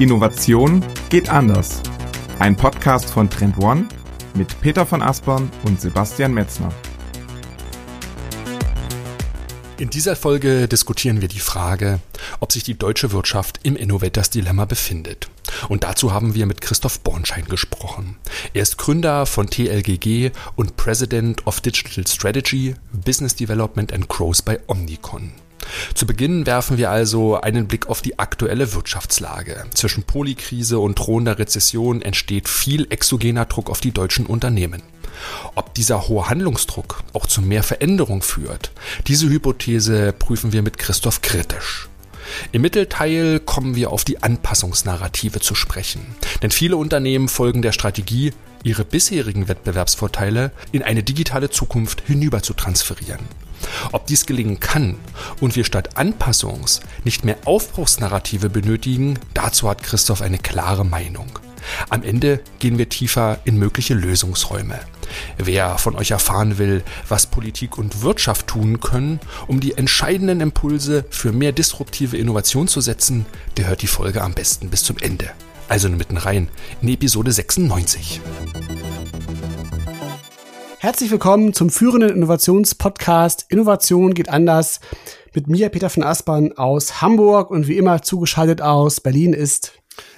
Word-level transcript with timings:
Innovation 0.00 0.82
geht 1.10 1.28
anders. 1.28 1.82
Ein 2.38 2.56
Podcast 2.56 3.10
von 3.10 3.28
Trend 3.28 3.58
One 3.58 3.86
mit 4.32 4.58
Peter 4.62 4.86
von 4.86 5.02
Aspern 5.02 5.50
und 5.64 5.78
Sebastian 5.78 6.32
Metzner. 6.32 6.72
In 9.76 9.90
dieser 9.90 10.16
Folge 10.16 10.68
diskutieren 10.68 11.20
wir 11.20 11.28
die 11.28 11.38
Frage, 11.38 12.00
ob 12.40 12.50
sich 12.50 12.64
die 12.64 12.78
deutsche 12.78 13.12
Wirtschaft 13.12 13.60
im 13.62 13.76
Innovators 13.76 14.30
Dilemma 14.30 14.64
befindet. 14.64 15.28
Und 15.68 15.84
dazu 15.84 16.14
haben 16.14 16.34
wir 16.34 16.46
mit 16.46 16.62
Christoph 16.62 17.00
Bornschein 17.00 17.44
gesprochen. 17.44 18.16
Er 18.54 18.62
ist 18.62 18.78
Gründer 18.78 19.26
von 19.26 19.50
TLGG 19.50 20.30
und 20.56 20.78
President 20.78 21.46
of 21.46 21.60
Digital 21.60 22.06
Strategy, 22.06 22.74
Business 22.90 23.36
Development 23.36 23.92
and 23.92 24.08
Growth 24.08 24.46
bei 24.46 24.60
Omnicon. 24.66 25.32
Zu 25.94 26.06
Beginn 26.06 26.46
werfen 26.46 26.78
wir 26.78 26.90
also 26.90 27.40
einen 27.40 27.66
Blick 27.66 27.88
auf 27.88 28.02
die 28.02 28.18
aktuelle 28.18 28.74
Wirtschaftslage. 28.74 29.64
Zwischen 29.74 30.04
Polykrise 30.04 30.78
und 30.78 30.98
drohender 30.98 31.38
Rezession 31.38 32.02
entsteht 32.02 32.48
viel 32.48 32.86
exogener 32.90 33.46
Druck 33.46 33.70
auf 33.70 33.80
die 33.80 33.92
deutschen 33.92 34.26
Unternehmen. 34.26 34.82
Ob 35.54 35.74
dieser 35.74 36.08
hohe 36.08 36.28
Handlungsdruck 36.28 37.02
auch 37.12 37.26
zu 37.26 37.42
mehr 37.42 37.62
Veränderung 37.62 38.22
führt, 38.22 38.72
diese 39.06 39.28
Hypothese 39.28 40.12
prüfen 40.12 40.52
wir 40.52 40.62
mit 40.62 40.78
Christoph 40.78 41.20
kritisch. 41.22 41.88
Im 42.52 42.62
Mittelteil 42.62 43.40
kommen 43.40 43.74
wir 43.74 43.90
auf 43.90 44.04
die 44.04 44.22
Anpassungsnarrative 44.22 45.40
zu 45.40 45.54
sprechen. 45.54 46.06
Denn 46.42 46.50
viele 46.50 46.76
Unternehmen 46.76 47.28
folgen 47.28 47.62
der 47.62 47.72
Strategie, 47.72 48.32
ihre 48.62 48.84
bisherigen 48.84 49.48
Wettbewerbsvorteile 49.48 50.52
in 50.72 50.82
eine 50.82 51.02
digitale 51.02 51.50
Zukunft 51.50 52.02
hinüber 52.06 52.42
zu 52.42 52.54
transferieren. 52.54 53.20
Ob 53.92 54.06
dies 54.06 54.26
gelingen 54.26 54.60
kann 54.60 54.96
und 55.40 55.56
wir 55.56 55.64
statt 55.64 55.96
Anpassungs 55.96 56.80
nicht 57.04 57.24
mehr 57.24 57.38
Aufbruchsnarrative 57.44 58.50
benötigen, 58.50 59.18
dazu 59.34 59.68
hat 59.68 59.82
Christoph 59.82 60.22
eine 60.22 60.38
klare 60.38 60.84
Meinung. 60.84 61.38
Am 61.88 62.02
Ende 62.02 62.40
gehen 62.58 62.78
wir 62.78 62.88
tiefer 62.88 63.38
in 63.44 63.58
mögliche 63.58 63.94
Lösungsräume. 63.94 64.78
Wer 65.38 65.78
von 65.78 65.96
euch 65.96 66.12
erfahren 66.12 66.58
will, 66.58 66.82
was 67.08 67.26
Politik 67.26 67.78
und 67.78 68.02
Wirtschaft 68.02 68.46
tun 68.46 68.80
können, 68.80 69.20
um 69.46 69.60
die 69.60 69.76
entscheidenden 69.76 70.40
Impulse 70.40 71.04
für 71.10 71.32
mehr 71.32 71.52
disruptive 71.52 72.16
Innovation 72.16 72.68
zu 72.68 72.80
setzen, 72.80 73.26
der 73.56 73.68
hört 73.68 73.82
die 73.82 73.88
Folge 73.88 74.22
am 74.22 74.34
besten 74.34 74.70
bis 74.70 74.84
zum 74.84 74.98
Ende. 74.98 75.30
Also 75.68 75.88
mitten 75.88 76.16
rein 76.16 76.48
in 76.82 76.88
Episode 76.88 77.32
96. 77.32 78.20
Herzlich 80.82 81.10
willkommen 81.10 81.52
zum 81.52 81.68
führenden 81.68 82.08
Innovationspodcast 82.08 83.44
Innovation 83.50 84.14
geht 84.14 84.30
anders. 84.30 84.80
Mit 85.34 85.46
mir, 85.46 85.68
Peter 85.68 85.90
von 85.90 86.02
Aspern 86.02 86.52
aus 86.52 87.02
Hamburg 87.02 87.50
und 87.50 87.68
wie 87.68 87.76
immer 87.76 88.00
zugeschaltet 88.00 88.62
aus 88.62 89.02
Berlin 89.02 89.34
ist 89.34 89.74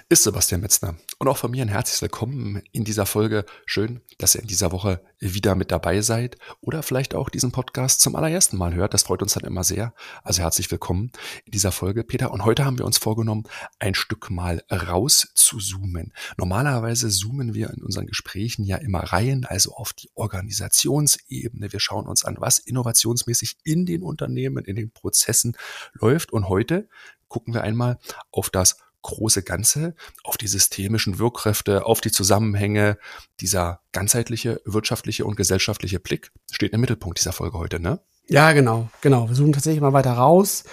ist 0.08 0.22
Sebastian 0.22 0.60
Metzner. 0.60 0.94
Und 1.22 1.28
auch 1.28 1.36
von 1.36 1.52
mir 1.52 1.62
ein 1.62 1.68
herzliches 1.68 2.02
Willkommen 2.02 2.64
in 2.72 2.82
dieser 2.82 3.06
Folge. 3.06 3.44
Schön, 3.64 4.00
dass 4.18 4.34
ihr 4.34 4.40
in 4.40 4.48
dieser 4.48 4.72
Woche 4.72 5.00
wieder 5.20 5.54
mit 5.54 5.70
dabei 5.70 6.00
seid 6.00 6.36
oder 6.60 6.82
vielleicht 6.82 7.14
auch 7.14 7.28
diesen 7.28 7.52
Podcast 7.52 8.00
zum 8.00 8.16
allerersten 8.16 8.56
Mal 8.56 8.74
hört. 8.74 8.92
Das 8.92 9.04
freut 9.04 9.22
uns 9.22 9.34
dann 9.34 9.44
immer 9.44 9.62
sehr. 9.62 9.94
Also 10.24 10.42
herzlich 10.42 10.68
willkommen 10.68 11.12
in 11.44 11.52
dieser 11.52 11.70
Folge, 11.70 12.02
Peter. 12.02 12.32
Und 12.32 12.44
heute 12.44 12.64
haben 12.64 12.76
wir 12.76 12.84
uns 12.84 12.98
vorgenommen, 12.98 13.44
ein 13.78 13.94
Stück 13.94 14.30
mal 14.32 14.64
raus 14.68 15.28
zu 15.36 15.58
zoomen. 15.58 16.12
Normalerweise 16.38 17.08
zoomen 17.08 17.54
wir 17.54 17.70
in 17.70 17.84
unseren 17.84 18.08
Gesprächen 18.08 18.64
ja 18.64 18.78
immer 18.78 19.04
rein, 19.04 19.44
also 19.44 19.74
auf 19.74 19.92
die 19.92 20.10
Organisationsebene. 20.16 21.72
Wir 21.72 21.78
schauen 21.78 22.08
uns 22.08 22.24
an, 22.24 22.34
was 22.40 22.58
innovationsmäßig 22.58 23.58
in 23.62 23.86
den 23.86 24.02
Unternehmen, 24.02 24.64
in 24.64 24.74
den 24.74 24.90
Prozessen 24.90 25.56
läuft. 25.92 26.32
Und 26.32 26.48
heute 26.48 26.88
gucken 27.28 27.54
wir 27.54 27.62
einmal 27.62 28.00
auf 28.32 28.50
das 28.50 28.76
große 29.02 29.42
Ganze, 29.42 29.94
auf 30.24 30.36
die 30.36 30.46
systemischen 30.46 31.18
Wirkkräfte, 31.18 31.84
auf 31.86 32.00
die 32.00 32.12
Zusammenhänge. 32.12 32.98
Dieser 33.40 33.80
ganzheitliche 33.92 34.60
wirtschaftliche 34.64 35.24
und 35.24 35.36
gesellschaftliche 35.36 36.00
Blick 36.00 36.32
steht 36.50 36.72
im 36.72 36.80
Mittelpunkt 36.80 37.18
dieser 37.18 37.32
Folge 37.32 37.58
heute, 37.58 37.80
ne? 37.80 38.00
Ja, 38.28 38.52
genau, 38.52 38.88
genau. 39.00 39.28
Wir 39.28 39.34
suchen 39.34 39.52
tatsächlich 39.52 39.80
mal 39.80 39.92
weiter 39.92 40.12
raus 40.12 40.64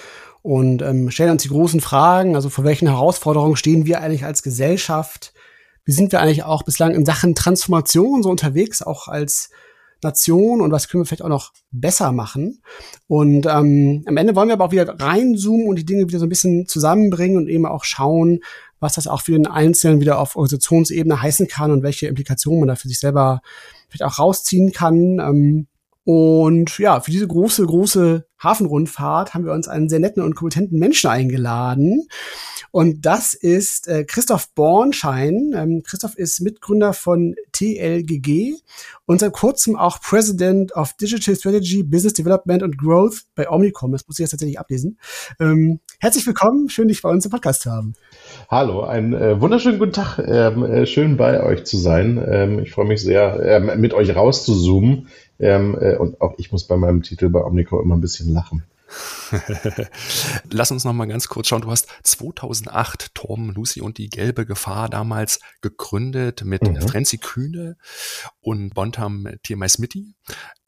und 0.42 0.82
ähm, 0.82 1.12
stellen 1.12 1.32
uns 1.32 1.44
die 1.44 1.50
großen 1.50 1.82
Fragen. 1.82 2.36
Also 2.36 2.50
vor 2.50 2.64
welchen 2.64 2.88
Herausforderungen 2.88 3.56
stehen 3.56 3.86
wir 3.86 4.02
eigentlich 4.02 4.24
als 4.24 4.44
Gesellschaft? 4.44 5.34
Wie 5.84 5.92
sind 5.92 6.12
wir 6.12 6.22
eigentlich 6.22 6.44
auch 6.44 6.64
bislang 6.64 6.94
in 6.94 7.06
Sachen 7.06 7.36
Transformation 7.36 8.22
so 8.22 8.30
unterwegs, 8.30 8.82
auch 8.82 9.08
als 9.08 9.50
Nation 10.04 10.62
und 10.62 10.72
was 10.72 10.88
können 10.88 11.04
wir 11.04 11.06
vielleicht 11.06 11.24
auch 11.24 11.30
noch 11.30 11.52
besser 11.72 12.12
machen. 12.12 12.62
Und 13.08 13.46
ähm, 13.46 14.04
am 14.06 14.18
Ende 14.18 14.36
wollen 14.36 14.50
wir 14.50 14.54
aber 14.54 14.66
auch 14.66 14.72
wieder 14.72 15.00
reinzoomen 15.00 15.68
und 15.68 15.78
die 15.78 15.86
Dinge 15.86 16.08
wieder 16.08 16.20
so 16.20 16.26
ein 16.26 16.30
bisschen 16.30 16.68
zusammenbringen 16.68 17.38
und 17.38 17.48
eben 17.48 17.66
auch 17.66 17.84
schauen, 17.84 18.40
was 18.80 18.94
das 18.94 19.08
auch 19.08 19.22
für 19.22 19.34
den 19.34 19.48
Einzelnen 19.48 20.00
wieder 20.00 20.20
auf 20.20 20.36
Organisationsebene 20.36 21.22
heißen 21.22 21.48
kann 21.48 21.72
und 21.72 21.84
welche 21.84 22.08
Implikationen 22.08 22.62
man 22.62 22.68
da 22.70 22.76
für 22.76 22.88
sich 22.88 23.00
selber 23.00 23.42
vielleicht 23.90 24.04
auch 24.04 24.20
rausziehen 24.20 24.72
kann. 24.72 25.20
Ähm, 25.20 25.68
und 26.10 26.80
ja, 26.80 27.02
für 27.02 27.12
diese 27.12 27.28
große, 27.28 27.64
große 27.68 28.26
Hafenrundfahrt 28.42 29.36
haben 29.36 29.46
wir 29.46 29.52
uns 29.52 29.68
einen 29.68 29.90
sehr 29.90 30.00
netten 30.00 30.24
und 30.24 30.34
kompetenten 30.34 30.80
Menschen 30.80 31.08
eingeladen. 31.08 32.08
Und 32.72 33.06
das 33.06 33.36
ist 33.36 33.88
äh, 33.88 34.06
Christoph 34.06 34.54
Bornschein. 34.56 35.54
Ähm, 35.56 35.84
Christoph 35.84 36.16
ist 36.16 36.42
Mitgründer 36.42 36.94
von 36.94 37.36
TLGG 37.52 38.56
und 39.06 39.20
seit 39.20 39.34
kurzem 39.34 39.76
auch 39.76 40.02
President 40.02 40.76
of 40.76 40.94
Digital 40.94 41.36
Strategy, 41.36 41.84
Business 41.84 42.14
Development 42.14 42.64
and 42.64 42.78
Growth 42.78 43.26
bei 43.36 43.50
Omnicom. 43.50 43.92
Das 43.92 44.08
muss 44.08 44.18
ich 44.18 44.24
jetzt 44.24 44.32
tatsächlich 44.32 44.60
ablesen. 44.60 45.00
Ähm, 45.40 45.80
herzlich 46.00 46.26
willkommen, 46.26 46.70
schön 46.70 46.88
dich 46.88 47.04
bei 47.04 47.10
uns 47.10 47.26
im 47.26 47.32
Podcast 47.32 47.62
zu 47.62 47.72
haben. 47.72 47.94
Hallo, 48.50 48.82
einen 48.82 49.14
äh, 49.14 49.40
wunderschönen 49.40 49.78
guten 49.78 49.94
Tag. 49.94 50.20
Ähm, 50.20 50.64
äh, 50.64 50.86
schön 50.86 51.18
bei 51.18 51.44
euch 51.44 51.66
zu 51.66 51.78
sein. 51.78 52.24
Ähm, 52.28 52.60
ich 52.60 52.72
freue 52.72 52.86
mich 52.86 53.02
sehr, 53.02 53.40
ähm, 53.44 53.80
mit 53.80 53.94
euch 53.94 54.16
rauszuzoomen. 54.16 55.08
Ähm, 55.40 55.78
äh, 55.80 55.96
und 55.96 56.22
auch 56.22 56.36
ich 56.38 56.52
muss 56.52 56.66
bei 56.66 56.78
meinem 56.78 57.02
Titel 57.02 57.30
bei 57.30 57.44
Omnicom 57.44 57.82
immer 57.82 57.96
ein 57.96 58.02
bisschen 58.02 58.34
lachen. 58.34 58.64
Lass 60.52 60.72
uns 60.72 60.84
noch 60.84 60.94
mal 60.94 61.06
ganz 61.06 61.28
kurz 61.28 61.48
schauen. 61.48 61.62
Du 61.62 61.72
hast 61.72 61.88
2008 62.04 63.14
Torben, 63.14 63.54
Lucy 63.54 63.82
und 63.82 63.98
die 63.98 64.10
gelbe 64.10 64.46
Gefahr 64.46 64.90
damals 64.90 65.40
gegründet 65.62 66.44
mit 66.44 66.64
mhm. 66.64 66.82
Frenzy 66.82 67.18
Kühne 67.18 67.78
und 68.42 68.74
Bontam 68.74 69.28
Tiermais-Mitti. 69.44 70.16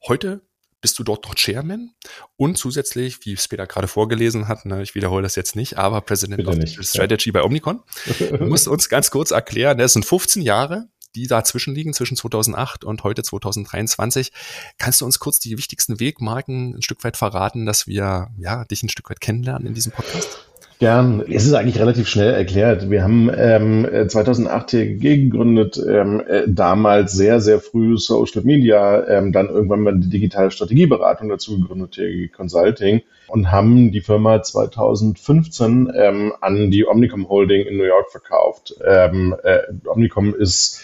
Heute 0.08 0.42
bist 0.82 0.98
du 0.98 1.04
dort 1.04 1.26
noch 1.26 1.36
Chairman 1.36 1.92
und 2.38 2.58
zusätzlich, 2.58 3.24
wie 3.26 3.34
es 3.34 3.48
Peter 3.48 3.68
gerade 3.68 3.88
vorgelesen 3.88 4.48
hat, 4.48 4.66
ne, 4.66 4.82
ich 4.82 4.96
wiederhole 4.96 5.22
das 5.22 5.36
jetzt 5.36 5.56
nicht, 5.56 5.78
aber 5.78 6.02
President 6.02 6.38
Bitte 6.38 6.50
of 6.50 6.58
nicht, 6.58 6.84
Strategy 6.84 7.30
ja. 7.30 7.34
bei 7.34 7.44
Omnicon. 7.44 7.84
Du 8.20 8.46
musst 8.46 8.68
uns 8.68 8.90
ganz 8.90 9.12
kurz 9.12 9.32
erklären, 9.32 9.78
das 9.78 9.94
sind 9.94 10.06
15 10.06 10.42
Jahre, 10.42 10.88
die 11.16 11.28
dazwischen 11.28 11.76
liegen, 11.76 11.94
zwischen 11.94 12.18
2008 12.18 12.84
und 12.84 13.04
heute 13.04 13.24
2023. 13.24 14.32
Kannst 14.78 15.02
du 15.02 15.06
uns 15.06 15.20
kurz 15.20 15.40
die 15.40 15.58
wichtigsten 15.58 16.00
Wegmarken 16.00 16.76
ein 16.76 16.82
Stück 16.82 17.04
weit 17.04 17.18
verraten, 17.18 17.66
dass 17.66 17.88
wir 17.88 18.30
ja, 18.38 18.66
dich 18.66 18.84
ein 18.84 18.90
Stück 18.90 19.10
weit 19.10 19.22
kennenlernen 19.22 19.68
in 19.68 19.74
diesem 19.74 19.92
Podcast? 19.92 20.48
Gern. 20.82 21.24
Es 21.30 21.46
ist 21.46 21.54
eigentlich 21.54 21.78
relativ 21.78 22.08
schnell 22.08 22.34
erklärt. 22.34 22.90
Wir 22.90 23.04
haben 23.04 23.30
ähm, 23.38 23.88
2008 24.08 24.72
hier 24.72 24.98
gegründet, 24.98 25.80
ähm, 25.88 26.24
äh, 26.28 26.46
damals 26.48 27.12
sehr, 27.12 27.40
sehr 27.40 27.60
früh 27.60 28.00
Social 28.00 28.42
Media, 28.44 29.08
ähm, 29.08 29.32
dann 29.32 29.48
irgendwann 29.48 29.82
mal 29.82 30.00
die 30.00 30.10
digitale 30.10 30.50
Strategieberatung 30.50 31.30
dazu 31.30 31.60
gegründet, 31.60 31.92
TG 31.92 32.30
Consulting 32.36 33.04
und 33.28 33.52
haben 33.52 33.92
die 33.92 34.02
Firma 34.02 34.42
2015 34.42 35.94
ähm, 35.96 36.34
an 36.42 36.72
die 36.72 36.88
Omnicom 36.88 37.30
Holding 37.30 37.68
in 37.68 37.78
New 37.78 37.84
York 37.84 38.10
verkauft. 38.10 38.74
Ähm, 38.84 39.36
äh, 39.44 39.60
Omnicom 39.86 40.34
ist 40.34 40.82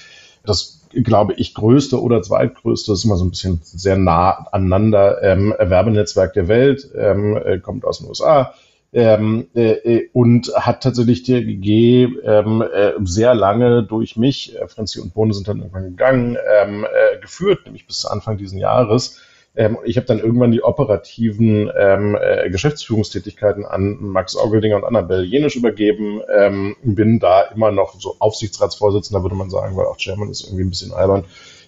das, 0.47 0.87
glaube 0.91 1.33
ich, 1.33 1.53
größte 1.53 2.01
oder 2.01 2.21
zweitgrößte, 2.21 2.93
ist 2.93 3.05
immer 3.05 3.17
so 3.17 3.25
ein 3.25 3.31
bisschen 3.31 3.59
sehr 3.63 3.97
nah 3.97 4.47
aneinander, 4.51 5.21
ähm, 5.23 5.53
Werbenetzwerk 5.57 6.33
der 6.33 6.47
Welt, 6.47 6.89
ähm, 6.95 7.37
äh, 7.37 7.59
kommt 7.59 7.85
aus 7.85 7.99
den 7.99 8.07
USA. 8.07 8.53
Ähm, 8.93 9.47
äh, 9.53 9.71
äh, 9.71 10.09
und 10.13 10.49
hat 10.55 10.81
tatsächlich 10.81 11.23
DGG 11.23 12.07
ähm, 12.23 12.61
äh, 12.61 12.93
sehr 13.03 13.35
lange 13.35 13.83
durch 13.83 14.15
mich, 14.15 14.55
äh, 14.55 14.67
Franzi 14.69 15.01
und 15.01 15.13
Bohne 15.13 15.33
sind 15.33 15.47
dann 15.47 15.59
irgendwann 15.59 15.83
gegangen, 15.83 16.37
ähm, 16.61 16.85
äh, 16.85 17.19
geführt, 17.19 17.65
nämlich 17.65 17.85
bis 17.85 18.05
Anfang 18.05 18.37
diesen 18.37 18.57
Jahres. 18.57 19.21
Ähm, 19.57 19.77
ich 19.83 19.97
habe 19.97 20.05
dann 20.05 20.19
irgendwann 20.19 20.51
die 20.51 20.61
operativen 20.61 21.69
ähm, 21.77 22.15
äh, 22.19 22.49
Geschäftsführungstätigkeiten 22.49 23.65
an 23.65 23.97
Max 23.99 24.37
Augeldinger 24.37 24.75
und 24.75 24.83
Annabelle 24.83 25.23
Jenisch 25.23 25.55
übergeben. 25.55 26.21
Ähm, 26.33 26.75
bin 26.83 27.19
da 27.19 27.41
immer 27.41 27.71
noch 27.71 27.99
so 27.99 28.15
Aufsichtsratsvorsitzender, 28.19 29.23
würde 29.23 29.35
man 29.35 29.49
sagen, 29.49 29.75
weil 29.75 29.87
auch 29.87 29.97
Chairman 29.97 30.29
ist 30.29 30.45
irgendwie 30.45 30.63
ein 30.63 30.69
bisschen 30.69 30.93
albern. 30.93 31.25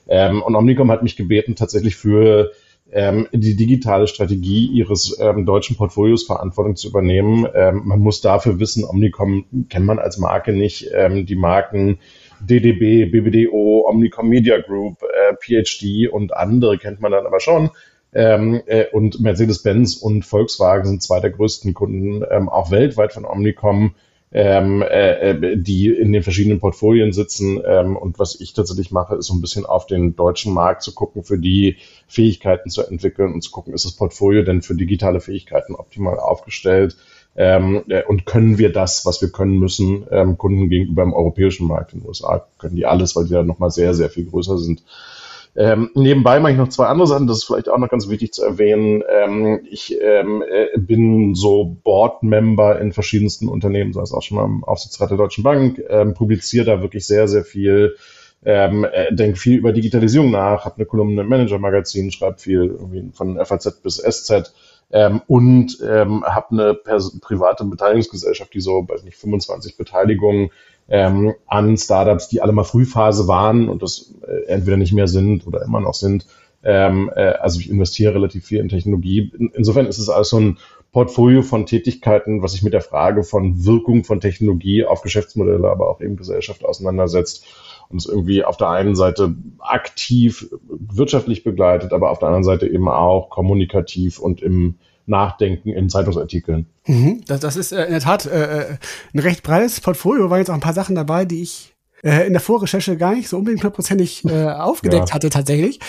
Ähm, 0.07 0.43
und 0.43 0.55
Omnicom 0.55 0.91
hat 0.91 1.01
mich 1.01 1.15
gebeten, 1.15 1.55
tatsächlich 1.55 1.95
für 1.95 2.51
ähm, 2.91 3.27
die 3.31 3.55
digitale 3.55 4.07
Strategie 4.07 4.67
ihres 4.67 5.17
ähm, 5.19 5.45
deutschen 5.47 5.75
Portfolios 5.75 6.25
Verantwortung 6.25 6.75
zu 6.75 6.89
übernehmen. 6.89 7.47
Ähm, 7.53 7.81
man 7.85 7.99
muss 7.99 8.21
dafür 8.21 8.59
wissen, 8.59 8.83
Omnicom 8.83 9.45
kennt 9.69 9.85
man 9.85 9.99
als 9.99 10.19
Marke 10.19 10.53
nicht. 10.53 10.89
Ähm, 10.93 11.25
die 11.25 11.35
Marken 11.35 11.99
DDB, 12.41 13.05
BBDO, 13.11 13.85
Omnicom 13.87 14.27
Media 14.27 14.59
Group, 14.59 15.01
äh, 15.03 15.35
PhD 15.39 16.07
und 16.11 16.33
andere 16.35 16.77
kennt 16.77 17.01
man 17.01 17.11
dann 17.11 17.25
aber 17.25 17.39
schon. 17.39 17.69
Ähm, 18.13 18.61
äh, 18.65 18.85
und 18.91 19.19
Mercedes-Benz 19.19 19.97
und 19.97 20.25
Volkswagen 20.25 20.85
sind 20.87 21.03
zwei 21.03 21.19
der 21.19 21.29
größten 21.31 21.73
Kunden, 21.73 22.23
ähm, 22.29 22.49
auch 22.49 22.71
weltweit 22.71 23.13
von 23.13 23.25
Omnicom. 23.25 23.95
ähm, 24.31 24.83
äh, 24.83 25.31
äh, 25.31 25.57
die 25.57 25.87
in 25.89 26.11
den 26.13 26.21
verschiedenen 26.21 26.59
Portfolien 26.59 27.11
sitzen. 27.13 27.61
Ähm, 27.65 27.97
und 27.97 28.19
was 28.19 28.39
ich 28.39 28.53
tatsächlich 28.53 28.91
mache, 28.91 29.15
ist 29.15 29.27
so 29.27 29.33
ein 29.33 29.41
bisschen 29.41 29.65
auf 29.65 29.87
den 29.87 30.15
deutschen 30.15 30.53
Markt 30.53 30.83
zu 30.83 30.93
gucken, 30.93 31.23
für 31.23 31.39
die 31.39 31.77
Fähigkeiten 32.07 32.69
zu 32.69 32.83
entwickeln 32.83 33.33
und 33.33 33.41
zu 33.41 33.51
gucken, 33.51 33.73
ist 33.73 33.85
das 33.85 33.95
Portfolio 33.95 34.43
denn 34.43 34.61
für 34.61 34.75
digitale 34.75 35.19
Fähigkeiten 35.19 35.73
optimal 35.73 36.19
aufgestellt? 36.19 36.95
Ähm, 37.41 37.83
äh, 37.87 38.03
und 38.03 38.25
können 38.25 38.57
wir 38.57 38.69
das, 38.69 39.05
was 39.05 39.21
wir 39.21 39.31
können 39.31 39.59
müssen, 39.59 40.05
ähm, 40.11 40.37
Kunden 40.37 40.69
gegenüber 40.69 41.03
im 41.03 41.13
europäischen 41.13 41.67
Markt 41.67 41.93
in 41.93 42.01
den 42.01 42.07
USA, 42.09 42.45
können 42.57 42.75
die 42.75 42.85
alles, 42.85 43.15
weil 43.15 43.27
die 43.27 43.33
ja 43.33 43.43
nochmal 43.43 43.71
sehr, 43.71 43.93
sehr 43.93 44.09
viel 44.09 44.25
größer 44.25 44.57
sind. 44.57 44.83
Ähm, 45.55 45.89
nebenbei 45.93 46.41
mache 46.41 46.51
ich 46.51 46.57
noch 46.57 46.67
zwei 46.67 46.87
andere 46.87 47.07
Sachen, 47.07 47.27
das 47.27 47.37
ist 47.37 47.43
vielleicht 47.45 47.69
auch 47.69 47.77
noch 47.77 47.87
ganz 47.87 48.09
wichtig 48.09 48.33
zu 48.33 48.43
erwähnen. 48.43 49.03
Ähm, 49.09 49.61
ich 49.71 49.97
ähm, 50.01 50.43
äh, 50.51 50.77
bin 50.77 51.33
so 51.33 51.77
Board-Member 51.81 52.81
in 52.81 52.91
verschiedensten 52.91 53.47
Unternehmen, 53.47 53.93
sei 53.93 54.01
es 54.01 54.11
auch 54.11 54.21
schon 54.21 54.35
mal 54.35 54.45
im 54.45 54.65
Aufsichtsrat 54.65 55.11
der 55.11 55.17
Deutschen 55.17 55.45
Bank, 55.45 55.81
ähm, 55.87 56.15
publiziere 56.15 56.65
da 56.65 56.81
wirklich 56.81 57.07
sehr, 57.07 57.29
sehr 57.29 57.45
viel, 57.45 57.95
ähm, 58.43 58.83
äh, 58.83 59.15
denke 59.15 59.39
viel 59.39 59.59
über 59.59 59.71
Digitalisierung 59.71 60.29
nach, 60.29 60.65
habe 60.65 60.75
eine 60.75 60.85
Kolumne 60.85 61.21
im 61.21 61.29
Manager-Magazin, 61.29 62.11
schreibe 62.11 62.37
viel 62.37 62.65
irgendwie 62.65 63.11
von 63.13 63.37
FAZ 63.37 63.81
bis 63.81 63.95
SZ 63.95 64.51
ähm, 64.91 65.21
und 65.27 65.77
ähm, 65.87 66.23
habe 66.25 66.51
eine 66.51 66.73
private 66.73 67.65
Beteiligungsgesellschaft, 67.65 68.53
die 68.53 68.61
so, 68.61 68.87
weiß 68.87 69.03
nicht, 69.03 69.17
25 69.17 69.77
Beteiligungen 69.77 70.49
ähm, 70.89 71.35
an 71.45 71.77
Startups, 71.77 72.29
die 72.29 72.41
alle 72.41 72.51
mal 72.51 72.63
Frühphase 72.63 73.27
waren 73.27 73.69
und 73.69 73.83
das 73.83 74.13
äh, 74.27 74.47
entweder 74.47 74.77
nicht 74.77 74.93
mehr 74.93 75.07
sind 75.07 75.45
oder 75.45 75.61
immer 75.63 75.81
noch 75.81 75.93
sind. 75.93 76.25
Ähm, 76.63 77.11
äh, 77.15 77.33
also 77.33 77.59
ich 77.59 77.69
investiere 77.69 78.15
relativ 78.15 78.45
viel 78.45 78.59
in 78.59 78.69
Technologie. 78.69 79.31
In, 79.37 79.51
insofern 79.53 79.85
ist 79.85 79.99
es 79.99 80.09
also 80.09 80.39
ein 80.39 80.57
Portfolio 80.91 81.43
von 81.43 81.67
Tätigkeiten, 81.67 82.41
was 82.41 82.53
sich 82.53 82.63
mit 82.63 82.73
der 82.73 82.81
Frage 82.81 83.23
von 83.23 83.63
Wirkung 83.63 84.03
von 84.03 84.19
Technologie 84.19 84.85
auf 84.85 85.01
Geschäftsmodelle, 85.01 85.69
aber 85.69 85.89
auch 85.89 86.01
eben 86.01 86.17
Gesellschaft 86.17 86.65
auseinandersetzt 86.65 87.45
und 87.89 87.97
es 87.97 88.05
irgendwie 88.05 88.43
auf 88.43 88.57
der 88.57 88.69
einen 88.69 88.95
Seite 88.95 89.35
aktiv 89.59 90.49
wirtschaftlich 90.69 91.43
begleitet, 91.43 91.91
aber 91.91 92.11
auf 92.11 92.19
der 92.19 92.27
anderen 92.27 92.43
Seite 92.43 92.67
eben 92.67 92.87
auch 92.87 93.29
kommunikativ 93.29 94.19
und 94.19 94.41
im 94.41 94.75
Nachdenken 95.05 95.69
in 95.69 95.89
Zeitungsartikeln. 95.89 96.67
Mhm, 96.85 97.23
das, 97.25 97.39
das 97.39 97.55
ist 97.55 97.71
äh, 97.71 97.85
in 97.85 97.91
der 97.91 97.99
Tat 97.99 98.25
äh, 98.27 98.59
äh 98.59 98.77
ein 99.13 99.19
recht 99.19 99.41
breites 99.41 99.81
Portfolio, 99.81 100.29
waren 100.29 100.37
jetzt 100.37 100.49
auch 100.49 100.55
ein 100.55 100.59
paar 100.59 100.73
Sachen 100.73 100.95
dabei, 100.95 101.25
die 101.25 101.41
ich 101.41 101.73
äh, 102.03 102.27
in 102.27 102.33
der 102.33 102.41
Vorrecherche 102.41 102.95
gar 102.95 103.15
nicht 103.15 103.27
so 103.27 103.37
unbedingt 103.37 103.63
hundertprozentig 103.63 104.23
äh, 104.25 104.45
aufgedeckt 104.49 105.09
ja. 105.09 105.15
hatte 105.15 105.29
tatsächlich. 105.29 105.79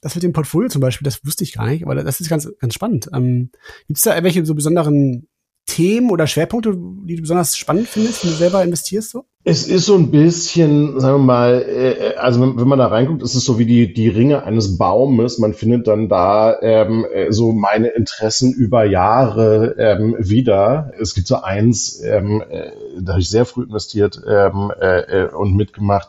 Das 0.00 0.14
mit 0.14 0.24
dem 0.24 0.32
Portfolio 0.32 0.70
zum 0.70 0.80
Beispiel, 0.80 1.04
das 1.04 1.24
wusste 1.24 1.44
ich 1.44 1.52
gar 1.52 1.66
nicht, 1.66 1.84
aber 1.84 1.94
das 1.94 2.20
ist 2.20 2.30
ganz, 2.30 2.50
ganz 2.58 2.74
spannend. 2.74 3.10
Ähm, 3.14 3.50
Gibt 3.86 3.98
es 3.98 4.04
da 4.04 4.12
irgendwelche 4.12 4.46
so 4.46 4.54
besonderen 4.54 5.28
Themen 5.70 6.10
oder 6.10 6.26
Schwerpunkte, 6.26 6.76
die 6.76 7.14
du 7.14 7.22
besonders 7.22 7.56
spannend 7.56 7.86
findest, 7.86 8.24
wenn 8.24 8.32
du 8.32 8.36
selber 8.36 8.64
investierst 8.64 9.10
so? 9.10 9.24
Es 9.44 9.68
ist 9.68 9.86
so 9.86 9.94
ein 9.94 10.10
bisschen, 10.10 10.98
sagen 10.98 11.18
wir 11.18 11.24
mal, 11.24 11.62
äh, 11.62 12.16
also 12.16 12.40
wenn, 12.40 12.68
man 12.68 12.78
da 12.78 12.88
reinguckt, 12.88 13.22
ist 13.22 13.36
es 13.36 13.44
so 13.44 13.58
wie 13.58 13.66
die, 13.66 13.94
die 13.94 14.08
Ringe 14.08 14.42
eines 14.42 14.78
Baumes. 14.78 15.38
Man 15.38 15.54
findet 15.54 15.86
dann 15.86 16.08
da 16.08 16.60
ähm, 16.60 17.06
äh, 17.12 17.30
so 17.30 17.52
meine 17.52 17.88
Interessen 17.88 18.52
über 18.52 18.84
Jahre 18.84 19.76
ähm, 19.78 20.16
wieder. 20.18 20.92
Es 21.00 21.14
gibt 21.14 21.28
so 21.28 21.36
eins, 21.36 22.02
ähm, 22.02 22.42
äh, 22.50 22.72
da 23.00 23.12
habe 23.12 23.20
ich 23.20 23.30
sehr 23.30 23.46
früh 23.46 23.62
investiert 23.62 24.20
ähm, 24.28 24.72
äh, 24.80 25.26
und 25.26 25.54
mitgemacht. 25.54 26.08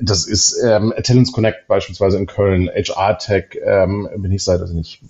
Das 0.00 0.26
ist 0.26 0.58
ähm, 0.64 0.94
Talents 1.02 1.32
Connect 1.32 1.68
beispielsweise 1.68 2.16
in 2.16 2.26
Köln, 2.26 2.68
HR 2.68 3.18
Tech, 3.18 3.58
ähm, 3.62 4.08
bin 4.16 4.32
ich 4.32 4.42
seit, 4.42 4.60
also 4.60 4.74
nicht, 4.74 5.02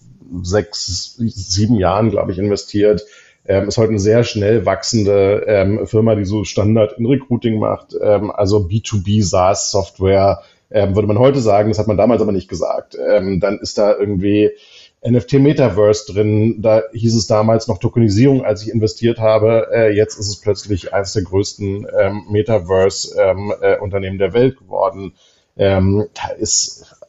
sechs, 0.43 1.17
sieben 1.17 1.77
Jahren, 1.77 2.11
glaube 2.11 2.33
ich, 2.33 2.39
investiert 2.39 3.05
ähm, 3.47 3.69
ist 3.69 3.79
heute 3.79 3.91
eine 3.91 3.99
sehr 3.99 4.25
schnell 4.25 4.67
wachsende 4.67 5.45
ähm, 5.47 5.87
Firma, 5.87 6.15
die 6.15 6.25
so 6.25 6.45
Standard 6.45 6.99
in 6.99 7.07
Recruiting 7.07 7.59
macht, 7.59 7.97
ähm, 8.01 8.31
also 8.31 8.59
B2B 8.59 9.23
SaaS 9.23 9.71
Software, 9.71 10.43
ähm, 10.71 10.95
würde 10.95 11.09
man 11.09 11.19
heute 11.19 11.41
sagen, 11.41 11.71
das 11.71 11.79
hat 11.79 11.89
man 11.89 11.97
damals 11.97 12.23
aber 12.23 12.33
nicht 12.33 12.49
gesagt. 12.49 12.97
Ähm, 12.97 13.41
dann 13.41 13.59
ist 13.59 13.79
da 13.79 13.97
irgendwie 13.97 14.51
NFT 15.07 15.35
Metaverse 15.35 16.13
drin, 16.13 16.61
da 16.61 16.83
hieß 16.93 17.15
es 17.17 17.27
damals 17.27 17.67
noch 17.67 17.79
Tokenisierung, 17.79 18.45
als 18.45 18.63
ich 18.63 18.71
investiert 18.71 19.19
habe. 19.19 19.69
Äh, 19.73 19.97
jetzt 19.97 20.19
ist 20.19 20.29
es 20.29 20.41
plötzlich 20.41 20.93
eines 20.93 21.15
der 21.15 21.23
größten 21.23 21.87
ähm, 21.99 22.27
Metaverse-Unternehmen 22.31 24.17
äh, 24.17 24.19
der 24.19 24.35
Welt 24.35 24.59
geworden. 24.59 25.15
Da 25.57 26.29
ist 26.39 27.00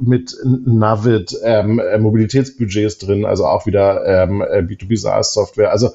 mit 0.00 0.34
Navid 0.44 1.36
ähm, 1.42 1.78
äh, 1.78 1.98
Mobilitätsbudgets 1.98 2.98
drin, 2.98 3.24
also 3.24 3.46
auch 3.46 3.66
wieder 3.66 4.04
ähm, 4.04 4.42
B2B 4.42 4.96
SaaS 4.96 5.34
Software. 5.34 5.70
Also 5.70 5.90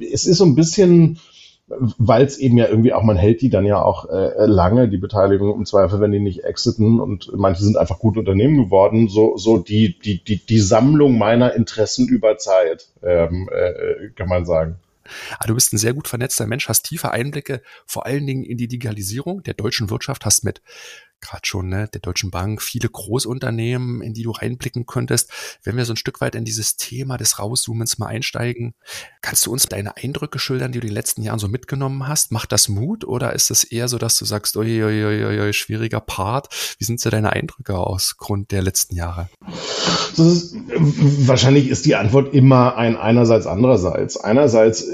es 0.00 0.26
ist 0.26 0.38
so 0.38 0.44
ein 0.44 0.54
bisschen, 0.54 1.18
weil 1.68 2.24
es 2.24 2.38
eben 2.38 2.56
ja 2.56 2.68
irgendwie 2.68 2.92
auch, 2.92 3.02
man 3.02 3.16
hält 3.16 3.42
die 3.42 3.50
dann 3.50 3.66
ja 3.66 3.82
auch 3.82 4.08
äh, 4.08 4.46
lange, 4.46 4.88
die 4.88 4.98
Beteiligung 4.98 5.54
im 5.54 5.66
Zweifel, 5.66 6.00
wenn 6.00 6.12
die 6.12 6.20
nicht 6.20 6.44
exiten 6.44 7.00
und 7.00 7.30
manche 7.34 7.62
sind 7.62 7.76
einfach 7.76 7.98
gute 7.98 8.20
Unternehmen 8.20 8.56
geworden, 8.56 9.08
so, 9.08 9.36
so 9.36 9.58
die, 9.58 9.98
die, 9.98 10.22
die, 10.22 10.44
die 10.44 10.60
Sammlung 10.60 11.18
meiner 11.18 11.54
Interessen 11.54 12.08
über 12.08 12.38
Zeit, 12.38 12.88
ähm, 13.02 13.48
äh, 13.52 14.10
kann 14.14 14.28
man 14.28 14.46
sagen. 14.46 14.76
Ah, 15.38 15.46
du 15.46 15.54
bist 15.54 15.72
ein 15.72 15.78
sehr 15.78 15.94
gut 15.94 16.08
vernetzter 16.08 16.46
Mensch, 16.46 16.68
hast 16.68 16.82
tiefe 16.82 17.10
Einblicke, 17.10 17.62
vor 17.86 18.06
allen 18.06 18.26
Dingen 18.26 18.44
in 18.44 18.58
die 18.58 18.68
Digitalisierung 18.68 19.42
der 19.42 19.54
deutschen 19.54 19.90
Wirtschaft, 19.90 20.24
hast 20.24 20.44
mit 20.44 20.62
gerade 21.20 21.42
schon 21.44 21.68
ne, 21.68 21.88
der 21.92 22.00
Deutschen 22.00 22.30
Bank, 22.30 22.62
viele 22.62 22.88
Großunternehmen, 22.88 24.02
in 24.02 24.14
die 24.14 24.22
du 24.22 24.30
reinblicken 24.30 24.86
könntest. 24.86 25.30
Wenn 25.62 25.76
wir 25.76 25.84
so 25.84 25.92
ein 25.92 25.96
Stück 25.96 26.20
weit 26.20 26.34
in 26.34 26.44
dieses 26.44 26.76
Thema 26.76 27.16
des 27.16 27.38
Rauszoomens 27.38 27.98
mal 27.98 28.06
einsteigen, 28.06 28.74
kannst 29.22 29.46
du 29.46 29.52
uns 29.52 29.66
deine 29.66 29.96
Eindrücke 29.96 30.38
schildern, 30.38 30.72
die 30.72 30.80
du 30.80 30.86
in 30.86 30.92
den 30.92 30.96
letzten 30.96 31.22
Jahren 31.22 31.38
so 31.38 31.48
mitgenommen 31.48 32.06
hast? 32.06 32.32
Macht 32.32 32.52
das 32.52 32.68
Mut 32.68 33.04
oder 33.04 33.32
ist 33.32 33.50
es 33.50 33.64
eher 33.64 33.88
so, 33.88 33.98
dass 33.98 34.18
du 34.18 34.24
sagst, 34.24 34.56
oi, 34.56 34.84
oi, 34.84 35.04
oi, 35.04 35.40
oi, 35.40 35.52
schwieriger 35.52 36.00
Part? 36.00 36.48
Wie 36.78 36.84
sind 36.84 37.00
so 37.00 37.10
deine 37.10 37.32
Eindrücke 37.32 37.76
aus 37.76 38.16
Grund 38.16 38.50
der 38.50 38.62
letzten 38.62 38.94
Jahre? 38.94 39.28
Ist, 40.16 40.56
wahrscheinlich 40.68 41.68
ist 41.68 41.84
die 41.84 41.94
Antwort 41.94 42.32
immer 42.32 42.76
ein 42.76 42.96
einerseits, 42.96 43.46
andererseits. 43.46 44.16
Einerseits 44.16 44.84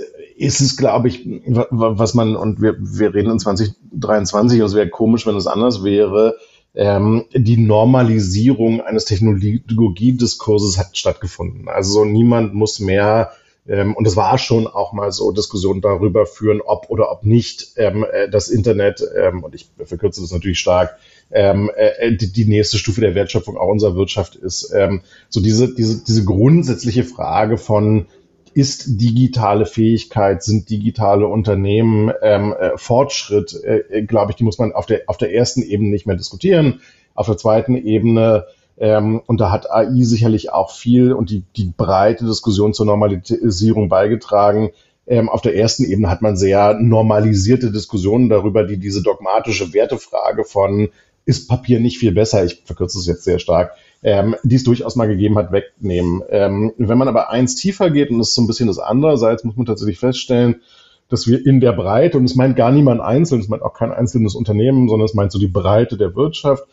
ist 0.42 0.60
es, 0.60 0.76
glaube 0.76 1.06
ich, 1.06 1.24
was 1.46 2.14
man, 2.14 2.34
und 2.34 2.60
wir, 2.60 2.74
wir 2.78 3.14
reden 3.14 3.30
in 3.30 3.38
2023, 3.38 4.60
und 4.60 4.66
es 4.66 4.74
wäre 4.74 4.88
komisch, 4.88 5.24
wenn 5.24 5.36
es 5.36 5.46
anders 5.46 5.84
wäre, 5.84 6.34
ähm, 6.74 7.24
die 7.32 7.58
Normalisierung 7.58 8.80
eines 8.80 9.04
Technologiediskurses 9.04 10.78
hat 10.78 10.96
stattgefunden. 10.96 11.68
Also 11.68 12.04
niemand 12.04 12.54
muss 12.54 12.80
mehr, 12.80 13.30
ähm, 13.68 13.94
und 13.94 14.04
es 14.04 14.16
war 14.16 14.36
schon 14.38 14.66
auch 14.66 14.92
mal 14.92 15.12
so, 15.12 15.30
Diskussionen 15.30 15.80
darüber 15.80 16.26
führen, 16.26 16.60
ob 16.60 16.90
oder 16.90 17.12
ob 17.12 17.24
nicht 17.24 17.74
ähm, 17.76 18.04
äh, 18.10 18.28
das 18.28 18.48
Internet, 18.48 19.00
ähm, 19.16 19.44
und 19.44 19.54
ich 19.54 19.70
verkürze 19.84 20.22
das 20.22 20.32
natürlich 20.32 20.58
stark, 20.58 20.96
ähm, 21.30 21.70
äh, 21.76 22.16
die, 22.16 22.32
die 22.32 22.46
nächste 22.46 22.78
Stufe 22.78 23.00
der 23.00 23.14
Wertschöpfung 23.14 23.56
auch 23.56 23.68
unserer 23.68 23.94
Wirtschaft 23.94 24.34
ist. 24.34 24.72
Ähm, 24.74 25.02
so 25.28 25.40
diese, 25.40 25.72
diese, 25.72 26.02
diese 26.04 26.24
grundsätzliche 26.24 27.04
Frage 27.04 27.58
von, 27.58 28.06
ist 28.54 29.00
digitale 29.00 29.66
Fähigkeit, 29.66 30.42
sind 30.42 30.70
digitale 30.70 31.26
Unternehmen 31.26 32.12
ähm, 32.22 32.54
äh, 32.58 32.76
Fortschritt, 32.76 33.54
äh, 33.64 33.78
äh, 33.78 34.02
glaube 34.02 34.32
ich, 34.32 34.36
die 34.36 34.44
muss 34.44 34.58
man 34.58 34.72
auf 34.72 34.86
der, 34.86 35.02
auf 35.06 35.16
der 35.16 35.34
ersten 35.34 35.62
Ebene 35.62 35.90
nicht 35.90 36.06
mehr 36.06 36.16
diskutieren. 36.16 36.80
Auf 37.14 37.26
der 37.26 37.36
zweiten 37.36 37.76
Ebene, 37.76 38.46
ähm, 38.78 39.20
und 39.26 39.40
da 39.40 39.50
hat 39.50 39.70
AI 39.70 40.02
sicherlich 40.02 40.52
auch 40.52 40.70
viel 40.70 41.12
und 41.12 41.30
die, 41.30 41.44
die 41.56 41.72
breite 41.76 42.24
Diskussion 42.24 42.74
zur 42.74 42.86
Normalisierung 42.86 43.88
beigetragen. 43.88 44.70
Ähm, 45.06 45.28
auf 45.28 45.40
der 45.40 45.56
ersten 45.56 45.84
Ebene 45.84 46.08
hat 46.08 46.22
man 46.22 46.36
sehr 46.36 46.74
normalisierte 46.74 47.72
Diskussionen 47.72 48.28
darüber, 48.28 48.64
die 48.64 48.78
diese 48.78 49.02
dogmatische 49.02 49.72
Wertefrage 49.72 50.44
von 50.44 50.90
ist 51.24 51.48
Papier 51.48 51.80
nicht 51.80 51.98
viel 51.98 52.12
besser, 52.12 52.44
ich 52.44 52.62
verkürze 52.64 52.98
es 52.98 53.06
jetzt 53.06 53.24
sehr 53.24 53.38
stark, 53.38 53.72
ähm, 54.02 54.36
die 54.42 54.56
es 54.56 54.64
durchaus 54.64 54.96
mal 54.96 55.08
gegeben 55.08 55.38
hat, 55.38 55.52
wegnehmen. 55.52 56.22
Ähm, 56.28 56.72
wenn 56.76 56.98
man 56.98 57.08
aber 57.08 57.30
eins 57.30 57.54
tiefer 57.54 57.90
geht, 57.90 58.10
und 58.10 58.18
das 58.18 58.30
ist 58.30 58.34
so 58.34 58.42
ein 58.42 58.46
bisschen 58.46 58.66
das 58.66 58.78
andererseits, 58.78 59.44
muss 59.44 59.56
man 59.56 59.66
tatsächlich 59.66 59.98
feststellen, 59.98 60.62
dass 61.08 61.26
wir 61.26 61.44
in 61.44 61.60
der 61.60 61.72
Breite, 61.72 62.18
und 62.18 62.24
es 62.24 62.34
meint 62.34 62.56
gar 62.56 62.72
niemand 62.72 63.00
einzeln, 63.00 63.40
es 63.40 63.48
meint 63.48 63.62
auch 63.62 63.74
kein 63.74 63.92
einzelnes 63.92 64.34
Unternehmen, 64.34 64.88
sondern 64.88 65.06
es 65.06 65.14
meint 65.14 65.30
so 65.30 65.38
die 65.38 65.46
Breite 65.46 65.96
der 65.96 66.16
Wirtschaft, 66.16 66.64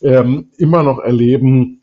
ähm, 0.00 0.48
immer 0.56 0.82
noch 0.82 0.98
erleben, 1.00 1.80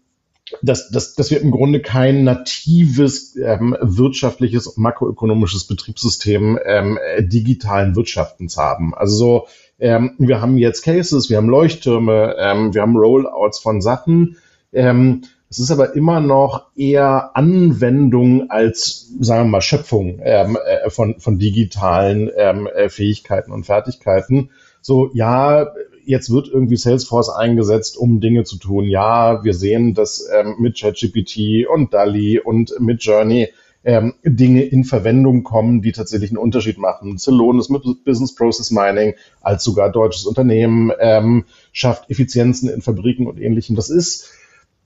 dass, 0.62 0.90
dass, 0.90 1.16
dass 1.16 1.32
wir 1.32 1.42
im 1.42 1.52
Grunde 1.52 1.82
kein 1.82 2.24
natives 2.24 3.36
ähm, 3.36 3.76
wirtschaftliches 3.82 4.68
und 4.68 4.78
makroökonomisches 4.78 5.66
Betriebssystem 5.66 6.60
ähm, 6.64 6.98
äh, 7.04 7.24
digitalen 7.24 7.96
Wirtschaftens 7.96 8.56
haben. 8.58 8.94
Also 8.94 9.16
so, 9.16 9.48
ähm, 9.80 10.16
wir 10.20 10.42
haben 10.42 10.58
jetzt 10.58 10.84
Cases, 10.84 11.30
wir 11.30 11.38
haben 11.38 11.50
Leuchttürme, 11.50 12.36
ähm, 12.40 12.74
wir 12.74 12.82
haben 12.82 12.96
Rollouts 12.96 13.60
von 13.60 13.82
Sachen, 13.82 14.38
ähm, 14.76 15.24
es 15.50 15.60
ist 15.60 15.72
aber 15.72 15.96
immer 15.96 16.20
noch 16.20 16.66
eher 16.76 17.32
Anwendung 17.36 18.50
als, 18.50 19.12
sagen 19.20 19.46
wir 19.46 19.52
mal, 19.52 19.62
Schöpfung 19.62 20.20
ähm, 20.24 20.58
äh, 20.66 20.90
von, 20.90 21.20
von 21.20 21.40
digitalen 21.40 22.30
ähm, 22.36 22.68
äh, 22.68 22.90
Fähigkeiten 22.90 23.52
und 23.52 23.66
Fertigkeiten. 23.66 24.50
So, 24.82 25.12
ja, 25.14 25.68
jetzt 26.04 26.32
wird 26.32 26.48
irgendwie 26.48 26.78
Salesforce 26.78 27.30
eingesetzt, 27.30 27.98
um 27.98 28.20
Dinge 28.20 28.44
zu 28.44 28.58
tun. 28.58 28.86
Ja, 28.86 29.44
wir 29.44 29.54
sehen, 29.54 29.94
dass 29.94 30.28
ähm, 30.34 30.56
mit 30.60 30.80
ChatGPT 30.80 31.68
und 31.68 31.94
DALI 31.94 32.40
und 32.40 32.74
mit 32.80 33.04
Journey 33.04 33.50
ähm, 33.86 34.16
Dinge 34.24 34.64
in 34.64 34.84
Verwendung 34.84 35.44
kommen, 35.44 35.82
die 35.82 35.92
tatsächlich 35.92 36.32
einen 36.32 36.38
Unterschied 36.38 36.80
machen. 36.80 37.18
Ceylon 37.18 37.60
ist 37.60 37.70
mit 37.70 37.84
Business 38.04 38.34
Process 38.34 38.72
Mining 38.72 39.14
als 39.42 39.64
sogar 39.64 39.92
deutsches 39.92 40.26
Unternehmen 40.26 40.92
ähm, 41.00 41.46
schafft 41.72 42.10
Effizienzen 42.10 42.68
in 42.68 42.82
Fabriken 42.82 43.28
und 43.28 43.40
ähnlichem. 43.40 43.76
Das 43.76 43.90
ist 43.90 44.32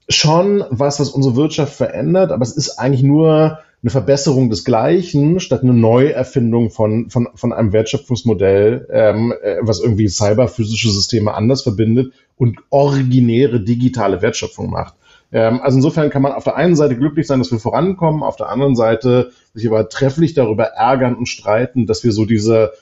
schon 0.10 0.64
was, 0.70 1.00
was 1.00 1.10
unsere 1.10 1.36
Wirtschaft 1.36 1.76
verändert, 1.76 2.32
aber 2.32 2.44
es 2.44 2.56
ist 2.56 2.80
eigentlich 2.80 3.04
nur 3.04 3.60
eine 3.82 3.92
Verbesserung 3.92 4.50
des 4.50 4.66
Gleichen 4.66 5.40
statt 5.40 5.64
eine 5.64 5.74
Neuerfindung 5.74 6.70
von, 6.70 7.10
von, 7.10 7.30
von 7.34 7.54
einem 7.54 7.72
Wertschöpfungsmodell, 7.72 8.88
ähm, 8.92 9.34
äh, 9.42 9.58
was 9.62 9.80
irgendwie 9.80 10.10
cyberphysische 10.10 10.90
Systeme 10.90 11.34
anders 11.34 11.62
verbindet 11.62 12.14
und 12.36 12.58
originäre 12.70 13.62
digitale 13.62 14.22
Wertschöpfung 14.22 14.70
macht. 14.70 14.96
Ähm, 15.32 15.62
also 15.62 15.78
insofern 15.78 16.10
kann 16.10 16.22
man 16.22 16.34
auf 16.34 16.44
der 16.44 16.58
einen 16.58 16.76
Seite 16.76 16.98
glücklich 16.98 17.28
sein, 17.28 17.40
dass 17.40 17.52
wir 17.52 17.60
vorankommen, 17.60 18.24
auf 18.24 18.36
der 18.36 18.50
anderen 18.50 18.76
Seite 18.76 19.32
sich 19.54 19.68
aber 19.68 19.88
trefflich 19.88 20.34
darüber 20.34 20.66
ärgern 20.66 21.16
und 21.16 21.28
streiten, 21.28 21.86
dass 21.86 22.04
wir 22.04 22.12
so 22.12 22.26
diese 22.26 22.74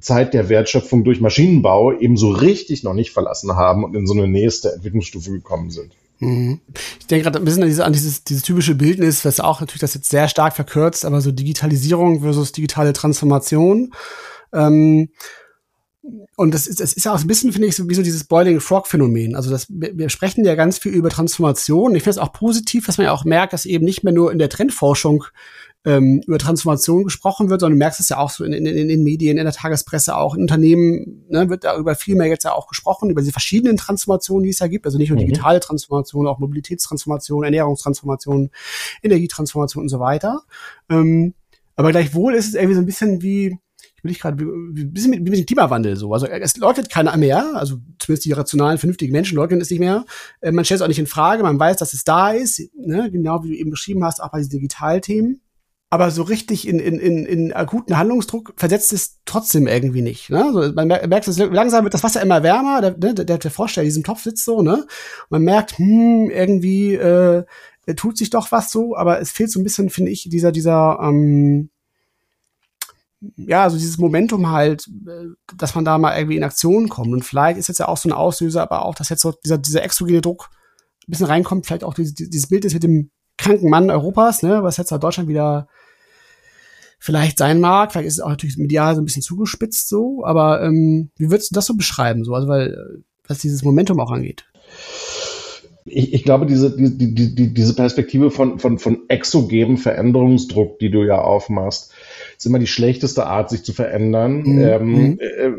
Zeit 0.00 0.34
der 0.34 0.48
Wertschöpfung 0.48 1.04
durch 1.04 1.20
Maschinenbau 1.20 1.92
eben 1.92 2.16
so 2.16 2.30
richtig 2.30 2.82
noch 2.82 2.94
nicht 2.94 3.10
verlassen 3.10 3.54
haben 3.54 3.84
und 3.84 3.94
in 3.94 4.06
so 4.06 4.14
eine 4.14 4.26
nächste 4.26 4.72
Entwicklungsstufe 4.72 5.30
gekommen 5.30 5.70
sind. 5.70 5.92
Mhm. 6.20 6.60
Ich 7.00 7.06
denke 7.06 7.24
gerade 7.24 7.38
ein 7.38 7.44
bisschen 7.44 7.62
an, 7.62 7.68
diese, 7.68 7.84
an 7.84 7.92
dieses, 7.92 8.24
dieses 8.24 8.42
typische 8.42 8.74
Bildnis, 8.74 9.24
was 9.24 9.40
auch 9.40 9.60
natürlich 9.60 9.80
das 9.80 9.94
jetzt 9.94 10.10
sehr 10.10 10.28
stark 10.28 10.54
verkürzt, 10.54 11.04
aber 11.04 11.20
so 11.20 11.32
Digitalisierung 11.32 12.20
versus 12.20 12.52
digitale 12.52 12.92
Transformation. 12.92 13.92
Ähm, 14.52 15.08
und 16.36 16.54
das 16.54 16.66
ist, 16.66 16.80
das 16.80 16.92
ist 16.92 17.06
auch 17.06 17.20
ein 17.20 17.26
bisschen, 17.26 17.52
finde 17.52 17.68
ich, 17.68 17.76
so 17.76 17.88
wie 17.88 17.94
so 17.94 18.02
dieses 18.02 18.24
Boiling 18.24 18.60
Frog 18.60 18.86
Phänomen. 18.86 19.34
Also 19.34 19.50
das, 19.50 19.66
wir, 19.70 19.96
wir 19.96 20.08
sprechen 20.08 20.44
ja 20.44 20.54
ganz 20.54 20.78
viel 20.78 20.92
über 20.92 21.10
Transformation. 21.10 21.94
Ich 21.94 22.02
finde 22.02 22.12
es 22.12 22.18
auch 22.18 22.32
positiv, 22.32 22.86
dass 22.86 22.98
man 22.98 23.06
ja 23.06 23.12
auch 23.12 23.24
merkt, 23.24 23.52
dass 23.52 23.66
eben 23.66 23.84
nicht 23.84 24.04
mehr 24.04 24.12
nur 24.12 24.32
in 24.32 24.38
der 24.38 24.48
Trendforschung 24.48 25.24
ähm, 25.84 26.20
über 26.26 26.38
Transformation 26.38 27.04
gesprochen 27.04 27.48
wird, 27.48 27.60
sondern 27.60 27.78
du 27.78 27.82
merkst 27.82 28.00
es 28.00 28.10
ja 28.10 28.18
auch 28.18 28.30
so 28.30 28.44
in, 28.44 28.52
in, 28.52 28.66
in 28.66 28.88
den 28.88 29.02
Medien, 29.02 29.38
in 29.38 29.44
der 29.44 29.52
Tagespresse, 29.52 30.16
auch 30.16 30.34
in 30.34 30.42
Unternehmen 30.42 31.24
ne, 31.28 31.48
wird 31.48 31.64
darüber 31.64 31.94
viel 31.94 32.16
mehr 32.16 32.26
jetzt 32.26 32.44
ja 32.44 32.52
auch 32.52 32.68
gesprochen, 32.68 33.08
über 33.08 33.22
diese 33.22 33.32
verschiedenen 33.32 33.76
Transformationen, 33.76 34.44
die 34.44 34.50
es 34.50 34.58
da 34.58 34.68
gibt. 34.68 34.84
Also 34.84 34.98
nicht 34.98 35.08
nur 35.08 35.18
mhm. 35.18 35.26
digitale 35.26 35.60
Transformation, 35.60 36.26
auch 36.26 36.38
Mobilitätstransformation, 36.38 37.44
Ernährungstransformation, 37.44 38.50
Energietransformation 39.02 39.84
und 39.84 39.88
so 39.88 40.00
weiter. 40.00 40.42
Ähm, 40.90 41.34
aber 41.76 41.92
gleichwohl 41.92 42.34
ist 42.34 42.48
es 42.48 42.54
irgendwie 42.54 42.74
so 42.74 42.80
ein 42.80 42.86
bisschen 42.86 43.22
wie, 43.22 43.58
ich 43.96 44.04
will 44.04 44.10
ich 44.10 44.20
gerade 44.20 44.44
ein 44.44 44.92
bisschen 44.92 45.12
mit, 45.12 45.22
mit 45.22 45.34
dem 45.34 45.46
Klimawandel 45.46 45.96
so. 45.96 46.12
Also 46.12 46.26
es 46.26 46.58
leugnet 46.58 46.90
keiner 46.90 47.16
mehr, 47.16 47.56
also 47.56 47.78
zumindest 47.98 48.26
die 48.26 48.32
rationalen, 48.32 48.76
vernünftigen 48.76 49.12
Menschen 49.12 49.36
leugnen 49.36 49.62
es 49.62 49.70
nicht 49.70 49.80
mehr. 49.80 50.04
Äh, 50.42 50.52
man 50.52 50.66
stellt 50.66 50.80
es 50.80 50.82
auch 50.82 50.88
nicht 50.88 50.98
in 50.98 51.06
Frage, 51.06 51.42
man 51.42 51.58
weiß, 51.58 51.78
dass 51.78 51.94
es 51.94 52.04
da 52.04 52.32
ist, 52.32 52.60
ne? 52.76 53.10
genau 53.10 53.42
wie 53.44 53.48
du 53.48 53.54
eben 53.54 53.70
beschrieben 53.70 54.04
hast, 54.04 54.22
auch 54.22 54.30
bei 54.30 54.38
diesen 54.38 54.50
Digitalthemen 54.50 55.40
aber 55.92 56.12
so 56.12 56.22
richtig 56.22 56.68
in, 56.68 56.78
in, 56.78 57.00
in, 57.00 57.26
in 57.26 57.52
akuten 57.52 57.98
Handlungsdruck 57.98 58.54
versetzt 58.56 58.92
es 58.92 59.18
trotzdem 59.24 59.66
irgendwie 59.66 60.02
nicht. 60.02 60.30
Ne? 60.30 60.44
Also 60.44 60.72
man 60.72 60.86
merkt, 60.86 61.26
dass 61.26 61.36
langsam 61.36 61.82
wird 61.84 61.94
das 61.94 62.04
Wasser 62.04 62.22
immer 62.22 62.44
wärmer, 62.44 62.80
der, 62.80 62.96
ne, 62.96 63.12
der, 63.12 63.38
der 63.38 63.50
Frosch, 63.50 63.74
der 63.74 63.82
in 63.82 63.88
diesem 63.88 64.04
Topf 64.04 64.22
sitzt 64.22 64.44
so, 64.44 64.62
ne? 64.62 64.86
man 65.30 65.42
merkt, 65.42 65.78
hm, 65.78 66.30
irgendwie 66.30 66.94
äh, 66.94 67.44
tut 67.96 68.16
sich 68.16 68.30
doch 68.30 68.52
was 68.52 68.70
so, 68.70 68.96
aber 68.96 69.20
es 69.20 69.32
fehlt 69.32 69.50
so 69.50 69.58
ein 69.58 69.64
bisschen, 69.64 69.90
finde 69.90 70.12
ich, 70.12 70.28
dieser, 70.30 70.52
dieser, 70.52 71.00
ähm, 71.02 71.70
ja, 73.36 73.64
also 73.64 73.76
dieses 73.76 73.98
Momentum 73.98 74.50
halt, 74.50 74.88
äh, 75.08 75.26
dass 75.56 75.74
man 75.74 75.84
da 75.84 75.98
mal 75.98 76.16
irgendwie 76.16 76.36
in 76.36 76.44
Aktion 76.44 76.88
kommt. 76.88 77.12
Und 77.12 77.24
vielleicht 77.24 77.58
ist 77.58 77.68
jetzt 77.68 77.78
ja 77.78 77.88
auch 77.88 77.96
so 77.96 78.08
ein 78.08 78.12
Auslöser, 78.12 78.62
aber 78.62 78.84
auch, 78.84 78.94
dass 78.94 79.08
jetzt 79.08 79.22
so 79.22 79.34
dieser, 79.44 79.58
dieser 79.58 79.82
exogene 79.82 80.20
Druck 80.20 80.50
ein 81.06 81.10
bisschen 81.10 81.26
reinkommt, 81.26 81.66
vielleicht 81.66 81.84
auch 81.84 81.94
dieses, 81.94 82.14
dieses 82.14 82.48
Bild 82.48 82.64
ist 82.64 82.74
mit 82.74 82.84
dem 82.84 83.10
kranken 83.36 83.70
Mann 83.70 83.90
Europas, 83.90 84.42
ne, 84.42 84.62
was 84.62 84.76
jetzt 84.76 84.92
halt 84.92 85.02
Deutschland 85.02 85.28
wieder 85.28 85.66
vielleicht 87.00 87.38
sein 87.38 87.60
mag. 87.60 87.90
Vielleicht 87.90 88.06
ist 88.06 88.14
es 88.14 88.20
auch 88.20 88.28
natürlich 88.28 88.58
medial 88.58 88.94
so 88.94 89.00
ein 89.00 89.06
bisschen 89.06 89.22
zugespitzt 89.22 89.88
so, 89.88 90.22
aber 90.24 90.62
ähm, 90.62 91.10
wie 91.16 91.30
würdest 91.30 91.50
du 91.50 91.54
das 91.54 91.66
so 91.66 91.74
beschreiben, 91.74 92.22
so, 92.24 92.34
also 92.34 92.46
weil 92.46 92.68
äh, 92.68 93.02
was 93.26 93.38
dieses 93.38 93.64
Momentum 93.64 93.98
auch 93.98 94.12
angeht? 94.12 94.44
Ich, 95.86 96.12
ich 96.12 96.24
glaube, 96.24 96.46
diese, 96.46 96.76
die, 96.76 97.14
die, 97.14 97.34
die, 97.34 97.54
diese 97.54 97.74
Perspektive 97.74 98.30
von, 98.30 98.58
von, 98.58 98.78
von 98.78 99.02
exogenem 99.08 99.78
Veränderungsdruck, 99.78 100.78
die 100.78 100.90
du 100.90 101.02
ja 101.04 101.20
aufmachst, 101.20 101.92
ist 102.36 102.46
immer 102.46 102.58
die 102.58 102.66
schlechteste 102.66 103.26
Art, 103.26 103.48
sich 103.50 103.64
zu 103.64 103.72
verändern, 103.72 104.42
mhm. 104.42 104.60
ähm, 104.60 104.92
mhm. 104.92 105.18
äh, 105.20 105.50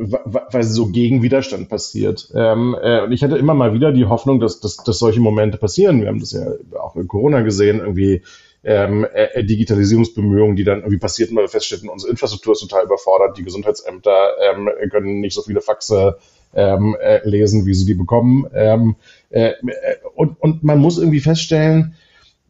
weil 0.52 0.64
so 0.64 0.88
gegen 0.88 1.24
Widerstand 1.24 1.70
passiert. 1.70 2.32
Ähm, 2.36 2.76
äh, 2.82 3.02
und 3.02 3.12
ich 3.12 3.24
hatte 3.24 3.38
immer 3.38 3.56
mal 3.56 3.74
wieder 3.74 3.92
die 3.92 4.06
Hoffnung, 4.06 4.40
dass, 4.40 4.60
dass, 4.60 4.78
dass 4.78 5.00
solche 5.00 5.20
Momente 5.20 5.58
passieren. 5.58 6.02
Wir 6.02 6.08
haben 6.08 6.20
das 6.20 6.34
ja 6.34 6.46
auch 6.80 6.96
in 6.96 7.08
Corona 7.08 7.42
gesehen, 7.42 7.80
irgendwie 7.80 8.22
ähm, 8.64 9.06
äh, 9.06 9.26
äh, 9.34 9.44
Digitalisierungsbemühungen, 9.44 10.56
die 10.56 10.64
dann 10.64 10.80
irgendwie 10.80 11.00
passierten, 11.00 11.36
weil 11.36 11.46
wir 11.46 11.50
feststellten, 11.50 11.90
unsere 11.90 12.12
Infrastruktur 12.12 12.54
ist 12.54 12.60
total 12.60 12.86
überfordert, 12.86 13.38
die 13.38 13.44
Gesundheitsämter 13.44 14.36
ähm, 14.40 14.70
können 14.92 15.20
nicht 15.20 15.34
so 15.34 15.42
viele 15.42 15.62
Faxe 15.62 16.18
ähm, 16.54 16.96
äh, 17.02 17.28
lesen, 17.28 17.66
wie 17.66 17.74
sie 17.74 17.86
die 17.86 17.94
bekommen. 17.94 18.46
Ähm, 18.54 18.96
äh, 19.30 19.52
äh, 19.52 19.96
und, 20.16 20.40
und 20.40 20.64
man 20.64 20.80
muss 20.80 21.00
irgendwie 21.00 21.22
feststellen, 21.22 21.96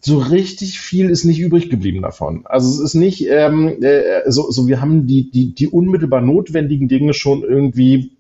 so 0.04 0.18
richtig 0.18 0.80
viel 0.80 1.10
ist 1.10 1.26
nicht 1.26 1.40
übrig 1.40 1.70
geblieben 1.70 2.02
davon. 2.02 2.42
Also 2.46 2.70
es 2.70 2.80
ist 2.80 2.96
nicht 2.96 3.28
ähm, 3.30 3.82
äh, 3.82 4.30
so, 4.30 4.50
so, 4.50 4.68
wir 4.68 4.82
haben 4.82 5.06
die, 5.06 5.30
die, 5.30 5.54
die 5.54 5.68
unmittelbar 5.68 6.22
notwendigen 6.22 6.88
Dinge 6.88 7.14
schon 7.14 7.44
irgendwie 7.44 8.18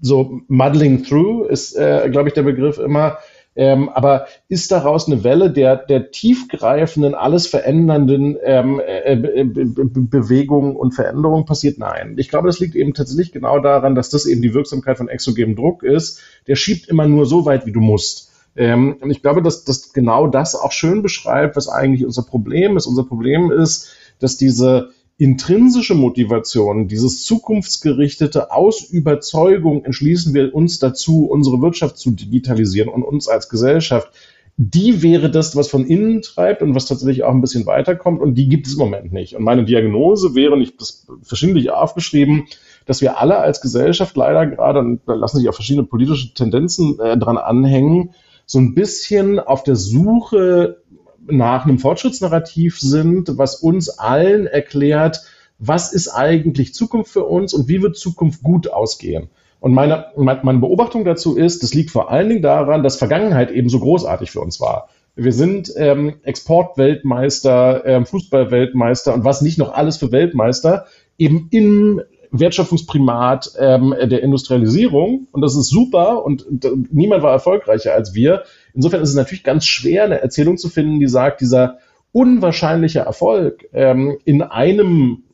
so 0.00 0.40
muddling 0.48 1.02
through, 1.02 1.46
ist, 1.46 1.74
äh, 1.74 2.08
glaube 2.10 2.28
ich, 2.28 2.34
der 2.34 2.42
Begriff 2.42 2.78
immer. 2.78 3.18
Ähm, 3.58 3.88
aber 3.88 4.28
ist 4.48 4.70
daraus 4.70 5.08
eine 5.08 5.24
Welle 5.24 5.50
der, 5.50 5.74
der 5.74 6.12
tiefgreifenden, 6.12 7.16
alles 7.16 7.48
verändernden 7.48 8.36
ähm, 8.44 8.80
äh, 8.86 9.16
Be 9.16 9.44
Be 9.44 10.00
Bewegungen 10.00 10.76
und 10.76 10.94
Veränderungen 10.94 11.44
passiert? 11.44 11.76
Nein. 11.76 12.14
Ich 12.18 12.28
glaube, 12.28 12.46
das 12.46 12.60
liegt 12.60 12.76
eben 12.76 12.94
tatsächlich 12.94 13.32
genau 13.32 13.58
daran, 13.58 13.96
dass 13.96 14.10
das 14.10 14.26
eben 14.26 14.42
die 14.42 14.54
Wirksamkeit 14.54 14.96
von 14.96 15.08
exogenem 15.08 15.56
Druck 15.56 15.82
ist. 15.82 16.20
Der 16.46 16.54
schiebt 16.54 16.88
immer 16.88 17.08
nur 17.08 17.26
so 17.26 17.46
weit, 17.46 17.66
wie 17.66 17.72
du 17.72 17.80
musst. 17.80 18.30
Ähm, 18.54 18.96
und 19.00 19.10
ich 19.10 19.22
glaube, 19.22 19.42
dass, 19.42 19.64
dass 19.64 19.92
genau 19.92 20.28
das 20.28 20.54
auch 20.54 20.70
schön 20.70 21.02
beschreibt, 21.02 21.56
was 21.56 21.68
eigentlich 21.68 22.06
unser 22.06 22.22
Problem 22.22 22.76
ist. 22.76 22.86
Unser 22.86 23.04
Problem 23.04 23.50
ist, 23.50 23.88
dass 24.20 24.36
diese 24.36 24.90
intrinsische 25.18 25.96
Motivation, 25.96 26.86
dieses 26.86 27.24
zukunftsgerichtete 27.24 28.52
aus 28.52 28.82
Überzeugung 28.82 29.84
entschließen 29.84 30.32
wir 30.32 30.54
uns 30.54 30.78
dazu, 30.78 31.26
unsere 31.26 31.60
Wirtschaft 31.60 31.98
zu 31.98 32.12
digitalisieren 32.12 32.88
und 32.88 33.02
uns 33.02 33.26
als 33.26 33.48
Gesellschaft, 33.48 34.12
die 34.56 35.02
wäre 35.02 35.30
das, 35.30 35.56
was 35.56 35.68
von 35.68 35.86
innen 35.86 36.22
treibt 36.22 36.62
und 36.62 36.74
was 36.74 36.86
tatsächlich 36.86 37.24
auch 37.24 37.30
ein 37.30 37.40
bisschen 37.40 37.66
weiterkommt 37.66 38.20
und 38.20 38.34
die 38.34 38.48
gibt 38.48 38.68
es 38.68 38.74
im 38.74 38.78
Moment 38.78 39.12
nicht. 39.12 39.34
Und 39.34 39.42
meine 39.42 39.64
Diagnose 39.64 40.36
wäre, 40.36 40.52
und 40.52 40.62
ich 40.62 40.76
das 40.76 41.06
verschiedentlich 41.22 41.70
aufgeschrieben, 41.70 42.46
dass 42.86 43.00
wir 43.00 43.18
alle 43.18 43.38
als 43.38 43.60
Gesellschaft 43.60 44.16
leider 44.16 44.46
gerade, 44.46 44.78
und 44.80 45.00
da 45.06 45.14
lassen 45.14 45.38
sich 45.38 45.48
auch 45.48 45.54
verschiedene 45.54 45.86
politische 45.86 46.32
Tendenzen 46.32 46.98
äh, 47.00 47.18
dran 47.18 47.38
anhängen, 47.38 48.10
so 48.46 48.58
ein 48.58 48.74
bisschen 48.74 49.38
auf 49.38 49.62
der 49.62 49.76
Suche 49.76 50.82
nach 51.30 51.64
einem 51.64 51.78
Fortschrittsnarrativ 51.78 52.78
sind, 52.80 53.38
was 53.38 53.56
uns 53.56 53.88
allen 53.90 54.46
erklärt, 54.46 55.22
was 55.58 55.92
ist 55.92 56.08
eigentlich 56.08 56.74
Zukunft 56.74 57.10
für 57.10 57.24
uns 57.24 57.52
und 57.52 57.68
wie 57.68 57.82
wird 57.82 57.96
Zukunft 57.96 58.42
gut 58.42 58.68
ausgehen. 58.68 59.28
Und 59.60 59.72
meine, 59.72 60.06
meine 60.16 60.58
Beobachtung 60.60 61.04
dazu 61.04 61.36
ist, 61.36 61.62
das 61.62 61.74
liegt 61.74 61.90
vor 61.90 62.10
allen 62.10 62.28
Dingen 62.28 62.42
daran, 62.42 62.82
dass 62.82 62.96
Vergangenheit 62.96 63.50
eben 63.50 63.68
so 63.68 63.80
großartig 63.80 64.30
für 64.30 64.40
uns 64.40 64.60
war. 64.60 64.88
Wir 65.16 65.32
sind 65.32 65.72
ähm, 65.76 66.14
Exportweltmeister, 66.22 67.84
ähm, 67.84 68.06
Fußballweltmeister 68.06 69.14
und 69.14 69.24
was 69.24 69.42
nicht 69.42 69.58
noch 69.58 69.72
alles 69.72 69.96
für 69.96 70.12
Weltmeister, 70.12 70.86
eben 71.18 71.48
im 71.50 72.02
Wertschöpfungsprimat 72.30 73.52
ähm, 73.58 73.94
der 74.00 74.22
Industrialisierung. 74.22 75.26
Und 75.32 75.40
das 75.40 75.56
ist 75.56 75.70
super 75.70 76.24
und, 76.24 76.46
und 76.46 76.94
niemand 76.94 77.24
war 77.24 77.32
erfolgreicher 77.32 77.94
als 77.94 78.14
wir. 78.14 78.44
Insofern 78.74 79.02
ist 79.02 79.10
es 79.10 79.16
natürlich 79.16 79.44
ganz 79.44 79.66
schwer, 79.66 80.04
eine 80.04 80.20
Erzählung 80.20 80.56
zu 80.56 80.68
finden, 80.68 81.00
die 81.00 81.08
sagt, 81.08 81.40
dieser 81.40 81.78
unwahrscheinliche 82.12 83.00
Erfolg 83.00 83.68
ähm, 83.72 84.18
in 84.24 84.42
einem 84.42 85.24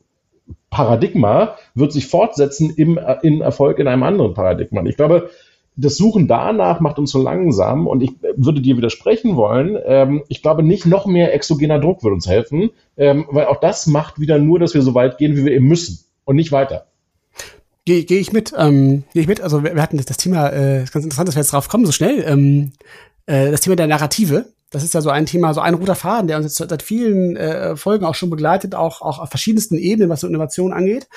Paradigma 0.69 1.55
wird 1.73 1.93
sich 1.93 2.07
fortsetzen 2.07 2.69
im, 2.75 2.99
in 3.21 3.41
Erfolg 3.41 3.79
in 3.79 3.87
einem 3.87 4.03
anderen 4.03 4.33
Paradigma. 4.33 4.81
Und 4.81 4.87
ich 4.87 4.97
glaube, 4.97 5.29
das 5.77 5.97
Suchen 5.97 6.27
danach 6.27 6.79
macht 6.79 6.99
uns 6.99 7.11
so 7.11 7.21
langsam 7.21 7.87
und 7.87 8.01
ich 8.01 8.11
würde 8.35 8.61
dir 8.61 8.77
widersprechen 8.77 9.35
wollen. 9.35 9.77
Ähm, 9.85 10.23
ich 10.29 10.41
glaube 10.41 10.63
nicht, 10.63 10.85
noch 10.85 11.05
mehr 11.05 11.33
exogener 11.33 11.79
Druck 11.79 12.03
würde 12.03 12.15
uns 12.15 12.27
helfen, 12.27 12.69
ähm, 12.97 13.25
weil 13.29 13.45
auch 13.45 13.59
das 13.59 13.87
macht 13.87 14.19
wieder 14.19 14.39
nur, 14.39 14.59
dass 14.59 14.73
wir 14.73 14.81
so 14.81 14.93
weit 14.95 15.17
gehen, 15.17 15.35
wie 15.35 15.45
wir 15.45 15.51
eben 15.51 15.67
müssen 15.67 16.05
und 16.23 16.35
nicht 16.35 16.51
weiter. 16.51 16.87
Gehe 17.85 18.03
geh 18.03 18.17
ich 18.17 18.33
mit, 18.33 18.53
ähm, 18.57 19.03
gehe 19.13 19.21
ich 19.21 19.27
mit. 19.27 19.41
Also 19.41 19.63
wir, 19.63 19.75
wir 19.75 19.81
hatten 19.81 19.97
das, 19.97 20.05
das 20.05 20.17
Thema, 20.17 20.49
äh, 20.49 20.83
ist 20.83 20.93
ganz 20.93 21.05
interessant, 21.05 21.27
dass 21.27 21.35
wir 21.35 21.41
jetzt 21.41 21.53
drauf 21.53 21.69
kommen, 21.69 21.85
so 21.85 21.91
schnell. 21.91 22.23
Ähm, 22.25 22.71
äh, 23.25 23.51
das 23.51 23.61
Thema 23.61 23.75
der 23.75 23.87
Narrative. 23.87 24.45
Das 24.71 24.83
ist 24.83 24.93
ja 24.93 25.01
so 25.01 25.09
ein 25.09 25.25
Thema, 25.25 25.53
so 25.53 25.61
ein 25.61 25.75
roter 25.75 25.95
Faden, 25.95 26.27
der 26.27 26.37
uns 26.37 26.57
jetzt 26.57 26.69
seit 26.69 26.81
vielen 26.81 27.37
äh, 27.37 27.77
Folgen 27.77 28.03
auch 28.03 28.15
schon 28.15 28.29
begleitet, 28.29 28.75
auch, 28.75 29.01
auch 29.01 29.19
auf 29.19 29.29
verschiedensten 29.29 29.75
Ebenen, 29.75 30.09
was 30.09 30.21
so 30.21 30.27
Innovation 30.27 30.73
angeht. 30.73 31.07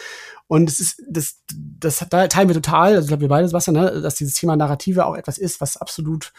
Und 0.46 0.70
es 0.70 0.80
ist, 0.80 1.02
das, 1.08 1.40
das 1.78 2.04
da 2.08 2.28
teilen 2.28 2.48
wir 2.48 2.54
total, 2.54 2.94
also 2.94 3.02
ich 3.02 3.08
glaube, 3.08 3.22
wir 3.22 3.28
beide, 3.28 3.52
Wasser, 3.52 3.72
ne, 3.72 4.00
dass 4.00 4.14
dieses 4.14 4.34
Thema 4.34 4.56
Narrative 4.56 5.06
auch 5.06 5.16
etwas 5.16 5.38
ist, 5.38 5.60
was 5.60 5.76
absolut 5.76 6.32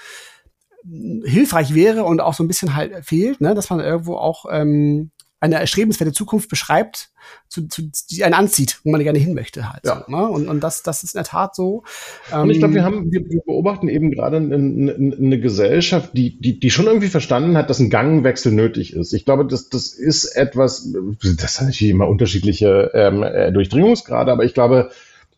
hilfreich 1.23 1.73
wäre 1.73 2.03
und 2.03 2.21
auch 2.21 2.33
so 2.33 2.43
ein 2.43 2.47
bisschen 2.47 2.75
halt 2.75 3.05
fehlt, 3.05 3.41
ne, 3.41 3.53
dass 3.53 3.69
man 3.69 3.79
irgendwo 3.79 4.15
auch 4.15 4.45
ähm, 4.49 5.11
eine 5.39 5.55
erstrebenswerte 5.55 6.13
Zukunft 6.13 6.49
beschreibt, 6.49 7.11
zu, 7.47 7.67
zu, 7.67 7.89
die 8.09 8.23
einen 8.23 8.33
anzieht, 8.33 8.79
wo 8.83 8.91
man 8.91 9.03
gerne 9.03 9.19
hin 9.19 9.33
möchte 9.33 9.71
halt. 9.71 9.85
Ja. 9.85 10.03
So, 10.05 10.11
ne? 10.11 10.27
und, 10.27 10.47
und 10.47 10.61
das, 10.61 10.83
das 10.83 11.03
ist 11.03 11.15
in 11.15 11.19
der 11.19 11.25
Tat 11.25 11.55
so. 11.55 11.83
und 12.31 12.49
ich 12.49 12.59
glaube, 12.59 12.73
wir 12.73 12.81
ähm, 12.81 12.85
haben, 12.85 13.11
wir, 13.11 13.29
wir 13.29 13.41
beobachten 13.45 13.87
eben 13.87 14.11
gerade 14.11 14.37
eine, 14.37 14.55
eine, 14.55 15.15
eine 15.17 15.39
Gesellschaft, 15.39 16.11
die, 16.13 16.39
die, 16.39 16.59
die 16.59 16.71
schon 16.71 16.87
irgendwie 16.87 17.07
verstanden 17.07 17.57
hat, 17.57 17.69
dass 17.69 17.79
ein 17.79 17.89
Gangwechsel 17.89 18.51
nötig 18.51 18.93
ist. 18.93 19.13
Ich 19.13 19.25
glaube, 19.25 19.45
das, 19.45 19.69
das 19.69 19.93
ist 19.93 20.25
etwas, 20.25 20.91
das 21.21 21.59
hat 21.59 21.67
natürlich 21.67 21.91
immer 21.91 22.07
unterschiedliche 22.07 22.91
ähm, 22.93 23.23
äh, 23.23 23.51
Durchdringungsgrade, 23.51 24.31
aber 24.31 24.43
ich 24.43 24.53
glaube, 24.53 24.91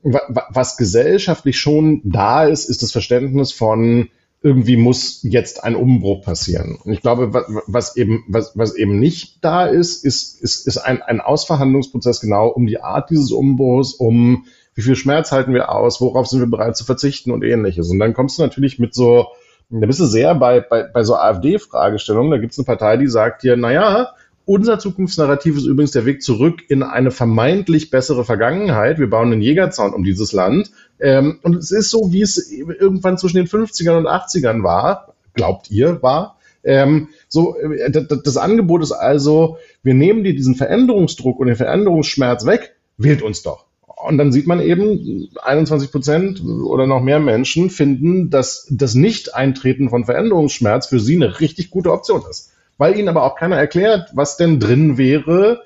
was 0.04 0.78
gesellschaftlich 0.78 1.60
schon 1.60 2.02
da 2.04 2.46
ist, 2.46 2.70
ist 2.70 2.82
das 2.82 2.92
Verständnis 2.92 3.52
von 3.52 4.10
irgendwie 4.44 4.76
muss 4.76 5.20
jetzt 5.22 5.64
ein 5.64 5.76
Umbruch 5.76 6.24
passieren. 6.24 6.80
Und 6.84 6.94
ich 6.94 7.02
glaube, 7.02 7.32
was 7.68 7.96
eben, 7.96 8.24
was, 8.28 8.58
was 8.58 8.76
eben 8.76 9.00
nicht 9.00 9.44
da 9.44 9.68
ist, 9.68 10.04
ist, 10.04 10.42
ist, 10.42 10.66
ist 10.66 10.78
ein, 10.78 11.02
ein 11.04 11.22
Ausverhandlungsprozess 11.22 12.22
genau 12.22 12.48
um 12.48 12.66
die 12.66 12.82
Art 12.82 13.12
dieses 13.12 13.32
Umbruchs, 13.32 13.94
um 13.94 14.46
wie 14.74 14.82
viel 14.82 14.96
Schmerz 14.96 15.32
halten 15.32 15.54
wir 15.54 15.72
aus, 15.72 16.02
worauf 16.02 16.28
sind 16.28 16.40
wir 16.40 16.50
bereit 16.50 16.76
zu 16.76 16.86
verzichten 16.86 17.32
und 17.32 17.44
ähnliches. 17.44 17.90
Und 17.92 18.00
dann 18.00 18.14
kommst 18.14 18.40
du 18.40 18.42
natürlich 18.42 18.80
mit 18.80 18.96
so, 18.96 19.28
da 19.70 19.86
bist 19.86 20.00
du 20.00 20.06
sehr 20.06 20.34
bei, 20.34 20.60
bei, 20.60 20.84
bei 20.84 21.04
so 21.04 21.16
AfD-Fragestellungen, 21.16 22.32
da 22.32 22.38
gibt 22.38 22.54
es 22.54 22.60
eine 22.60 22.66
Partei, 22.66 22.98
die 22.98 23.08
sagt 23.08 23.44
dir, 23.44 23.58
naja, 23.58 24.14
unser 24.52 24.80
Zukunftsnarrativ 24.80 25.56
ist 25.56 25.66
übrigens 25.66 25.92
der 25.92 26.06
Weg 26.06 26.22
zurück 26.22 26.64
in 26.68 26.84
eine 26.84 27.12
vermeintlich 27.12 27.90
bessere 27.90 28.26
Vergangenheit. 28.26 29.00
Wir 29.00 29.10
bauen 29.10 29.32
einen 29.32 29.42
Jägerzaun 29.42 29.94
um 29.94 30.04
dieses 30.04 30.34
Land. 30.34 30.72
Ähm, 31.00 31.40
und 31.42 31.56
es 31.56 31.72
ist 31.72 31.90
so, 31.90 32.12
wie 32.12 32.22
es 32.22 32.52
irgendwann 32.52 33.18
zwischen 33.18 33.38
den 33.38 33.48
50ern 33.48 33.98
und 33.98 34.08
80ern 34.08 34.62
war, 34.62 35.16
glaubt 35.36 35.72
ihr, 35.72 36.04
war. 36.04 36.38
Ähm, 36.66 37.08
so, 37.30 37.56
äh, 37.56 37.90
das 37.92 38.36
Angebot 38.36 38.84
ist 38.84 38.92
also, 38.92 39.58
wir 39.84 39.94
nehmen 39.94 40.26
dir 40.26 40.36
diesen 40.36 40.56
Veränderungsdruck 40.56 41.40
und 41.40 41.48
den 41.48 41.56
Veränderungsschmerz 41.56 42.46
weg, 42.46 42.76
wählt 42.98 43.22
uns 43.22 43.44
doch. 43.44 43.68
Und 44.06 44.18
dann 44.18 44.34
sieht 44.34 44.48
man 44.48 44.60
eben, 44.60 45.30
21 45.42 45.94
Prozent 45.94 46.44
oder 46.44 46.88
noch 46.88 47.02
mehr 47.02 47.22
Menschen 47.22 47.70
finden, 47.70 48.30
dass 48.30 48.68
das 48.70 48.96
Nicht-Eintreten 48.96 49.90
von 49.90 50.04
Veränderungsschmerz 50.04 50.88
für 50.88 51.00
sie 51.00 51.16
eine 51.16 51.40
richtig 51.40 51.70
gute 51.70 51.94
Option 51.94 52.24
ist 52.30 52.52
weil 52.82 52.98
ihnen 52.98 53.10
aber 53.10 53.22
auch 53.22 53.36
keiner 53.36 53.58
erklärt, 53.58 54.10
was 54.14 54.38
denn 54.38 54.60
drin 54.60 54.98
wäre, 54.98 55.62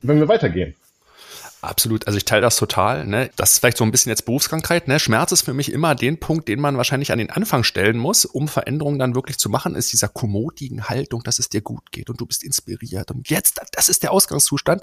wenn 0.00 0.18
wir 0.18 0.28
weitergehen. 0.28 0.74
Absolut, 1.60 2.06
also 2.06 2.16
ich 2.16 2.24
teile 2.24 2.42
das 2.42 2.56
total. 2.56 3.04
Ne? 3.04 3.30
Das 3.34 3.52
ist 3.52 3.58
vielleicht 3.58 3.78
so 3.78 3.84
ein 3.84 3.90
bisschen 3.90 4.10
jetzt 4.10 4.24
Berufskrankheit. 4.26 4.86
Ne? 4.86 5.00
Schmerz 5.00 5.32
ist 5.32 5.42
für 5.42 5.54
mich 5.54 5.72
immer 5.72 5.96
den 5.96 6.20
Punkt, 6.20 6.46
den 6.46 6.60
man 6.60 6.76
wahrscheinlich 6.76 7.10
an 7.10 7.18
den 7.18 7.30
Anfang 7.30 7.64
stellen 7.64 7.98
muss, 7.98 8.24
um 8.24 8.46
Veränderungen 8.46 9.00
dann 9.00 9.16
wirklich 9.16 9.38
zu 9.38 9.50
machen, 9.50 9.74
ist 9.74 9.92
dieser 9.92 10.08
kommodigen 10.08 10.88
Haltung, 10.88 11.24
dass 11.24 11.40
es 11.40 11.48
dir 11.48 11.60
gut 11.60 11.90
geht 11.90 12.10
und 12.10 12.20
du 12.20 12.26
bist 12.26 12.44
inspiriert. 12.44 13.10
Und 13.10 13.28
jetzt, 13.28 13.60
das 13.72 13.88
ist 13.88 14.04
der 14.04 14.12
Ausgangszustand. 14.12 14.82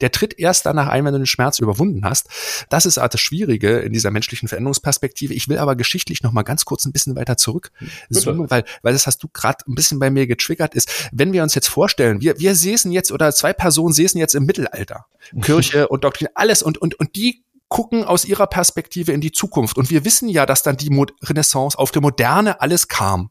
Der 0.00 0.12
tritt 0.12 0.38
erst 0.38 0.64
danach 0.64 0.88
ein, 0.88 1.04
wenn 1.04 1.12
du 1.12 1.18
den 1.18 1.26
Schmerz 1.26 1.58
überwunden 1.58 2.06
hast. 2.06 2.28
Das 2.70 2.86
ist 2.86 2.96
das 2.96 3.20
Schwierige 3.20 3.80
in 3.80 3.92
dieser 3.92 4.10
menschlichen 4.10 4.48
Veränderungsperspektive. 4.48 5.34
Ich 5.34 5.50
will 5.50 5.58
aber 5.58 5.76
geschichtlich 5.76 6.22
noch 6.22 6.32
mal 6.32 6.42
ganz 6.42 6.64
kurz 6.64 6.86
ein 6.86 6.92
bisschen 6.92 7.16
weiter 7.16 7.36
zurück 7.36 7.70
zoomen, 8.08 8.50
weil, 8.50 8.64
weil 8.80 8.94
das 8.94 9.06
hast 9.06 9.22
du 9.22 9.28
gerade 9.28 9.58
ein 9.68 9.74
bisschen 9.74 9.98
bei 9.98 10.08
mir 10.08 10.26
getriggert 10.26 10.74
ist. 10.74 11.10
Wenn 11.12 11.34
wir 11.34 11.42
uns 11.42 11.54
jetzt 11.54 11.68
vorstellen, 11.68 12.22
wir, 12.22 12.38
wir 12.38 12.54
säßen 12.54 12.90
jetzt 12.92 13.12
oder 13.12 13.30
zwei 13.32 13.52
Personen 13.52 13.92
säßen 13.92 14.18
jetzt 14.18 14.34
im 14.34 14.46
Mittelalter. 14.46 15.04
Kirche 15.42 15.88
und 15.88 16.04
Dr. 16.04 16.13
Doktrin, 16.14 16.28
alles. 16.34 16.62
Und, 16.62 16.78
und, 16.78 16.94
und 16.94 17.16
die 17.16 17.44
gucken 17.68 18.04
aus 18.04 18.24
ihrer 18.24 18.46
Perspektive 18.46 19.12
in 19.12 19.20
die 19.20 19.32
Zukunft. 19.32 19.76
Und 19.78 19.90
wir 19.90 20.04
wissen 20.04 20.28
ja, 20.28 20.46
dass 20.46 20.62
dann 20.62 20.76
die 20.76 20.90
Renaissance 21.22 21.78
auf 21.78 21.90
der 21.90 22.02
Moderne 22.02 22.60
alles 22.60 22.88
kam. 22.88 23.30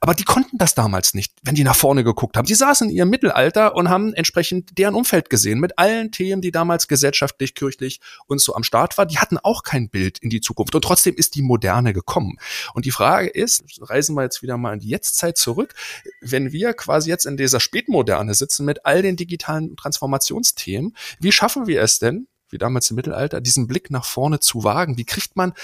Aber 0.00 0.14
die 0.14 0.24
konnten 0.24 0.58
das 0.58 0.74
damals 0.74 1.14
nicht, 1.14 1.32
wenn 1.42 1.54
die 1.54 1.64
nach 1.64 1.74
vorne 1.74 2.04
geguckt 2.04 2.36
haben. 2.36 2.46
Die 2.46 2.54
saßen 2.54 2.90
in 2.90 2.96
ihrem 2.96 3.10
Mittelalter 3.10 3.74
und 3.74 3.88
haben 3.88 4.14
entsprechend 4.14 4.78
deren 4.78 4.94
Umfeld 4.94 5.30
gesehen 5.30 5.58
mit 5.58 5.78
allen 5.78 6.12
Themen, 6.12 6.42
die 6.42 6.52
damals 6.52 6.86
gesellschaftlich, 6.86 7.54
kirchlich 7.54 8.00
und 8.26 8.40
so 8.40 8.54
am 8.54 8.62
Start 8.62 8.98
war. 8.98 9.06
Die 9.06 9.18
hatten 9.18 9.38
auch 9.38 9.62
kein 9.62 9.88
Bild 9.88 10.18
in 10.18 10.30
die 10.30 10.40
Zukunft. 10.40 10.74
Und 10.74 10.82
trotzdem 10.82 11.14
ist 11.16 11.34
die 11.34 11.42
Moderne 11.42 11.92
gekommen. 11.92 12.36
Und 12.74 12.84
die 12.84 12.90
Frage 12.90 13.28
ist, 13.28 13.64
reisen 13.80 14.14
wir 14.14 14.22
jetzt 14.22 14.42
wieder 14.42 14.58
mal 14.58 14.74
in 14.74 14.80
die 14.80 14.88
Jetztzeit 14.88 15.36
zurück, 15.38 15.74
wenn 16.20 16.52
wir 16.52 16.74
quasi 16.74 17.10
jetzt 17.10 17.26
in 17.26 17.36
dieser 17.36 17.60
Spätmoderne 17.60 18.34
sitzen 18.34 18.64
mit 18.64 18.84
all 18.86 19.02
den 19.02 19.16
digitalen 19.16 19.76
Transformationsthemen, 19.76 20.94
wie 21.18 21.32
schaffen 21.32 21.66
wir 21.66 21.82
es 21.82 21.98
denn, 21.98 22.28
wie 22.52 22.58
damals 22.58 22.90
im 22.90 22.96
Mittelalter, 22.96 23.40
diesen 23.40 23.66
Blick 23.66 23.90
nach 23.90 24.04
vorne 24.04 24.40
zu 24.40 24.64
wagen? 24.64 24.96
Wie 24.96 25.04
kriegt 25.04 25.36
man 25.36 25.54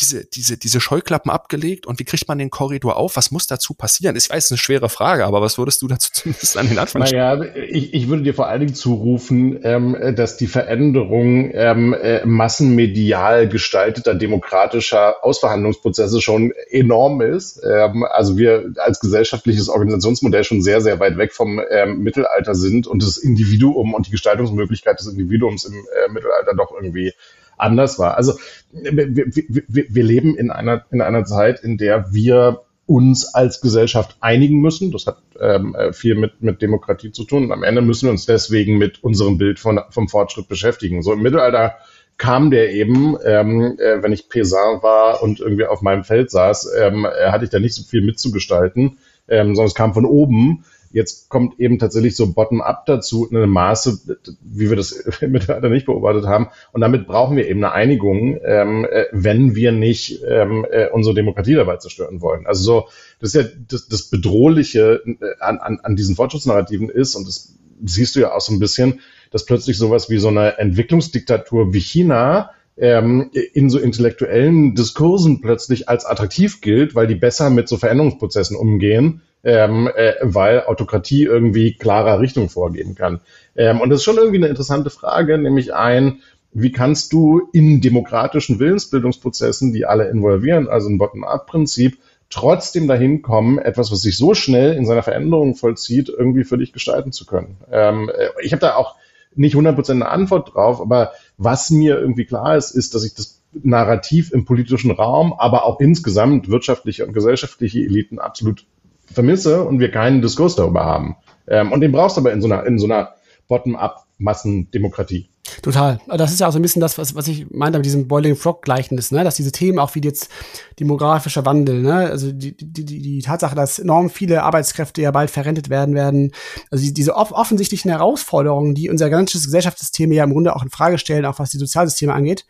diese, 0.00 0.24
diese, 0.24 0.56
diese 0.56 0.80
Scheuklappen 0.80 1.30
abgelegt 1.30 1.86
und 1.86 1.98
wie 1.98 2.04
kriegt 2.04 2.28
man 2.28 2.38
den 2.38 2.50
Korridor 2.50 2.96
auf? 2.96 3.16
Was 3.16 3.30
muss 3.30 3.46
dazu 3.46 3.74
passieren? 3.74 4.16
Ich 4.16 4.30
weiß, 4.30 4.36
es 4.36 4.44
ist 4.46 4.52
eine 4.52 4.58
schwere 4.58 4.88
Frage, 4.88 5.24
aber 5.24 5.42
was 5.42 5.58
würdest 5.58 5.82
du 5.82 5.88
dazu 5.88 6.10
zumindest 6.12 6.56
an 6.56 6.68
den 6.68 6.78
Anfang 6.78 7.02
Naja, 7.02 7.42
ich, 7.54 7.94
ich 7.94 8.08
würde 8.08 8.22
dir 8.22 8.34
vor 8.34 8.46
allen 8.46 8.60
Dingen 8.60 8.74
zurufen, 8.74 9.58
ähm, 9.62 9.96
dass 10.14 10.36
die 10.36 10.46
Veränderung 10.46 11.50
ähm, 11.52 11.94
äh, 11.94 12.24
massenmedial 12.24 13.48
gestalteter 13.48 14.14
demokratischer 14.14 15.24
Ausverhandlungsprozesse 15.24 16.20
schon 16.20 16.52
enorm 16.70 17.20
ist. 17.20 17.60
Ähm, 17.64 18.04
also 18.04 18.36
wir 18.36 18.72
als 18.76 19.00
gesellschaftliches 19.00 19.68
Organisationsmodell 19.68 20.44
schon 20.44 20.62
sehr, 20.62 20.80
sehr 20.80 21.00
weit 21.00 21.18
weg 21.18 21.32
vom 21.32 21.60
ähm, 21.70 21.98
Mittelalter 21.98 22.54
sind 22.54 22.86
und 22.86 23.02
das 23.02 23.16
Individuum 23.16 23.94
und 23.94 24.06
die 24.06 24.12
Gestaltungsmöglichkeit 24.12 25.00
des 25.00 25.08
Individuums 25.08 25.64
im 25.64 25.74
äh, 25.74 26.12
Mittelalter 26.12 26.54
doch 26.54 26.72
irgendwie 26.72 27.12
anders 27.58 27.98
war. 27.98 28.16
Also 28.16 28.34
wir, 28.72 29.14
wir, 29.14 29.84
wir 29.88 30.04
leben 30.04 30.36
in 30.36 30.50
einer, 30.50 30.84
in 30.90 31.00
einer 31.00 31.24
Zeit, 31.24 31.60
in 31.60 31.78
der 31.78 32.12
wir 32.12 32.62
uns 32.86 33.34
als 33.34 33.60
Gesellschaft 33.60 34.16
einigen 34.20 34.60
müssen. 34.60 34.90
Das 34.92 35.06
hat 35.06 35.18
ähm, 35.38 35.76
viel 35.92 36.14
mit, 36.14 36.42
mit 36.42 36.62
Demokratie 36.62 37.12
zu 37.12 37.24
tun. 37.24 37.44
Und 37.44 37.52
am 37.52 37.62
Ende 37.62 37.82
müssen 37.82 38.06
wir 38.06 38.10
uns 38.10 38.24
deswegen 38.24 38.78
mit 38.78 39.04
unserem 39.04 39.36
Bild 39.36 39.58
von, 39.58 39.80
vom 39.90 40.08
Fortschritt 40.08 40.48
beschäftigen. 40.48 41.02
So 41.02 41.12
im 41.12 41.20
Mittelalter 41.20 41.74
kam 42.16 42.50
der 42.50 42.72
eben, 42.72 43.16
ähm, 43.24 43.78
äh, 43.78 44.02
wenn 44.02 44.12
ich 44.12 44.28
Pesin 44.28 44.82
war 44.82 45.22
und 45.22 45.38
irgendwie 45.38 45.66
auf 45.66 45.82
meinem 45.82 46.02
Feld 46.02 46.30
saß, 46.30 46.72
ähm, 46.78 47.04
äh, 47.04 47.30
hatte 47.30 47.44
ich 47.44 47.50
da 47.50 47.60
nicht 47.60 47.74
so 47.74 47.84
viel 47.84 48.00
mitzugestalten, 48.00 48.98
ähm, 49.28 49.54
sondern 49.54 49.68
es 49.68 49.74
kam 49.74 49.94
von 49.94 50.04
oben. 50.04 50.64
Jetzt 50.90 51.28
kommt 51.28 51.60
eben 51.60 51.78
tatsächlich 51.78 52.16
so 52.16 52.32
bottom-up 52.32 52.86
dazu, 52.86 53.26
in 53.26 53.36
einem 53.36 53.50
Maße, 53.50 54.00
wie 54.40 54.70
wir 54.70 54.76
das 54.76 55.04
Mittelalter 55.20 55.68
nicht 55.68 55.86
beobachtet 55.86 56.26
haben. 56.26 56.48
Und 56.72 56.80
damit 56.80 57.06
brauchen 57.06 57.36
wir 57.36 57.46
eben 57.46 57.62
eine 57.62 57.72
Einigung, 57.72 58.38
ähm, 58.42 58.86
äh, 58.90 59.04
wenn 59.12 59.54
wir 59.54 59.72
nicht 59.72 60.22
ähm, 60.26 60.66
äh, 60.70 60.88
unsere 60.90 61.14
Demokratie 61.14 61.54
dabei 61.54 61.76
zerstören 61.76 62.22
wollen. 62.22 62.46
Also 62.46 62.62
so, 62.62 62.88
das 63.20 63.34
ist 63.34 63.42
ja 63.42 63.48
das, 63.68 63.88
das 63.88 64.04
Bedrohliche 64.04 65.02
äh, 65.04 65.14
an, 65.40 65.58
an, 65.58 65.80
an 65.82 65.96
diesen 65.96 66.16
Fortschrittsnarrativen 66.16 66.88
ist, 66.88 67.14
und 67.14 67.28
das 67.28 67.54
siehst 67.84 68.16
du 68.16 68.20
ja 68.20 68.34
auch 68.34 68.40
so 68.40 68.52
ein 68.52 68.58
bisschen, 68.58 69.00
dass 69.30 69.44
plötzlich 69.44 69.76
sowas 69.76 70.08
wie 70.08 70.18
so 70.18 70.28
eine 70.28 70.58
Entwicklungsdiktatur 70.58 71.74
wie 71.74 71.80
China 71.80 72.50
ähm, 72.78 73.30
in 73.52 73.68
so 73.68 73.78
intellektuellen 73.78 74.74
Diskursen 74.74 75.40
plötzlich 75.40 75.88
als 75.88 76.06
attraktiv 76.06 76.60
gilt, 76.60 76.94
weil 76.94 77.06
die 77.06 77.14
besser 77.14 77.50
mit 77.50 77.68
so 77.68 77.76
Veränderungsprozessen 77.76 78.56
umgehen 78.56 79.20
ähm, 79.44 79.88
äh, 79.94 80.14
weil 80.22 80.64
Autokratie 80.64 81.24
irgendwie 81.24 81.74
klarer 81.74 82.20
Richtung 82.20 82.48
vorgeben 82.48 82.94
kann. 82.94 83.20
Ähm, 83.56 83.80
und 83.80 83.90
das 83.90 84.00
ist 84.00 84.04
schon 84.04 84.16
irgendwie 84.16 84.38
eine 84.38 84.48
interessante 84.48 84.90
Frage, 84.90 85.38
nämlich 85.38 85.74
ein, 85.74 86.20
wie 86.52 86.72
kannst 86.72 87.12
du 87.12 87.48
in 87.52 87.80
demokratischen 87.80 88.58
Willensbildungsprozessen, 88.58 89.72
die 89.72 89.86
alle 89.86 90.08
involvieren, 90.08 90.68
also 90.68 90.88
ein 90.88 90.98
Bottom-up-Prinzip, 90.98 91.98
trotzdem 92.30 92.88
dahin 92.88 93.22
kommen, 93.22 93.58
etwas, 93.58 93.90
was 93.90 94.02
sich 94.02 94.16
so 94.16 94.34
schnell 94.34 94.74
in 94.74 94.86
seiner 94.86 95.02
Veränderung 95.02 95.54
vollzieht, 95.54 96.08
irgendwie 96.08 96.44
für 96.44 96.58
dich 96.58 96.72
gestalten 96.72 97.12
zu 97.12 97.26
können. 97.26 97.56
Ähm, 97.70 98.10
äh, 98.10 98.28
ich 98.42 98.52
habe 98.52 98.60
da 98.60 98.76
auch 98.76 98.96
nicht 99.34 99.54
100% 99.54 99.90
eine 99.90 100.08
Antwort 100.08 100.54
drauf, 100.54 100.80
aber 100.80 101.12
was 101.36 101.70
mir 101.70 101.98
irgendwie 101.98 102.24
klar 102.24 102.56
ist, 102.56 102.72
ist, 102.72 102.94
dass 102.94 103.04
ich 103.04 103.14
das 103.14 103.40
Narrativ 103.52 104.32
im 104.32 104.44
politischen 104.44 104.90
Raum, 104.90 105.32
aber 105.32 105.64
auch 105.64 105.80
insgesamt 105.80 106.48
wirtschaftliche 106.48 107.06
und 107.06 107.12
gesellschaftliche 107.12 107.80
Eliten 107.80 108.18
absolut 108.18 108.66
vermisse 109.12 109.64
und 109.64 109.80
wir 109.80 109.90
keinen 109.90 110.22
Diskurs 110.22 110.56
darüber 110.56 110.84
haben. 110.84 111.16
Ähm, 111.46 111.72
und 111.72 111.80
den 111.80 111.92
brauchst 111.92 112.16
du 112.16 112.20
aber 112.20 112.32
in 112.32 112.40
so 112.40 112.48
einer, 112.48 112.66
in 112.66 112.78
so 112.78 112.86
einer 112.86 113.14
Bottom-up-Massendemokratie. 113.48 115.30
Total. 115.62 115.98
Das 116.06 116.30
ist 116.30 116.40
ja 116.40 116.48
auch 116.48 116.52
so 116.52 116.58
ein 116.58 116.62
bisschen 116.62 116.80
das, 116.80 116.98
was, 116.98 117.14
was 117.14 117.26
ich 117.26 117.50
meinte 117.50 117.78
mit 117.78 117.86
diesem 117.86 118.06
Boiling 118.06 118.36
Frog-Gleichnis, 118.36 119.12
ne? 119.12 119.24
dass 119.24 119.36
diese 119.36 119.50
Themen 119.50 119.78
auch 119.78 119.94
wie 119.94 120.00
jetzt 120.00 120.30
demografischer 120.78 121.46
Wandel, 121.46 121.80
ne? 121.82 121.94
also 121.94 122.32
die, 122.32 122.56
die, 122.56 122.84
die, 122.84 123.00
die 123.00 123.22
Tatsache, 123.22 123.56
dass 123.56 123.78
enorm 123.78 124.10
viele 124.10 124.42
Arbeitskräfte 124.42 125.00
ja 125.00 125.10
bald 125.10 125.30
verrentet 125.30 125.70
werden 125.70 125.94
werden, 125.94 126.32
also 126.70 126.84
die, 126.84 126.92
diese 126.92 127.16
off 127.16 127.32
offensichtlichen 127.32 127.90
Herausforderungen, 127.90 128.74
die 128.74 128.90
unser 128.90 129.10
ganzes 129.10 129.44
Gesellschaftssystem 129.44 130.12
ja 130.12 130.24
im 130.24 130.32
Grunde 130.32 130.54
auch 130.54 130.62
in 130.62 130.70
Frage 130.70 130.98
stellen, 130.98 131.24
auch 131.24 131.38
was 131.38 131.50
die 131.50 131.58
Sozialsysteme 131.58 132.12
angeht, 132.12 132.44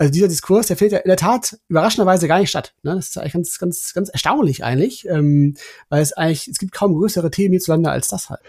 also 0.00 0.12
dieser 0.12 0.28
Diskurs, 0.28 0.66
der 0.66 0.78
findet 0.78 0.92
ja 0.92 0.98
in 1.00 1.08
der 1.08 1.18
Tat 1.18 1.58
überraschenderweise 1.68 2.26
gar 2.26 2.40
nicht 2.40 2.48
statt. 2.48 2.72
Ne? 2.82 2.94
Das 2.94 3.10
ist 3.10 3.18
eigentlich 3.18 3.34
ganz, 3.34 3.58
ganz, 3.58 3.92
ganz 3.92 4.08
erstaunlich 4.08 4.64
eigentlich, 4.64 5.06
ähm, 5.06 5.56
weil 5.90 6.00
es 6.00 6.14
eigentlich, 6.14 6.48
es 6.48 6.58
gibt 6.58 6.72
kaum 6.72 6.94
größere 6.94 7.30
Themen 7.30 7.52
hierzulande 7.52 7.90
als 7.90 8.08
das 8.08 8.30
halt. 8.30 8.40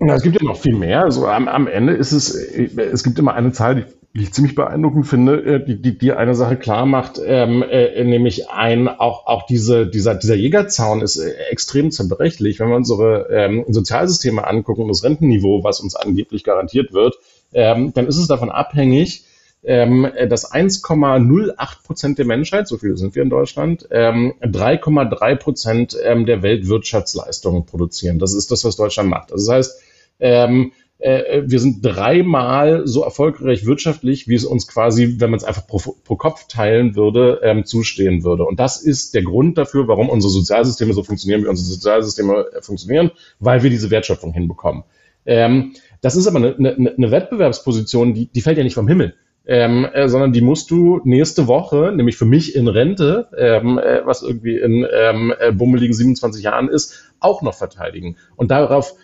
Ja, 0.00 0.14
es 0.14 0.22
gibt 0.22 0.40
ja 0.40 0.46
noch 0.46 0.56
viel 0.56 0.74
mehr. 0.74 1.02
Also 1.02 1.26
am, 1.26 1.46
am 1.46 1.66
Ende 1.66 1.92
ist 1.92 2.12
es, 2.12 2.34
es 2.34 3.04
gibt 3.04 3.18
immer 3.18 3.34
eine 3.34 3.52
Zahl, 3.52 3.74
die 3.74 3.84
die 4.14 4.24
ich 4.24 4.32
ziemlich 4.32 4.54
beeindruckend 4.54 5.06
finde, 5.06 5.42
äh, 5.42 5.64
die, 5.64 5.80
die, 5.80 5.98
die 5.98 6.12
eine 6.12 6.34
Sache 6.34 6.56
klar 6.56 6.86
macht, 6.86 7.20
ähm, 7.24 7.62
äh, 7.62 8.02
nämlich 8.04 8.48
ein, 8.48 8.88
auch, 8.88 9.26
auch 9.26 9.44
diese, 9.46 9.86
dieser, 9.86 10.14
dieser 10.14 10.34
Jägerzaun 10.34 11.02
ist 11.02 11.18
äh, 11.18 11.34
extrem 11.50 11.90
zerbrechlich. 11.90 12.58
Wenn 12.58 12.68
wir 12.68 12.76
unsere 12.76 13.28
ähm, 13.30 13.64
Sozialsysteme 13.68 14.46
angucken 14.46 14.88
das 14.88 15.04
Rentenniveau, 15.04 15.62
was 15.62 15.80
uns 15.80 15.94
angeblich 15.94 16.42
garantiert 16.42 16.92
wird, 16.92 17.16
ähm, 17.52 17.92
dann 17.94 18.06
ist 18.06 18.16
es 18.16 18.26
davon 18.26 18.50
abhängig, 18.50 19.24
ähm, 19.68 20.10
dass 20.30 20.50
1,08 20.50 21.82
Prozent 21.84 22.16
der 22.16 22.24
Menschheit, 22.24 22.66
so 22.66 22.78
viele 22.78 22.96
sind 22.96 23.14
wir 23.14 23.22
in 23.22 23.28
Deutschland, 23.28 23.86
ähm, 23.90 24.32
3,3 24.40 25.36
Prozent 25.36 25.96
ähm, 26.02 26.24
der 26.24 26.42
Weltwirtschaftsleistungen 26.42 27.66
produzieren. 27.66 28.18
Das 28.18 28.32
ist 28.32 28.50
das, 28.50 28.64
was 28.64 28.76
Deutschland 28.76 29.10
macht. 29.10 29.30
Also 29.30 29.46
das 29.46 29.54
heißt, 29.54 29.82
ähm, 30.20 30.72
äh, 30.96 31.42
wir 31.44 31.60
sind 31.60 31.84
dreimal 31.84 32.86
so 32.86 33.04
erfolgreich 33.04 33.66
wirtschaftlich, 33.66 34.26
wie 34.26 34.36
es 34.36 34.46
uns 34.46 34.68
quasi, 34.68 35.16
wenn 35.18 35.28
man 35.28 35.36
es 35.36 35.44
einfach 35.44 35.66
pro, 35.66 35.78
pro 36.02 36.16
Kopf 36.16 36.46
teilen 36.48 36.96
würde, 36.96 37.40
ähm, 37.42 37.66
zustehen 37.66 38.24
würde. 38.24 38.46
Und 38.46 38.58
das 38.58 38.80
ist 38.80 39.12
der 39.12 39.22
Grund 39.22 39.58
dafür, 39.58 39.86
warum 39.86 40.08
unsere 40.08 40.32
Sozialsysteme 40.32 40.94
so 40.94 41.02
funktionieren, 41.02 41.42
wie 41.42 41.48
unsere 41.48 41.68
Sozialsysteme 41.68 42.46
äh, 42.54 42.62
funktionieren, 42.62 43.10
weil 43.38 43.62
wir 43.62 43.68
diese 43.68 43.90
Wertschöpfung 43.90 44.32
hinbekommen. 44.32 44.84
Ähm, 45.26 45.74
das 46.00 46.16
ist 46.16 46.26
aber 46.26 46.38
eine, 46.38 46.56
eine, 46.56 46.94
eine 46.96 47.10
Wettbewerbsposition, 47.10 48.14
die, 48.14 48.28
die 48.28 48.40
fällt 48.40 48.56
ja 48.56 48.64
nicht 48.64 48.74
vom 48.74 48.88
Himmel 48.88 49.14
ähm, 49.48 49.86
äh, 49.92 50.08
sondern 50.08 50.32
die 50.32 50.42
musst 50.42 50.70
du 50.70 51.00
nächste 51.04 51.46
Woche, 51.46 51.90
nämlich 51.94 52.16
für 52.16 52.26
mich 52.26 52.54
in 52.54 52.68
Rente, 52.68 53.28
ähm, 53.36 53.78
äh, 53.78 54.02
was 54.04 54.22
irgendwie 54.22 54.58
in 54.58 54.86
ähm, 54.92 55.34
äh, 55.38 55.52
bummeligen 55.52 55.94
27 55.94 56.44
Jahren 56.44 56.68
ist, 56.68 57.12
auch 57.18 57.40
noch 57.42 57.54
verteidigen. 57.54 58.16
Und 58.36 58.50
darauf 58.50 58.94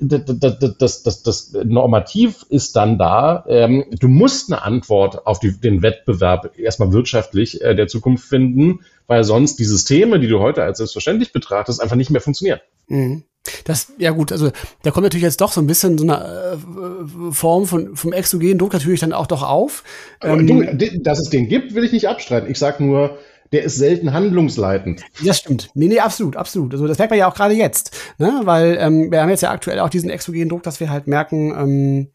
das, 0.00 0.78
das, 0.78 1.02
das, 1.02 1.22
das 1.22 1.52
Normativ 1.64 2.46
ist 2.48 2.76
dann 2.76 2.98
da. 2.98 3.44
Ähm, 3.48 3.84
du 3.98 4.08
musst 4.08 4.52
eine 4.52 4.62
Antwort 4.62 5.26
auf 5.26 5.40
die, 5.40 5.58
den 5.58 5.82
Wettbewerb 5.82 6.56
erstmal 6.58 6.92
wirtschaftlich 6.92 7.60
äh, 7.60 7.74
der 7.74 7.88
Zukunft 7.88 8.28
finden, 8.28 8.80
weil 9.06 9.24
sonst 9.24 9.58
die 9.58 9.64
Systeme, 9.64 10.20
die 10.20 10.28
du 10.28 10.38
heute 10.38 10.62
als 10.62 10.78
selbstverständlich 10.78 11.32
betrachtest, 11.32 11.82
einfach 11.82 11.96
nicht 11.96 12.10
mehr 12.10 12.20
funktionieren. 12.20 12.60
Mhm. 12.86 13.24
Das, 13.64 13.92
ja 13.98 14.10
gut, 14.10 14.32
also 14.32 14.50
da 14.82 14.90
kommt 14.90 15.04
natürlich 15.04 15.24
jetzt 15.24 15.40
doch 15.40 15.52
so 15.52 15.60
ein 15.60 15.66
bisschen 15.66 15.98
so 15.98 16.04
eine 16.04 16.58
äh, 16.58 17.32
Form 17.32 17.66
von 17.66 17.96
vom 17.96 18.12
exogenen 18.12 18.58
Druck 18.58 18.72
natürlich 18.72 19.00
dann 19.00 19.12
auch 19.12 19.26
doch 19.26 19.42
auf. 19.42 19.84
Ähm, 20.22 20.46
du, 20.46 20.98
dass 21.00 21.20
es 21.20 21.30
den 21.30 21.48
gibt, 21.48 21.74
will 21.74 21.84
ich 21.84 21.92
nicht 21.92 22.08
abstreiten. 22.08 22.50
Ich 22.50 22.58
sag 22.58 22.80
nur, 22.80 23.18
der 23.52 23.62
ist 23.62 23.76
selten 23.76 24.12
handlungsleitend. 24.12 25.02
Das 25.24 25.38
stimmt. 25.38 25.70
Nee, 25.74 25.86
nee, 25.86 26.00
absolut, 26.00 26.36
absolut. 26.36 26.72
Also 26.72 26.86
das 26.86 26.98
merkt 26.98 27.10
man 27.10 27.20
ja 27.20 27.30
auch 27.30 27.34
gerade 27.34 27.54
jetzt, 27.54 27.96
ne? 28.18 28.40
Weil 28.44 28.76
ähm, 28.80 29.12
wir 29.12 29.22
haben 29.22 29.30
jetzt 29.30 29.42
ja 29.42 29.50
aktuell 29.50 29.78
auch 29.80 29.90
diesen 29.90 30.10
exogenen 30.10 30.48
Druck, 30.48 30.64
dass 30.64 30.80
wir 30.80 30.90
halt 30.90 31.06
merken, 31.06 31.52
ähm, 31.56 32.10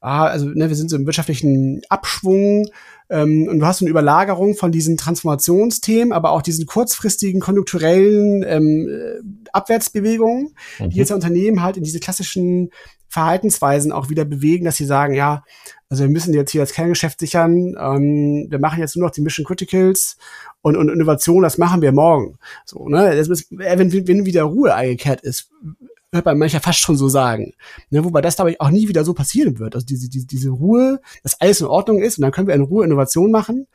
ah, 0.00 0.26
also 0.26 0.46
ne, 0.46 0.68
wir 0.68 0.76
sind 0.76 0.90
so 0.90 0.96
im 0.96 1.06
wirtschaftlichen 1.06 1.80
Abschwung 1.88 2.68
ähm, 3.10 3.48
und 3.48 3.60
du 3.60 3.66
hast 3.66 3.78
so 3.78 3.84
eine 3.84 3.90
Überlagerung 3.90 4.54
von 4.54 4.72
diesen 4.72 4.96
Transformationsthemen, 4.96 6.12
aber 6.12 6.30
auch 6.30 6.42
diesen 6.42 6.66
kurzfristigen 6.66 7.40
konjunkturellen 7.40 8.42
ähm, 8.46 8.88
äh, 8.88 9.48
Abwärtsbewegungen, 9.52 10.54
mhm. 10.78 10.90
die 10.90 10.96
jetzt 10.96 11.12
Unternehmen 11.12 11.62
halt 11.62 11.76
in 11.76 11.84
diese 11.84 12.00
klassischen 12.00 12.70
Verhaltensweisen 13.08 13.92
auch 13.92 14.08
wieder 14.08 14.24
bewegen, 14.24 14.64
dass 14.64 14.76
sie 14.76 14.86
sagen, 14.86 15.14
ja, 15.14 15.44
also 15.88 16.02
wir 16.02 16.10
müssen 16.10 16.34
jetzt 16.34 16.50
hier 16.50 16.62
das 16.62 16.72
Kerngeschäft 16.72 17.20
sichern, 17.20 17.76
ähm, 17.78 18.46
wir 18.48 18.58
machen 18.58 18.80
jetzt 18.80 18.96
nur 18.96 19.06
noch 19.06 19.14
die 19.14 19.20
Mission 19.20 19.46
Criticals 19.46 20.16
und, 20.62 20.76
und 20.76 20.88
Innovation, 20.88 21.42
das 21.42 21.58
machen 21.58 21.82
wir 21.82 21.92
morgen. 21.92 22.38
So, 22.64 22.88
ne? 22.88 23.14
Das 23.14 23.28
ist, 23.28 23.46
wenn, 23.50 23.92
wenn 23.92 24.26
wieder 24.26 24.42
Ruhe 24.44 24.74
eingekehrt 24.74 25.20
ist, 25.20 25.50
hört 26.14 26.24
man 26.24 26.38
mancher 26.38 26.60
fast 26.60 26.78
schon 26.78 26.96
so 26.96 27.08
sagen. 27.08 27.52
Ne, 27.90 28.04
wobei 28.04 28.20
das, 28.20 28.36
glaube 28.36 28.52
ich, 28.52 28.60
auch 28.60 28.70
nie 28.70 28.88
wieder 28.88 29.04
so 29.04 29.14
passieren 29.14 29.58
wird. 29.58 29.74
Also 29.74 29.86
diese, 29.86 30.08
diese, 30.08 30.26
diese 30.26 30.50
Ruhe, 30.50 31.00
dass 31.22 31.40
alles 31.40 31.60
in 31.60 31.66
Ordnung 31.66 32.00
ist 32.00 32.18
und 32.18 32.22
dann 32.22 32.32
können 32.32 32.48
wir 32.48 32.54
in 32.54 32.62
Ruhe 32.62 32.84
Innovation 32.84 33.30
machen, 33.30 33.66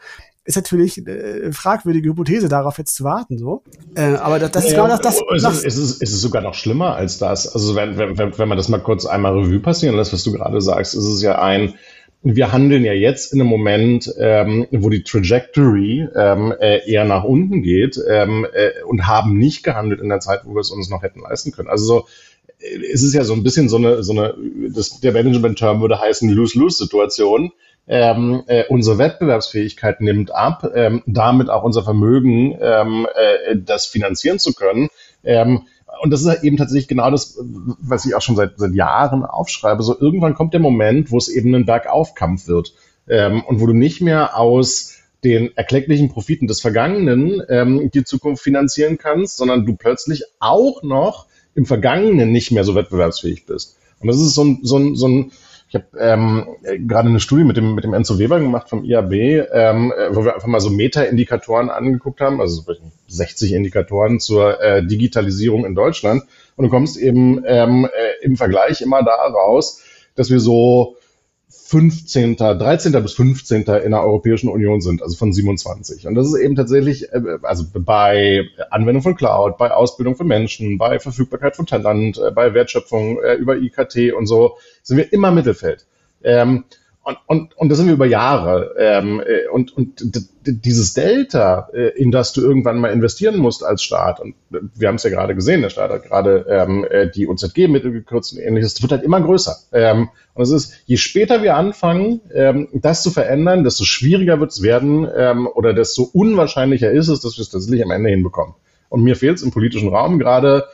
ist 0.45 0.55
natürlich 0.55 0.97
eine 0.97 1.53
fragwürdige 1.53 2.09
Hypothese, 2.09 2.49
darauf 2.49 2.77
jetzt 2.79 2.95
zu 2.95 3.03
warten. 3.03 3.37
So. 3.37 3.63
Äh, 3.95 4.15
aber 4.15 4.39
das, 4.39 4.51
das 4.51 4.63
ja, 4.63 4.69
ist 4.69 4.75
genau 4.75 4.87
das. 4.87 5.01
das 5.01 5.19
es, 5.35 5.43
ist, 5.43 5.65
es, 5.65 5.77
ist, 5.77 6.01
es 6.01 6.11
ist 6.11 6.21
sogar 6.21 6.41
noch 6.41 6.55
schlimmer 6.55 6.95
als 6.95 7.19
das. 7.19 7.53
Also 7.53 7.75
wenn, 7.75 7.97
wenn, 7.97 8.37
wenn 8.37 8.47
man 8.47 8.57
das 8.57 8.67
mal 8.69 8.79
kurz 8.79 9.05
einmal 9.05 9.37
Revue 9.37 9.59
passieren 9.59 9.95
lässt, 9.95 10.11
was 10.11 10.23
du 10.23 10.31
gerade 10.31 10.59
sagst, 10.61 10.95
ist 10.95 11.03
es 11.03 11.21
ja 11.21 11.39
ein, 11.39 11.75
wir 12.21 12.51
handeln 12.51 12.83
ja 12.83 12.93
jetzt 12.93 13.31
in 13.31 13.39
einem 13.39 13.49
Moment, 13.49 14.13
ähm, 14.17 14.67
wo 14.71 14.89
die 14.89 15.03
Trajectory 15.03 16.07
ähm, 16.15 16.53
äh, 16.59 16.89
eher 16.89 17.05
nach 17.05 17.23
unten 17.23 17.61
geht 17.61 17.99
ähm, 18.09 18.45
äh, 18.51 18.83
und 18.83 19.07
haben 19.07 19.37
nicht 19.37 19.63
gehandelt 19.63 20.01
in 20.01 20.09
der 20.09 20.19
Zeit, 20.19 20.41
wo 20.43 20.53
wir 20.53 20.59
es 20.59 20.71
uns 20.71 20.89
noch 20.89 21.01
hätten 21.01 21.21
leisten 21.21 21.51
können. 21.51 21.69
Also 21.69 21.85
so, 21.85 22.07
es 22.59 23.03
ist 23.03 23.13
ja 23.13 23.23
so 23.23 23.33
ein 23.33 23.43
bisschen 23.43 23.69
so 23.69 23.77
eine, 23.77 24.03
so 24.03 24.11
eine 24.11 24.35
das, 24.69 24.99
der 24.99 25.13
Management-Term 25.13 25.81
würde 25.81 25.99
heißen 25.99 26.29
Lose-Lose-Situation. 26.29 27.51
Ähm, 27.87 28.43
äh, 28.47 28.65
unsere 28.69 28.99
Wettbewerbsfähigkeit 28.99 29.99
nimmt 30.01 30.33
ab, 30.33 30.69
ähm, 30.75 31.01
damit 31.07 31.49
auch 31.49 31.63
unser 31.63 31.83
Vermögen, 31.83 32.55
ähm, 32.61 33.07
äh, 33.15 33.55
das 33.57 33.87
finanzieren 33.87 34.37
zu 34.37 34.53
können. 34.53 34.89
Ähm, 35.23 35.63
und 36.01 36.11
das 36.11 36.23
ist 36.23 36.43
eben 36.43 36.57
tatsächlich 36.57 36.87
genau 36.87 37.09
das, 37.09 37.39
was 37.41 38.05
ich 38.05 38.13
auch 38.13 38.21
schon 38.21 38.35
seit, 38.35 38.53
seit 38.57 38.75
Jahren 38.75 39.25
aufschreibe. 39.25 39.81
So 39.81 39.99
irgendwann 39.99 40.35
kommt 40.35 40.53
der 40.53 40.61
Moment, 40.61 41.11
wo 41.11 41.17
es 41.17 41.29
eben 41.29 41.55
ein 41.55 41.65
Bergaufkampf 41.65 42.47
wird 42.47 42.73
ähm, 43.07 43.43
und 43.43 43.59
wo 43.59 43.65
du 43.65 43.73
nicht 43.73 44.01
mehr 44.01 44.37
aus 44.37 44.95
den 45.23 45.55
erklecklichen 45.57 46.09
Profiten 46.09 46.47
des 46.47 46.61
Vergangenen 46.61 47.41
ähm, 47.49 47.89
die 47.91 48.03
Zukunft 48.03 48.43
finanzieren 48.43 48.97
kannst, 48.97 49.37
sondern 49.37 49.65
du 49.65 49.75
plötzlich 49.75 50.23
auch 50.39 50.83
noch 50.83 51.25
im 51.59 51.65
Vergangenen 51.65 52.31
nicht 52.31 52.51
mehr 52.51 52.63
so 52.63 52.73
wettbewerbsfähig 52.73 53.45
bist. 53.45 53.77
Und 53.99 54.07
das 54.07 54.15
ist 54.15 54.33
so 54.33 54.45
ein, 54.45 54.59
so 54.63 54.77
ein, 54.77 54.95
so 54.95 55.07
ein 55.09 55.31
ich 55.67 55.75
habe 55.75 55.85
ähm, 55.99 56.47
gerade 56.87 57.09
eine 57.09 57.19
Studie 57.19 57.43
mit 57.43 57.57
dem, 57.57 57.75
mit 57.75 57.83
dem 57.83 57.93
Enzo 57.93 58.17
Weber 58.17 58.39
gemacht 58.39 58.69
vom 58.69 58.85
IAB, 58.85 59.11
ähm, 59.13 59.93
wo 60.09 60.23
wir 60.23 60.33
einfach 60.33 60.47
mal 60.47 60.61
so 60.61 60.69
Meta-Indikatoren 60.69 61.69
angeguckt 61.69 62.21
haben, 62.21 62.39
also 62.39 62.63
60 63.07 63.53
Indikatoren 63.53 64.19
zur 64.21 64.59
äh, 64.61 64.83
Digitalisierung 64.83 65.65
in 65.65 65.75
Deutschland. 65.75 66.23
Und 66.55 66.63
du 66.63 66.71
kommst 66.71 66.97
eben 66.97 67.43
ähm, 67.45 67.85
äh, 67.85 68.25
im 68.25 68.37
Vergleich 68.37 68.81
immer 68.81 69.03
da 69.03 69.15
raus, 69.15 69.83
dass 70.15 70.31
wir 70.31 70.39
so 70.39 70.95
15., 71.49 72.35
13. 72.35 72.91
bis 73.01 73.13
15. 73.13 73.61
in 73.63 73.91
der 73.91 74.03
Europäischen 74.03 74.49
Union 74.49 74.81
sind, 74.81 75.01
also 75.01 75.17
von 75.17 75.33
27. 75.33 76.07
Und 76.07 76.15
das 76.15 76.27
ist 76.27 76.39
eben 76.39 76.55
tatsächlich, 76.55 77.11
äh, 77.11 77.21
also 77.41 77.65
bei 77.73 78.47
Anwendung 78.69 79.01
von 79.01 79.15
Cloud, 79.15 79.57
bei 79.57 79.71
Ausbildung 79.71 80.15
von 80.15 80.27
Menschen, 80.27 80.77
bei 80.77 80.99
Verfügbarkeit 80.99 81.55
von 81.55 81.65
Talent, 81.65 82.17
äh, 82.19 82.31
bei 82.31 82.53
Wertschöpfung 82.53 83.21
äh, 83.21 83.33
über 83.33 83.57
IKT 83.57 84.13
und 84.13 84.27
so, 84.27 84.57
sind 84.83 84.97
wir 84.97 85.11
immer 85.11 85.31
Mittelfeld. 85.31 85.85
Ähm, 86.23 86.65
und, 87.03 87.17
und, 87.27 87.57
und 87.57 87.69
das 87.69 87.77
sind 87.77 87.87
wir 87.87 87.93
über 87.93 88.05
Jahre. 88.05 88.75
Ähm, 88.77 89.21
äh, 89.21 89.47
und, 89.47 89.75
und 89.75 90.03
dieses 90.45 90.93
Delta, 90.93 91.69
äh, 91.73 91.89
in 91.97 92.11
das 92.11 92.33
du 92.33 92.41
irgendwann 92.41 92.79
mal 92.79 92.91
investieren 92.91 93.37
musst 93.37 93.63
als 93.63 93.83
Staat, 93.83 94.19
und 94.19 94.35
wir 94.49 94.87
haben 94.87 94.95
es 94.95 95.03
ja 95.03 95.09
gerade 95.09 95.33
gesehen, 95.33 95.61
der 95.61 95.69
Staat 95.69 95.91
hat 95.91 96.03
gerade 96.03 96.45
ähm, 96.49 96.85
äh, 96.89 97.09
die 97.09 97.27
OZG-Mittel 97.27 97.91
gekürzt 97.91 98.33
und 98.33 98.39
ähnliches, 98.39 98.73
das 98.73 98.81
wird 98.81 98.91
halt 98.91 99.03
immer 99.03 99.21
größer. 99.21 99.55
Ähm, 99.71 100.09
und 100.33 100.43
es 100.43 100.51
ist, 100.51 100.73
je 100.85 100.97
später 100.97 101.41
wir 101.41 101.55
anfangen, 101.55 102.21
ähm, 102.33 102.67
das 102.73 103.01
zu 103.01 103.11
verändern, 103.11 103.63
desto 103.63 103.85
schwieriger 103.85 104.39
wird 104.39 104.51
es 104.51 104.61
werden 104.61 105.07
ähm, 105.15 105.47
oder 105.47 105.73
desto 105.73 106.03
unwahrscheinlicher 106.03 106.91
ist 106.91 107.07
es, 107.07 107.21
dass 107.21 107.37
wir 107.37 107.41
es 107.41 107.49
tatsächlich 107.49 107.83
am 107.83 107.91
Ende 107.91 108.09
hinbekommen. 108.09 108.55
Und 108.89 109.03
mir 109.03 109.15
fehlt 109.15 109.37
es 109.37 109.43
im 109.43 109.51
politischen 109.51 109.89
Raum 109.89 110.19
gerade 110.19 110.65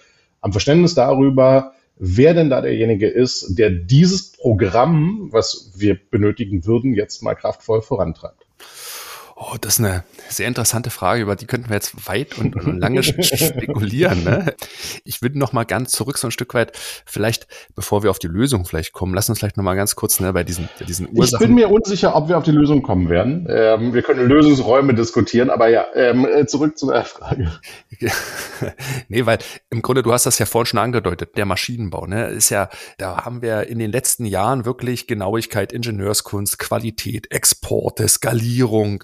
am 0.41 0.51
Verständnis 0.51 0.95
darüber, 0.95 1.73
wer 1.97 2.33
denn 2.33 2.49
da 2.49 2.61
derjenige 2.61 3.07
ist, 3.07 3.57
der 3.57 3.69
dieses 3.69 4.31
Programm, 4.31 5.29
was 5.31 5.73
wir 5.75 5.95
benötigen 5.95 6.65
würden, 6.65 6.93
jetzt 6.93 7.21
mal 7.23 7.35
kraftvoll 7.35 7.81
vorantreibt. 7.81 8.44
Oh, 9.37 9.55
das 9.59 9.73
ist 9.73 9.85
eine 9.85 10.05
sehr 10.29 10.47
interessante 10.47 10.89
Frage, 10.89 11.21
über 11.21 11.35
die 11.35 11.45
könnten 11.45 11.67
wir 11.67 11.75
jetzt 11.75 12.07
weit 12.07 12.37
und, 12.37 12.55
und 12.55 12.79
lange 12.79 13.03
spekulieren. 13.03 14.23
Ne? 14.23 14.55
Ich 15.03 15.21
würde 15.21 15.37
noch 15.37 15.51
mal 15.51 15.65
ganz 15.65 15.91
zurück 15.91 16.17
so 16.17 16.29
ein 16.29 16.31
Stück 16.31 16.53
weit, 16.53 16.71
vielleicht, 17.05 17.45
bevor 17.75 18.01
wir 18.01 18.11
auf 18.11 18.19
die 18.19 18.27
Lösung 18.27 18.63
vielleicht 18.63 18.93
kommen, 18.93 19.13
lass 19.13 19.27
uns 19.27 19.39
vielleicht 19.39 19.57
noch 19.57 19.63
mal 19.65 19.75
ganz 19.75 19.97
kurz 19.97 20.21
ne, 20.21 20.31
bei 20.31 20.45
diesen, 20.45 20.69
bei 20.79 20.85
diesen 20.85 21.09
Ursachen. 21.09 21.43
Ich 21.43 21.47
bin 21.47 21.55
mir 21.55 21.69
unsicher, 21.69 22.15
ob 22.15 22.29
wir 22.29 22.37
auf 22.37 22.45
die 22.45 22.51
Lösung 22.51 22.81
kommen 22.81 23.09
werden. 23.09 23.45
Ähm, 23.49 23.93
wir 23.93 24.03
können 24.03 24.25
Lösungsräume 24.25 24.93
diskutieren, 24.93 25.49
aber 25.49 25.67
ja, 25.67 25.85
ähm, 25.95 26.25
äh, 26.25 26.45
zurück 26.45 26.77
zur 26.77 27.03
Frage. 27.03 27.51
nee, 29.09 29.25
weil 29.25 29.39
im 29.69 29.81
Grunde, 29.81 30.01
du 30.01 30.13
hast 30.13 30.25
das 30.25 30.39
ja 30.39 30.45
vorhin 30.45 30.67
schon 30.67 30.79
angedeutet, 30.79 31.35
der 31.35 31.45
Maschinenbau, 31.45 32.05
ne, 32.05 32.27
ist 32.27 32.51
ja, 32.51 32.69
da 32.97 33.25
haben 33.25 33.41
wir 33.41 33.67
in 33.67 33.79
den 33.79 33.91
letzten 33.91 34.23
Jahren 34.23 34.63
wirklich 34.63 35.07
Genauigkeit, 35.07 35.73
Ingenieurskunst, 35.73 36.57
Qualität, 36.57 37.31
Exporte, 37.31 38.07
Skalierung, 38.07 39.03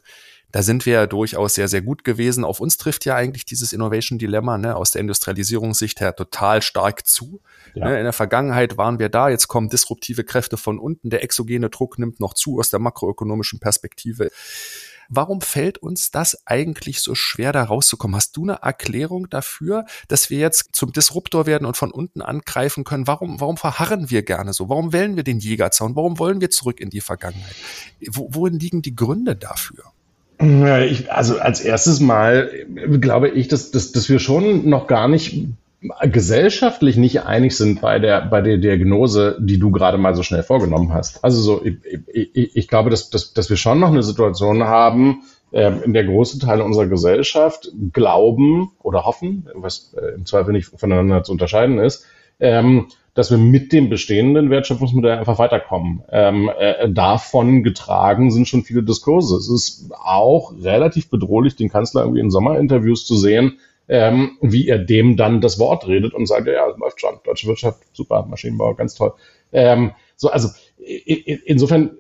da 0.52 0.64
sind 0.64 0.86
wir 0.86 0.94
ja 0.94 1.08
durchaus 1.08 1.56
sehr, 1.56 1.68
sehr 1.68 1.82
gut 1.82 2.04
gewesen. 2.04 2.44
Auf 2.44 2.60
uns 2.60 2.78
trifft 2.78 3.06
ja 3.06 3.16
eigentlich 3.16 3.46
dieses 3.46 3.74
Innovation-Dilemma 3.74 4.58
ne, 4.58 4.76
aus 4.76 4.92
der 4.92 5.02
Industrialisierungssicht 5.02 6.00
her 6.00 6.16
total 6.16 6.62
stark 6.62 7.08
zu. 7.08 7.42
Ja. 7.74 7.90
Ne, 7.90 7.98
in 7.98 8.04
der 8.04 8.14
Vergangenheit 8.14 8.78
waren 8.78 9.00
wir 9.00 9.10
da, 9.10 9.30
jetzt 9.30 9.48
kommen 9.48 9.70
disruptive 9.70 10.24
Kräfte 10.24 10.58
von 10.58 10.80
unten, 10.80 11.10
der 11.10 11.24
exogene 11.24 11.70
Druck 11.70 12.00
nimmt 12.00 12.20
noch 12.20 12.34
zu 12.34 12.60
aus 12.60 12.70
der 12.70 12.80
makroökonomischen 12.80 13.60
Perspektive. 13.60 14.30
Warum 15.14 15.42
fällt 15.42 15.78
uns 15.78 16.10
das 16.10 16.48
eigentlich 16.48 17.02
so 17.02 17.16
schwer, 17.16 17.52
da 17.52 17.66
rauszukommen? 17.66 18.16
Hast 18.16 18.38
du 18.38 18.44
eine 18.44 18.60
Erklärung 18.62 19.30
dafür, 19.30 19.86
dass 20.08 20.30
wir 20.30 20.40
jetzt 20.40 20.70
zum 20.72 20.94
Disruptor 20.94 21.46
werden 21.46 21.66
und 21.66 21.76
von 21.76 21.92
unten 21.92 22.22
angreifen 22.22 22.86
können? 22.86 23.08
Warum, 23.08 23.42
warum 23.42 23.58
verharren 23.58 24.10
wir 24.10 24.24
gerne 24.24 24.54
so? 24.54 24.70
Warum 24.70 24.94
wählen 24.94 25.18
wir 25.18 25.24
den 25.24 25.40
Jägerzaun? 25.40 25.98
Warum 25.98 26.18
wollen 26.18 26.40
wir 26.40 26.50
zurück 26.50 26.80
in 26.80 26.90
die 26.90 27.02
Vergangenheit? 27.02 27.56
Wo, 28.08 28.30
worin 28.32 28.58
liegen 28.58 28.82
die 28.82 28.96
Gründe 28.96 29.36
dafür? 29.36 29.84
Ich, 30.42 31.12
also 31.12 31.40
als 31.40 31.62
erstes 31.62 32.00
Mal 32.00 32.50
glaube 33.00 33.30
ich, 33.30 33.48
dass, 33.48 33.72
dass, 33.72 33.92
dass 33.92 34.10
wir 34.10 34.20
schon 34.20 34.68
noch 34.68 34.88
gar 34.88 35.08
nicht 35.08 35.48
gesellschaftlich 36.04 36.96
nicht 36.98 37.24
einig 37.24 37.56
sind 37.56 37.82
bei 37.82 38.00
der, 38.00 38.22
bei 38.22 38.42
der 38.42 38.58
Diagnose, 38.58 39.38
die 39.40 39.58
du 39.58 39.72
gerade 39.72 39.98
mal 39.98 40.16
so 40.16 40.24
schnell 40.24 40.44
vorgenommen 40.44 40.94
hast. 40.94 41.24
Also 41.24 41.42
so, 41.42 41.66
ich, 41.66 42.36
ich, 42.36 42.56
ich 42.56 42.68
glaube, 42.68 42.90
dass, 42.90 43.10
dass, 43.10 43.34
dass 43.34 43.50
wir 43.50 43.58
schon 43.58 43.80
noch 43.80 43.90
eine 43.90 44.04
Situation 44.04 44.64
haben, 44.64 45.24
äh, 45.52 45.72
in 45.84 45.94
der 45.94 46.06
große 46.06 46.40
Teile 46.40 46.64
unserer 46.64 46.88
Gesellschaft 46.88 47.72
glauben 47.94 48.72
oder 48.82 49.06
hoffen, 49.06 49.48
was 49.56 49.94
äh, 50.00 50.14
im 50.14 50.26
Zweifel 50.26 50.54
nicht 50.54 50.68
voneinander 50.68 51.24
zu 51.24 51.32
unterscheiden 51.32 51.80
ist, 51.80 52.06
ähm, 52.40 52.88
dass 53.14 53.30
wir 53.30 53.38
mit 53.38 53.74
dem 53.74 53.90
bestehenden 53.90 54.50
Wertschöpfungsmodell 54.50 55.18
einfach 55.18 55.38
weiterkommen. 55.38 56.04
Ähm, 56.12 56.50
äh, 56.58 56.90
davon 56.90 57.64
getragen 57.64 58.32
sind 58.32 58.48
schon 58.48 58.64
viele 58.64 58.84
Diskurse. 58.84 59.36
Es 59.36 59.50
ist 59.50 59.92
auch 59.92 60.54
relativ 60.62 61.10
bedrohlich, 61.10 61.56
den 61.56 61.70
Kanzler 61.70 62.02
irgendwie 62.04 62.22
in 62.22 62.32
Sommerinterviews 62.32 63.06
zu 63.06 63.18
sehen, 63.18 63.60
ähm, 63.90 64.38
wie 64.42 64.68
er 64.70 64.80
dem 64.80 65.18
dann 65.18 65.42
das 65.42 65.60
Wort 65.60 65.88
redet 65.88 66.14
und 66.14 66.26
sagt, 66.26 66.48
ja, 66.48 66.68
läuft 66.78 67.02
schon, 67.02 67.20
deutsche 67.26 67.48
Wirtschaft, 67.48 67.82
super, 67.92 68.26
Maschinenbau, 68.30 68.76
ganz 68.76 68.96
toll. 68.96 69.14
Ähm, 69.52 69.92
so, 70.16 70.30
also 70.30 70.50
insofern 70.78 71.92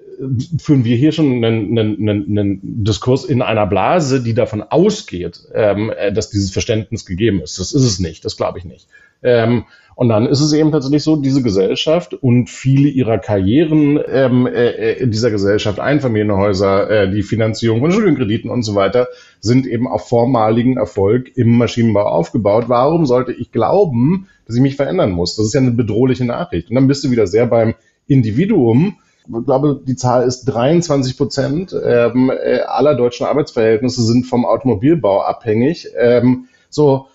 führen 0.59 0.85
wir 0.85 0.95
hier 0.95 1.11
schon 1.11 1.43
einen, 1.43 1.77
einen, 1.77 2.37
einen 2.37 2.83
Diskurs 2.83 3.25
in 3.25 3.41
einer 3.41 3.65
Blase, 3.67 4.21
die 4.21 4.33
davon 4.33 4.61
ausgeht, 4.61 5.41
ähm, 5.53 5.91
dass 6.13 6.29
dieses 6.29 6.51
Verständnis 6.51 7.05
gegeben 7.05 7.41
ist. 7.41 7.59
Das 7.59 7.73
ist 7.73 7.83
es 7.83 7.99
nicht, 7.99 8.23
das 8.25 8.37
glaube 8.37 8.59
ich 8.59 8.65
nicht. 8.65 8.87
Ähm, 9.23 9.65
und 9.95 10.09
dann 10.09 10.25
ist 10.25 10.41
es 10.41 10.53
eben 10.53 10.71
tatsächlich 10.71 11.03
so, 11.03 11.15
diese 11.15 11.43
Gesellschaft 11.43 12.13
und 12.13 12.49
viele 12.49 12.89
ihrer 12.89 13.19
Karrieren 13.19 13.99
ähm, 14.07 14.47
äh, 14.47 14.93
in 14.93 15.11
dieser 15.11 15.29
Gesellschaft, 15.29 15.79
Einfamilienhäuser, 15.79 16.89
äh, 16.89 17.11
die 17.11 17.21
Finanzierung 17.21 17.81
von 17.81 17.91
Studienkrediten 17.91 18.49
und 18.49 18.63
so 18.63 18.73
weiter, 18.73 19.09
sind 19.39 19.67
eben 19.67 19.87
auf 19.87 20.07
vormaligen 20.07 20.77
Erfolg 20.77 21.35
im 21.35 21.57
Maschinenbau 21.57 22.05
aufgebaut. 22.05 22.65
Warum 22.67 23.05
sollte 23.05 23.31
ich 23.31 23.51
glauben, 23.51 24.27
dass 24.47 24.55
ich 24.55 24.61
mich 24.61 24.75
verändern 24.75 25.11
muss? 25.11 25.35
Das 25.35 25.45
ist 25.45 25.53
ja 25.53 25.61
eine 25.61 25.71
bedrohliche 25.71 26.25
Nachricht. 26.25 26.69
Und 26.69 26.75
dann 26.75 26.87
bist 26.87 27.03
du 27.03 27.11
wieder 27.11 27.27
sehr 27.27 27.45
beim 27.45 27.75
Individuum. 28.07 28.97
Ich 29.25 29.45
glaube, 29.45 29.81
die 29.85 29.95
Zahl 29.95 30.23
ist 30.23 30.45
23 30.45 31.17
Prozent 31.17 31.73
ähm, 31.73 32.31
äh, 32.31 32.61
aller 32.61 32.95
deutschen 32.95 33.25
Arbeitsverhältnisse 33.25 34.03
sind 34.03 34.25
vom 34.25 34.45
Automobilbau 34.45 35.21
abhängig. 35.21 35.89
Ähm, 35.97 36.47
so, 36.69 37.07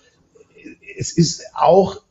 es 0.97 1.17
ist 1.17 1.43
auch 1.53 2.01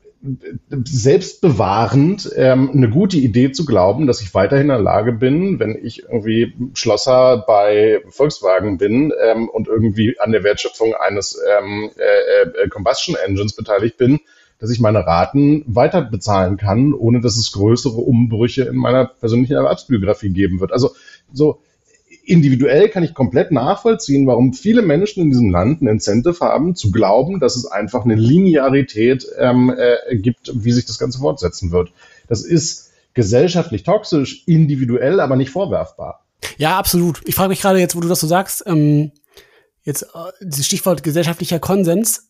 selbstbewahrend 0.85 2.33
ähm, 2.37 2.71
eine 2.73 2.91
gute 2.91 3.17
Idee 3.17 3.53
zu 3.53 3.65
glauben, 3.65 4.07
dass 4.07 4.21
ich 4.21 4.35
weiterhin 4.35 4.65
in 4.65 4.69
der 4.69 4.79
Lage 4.79 5.13
bin, 5.13 5.61
wenn 5.61 5.79
ich 5.81 6.03
irgendwie 6.05 6.55
Schlosser 6.75 7.45
bei 7.47 8.03
Volkswagen 8.09 8.79
bin 8.79 9.13
ähm, 9.23 9.49
und 9.49 9.69
irgendwie 9.69 10.19
an 10.19 10.33
der 10.33 10.43
Wertschöpfung 10.43 10.95
eines 10.95 11.39
ähm, 11.59 11.91
äh, 11.97 12.65
äh, 12.65 12.69
Combustion 12.69 13.17
Engines 13.25 13.55
beteiligt 13.55 13.99
bin, 13.99 14.21
dass 14.59 14.71
ich 14.71 14.81
meine 14.81 15.07
Raten 15.07 15.65
weiter 15.67 16.03
bezahlen 16.03 16.57
kann, 16.57 16.93
ohne 16.95 17.21
dass 17.21 17.37
es 17.37 17.53
größere 17.53 17.97
Umbrüche 17.97 18.63
in 18.63 18.77
meiner 18.77 19.07
persönlichen 19.07 19.55
Erwerbsbiografie 19.55 20.31
geben 20.31 20.61
wird. 20.61 20.73
Also 20.73 20.93
so 21.33 21.61
individuell 22.25 22.89
kann 22.89 23.05
ich 23.05 23.15
komplett 23.15 23.53
nachvollziehen, 23.53 24.27
warum 24.27 24.53
viele 24.53 24.83
Menschen 24.83 25.23
in 25.23 25.31
diesem 25.31 25.51
Land 25.51 25.83
ein 25.83 25.87
Incentive 25.87 26.41
haben, 26.41 26.75
zu 26.75 26.91
glauben, 26.91 27.41
dass 27.41 27.57
es 27.57 27.67
einfach 27.67 28.05
eine 28.05 28.17
Linearität 28.17 29.27
ähm, 29.39 29.75
äh, 29.77 30.17
gibt, 30.17 30.53
wie 30.55 30.73
sich 30.73 30.87
das 30.87 30.99
Ganze 30.99 31.21
fortsetzen 31.21 31.71
wird. 31.71 31.93
Das 32.29 32.45
ist 32.45 32.91
gesellschaftlich 33.15 33.85
toxisch, 33.85 34.43
individuell, 34.47 35.21
aber 35.21 35.37
nicht 35.37 35.51
vorwerfbar. 35.51 36.25
Ja, 36.59 36.79
absolut. 36.79 37.21
Ich 37.25 37.35
frage 37.35 37.51
mich 37.51 37.61
gerade 37.61 37.79
jetzt, 37.79 37.97
wo 37.97 38.01
du 38.01 38.09
das 38.09 38.21
so 38.21 38.27
sagst, 38.27 38.65
ähm, 38.67 39.13
jetzt 39.87 40.03
äh, 40.03 40.33
dieses 40.43 40.67
Stichwort 40.67 41.03
gesellschaftlicher 41.03 41.59
Konsens, 41.59 42.29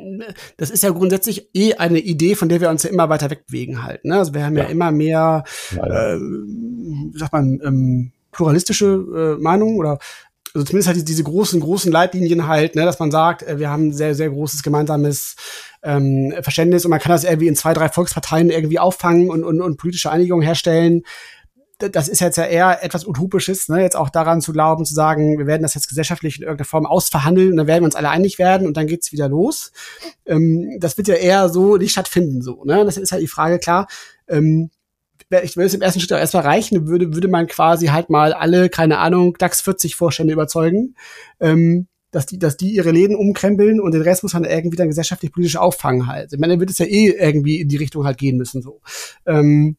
das 0.56 0.70
ist 0.70 0.82
ja 0.82 0.90
grundsätzlich 0.90 1.50
eh 1.54 1.74
eine 1.74 2.00
Idee, 2.00 2.34
von 2.34 2.48
der 2.48 2.60
wir 2.60 2.70
uns 2.70 2.82
ja 2.82 2.90
immer 2.90 3.08
weiter 3.08 3.30
wegbewegen 3.30 3.84
halt. 3.84 4.04
Ne? 4.04 4.18
Also 4.18 4.34
wir 4.34 4.44
haben 4.44 4.56
ja, 4.56 4.64
ja 4.64 4.70
immer 4.70 4.90
mehr, 4.90 5.44
äh, 5.72 6.16
wie 6.16 7.18
sagt 7.18 7.32
man, 7.32 7.60
ähm, 7.62 8.12
pluralistische 8.32 9.36
äh, 9.38 9.42
Meinung 9.42 9.76
oder 9.76 9.98
also 10.54 10.66
zumindest 10.66 10.88
halt 10.88 11.08
diese 11.08 11.24
großen, 11.24 11.60
großen 11.60 11.90
Leitlinien 11.90 12.46
halt, 12.46 12.76
ne, 12.76 12.84
dass 12.84 13.00
man 13.00 13.10
sagt, 13.10 13.42
äh, 13.42 13.58
wir 13.58 13.70
haben 13.70 13.92
sehr, 13.92 14.14
sehr 14.14 14.30
großes 14.30 14.62
gemeinsames 14.62 15.34
ähm, 15.82 16.32
Verständnis 16.42 16.84
und 16.84 16.90
man 16.90 17.00
kann 17.00 17.10
das 17.10 17.24
irgendwie 17.24 17.48
in 17.48 17.56
zwei, 17.56 17.74
drei 17.74 17.88
Volksparteien 17.88 18.50
irgendwie 18.50 18.78
auffangen 18.78 19.30
und, 19.30 19.42
und, 19.42 19.60
und 19.60 19.76
politische 19.76 20.10
Einigung 20.10 20.42
herstellen. 20.42 21.02
Das 21.78 22.08
ist 22.08 22.20
jetzt 22.20 22.36
ja 22.36 22.44
eher 22.44 22.84
etwas 22.84 23.06
Utopisches, 23.06 23.68
ne, 23.68 23.82
jetzt 23.82 23.96
auch 23.96 24.08
daran 24.08 24.40
zu 24.40 24.52
glauben, 24.52 24.84
zu 24.84 24.94
sagen, 24.94 25.38
wir 25.38 25.46
werden 25.46 25.62
das 25.62 25.74
jetzt 25.74 25.88
gesellschaftlich 25.88 26.36
in 26.36 26.42
irgendeiner 26.42 26.66
Form 26.66 26.86
ausverhandeln 26.86 27.50
und 27.50 27.56
dann 27.56 27.66
werden 27.66 27.82
wir 27.82 27.86
uns 27.86 27.96
alle 27.96 28.10
einig 28.10 28.38
werden 28.38 28.66
und 28.66 28.76
dann 28.76 28.86
geht's 28.86 29.10
wieder 29.10 29.28
los. 29.28 29.72
Ähm, 30.24 30.78
das 30.78 30.96
wird 30.96 31.08
ja 31.08 31.14
eher 31.14 31.48
so 31.48 31.76
nicht 31.76 31.90
stattfinden, 31.90 32.42
so, 32.42 32.64
ne. 32.64 32.84
Das 32.84 32.96
ist 32.96 33.10
halt 33.10 33.22
die 33.22 33.28
Frage, 33.28 33.58
klar, 33.58 33.88
ähm, 34.28 34.70
ich 35.42 35.56
will 35.56 35.66
es 35.66 35.74
im 35.74 35.82
ersten 35.82 36.00
Schritt 36.00 36.12
auch 36.12 36.18
erstmal 36.18 36.44
reichen, 36.44 36.86
würde, 36.86 37.12
würde 37.14 37.28
man 37.28 37.46
quasi 37.46 37.86
halt 37.86 38.10
mal 38.10 38.32
alle, 38.32 38.68
keine 38.68 38.98
Ahnung, 38.98 39.34
DAX 39.38 39.60
40 39.62 39.96
Vorstände 39.96 40.32
überzeugen, 40.32 40.94
ähm, 41.40 41.88
dass 42.10 42.26
die, 42.26 42.38
dass 42.38 42.56
die 42.56 42.72
ihre 42.72 42.92
Läden 42.92 43.16
umkrempeln 43.16 43.80
und 43.80 43.92
den 43.92 44.02
Rest 44.02 44.22
muss 44.22 44.34
man 44.34 44.44
irgendwie 44.44 44.76
dann 44.76 44.88
gesellschaftlich 44.88 45.32
politisch 45.32 45.56
auffangen 45.56 46.06
halt. 46.06 46.32
Ich 46.32 46.38
meine, 46.38 46.52
dann 46.52 46.60
wird 46.60 46.70
es 46.70 46.78
ja 46.78 46.86
eh 46.86 47.08
irgendwie 47.08 47.60
in 47.60 47.68
die 47.68 47.76
Richtung 47.76 48.04
halt 48.04 48.18
gehen 48.18 48.36
müssen, 48.36 48.62
so. 48.62 48.80
Ähm, 49.26 49.76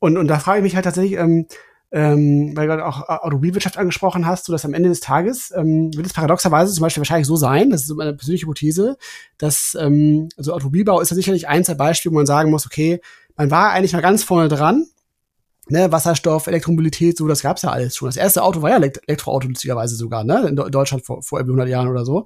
und, 0.00 0.16
und 0.16 0.28
da 0.28 0.38
frage 0.38 0.58
ich 0.58 0.62
mich 0.62 0.74
halt 0.74 0.84
tatsächlich, 0.84 1.18
ähm, 1.18 1.46
ähm, 1.90 2.52
weil 2.54 2.66
du 2.66 2.74
gerade 2.74 2.86
auch 2.86 3.08
Automobilwirtschaft 3.08 3.78
angesprochen 3.78 4.26
hast, 4.26 4.44
so 4.44 4.52
dass 4.52 4.64
am 4.64 4.74
Ende 4.74 4.90
des 4.90 5.00
Tages 5.00 5.52
ähm, 5.56 5.90
wird 5.94 6.06
es 6.06 6.12
paradoxerweise 6.12 6.72
zum 6.72 6.82
Beispiel 6.82 7.00
wahrscheinlich 7.00 7.26
so 7.26 7.36
sein, 7.36 7.70
das 7.70 7.82
ist 7.82 7.94
meine 7.94 8.12
persönliche 8.12 8.44
Hypothese, 8.44 8.98
dass 9.38 9.76
ähm, 9.80 10.28
also 10.36 10.52
Automobilbau 10.52 11.00
ist 11.00 11.10
ja 11.10 11.14
sicherlich 11.14 11.48
eins 11.48 11.66
der 11.66 11.76
Beispiele, 11.76 12.12
wo 12.12 12.16
man 12.16 12.26
sagen 12.26 12.50
muss, 12.50 12.66
okay, 12.66 13.00
man 13.36 13.50
war 13.50 13.70
eigentlich 13.70 13.94
mal 13.94 14.02
ganz 14.02 14.22
vorne 14.22 14.48
dran. 14.48 14.86
Ne, 15.70 15.92
Wasserstoff, 15.92 16.46
Elektromobilität, 16.46 17.18
so, 17.18 17.28
das 17.28 17.42
gab's 17.42 17.60
ja 17.60 17.70
alles 17.70 17.94
schon. 17.94 18.08
Das 18.08 18.16
erste 18.16 18.42
Auto 18.42 18.62
war 18.62 18.70
ja 18.70 18.76
Elektroauto, 18.76 19.48
lustigerweise 19.48 19.96
sogar, 19.96 20.24
ne, 20.24 20.46
in 20.48 20.56
Deutschland 20.56 21.04
vor, 21.04 21.22
vor 21.22 21.40
100 21.40 21.68
Jahren 21.68 21.88
oder 21.88 22.06
so. 22.06 22.24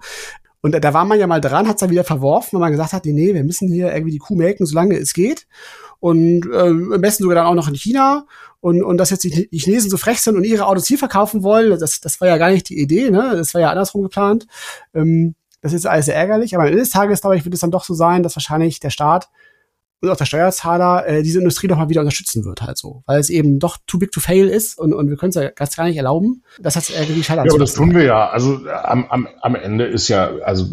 Und 0.61 0.73
da 0.81 0.95
war 0.95 1.05
man 1.05 1.19
ja 1.19 1.27
mal 1.27 1.41
dran, 1.41 1.67
hat's 1.67 1.81
dann 1.81 1.91
wieder 1.91 2.05
verworfen, 2.05 2.53
weil 2.53 2.61
man 2.61 2.71
gesagt 2.71 2.93
hat, 2.93 3.05
nee, 3.05 3.13
nee, 3.13 3.35
wir 3.35 3.43
müssen 3.43 3.69
hier 3.69 3.93
irgendwie 3.93 4.13
die 4.13 4.19
Kuh 4.19 4.37
melken, 4.37 4.65
solange 4.65 4.97
es 4.97 5.13
geht. 5.13 5.49
Und 6.03 6.51
äh, 6.53 6.59
am 6.59 7.01
besten 7.01 7.23
sogar 7.23 7.37
dann 7.37 7.47
auch 7.47 7.55
noch 7.55 7.69
in 7.69 7.77
China. 7.77 8.27
Und, 8.59 8.83
und 8.83 8.99
dass 8.99 9.11
jetzt 9.11 9.23
die, 9.23 9.49
Chinesen 9.53 9.89
so 9.89 9.97
frech 9.97 10.21
sind 10.21 10.37
und 10.37 10.43
ihre 10.43 10.67
Autos 10.67 10.89
hier 10.89 10.99
verkaufen 10.99 11.45
wollen, 11.45 11.79
das, 11.79 12.01
das 12.01 12.21
war 12.21 12.27
ja 12.27 12.39
gar 12.39 12.51
nicht 12.51 12.69
die 12.69 12.81
Idee, 12.81 13.09
ne? 13.13 13.35
Das 13.37 13.55
war 13.55 13.61
ja 13.61 13.71
andersrum 13.71 14.03
geplant. 14.03 14.49
Ähm, 14.95 15.37
das 15.61 15.73
ist 15.73 15.87
alles 15.87 16.07
sehr 16.07 16.17
ärgerlich. 16.17 16.57
Aber 16.57 16.65
am 16.65 16.71
Ende 16.71 16.81
des 16.81 16.91
Tages, 16.91 17.21
glaube 17.21 17.37
ich, 17.37 17.45
wird 17.45 17.55
es 17.55 17.61
dann 17.61 17.71
doch 17.71 17.85
so 17.85 17.95
sein, 17.95 18.25
dass 18.25 18.35
wahrscheinlich 18.35 18.81
der 18.81 18.91
Staat 18.91 19.29
und 20.03 20.11
auch 20.11 20.17
der 20.17 20.25
Steuerzahler 20.25 21.07
äh, 21.07 21.23
diese 21.23 21.39
Industrie 21.39 21.69
doch 21.69 21.77
mal 21.77 21.89
wieder 21.89 22.01
unterstützen 22.01 22.45
wird, 22.45 22.61
halt 22.61 22.77
so. 22.77 23.05
Weil 23.07 23.21
es 23.21 23.31
eben 23.31 23.61
doch 23.61 23.79
too 23.87 23.99
big 23.99 24.11
to 24.11 24.19
fail 24.19 24.49
ist 24.49 24.77
und, 24.77 24.93
und 24.93 25.09
wir 25.09 25.17
können 25.17 25.31
es 25.31 25.37
ja 25.37 25.49
ganz 25.51 25.77
gar 25.77 25.85
nicht 25.85 25.97
erlauben. 25.97 26.43
Das 26.61 26.75
hat 26.75 26.91
irgendwie 26.91 27.23
scheitern 27.23 27.47
Ja, 27.47 27.53
aber 27.53 27.61
das 27.61 27.75
tun 27.75 27.95
wir 27.95 28.03
ja. 28.03 28.29
Also 28.29 28.59
am, 28.67 29.07
am, 29.09 29.29
am 29.41 29.55
Ende 29.55 29.85
ist 29.85 30.09
ja, 30.09 30.33
also 30.43 30.67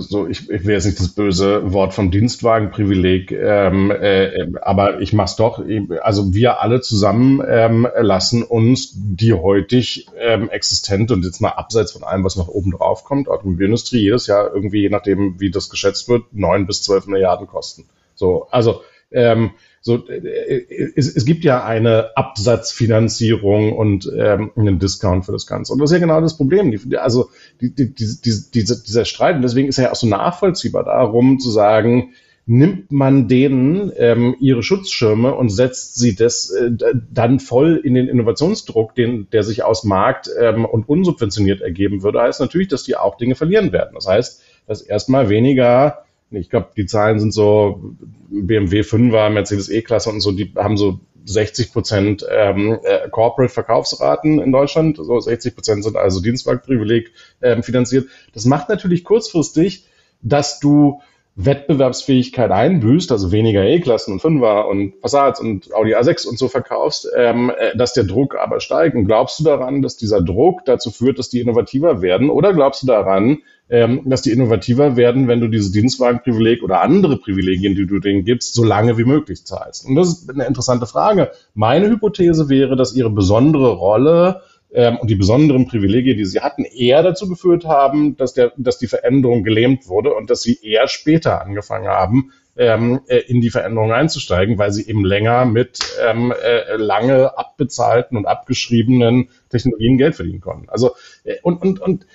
so, 0.00 0.26
ich, 0.26 0.48
ich 0.48 0.64
will 0.64 0.74
jetzt 0.74 0.86
nicht 0.86 0.98
das 0.98 1.08
böse 1.08 1.74
Wort 1.74 1.92
vom 1.92 2.10
Dienstwagenprivileg, 2.10 3.32
ähm, 3.32 3.90
äh, 3.90 4.46
aber 4.62 5.02
ich 5.02 5.12
mach's 5.12 5.36
doch. 5.36 5.62
Also 6.00 6.32
wir 6.32 6.62
alle 6.62 6.80
zusammen 6.80 7.42
ähm, 7.46 7.86
lassen 8.00 8.42
uns 8.42 8.92
die 8.94 9.34
heutig 9.34 10.06
ähm, 10.18 10.48
existente 10.48 11.12
und 11.12 11.22
jetzt 11.22 11.42
mal 11.42 11.50
abseits 11.50 11.92
von 11.92 12.02
allem, 12.02 12.24
was 12.24 12.36
noch 12.36 12.48
oben 12.48 12.70
drauf 12.70 13.04
kommt, 13.04 13.28
Automobilindustrie 13.28 14.00
jedes 14.00 14.26
Jahr 14.26 14.50
irgendwie, 14.54 14.80
je 14.80 14.88
nachdem, 14.88 15.38
wie 15.38 15.50
das 15.50 15.68
geschätzt 15.68 16.08
wird, 16.08 16.32
neun 16.32 16.66
bis 16.66 16.80
zwölf 16.80 17.06
Milliarden 17.06 17.46
kosten. 17.46 17.84
So, 18.20 18.46
also 18.50 18.82
ähm, 19.10 19.52
so, 19.80 20.06
äh, 20.08 20.92
es, 20.94 21.16
es 21.16 21.24
gibt 21.24 21.42
ja 21.42 21.64
eine 21.64 22.16
Absatzfinanzierung 22.16 23.72
und 23.72 24.12
ähm, 24.14 24.52
einen 24.54 24.78
Discount 24.78 25.24
für 25.24 25.32
das 25.32 25.46
Ganze. 25.46 25.72
Und 25.72 25.80
das 25.80 25.90
ist 25.90 25.94
ja 25.94 26.00
genau 26.00 26.20
das 26.20 26.36
Problem. 26.36 26.70
Die, 26.70 26.98
also 26.98 27.30
die, 27.60 27.74
die, 27.74 27.94
die, 27.94 28.06
diese, 28.54 28.82
dieser 28.84 29.04
Streit, 29.06 29.36
und 29.36 29.42
deswegen 29.42 29.68
ist 29.68 29.78
er 29.78 29.84
ja 29.84 29.92
auch 29.92 29.96
so 29.96 30.06
nachvollziehbar 30.06 30.84
darum 30.84 31.38
zu 31.40 31.50
sagen, 31.50 32.12
nimmt 32.44 32.92
man 32.92 33.26
denen 33.26 33.90
ähm, 33.96 34.36
ihre 34.40 34.62
Schutzschirme 34.62 35.34
und 35.34 35.48
setzt 35.48 35.98
sie 35.98 36.14
das 36.14 36.50
äh, 36.50 36.70
dann 37.10 37.40
voll 37.40 37.80
in 37.82 37.94
den 37.94 38.06
Innovationsdruck, 38.06 38.94
den, 38.94 39.28
der 39.30 39.44
sich 39.44 39.62
aus 39.62 39.84
Markt 39.84 40.28
ähm, 40.38 40.66
und 40.66 40.88
unsubventioniert 40.88 41.62
ergeben 41.62 42.02
würde, 42.02 42.20
heißt 42.20 42.40
natürlich, 42.40 42.68
dass 42.68 42.82
die 42.82 42.96
auch 42.96 43.16
Dinge 43.16 43.34
verlieren 43.34 43.72
werden. 43.72 43.92
Das 43.94 44.06
heißt, 44.06 44.42
dass 44.66 44.82
erstmal 44.82 45.30
weniger 45.30 46.04
ich 46.30 46.50
glaube, 46.50 46.70
die 46.76 46.86
Zahlen 46.86 47.18
sind 47.18 47.32
so 47.32 47.94
BMW 48.30 48.80
5er, 48.80 49.30
Mercedes 49.30 49.68
E-Klasse 49.68 50.10
und 50.10 50.20
so, 50.20 50.32
die 50.32 50.52
haben 50.56 50.76
so 50.76 51.00
60 51.24 51.72
Prozent 51.72 52.26
ähm, 52.30 52.78
äh, 52.82 53.08
Corporate-Verkaufsraten 53.10 54.40
in 54.40 54.52
Deutschland. 54.52 54.96
So 54.96 55.18
60 55.18 55.54
Prozent 55.54 55.84
sind 55.84 55.96
also 55.96 56.20
Dienstwagenprivileg 56.20 57.12
ähm, 57.42 57.62
finanziert. 57.62 58.08
Das 58.32 58.44
macht 58.44 58.68
natürlich 58.68 59.04
kurzfristig, 59.04 59.86
dass 60.22 60.60
du 60.60 61.00
Wettbewerbsfähigkeit 61.36 62.50
einbüßt, 62.50 63.12
also 63.12 63.32
weniger 63.32 63.64
E-Klassen 63.64 64.12
und 64.12 64.20
Fünfer 64.20 64.68
und 64.68 65.00
Passats 65.00 65.40
und 65.40 65.72
Audi 65.74 65.94
A6 65.94 66.26
und 66.26 66.38
so 66.38 66.48
verkaufst, 66.48 67.08
ähm, 67.16 67.50
äh, 67.56 67.76
dass 67.76 67.94
der 67.94 68.04
Druck 68.04 68.36
aber 68.36 68.60
steigt. 68.60 68.96
Und 68.96 69.06
glaubst 69.06 69.40
du 69.40 69.44
daran, 69.44 69.80
dass 69.80 69.96
dieser 69.96 70.20
Druck 70.20 70.64
dazu 70.64 70.90
führt, 70.90 71.18
dass 71.18 71.30
die 71.30 71.40
innovativer 71.40 72.02
werden? 72.02 72.30
Oder 72.30 72.52
glaubst 72.52 72.82
du 72.82 72.86
daran, 72.86 73.38
ähm, 73.70 74.02
dass 74.04 74.22
die 74.22 74.32
innovativer 74.32 74.96
werden, 74.96 75.28
wenn 75.28 75.40
du 75.40 75.48
dieses 75.48 75.70
Dienstwagenprivileg 75.70 76.62
oder 76.62 76.80
andere 76.82 77.16
Privilegien, 77.16 77.74
die 77.74 77.86
du 77.86 78.00
denen 78.00 78.24
gibst, 78.24 78.54
so 78.54 78.64
lange 78.64 78.98
wie 78.98 79.04
möglich 79.04 79.46
zahlst? 79.46 79.86
Und 79.86 79.94
das 79.94 80.08
ist 80.08 80.30
eine 80.30 80.46
interessante 80.46 80.86
Frage. 80.86 81.30
Meine 81.54 81.88
Hypothese 81.88 82.48
wäre, 82.48 82.76
dass 82.76 82.94
ihre 82.94 83.10
besondere 83.10 83.72
Rolle 83.72 84.42
ähm, 84.72 84.98
und 84.98 85.10
die 85.10 85.16
besonderen 85.16 85.66
Privilegien, 85.66 86.16
die 86.16 86.24
sie 86.24 86.40
hatten, 86.40 86.64
eher 86.64 87.02
dazu 87.02 87.28
geführt 87.28 87.64
haben, 87.64 88.16
dass, 88.16 88.34
der, 88.34 88.52
dass 88.56 88.78
die 88.78 88.86
Veränderung 88.86 89.42
gelähmt 89.42 89.88
wurde 89.88 90.14
und 90.14 90.30
dass 90.30 90.42
sie 90.42 90.58
eher 90.62 90.88
später 90.88 91.42
angefangen 91.42 91.88
haben, 91.88 92.32
ähm, 92.56 93.00
äh, 93.08 93.18
in 93.18 93.40
die 93.40 93.50
Veränderung 93.50 93.92
einzusteigen, 93.92 94.58
weil 94.58 94.72
sie 94.72 94.86
eben 94.86 95.04
länger 95.04 95.44
mit 95.44 95.78
ähm, 96.06 96.32
äh, 96.32 96.76
lange 96.76 97.36
abbezahlten 97.38 98.16
und 98.16 98.26
abgeschriebenen 98.26 99.30
Technologien 99.48 99.98
Geld 99.98 100.14
verdienen 100.14 100.40
konnten. 100.40 100.68
Also 100.68 100.92
äh, 101.24 101.36
und, 101.42 101.62
und, 101.62 101.80
und 101.80 102.06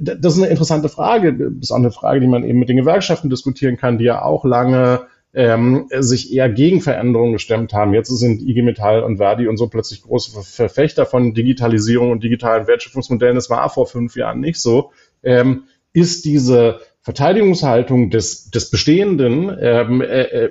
das 0.00 0.34
ist 0.36 0.40
eine 0.40 0.50
interessante 0.50 0.88
Frage. 0.88 1.34
Das 1.34 1.50
ist 1.60 1.72
auch 1.72 1.76
eine 1.76 1.90
Frage, 1.90 2.20
die 2.20 2.28
man 2.28 2.44
eben 2.44 2.58
mit 2.58 2.68
den 2.68 2.76
Gewerkschaften 2.76 3.30
diskutieren 3.30 3.76
kann, 3.76 3.98
die 3.98 4.04
ja 4.04 4.22
auch 4.22 4.44
lange 4.44 5.06
ähm, 5.34 5.88
sich 5.98 6.32
eher 6.32 6.48
gegen 6.50 6.80
Veränderungen 6.80 7.32
gestemmt 7.32 7.72
haben. 7.72 7.94
Jetzt 7.94 8.08
sind 8.08 8.42
IG 8.42 8.62
Metall 8.62 9.02
und 9.02 9.16
Verdi 9.16 9.48
und 9.48 9.56
so 9.56 9.68
plötzlich 9.68 10.02
große 10.02 10.42
Verfechter 10.42 11.06
von 11.06 11.32
Digitalisierung 11.34 12.10
und 12.10 12.22
digitalen 12.22 12.66
Wertschöpfungsmodellen. 12.66 13.36
Das 13.36 13.48
war 13.48 13.68
vor 13.70 13.86
fünf 13.86 14.16
Jahren 14.16 14.40
nicht 14.40 14.60
so. 14.60 14.92
Ähm, 15.22 15.64
ist 15.94 16.24
diese 16.24 16.80
Verteidigungshaltung 17.00 18.10
des, 18.10 18.50
des 18.50 18.70
Bestehenden 18.70 19.56
ähm, 19.60 20.00
äh, 20.00 20.22
äh 20.22 20.50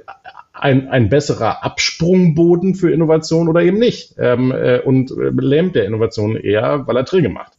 ein, 0.53 0.89
ein 0.89 1.09
besserer 1.09 1.63
Absprungboden 1.63 2.75
für 2.75 2.91
Innovation 2.91 3.47
oder 3.47 3.61
eben 3.61 3.79
nicht 3.79 4.15
ähm, 4.19 4.51
äh, 4.51 4.79
und 4.79 5.09
äh, 5.09 5.31
lähmt 5.39 5.75
der 5.75 5.85
Innovation 5.85 6.35
eher, 6.35 6.85
weil 6.85 6.97
er 6.97 7.05
Träge 7.05 7.29
macht. 7.29 7.53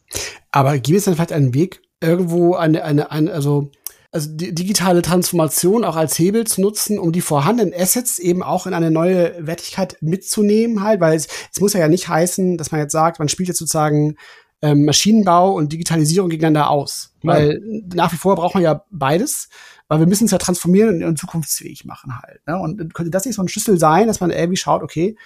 Aber 0.53 0.79
gibt 0.79 0.99
es 0.99 1.07
dann 1.07 1.15
vielleicht 1.15 1.33
einen 1.33 1.55
Weg, 1.55 1.81
irgendwo 2.01 2.55
eine, 2.55 2.85
eine, 2.85 3.11
eine 3.11 3.33
also 3.33 3.71
also 4.13 4.29
die 4.31 4.55
digitale 4.55 5.01
Transformation 5.01 5.85
auch 5.85 5.97
als 5.97 6.19
Hebel 6.19 6.47
zu 6.47 6.61
nutzen, 6.61 6.99
um 6.99 7.13
die 7.13 7.23
vorhandenen 7.23 7.73
Assets 7.75 8.19
eben 8.19 8.43
auch 8.43 8.67
in 8.67 8.75
eine 8.75 8.91
neue 8.91 9.35
Wertigkeit 9.47 9.97
mitzunehmen 10.03 10.83
halt, 10.83 11.01
weil 11.01 11.17
es, 11.17 11.29
es 11.51 11.61
muss 11.61 11.73
ja 11.73 11.89
nicht 11.89 12.09
heißen, 12.09 12.59
dass 12.59 12.71
man 12.71 12.81
jetzt 12.83 12.93
sagt, 12.93 13.19
man 13.19 13.31
spielt 13.31 13.49
jetzt 13.49 13.59
sozusagen 13.59 14.17
ähm, 14.61 14.85
Maschinenbau 14.85 15.55
und 15.55 15.73
Digitalisierung 15.73 16.29
gegeneinander 16.29 16.69
aus. 16.69 17.15
Nein. 17.23 17.37
Weil 17.37 17.83
nach 17.95 18.13
wie 18.13 18.17
vor 18.17 18.37
braucht 18.37 18.55
man 18.55 18.63
ja 18.63 18.85
beides, 18.91 19.49
weil 19.89 20.01
wir 20.01 20.07
müssen 20.07 20.27
es 20.27 20.31
ja 20.31 20.39
transformieren 20.39 21.03
und, 21.03 21.19
zukunftsfähig 21.19 21.87
machen 21.87 22.21
halt. 22.21 22.47
Ne? 22.47 22.59
Und 22.59 22.93
könnte 22.93 23.11
das 23.11 23.25
nicht 23.25 23.37
so 23.37 23.43
ein 23.43 23.49
Schlüssel 23.49 23.79
sein, 23.79 24.09
dass 24.09 24.21
man 24.21 24.31
irgendwie 24.31 24.59
schaut, 24.59 24.83
okay, 24.83 25.17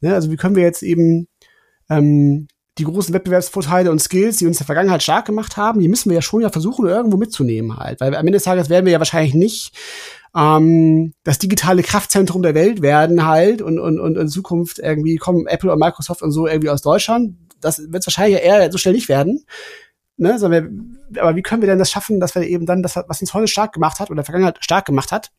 ne, 0.00 0.14
also 0.14 0.30
wie 0.30 0.36
können 0.36 0.54
wir 0.54 0.62
jetzt 0.62 0.82
eben 0.82 1.28
ähm, 1.88 2.46
die 2.78 2.84
großen 2.84 3.14
Wettbewerbsvorteile 3.14 3.90
und 3.90 4.00
Skills, 4.00 4.38
die 4.38 4.46
uns 4.46 4.56
in 4.56 4.60
der 4.60 4.66
Vergangenheit 4.66 5.02
stark 5.02 5.26
gemacht 5.26 5.56
haben, 5.56 5.80
die 5.80 5.88
müssen 5.88 6.10
wir 6.10 6.16
ja 6.16 6.22
schon 6.22 6.42
ja 6.42 6.50
versuchen, 6.50 6.86
irgendwo 6.86 7.16
mitzunehmen 7.16 7.76
halt. 7.76 8.00
Weil 8.00 8.14
am 8.14 8.26
Ende 8.26 8.32
des 8.32 8.44
Tages 8.44 8.68
werden 8.68 8.84
wir 8.86 8.92
ja 8.92 8.98
wahrscheinlich 8.98 9.34
nicht 9.34 9.72
ähm, 10.36 11.14
das 11.22 11.38
digitale 11.38 11.82
Kraftzentrum 11.82 12.42
der 12.42 12.54
Welt 12.54 12.82
werden 12.82 13.24
halt 13.24 13.62
und, 13.62 13.78
und, 13.78 14.00
und 14.00 14.16
in 14.16 14.28
Zukunft 14.28 14.80
irgendwie 14.80 15.16
kommen 15.16 15.46
Apple 15.46 15.72
und 15.72 15.78
Microsoft 15.78 16.22
und 16.22 16.32
so 16.32 16.48
irgendwie 16.48 16.70
aus 16.70 16.82
Deutschland. 16.82 17.36
Das 17.60 17.78
wird 17.78 18.02
es 18.02 18.06
wahrscheinlich 18.06 18.42
eher 18.42 18.70
so 18.72 18.78
schnell 18.78 18.94
nicht 18.94 19.08
werden. 19.08 19.44
Ne, 20.16 20.38
sondern 20.38 20.96
wir, 21.10 21.22
aber 21.22 21.34
wie 21.34 21.42
können 21.42 21.60
wir 21.60 21.68
denn 21.68 21.80
das 21.80 21.90
schaffen, 21.90 22.20
dass 22.20 22.36
wir 22.36 22.42
eben 22.42 22.66
dann 22.66 22.84
das, 22.84 22.94
was 22.94 23.20
uns 23.20 23.34
heute 23.34 23.48
stark 23.48 23.72
gemacht 23.72 23.98
hat 23.98 24.10
oder 24.10 24.18
der 24.18 24.24
Vergangenheit 24.24 24.62
stark 24.62 24.86
gemacht 24.86 25.10
hat, 25.10 25.32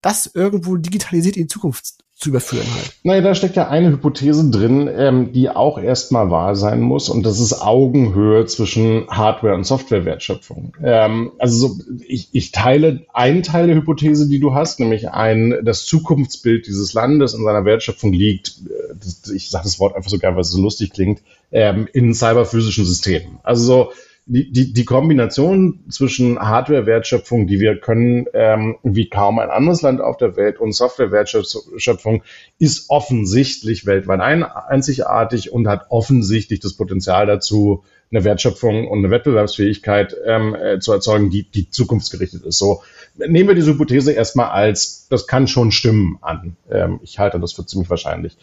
das 0.00 0.30
irgendwo 0.32 0.76
digitalisiert 0.76 1.36
in 1.36 1.42
die 1.42 1.48
Zukunft 1.48 1.98
zu 2.18 2.30
überführen 2.30 2.66
halt. 2.74 2.96
Naja, 3.04 3.20
da 3.20 3.34
steckt 3.36 3.54
ja 3.54 3.68
eine 3.68 3.90
Hypothese 3.90 4.50
drin, 4.50 4.90
ähm, 4.92 5.32
die 5.32 5.50
auch 5.50 5.78
erstmal 5.78 6.32
wahr 6.32 6.56
sein 6.56 6.80
muss, 6.80 7.08
und 7.08 7.22
das 7.24 7.38
ist 7.38 7.62
Augenhöhe 7.62 8.44
zwischen 8.46 9.06
Hardware- 9.08 9.54
und 9.54 9.62
Softwarewertschöpfung. 9.62 10.76
Ähm, 10.82 11.30
also 11.38 11.68
so, 11.68 11.80
ich, 12.08 12.30
ich 12.32 12.50
teile 12.50 13.06
einen 13.14 13.44
Teil 13.44 13.68
der 13.68 13.76
Hypothese, 13.76 14.28
die 14.28 14.40
du 14.40 14.52
hast, 14.52 14.80
nämlich 14.80 15.10
ein, 15.10 15.60
das 15.62 15.86
Zukunftsbild 15.86 16.66
dieses 16.66 16.92
Landes 16.92 17.34
in 17.34 17.44
seiner 17.44 17.64
Wertschöpfung 17.64 18.12
liegt, 18.12 18.62
äh, 18.68 19.32
ich 19.32 19.50
sage 19.50 19.64
das 19.64 19.78
Wort 19.78 19.94
einfach 19.94 20.10
so 20.10 20.18
gern, 20.18 20.34
weil 20.34 20.42
es 20.42 20.50
so 20.50 20.60
lustig 20.60 20.92
klingt, 20.92 21.22
ähm, 21.52 21.86
in 21.92 22.14
cyberphysischen 22.14 22.84
Systemen. 22.84 23.38
Also 23.44 23.64
so, 23.64 23.92
die, 24.28 24.72
die, 24.74 24.84
Kombination 24.84 25.80
zwischen 25.88 26.38
Hardware-Wertschöpfung, 26.38 27.46
die 27.46 27.60
wir 27.60 27.80
können, 27.80 28.26
ähm, 28.34 28.76
wie 28.82 29.08
kaum 29.08 29.38
ein 29.38 29.48
anderes 29.48 29.80
Land 29.80 30.02
auf 30.02 30.18
der 30.18 30.36
Welt, 30.36 30.60
und 30.60 30.72
Software-Wertschöpfung 30.72 32.22
ist 32.58 32.90
offensichtlich 32.90 33.86
weltweit 33.86 34.20
ein, 34.20 34.42
einzigartig 34.42 35.50
und 35.50 35.66
hat 35.66 35.86
offensichtlich 35.88 36.60
das 36.60 36.74
Potenzial 36.74 37.26
dazu, 37.26 37.84
eine 38.10 38.24
Wertschöpfung 38.24 38.88
und 38.88 38.98
eine 38.98 39.10
Wettbewerbsfähigkeit 39.10 40.16
ähm, 40.24 40.54
äh, 40.54 40.78
zu 40.78 40.92
erzeugen, 40.92 41.30
die, 41.30 41.44
die 41.44 41.70
zukunftsgerichtet 41.70 42.44
ist. 42.44 42.58
So 42.58 42.82
nehmen 43.16 43.48
wir 43.48 43.54
diese 43.54 43.72
Hypothese 43.72 44.12
erstmal 44.12 44.50
als, 44.50 45.08
das 45.08 45.26
kann 45.26 45.46
schon 45.46 45.72
stimmen 45.72 46.18
an. 46.20 46.56
Ähm, 46.70 47.00
ich 47.02 47.18
halte 47.18 47.40
das 47.40 47.52
für 47.52 47.66
ziemlich 47.66 47.90
wahrscheinlich. 47.90 48.36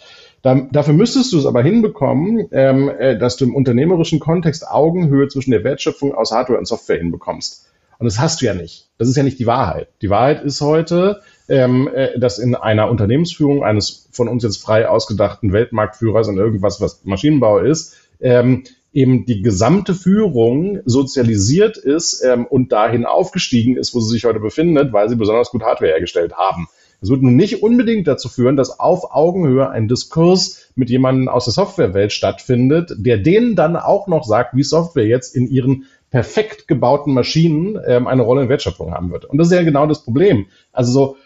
Da, 0.45 0.67
dafür 0.71 0.93
müsstest 0.93 1.33
du 1.33 1.39
es 1.39 1.47
aber 1.47 1.63
hinbekommen, 1.63 2.49
ähm, 2.51 2.87
äh, 2.87 3.17
dass 3.17 3.35
du 3.35 3.45
im 3.45 3.55
unternehmerischen 3.55 4.19
Kontext 4.19 4.67
Augenhöhe 4.67 5.27
zwischen 5.27 5.49
der 5.49 5.63
Wertschöpfung 5.63 6.13
aus 6.13 6.29
Hardware 6.29 6.59
und 6.59 6.67
Software 6.67 6.99
hinbekommst. 6.99 7.65
Und 7.97 8.05
das 8.05 8.19
hast 8.19 8.41
du 8.41 8.45
ja 8.45 8.53
nicht. 8.53 8.87
Das 8.99 9.09
ist 9.09 9.17
ja 9.17 9.23
nicht 9.23 9.39
die 9.39 9.47
Wahrheit. 9.47 9.87
Die 10.03 10.11
Wahrheit 10.11 10.43
ist 10.43 10.61
heute, 10.61 11.21
ähm, 11.49 11.89
äh, 11.91 12.19
dass 12.19 12.37
in 12.37 12.53
einer 12.53 12.91
Unternehmensführung 12.91 13.63
eines 13.63 14.07
von 14.11 14.27
uns 14.27 14.43
jetzt 14.43 14.61
frei 14.61 14.87
ausgedachten 14.87 15.51
Weltmarktführers 15.51 16.27
in 16.27 16.37
irgendwas, 16.37 16.79
was 16.79 17.03
Maschinenbau 17.05 17.57
ist, 17.57 17.95
ähm, 18.19 18.65
eben 18.93 19.25
die 19.25 19.41
gesamte 19.41 19.95
Führung 19.95 20.79
sozialisiert 20.85 21.77
ist 21.77 22.23
ähm, 22.23 22.45
und 22.45 22.71
dahin 22.71 23.05
aufgestiegen 23.05 23.77
ist, 23.77 23.95
wo 23.95 23.99
sie 23.99 24.11
sich 24.11 24.25
heute 24.25 24.39
befindet, 24.39 24.93
weil 24.93 25.09
sie 25.09 25.15
besonders 25.15 25.49
gut 25.49 25.63
Hardware 25.63 25.89
hergestellt 25.89 26.33
haben. 26.33 26.67
Es 27.05 27.11
wird 27.11 27.21
nun 27.21 27.35
nicht 27.35 27.61
unbedingt 27.61 28.07
dazu 28.07 28.29
führen, 28.29 28.55
dass 28.55 28.79
auf 28.79 29.13
Augenhöhe 29.13 29.69
ein 29.69 29.87
Diskurs 29.87 30.71
mit 30.73 30.89
jemandem 30.89 31.29
aus 31.29 31.45
der 31.45 31.53
Softwarewelt 31.53 32.11
stattfindet, 32.11 32.95
der 32.97 33.19
denen 33.19 33.55
dann 33.55 33.75
auch 33.75 34.07
noch 34.07 34.23
sagt, 34.23 34.55
wie 34.55 34.63
Software 34.63 35.05
jetzt 35.05 35.35
in 35.35 35.47
ihren 35.47 35.85
perfekt 36.09 36.67
gebauten 36.67 37.13
Maschinen 37.13 37.77
ähm, 37.85 38.07
eine 38.07 38.23
Rolle 38.23 38.41
in 38.41 38.49
Wertschöpfung 38.49 38.91
haben 38.91 39.11
wird. 39.11 39.25
Und 39.25 39.37
das 39.37 39.47
ist 39.47 39.53
ja 39.53 39.61
genau 39.61 39.85
das 39.85 40.03
Problem. 40.03 40.47
Also 40.71 40.91
so, 40.91 41.17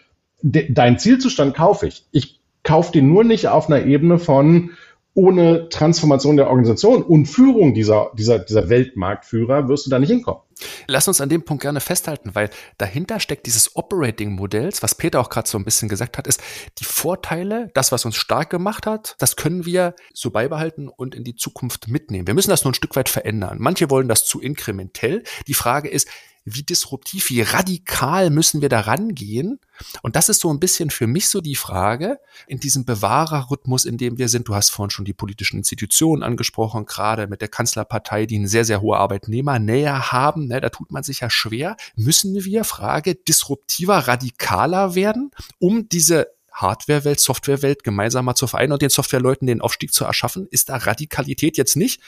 de 0.42 0.70
dein 0.70 0.98
Zielzustand 0.98 1.56
kaufe 1.56 1.86
ich. 1.86 2.04
Ich 2.12 2.40
kaufe 2.62 2.92
den 2.92 3.08
nur 3.08 3.24
nicht 3.24 3.48
auf 3.48 3.70
einer 3.70 3.86
Ebene 3.86 4.18
von, 4.18 4.72
ohne 5.14 5.68
Transformation 5.68 6.36
der 6.36 6.48
Organisation 6.48 7.02
und 7.02 7.26
Führung 7.26 7.74
dieser, 7.74 8.12
dieser, 8.16 8.38
dieser 8.38 8.68
Weltmarktführer 8.68 9.68
wirst 9.68 9.86
du 9.86 9.90
da 9.90 9.98
nicht 9.98 10.10
hinkommen. 10.10 10.42
Lass 10.86 11.08
uns 11.08 11.20
an 11.20 11.28
dem 11.28 11.44
Punkt 11.44 11.62
gerne 11.62 11.80
festhalten, 11.80 12.34
weil 12.34 12.50
dahinter 12.78 13.18
steckt 13.18 13.46
dieses 13.46 13.76
Operating-Modells, 13.76 14.82
was 14.82 14.94
Peter 14.94 15.20
auch 15.20 15.30
gerade 15.30 15.48
so 15.48 15.58
ein 15.58 15.64
bisschen 15.64 15.88
gesagt 15.88 16.18
hat, 16.18 16.26
ist 16.26 16.42
die 16.78 16.84
Vorteile, 16.84 17.70
das, 17.74 17.92
was 17.92 18.04
uns 18.04 18.16
stark 18.16 18.50
gemacht 18.50 18.86
hat, 18.86 19.16
das 19.18 19.36
können 19.36 19.64
wir 19.64 19.94
so 20.12 20.30
beibehalten 20.30 20.88
und 20.88 21.14
in 21.14 21.24
die 21.24 21.34
Zukunft 21.34 21.88
mitnehmen. 21.88 22.26
Wir 22.26 22.34
müssen 22.34 22.50
das 22.50 22.64
nur 22.64 22.72
ein 22.72 22.74
Stück 22.74 22.94
weit 22.96 23.08
verändern. 23.08 23.56
Manche 23.58 23.90
wollen 23.90 24.08
das 24.08 24.24
zu 24.26 24.40
inkrementell. 24.40 25.24
Die 25.46 25.54
Frage 25.54 25.88
ist, 25.88 26.08
wie 26.44 26.62
disruptiv, 26.62 27.30
wie 27.30 27.42
radikal 27.42 28.30
müssen 28.30 28.62
wir 28.62 28.68
da 28.68 28.80
rangehen? 28.80 29.60
Und 30.02 30.16
das 30.16 30.28
ist 30.28 30.40
so 30.40 30.52
ein 30.52 30.60
bisschen 30.60 30.90
für 30.90 31.06
mich 31.06 31.28
so 31.28 31.40
die 31.40 31.54
Frage 31.54 32.18
in 32.46 32.60
diesem 32.60 32.84
Bewahrerrhythmus, 32.84 33.84
in 33.84 33.98
dem 33.98 34.18
wir 34.18 34.28
sind. 34.28 34.48
Du 34.48 34.54
hast 34.54 34.70
vorhin 34.70 34.90
schon 34.90 35.04
die 35.04 35.12
politischen 35.12 35.58
Institutionen 35.58 36.22
angesprochen, 36.22 36.86
gerade 36.86 37.26
mit 37.26 37.40
der 37.40 37.48
Kanzlerpartei, 37.48 38.26
die 38.26 38.36
eine 38.36 38.48
sehr, 38.48 38.64
sehr 38.64 38.80
hohe 38.80 38.96
Arbeitnehmernähe 38.96 40.12
haben. 40.12 40.48
Ne, 40.48 40.60
da 40.60 40.70
tut 40.70 40.90
man 40.92 41.02
sich 41.02 41.20
ja 41.20 41.30
schwer. 41.30 41.76
Müssen 41.96 42.44
wir, 42.44 42.64
Frage, 42.64 43.14
disruptiver, 43.14 43.98
radikaler 43.98 44.94
werden, 44.94 45.30
um 45.58 45.88
diese 45.88 46.28
Hardware-Welt, 46.52 47.20
Software-Welt 47.20 47.84
gemeinsam 47.84 48.24
mal 48.24 48.34
zu 48.34 48.46
vereinen 48.46 48.72
und 48.72 48.82
den 48.82 48.90
Softwareleuten 48.90 49.46
den 49.46 49.60
Aufstieg 49.60 49.92
zu 49.92 50.04
erschaffen? 50.04 50.46
Ist 50.50 50.68
da 50.68 50.76
Radikalität 50.76 51.56
jetzt 51.56 51.76
nicht 51.76 52.00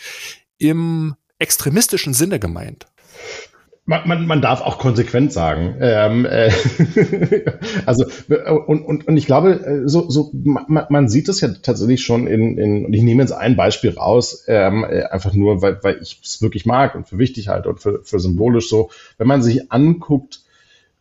im 0.59 1.15
extremistischen 1.39 2.15
Sinne 2.15 2.39
gemeint? 2.39 2.87
Man, 3.85 4.07
man, 4.07 4.27
man 4.27 4.41
darf 4.41 4.61
auch 4.61 4.79
konsequent 4.79 5.33
sagen. 5.33 5.75
Ähm, 5.81 6.25
äh, 6.25 6.53
also 7.87 8.05
und, 8.67 8.83
und, 8.83 9.09
und 9.09 9.17
ich 9.17 9.27
glaube, 9.27 9.55
äh, 9.55 9.89
so, 9.89 10.09
so 10.09 10.31
man, 10.33 10.87
man 10.89 11.09
sieht 11.09 11.29
es 11.29 11.41
ja 11.41 11.49
tatsächlich 11.49 12.03
schon 12.03 12.29
in, 12.29 12.59
in 12.59 12.87
und 12.87 12.93
ich 12.93 13.03
nehme 13.03 13.23
jetzt 13.23 13.33
ein 13.33 13.57
Beispiel 13.57 13.91
raus, 13.91 14.45
ähm, 14.47 14.85
äh, 14.85 15.03
einfach 15.05 15.35
nur, 15.35 15.63
weil, 15.63 15.83
weil 15.83 15.99
ich 16.01 16.21
es 16.23 16.41
wirklich 16.41 16.65
mag 16.65 16.95
und 16.95 17.09
für 17.09 17.19
wichtig 17.19 17.49
halte 17.49 17.71
und 17.71 17.81
für, 17.81 18.05
für 18.05 18.21
symbolisch 18.21 18.69
so, 18.69 18.91
wenn 19.19 19.27
man 19.27 19.43
sich 19.43 19.73
anguckt, 19.73 20.43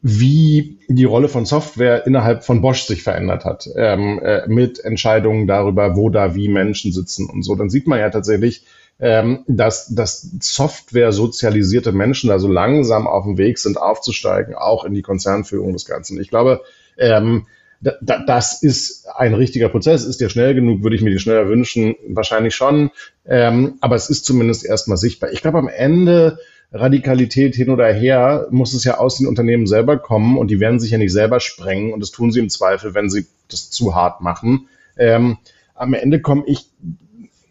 wie 0.01 0.79
die 0.87 1.05
Rolle 1.05 1.27
von 1.29 1.45
Software 1.45 2.07
innerhalb 2.07 2.43
von 2.43 2.61
Bosch 2.61 2.81
sich 2.81 3.03
verändert 3.03 3.45
hat, 3.45 3.69
ähm, 3.75 4.19
äh, 4.23 4.47
mit 4.47 4.83
Entscheidungen 4.83 5.45
darüber, 5.45 5.95
wo 5.95 6.09
da 6.09 6.33
wie 6.33 6.49
Menschen 6.49 6.91
sitzen 6.91 7.29
und 7.29 7.43
so, 7.43 7.53
dann 7.55 7.69
sieht 7.69 7.85
man 7.85 7.99
ja 7.99 8.09
tatsächlich, 8.09 8.65
ähm, 9.01 9.43
dass, 9.47 9.87
dass 9.87 10.29
Software 10.39 11.11
sozialisierte 11.11 11.91
Menschen 11.91 12.29
da 12.29 12.37
so 12.37 12.47
langsam 12.47 13.07
auf 13.07 13.25
dem 13.25 13.37
Weg 13.37 13.57
sind, 13.57 13.77
aufzusteigen, 13.77 14.53
auch 14.55 14.85
in 14.85 14.93
die 14.93 15.01
Konzernführung 15.01 15.73
des 15.73 15.85
Ganzen. 15.85 16.21
Ich 16.21 16.29
glaube, 16.29 16.61
ähm, 16.97 17.47
da, 17.81 18.19
das 18.19 18.61
ist 18.61 19.07
ein 19.09 19.33
richtiger 19.33 19.69
Prozess. 19.69 20.05
Ist 20.05 20.21
der 20.21 20.29
schnell 20.29 20.53
genug? 20.53 20.83
Würde 20.83 20.95
ich 20.95 21.01
mir 21.01 21.09
die 21.09 21.17
schneller 21.17 21.49
wünschen? 21.49 21.95
Wahrscheinlich 22.07 22.53
schon. 22.53 22.91
Ähm, 23.25 23.77
aber 23.81 23.95
es 23.95 24.09
ist 24.09 24.23
zumindest 24.23 24.63
erstmal 24.63 24.97
sichtbar. 24.97 25.31
Ich 25.31 25.41
glaube, 25.41 25.57
am 25.57 25.67
Ende 25.67 26.37
Radikalität 26.71 27.55
hin 27.55 27.71
oder 27.71 27.91
her 27.91 28.47
muss 28.51 28.73
es 28.73 28.83
ja 28.83 28.99
aus 28.99 29.17
den 29.17 29.27
Unternehmen 29.27 29.65
selber 29.65 29.97
kommen 29.97 30.37
und 30.37 30.51
die 30.51 30.59
werden 30.59 30.79
sich 30.79 30.91
ja 30.91 30.99
nicht 30.99 31.11
selber 31.11 31.39
sprengen 31.39 31.91
und 31.91 32.01
das 32.01 32.11
tun 32.11 32.31
sie 32.31 32.39
im 32.39 32.49
Zweifel, 32.49 32.93
wenn 32.93 33.09
sie 33.09 33.25
das 33.49 33.71
zu 33.71 33.95
hart 33.95 34.21
machen. 34.21 34.67
Ähm, 34.95 35.37
am 35.73 35.95
Ende 35.95 36.21
komme 36.21 36.43
ich 36.45 36.69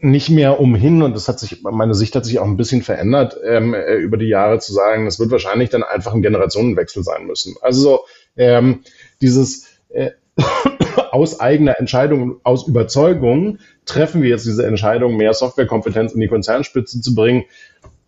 nicht 0.02 0.30
mehr 0.30 0.60
umhin 0.60 1.02
und 1.02 1.14
das 1.14 1.28
hat 1.28 1.38
sich, 1.38 1.62
meine 1.62 1.94
Sicht 1.94 2.14
hat 2.16 2.24
sich 2.24 2.38
auch 2.38 2.46
ein 2.46 2.56
bisschen 2.56 2.82
verändert 2.82 3.36
ähm, 3.44 3.74
äh, 3.74 3.96
über 3.96 4.16
die 4.16 4.28
Jahre 4.28 4.58
zu 4.58 4.72
sagen, 4.72 5.06
es 5.06 5.18
wird 5.18 5.30
wahrscheinlich 5.30 5.70
dann 5.70 5.82
einfach 5.82 6.14
ein 6.14 6.22
Generationenwechsel 6.22 7.04
sein 7.04 7.26
müssen. 7.26 7.54
Also 7.60 7.80
so, 7.82 8.00
ähm, 8.36 8.80
dieses 9.20 9.66
äh, 9.90 10.12
aus 11.10 11.40
eigener 11.40 11.78
Entscheidung, 11.78 12.40
aus 12.44 12.66
Überzeugung 12.66 13.58
treffen 13.84 14.22
wir 14.22 14.30
jetzt 14.30 14.46
diese 14.46 14.66
Entscheidung, 14.66 15.16
mehr 15.16 15.34
Softwarekompetenz 15.34 16.12
in 16.12 16.20
die 16.20 16.28
Konzernspitze 16.28 17.00
zu 17.00 17.14
bringen. 17.14 17.44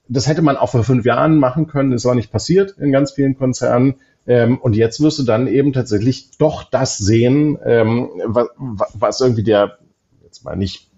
Das 0.08 0.26
hätte 0.26 0.42
man 0.42 0.56
auch 0.56 0.70
vor 0.70 0.84
fünf 0.84 1.04
Jahren 1.04 1.38
machen 1.38 1.66
können. 1.66 1.90
Das 1.90 2.04
war 2.04 2.14
nicht 2.14 2.32
passiert 2.32 2.76
in 2.78 2.92
ganz 2.92 3.12
vielen 3.12 3.36
Konzernen. 3.36 3.96
Ähm, 4.26 4.58
und 4.58 4.76
jetzt 4.76 5.00
wirst 5.02 5.18
du 5.18 5.24
dann 5.24 5.46
eben 5.46 5.72
tatsächlich 5.72 6.30
doch 6.38 6.64
das 6.64 6.96
sehen, 6.98 7.58
ähm, 7.64 8.10
was, 8.24 8.48
was 8.94 9.20
irgendwie 9.20 9.42
der, 9.42 9.78
jetzt 10.22 10.44
mal 10.44 10.56
nicht 10.56 10.91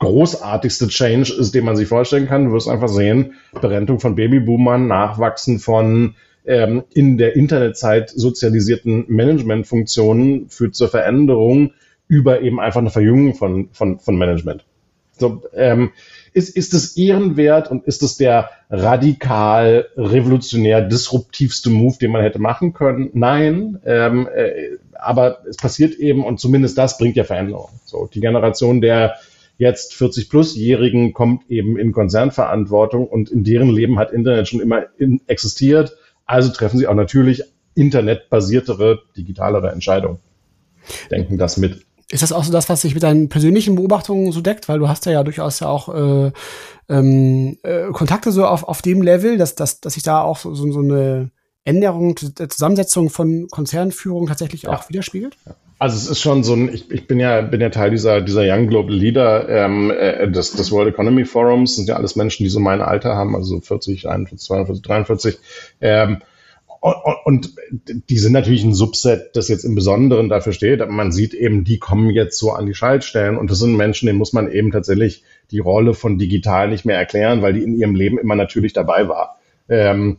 großartigste 0.00 0.88
Change 0.88 1.32
ist, 1.32 1.54
den 1.54 1.64
man 1.64 1.76
sich 1.76 1.86
vorstellen 1.86 2.26
kann. 2.26 2.46
Du 2.46 2.52
wirst 2.52 2.68
einfach 2.68 2.88
sehen, 2.88 3.34
Berentung 3.60 4.00
von 4.00 4.16
Babyboomern, 4.16 4.88
Nachwachsen 4.88 5.60
von 5.60 6.16
ähm, 6.44 6.84
in 6.92 7.18
der 7.18 7.36
Internetzeit 7.36 8.10
sozialisierten 8.10 9.04
Managementfunktionen 9.08 10.48
führt 10.48 10.74
zur 10.74 10.88
Veränderung 10.88 11.72
über 12.08 12.40
eben 12.40 12.58
einfach 12.58 12.80
eine 12.80 12.90
Verjüngung 12.90 13.34
von, 13.34 13.68
von, 13.72 14.00
von 14.00 14.16
Management. 14.16 14.64
So, 15.18 15.42
ähm, 15.54 15.90
ist, 16.32 16.56
ist 16.56 16.72
es 16.72 16.96
ehrenwert 16.96 17.70
und 17.70 17.84
ist 17.84 18.02
es 18.02 18.16
der 18.16 18.50
radikal, 18.70 19.86
revolutionär, 19.96 20.80
disruptivste 20.80 21.68
Move, 21.68 21.98
den 22.00 22.10
man 22.10 22.22
hätte 22.22 22.38
machen 22.38 22.72
können? 22.72 23.10
Nein, 23.12 23.80
ähm, 23.84 24.28
äh, 24.34 24.78
aber 24.94 25.42
es 25.48 25.56
passiert 25.56 25.94
eben 25.94 26.24
und 26.24 26.40
zumindest 26.40 26.78
das 26.78 26.96
bringt 26.96 27.16
ja 27.16 27.24
Veränderung. 27.24 27.68
So, 27.84 28.08
die 28.12 28.20
Generation 28.20 28.80
der 28.80 29.16
jetzt 29.60 29.92
40-plus-Jährigen 29.92 31.12
kommt 31.12 31.48
eben 31.50 31.76
in 31.78 31.92
Konzernverantwortung 31.92 33.06
und 33.06 33.30
in 33.30 33.44
deren 33.44 33.68
Leben 33.68 33.98
hat 33.98 34.10
Internet 34.10 34.48
schon 34.48 34.60
immer 34.60 34.84
in, 34.98 35.20
existiert. 35.26 35.96
Also 36.24 36.50
treffen 36.50 36.78
sie 36.78 36.86
auch 36.86 36.94
natürlich 36.94 37.42
internetbasiertere, 37.74 39.02
digitalere 39.16 39.70
Entscheidungen. 39.70 40.18
Denken 41.10 41.36
das 41.36 41.58
mit. 41.58 41.84
Ist 42.10 42.22
das 42.22 42.32
auch 42.32 42.42
so 42.42 42.50
das, 42.50 42.70
was 42.70 42.80
sich 42.80 42.94
mit 42.94 43.02
deinen 43.02 43.28
persönlichen 43.28 43.76
Beobachtungen 43.76 44.32
so 44.32 44.40
deckt? 44.40 44.68
Weil 44.68 44.78
du 44.78 44.88
hast 44.88 45.04
ja, 45.04 45.12
ja 45.12 45.22
durchaus 45.22 45.60
ja 45.60 45.68
auch 45.68 45.94
äh, 45.94 46.32
ähm, 46.88 47.58
äh, 47.62 47.90
Kontakte 47.92 48.32
so 48.32 48.46
auf, 48.46 48.64
auf 48.64 48.80
dem 48.80 49.02
Level, 49.02 49.36
dass, 49.36 49.54
dass, 49.56 49.80
dass 49.80 49.92
sich 49.92 50.02
da 50.02 50.22
auch 50.22 50.38
so, 50.38 50.54
so 50.54 50.80
eine 50.80 51.30
Änderung 51.64 52.16
der 52.16 52.48
Zusammensetzung 52.48 53.10
von 53.10 53.46
Konzernführung 53.50 54.26
tatsächlich 54.26 54.62
ja. 54.62 54.70
auch 54.70 54.88
widerspiegelt? 54.88 55.36
Ja. 55.44 55.54
Also 55.80 55.96
es 55.96 56.08
ist 56.08 56.20
schon 56.20 56.44
so 56.44 56.52
ein, 56.52 56.68
ich, 56.72 56.90
ich 56.90 57.06
bin 57.06 57.18
ja 57.18 57.40
bin 57.40 57.62
ja 57.62 57.70
Teil 57.70 57.90
dieser 57.90 58.20
dieser 58.20 58.42
Young 58.44 58.66
Global 58.66 58.94
Leader 58.94 59.48
ähm, 59.48 59.90
äh, 59.90 60.30
des, 60.30 60.52
des 60.52 60.70
World 60.70 60.92
Economy 60.92 61.24
Forums, 61.24 61.76
sind 61.76 61.88
ja 61.88 61.96
alles 61.96 62.16
Menschen, 62.16 62.44
die 62.44 62.50
so 62.50 62.60
mein 62.60 62.82
Alter 62.82 63.16
haben, 63.16 63.34
also 63.34 63.58
40, 63.58 64.06
41, 64.06 64.46
42, 64.46 64.82
43. 64.82 65.38
Ähm, 65.80 66.18
und, 66.80 66.94
und 67.24 67.54
die 68.10 68.18
sind 68.18 68.32
natürlich 68.32 68.62
ein 68.62 68.74
Subset, 68.74 69.30
das 69.34 69.48
jetzt 69.48 69.64
im 69.64 69.74
Besonderen 69.74 70.28
dafür 70.28 70.52
steht. 70.52 70.82
Aber 70.82 70.92
man 70.92 71.12
sieht 71.12 71.32
eben, 71.32 71.64
die 71.64 71.78
kommen 71.78 72.10
jetzt 72.10 72.38
so 72.38 72.52
an 72.52 72.66
die 72.66 72.74
Schaltstellen 72.74 73.38
und 73.38 73.50
das 73.50 73.58
sind 73.58 73.74
Menschen, 73.74 74.04
denen 74.04 74.18
muss 74.18 74.34
man 74.34 74.52
eben 74.52 74.72
tatsächlich 74.72 75.24
die 75.50 75.60
Rolle 75.60 75.94
von 75.94 76.18
digital 76.18 76.68
nicht 76.68 76.84
mehr 76.84 76.98
erklären, 76.98 77.40
weil 77.40 77.54
die 77.54 77.62
in 77.62 77.74
ihrem 77.74 77.94
Leben 77.94 78.18
immer 78.18 78.34
natürlich 78.34 78.74
dabei 78.74 79.08
war. 79.08 79.38
Ähm, 79.70 80.18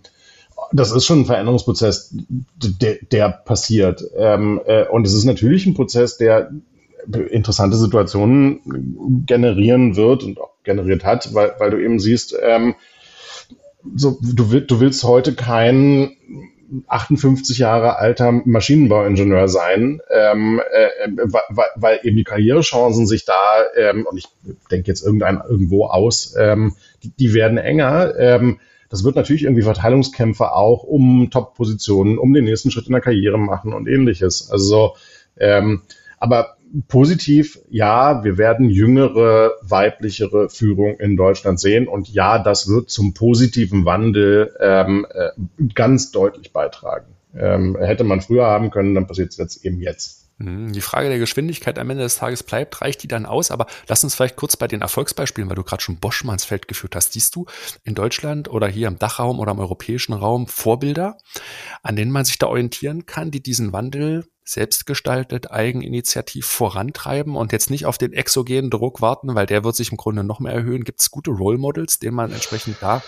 das 0.71 0.91
ist 0.91 1.05
schon 1.05 1.21
ein 1.21 1.25
Veränderungsprozess, 1.25 2.15
der, 2.55 2.97
der 3.11 3.29
passiert. 3.29 4.03
Ähm, 4.17 4.61
äh, 4.65 4.87
und 4.87 5.05
es 5.05 5.13
ist 5.13 5.25
natürlich 5.25 5.65
ein 5.65 5.73
Prozess, 5.73 6.17
der 6.17 6.51
interessante 7.31 7.77
Situationen 7.77 9.23
generieren 9.25 9.95
wird 9.95 10.23
und 10.23 10.39
auch 10.39 10.51
generiert 10.63 11.03
hat, 11.03 11.33
weil, 11.33 11.53
weil 11.57 11.71
du 11.71 11.83
eben 11.83 11.99
siehst, 11.99 12.35
ähm, 12.41 12.75
so, 13.95 14.19
du, 14.21 14.51
will, 14.51 14.61
du 14.61 14.79
willst 14.79 15.03
heute 15.03 15.33
kein 15.33 16.11
58 16.87 17.57
Jahre 17.57 17.97
alter 17.97 18.31
Maschinenbauingenieur 18.31 19.47
sein, 19.47 19.99
ähm, 20.09 20.61
äh, 20.71 21.09
weil, 21.23 21.65
weil 21.75 21.99
eben 22.03 22.15
die 22.15 22.23
Karrierechancen 22.23 23.07
sich 23.07 23.25
da, 23.25 23.63
ähm, 23.75 24.05
und 24.09 24.17
ich 24.17 24.27
denke 24.69 24.87
jetzt 24.87 25.03
irgendein 25.03 25.41
irgendwo 25.47 25.85
aus, 25.87 26.35
ähm, 26.37 26.75
die, 27.03 27.09
die 27.09 27.33
werden 27.33 27.57
enger. 27.57 28.17
Ähm, 28.17 28.59
das 28.91 29.05
wird 29.05 29.15
natürlich 29.15 29.43
irgendwie 29.43 29.63
Verteilungskämpfe 29.63 30.51
auch 30.51 30.83
um 30.83 31.29
Top-Positionen, 31.31 32.17
um 32.17 32.33
den 32.33 32.43
nächsten 32.43 32.71
Schritt 32.71 32.87
in 32.87 32.91
der 32.91 33.01
Karriere 33.01 33.39
machen 33.39 33.73
und 33.73 33.87
ähnliches. 33.87 34.51
Also, 34.51 34.95
ähm, 35.37 35.81
aber 36.19 36.57
positiv, 36.89 37.59
ja, 37.69 38.23
wir 38.23 38.37
werden 38.37 38.69
jüngere, 38.69 39.53
weiblichere 39.61 40.49
Führung 40.49 40.99
in 40.99 41.15
Deutschland 41.15 41.59
sehen 41.59 41.87
und 41.87 42.09
ja, 42.09 42.37
das 42.37 42.67
wird 42.67 42.89
zum 42.89 43.13
positiven 43.13 43.85
Wandel 43.85 44.53
ähm, 44.59 45.07
äh, 45.09 45.29
ganz 45.73 46.11
deutlich 46.11 46.51
beitragen. 46.51 47.07
Ähm, 47.33 47.77
hätte 47.79 48.03
man 48.03 48.19
früher 48.19 48.45
haben 48.45 48.71
können, 48.71 48.93
dann 48.93 49.07
passiert 49.07 49.31
es 49.31 49.37
jetzt 49.37 49.65
eben 49.65 49.79
jetzt. 49.79 50.20
Mhm. 50.41 50.73
Die 50.73 50.81
Frage 50.81 51.09
der 51.09 51.19
Geschwindigkeit 51.19 51.77
am 51.77 51.89
Ende 51.89 52.03
des 52.03 52.17
Tages 52.17 52.43
bleibt, 52.43 52.81
reicht 52.81 53.03
die 53.03 53.07
dann 53.07 53.25
aus? 53.25 53.51
Aber 53.51 53.67
lass 53.87 54.03
uns 54.03 54.15
vielleicht 54.15 54.35
kurz 54.35 54.57
bei 54.57 54.67
den 54.67 54.81
Erfolgsbeispielen, 54.81 55.49
weil 55.49 55.55
du 55.55 55.63
gerade 55.63 55.81
schon 55.81 55.97
Boschmanns 55.97 56.45
Feld 56.45 56.67
geführt 56.67 56.95
hast. 56.95 57.13
Siehst 57.13 57.35
du 57.35 57.45
in 57.83 57.95
Deutschland 57.95 58.49
oder 58.49 58.67
hier 58.67 58.87
im 58.87 58.99
Dachraum 58.99 59.39
oder 59.39 59.51
im 59.51 59.59
europäischen 59.59 60.13
Raum 60.13 60.47
Vorbilder, 60.47 61.17
an 61.83 61.95
denen 61.95 62.11
man 62.11 62.25
sich 62.25 62.37
da 62.37 62.47
orientieren 62.47 63.05
kann, 63.05 63.31
die 63.31 63.43
diesen 63.43 63.73
Wandel 63.73 64.25
selbstgestaltet, 64.43 65.51
eigeninitiativ 65.51 66.45
vorantreiben 66.45 67.35
und 67.35 67.51
jetzt 67.51 67.69
nicht 67.69 67.85
auf 67.85 67.97
den 67.97 68.11
exogenen 68.11 68.69
Druck 68.69 69.01
warten, 69.01 69.33
weil 69.35 69.45
der 69.45 69.63
wird 69.63 69.75
sich 69.75 69.91
im 69.91 69.97
Grunde 69.97 70.23
noch 70.23 70.39
mehr 70.39 70.53
erhöhen. 70.53 70.83
Gibt 70.83 70.99
es 70.99 71.11
gute 71.11 71.31
Role 71.31 71.57
Models, 71.57 71.99
denen 71.99 72.15
man 72.15 72.31
entsprechend 72.31 72.77
da 72.81 73.03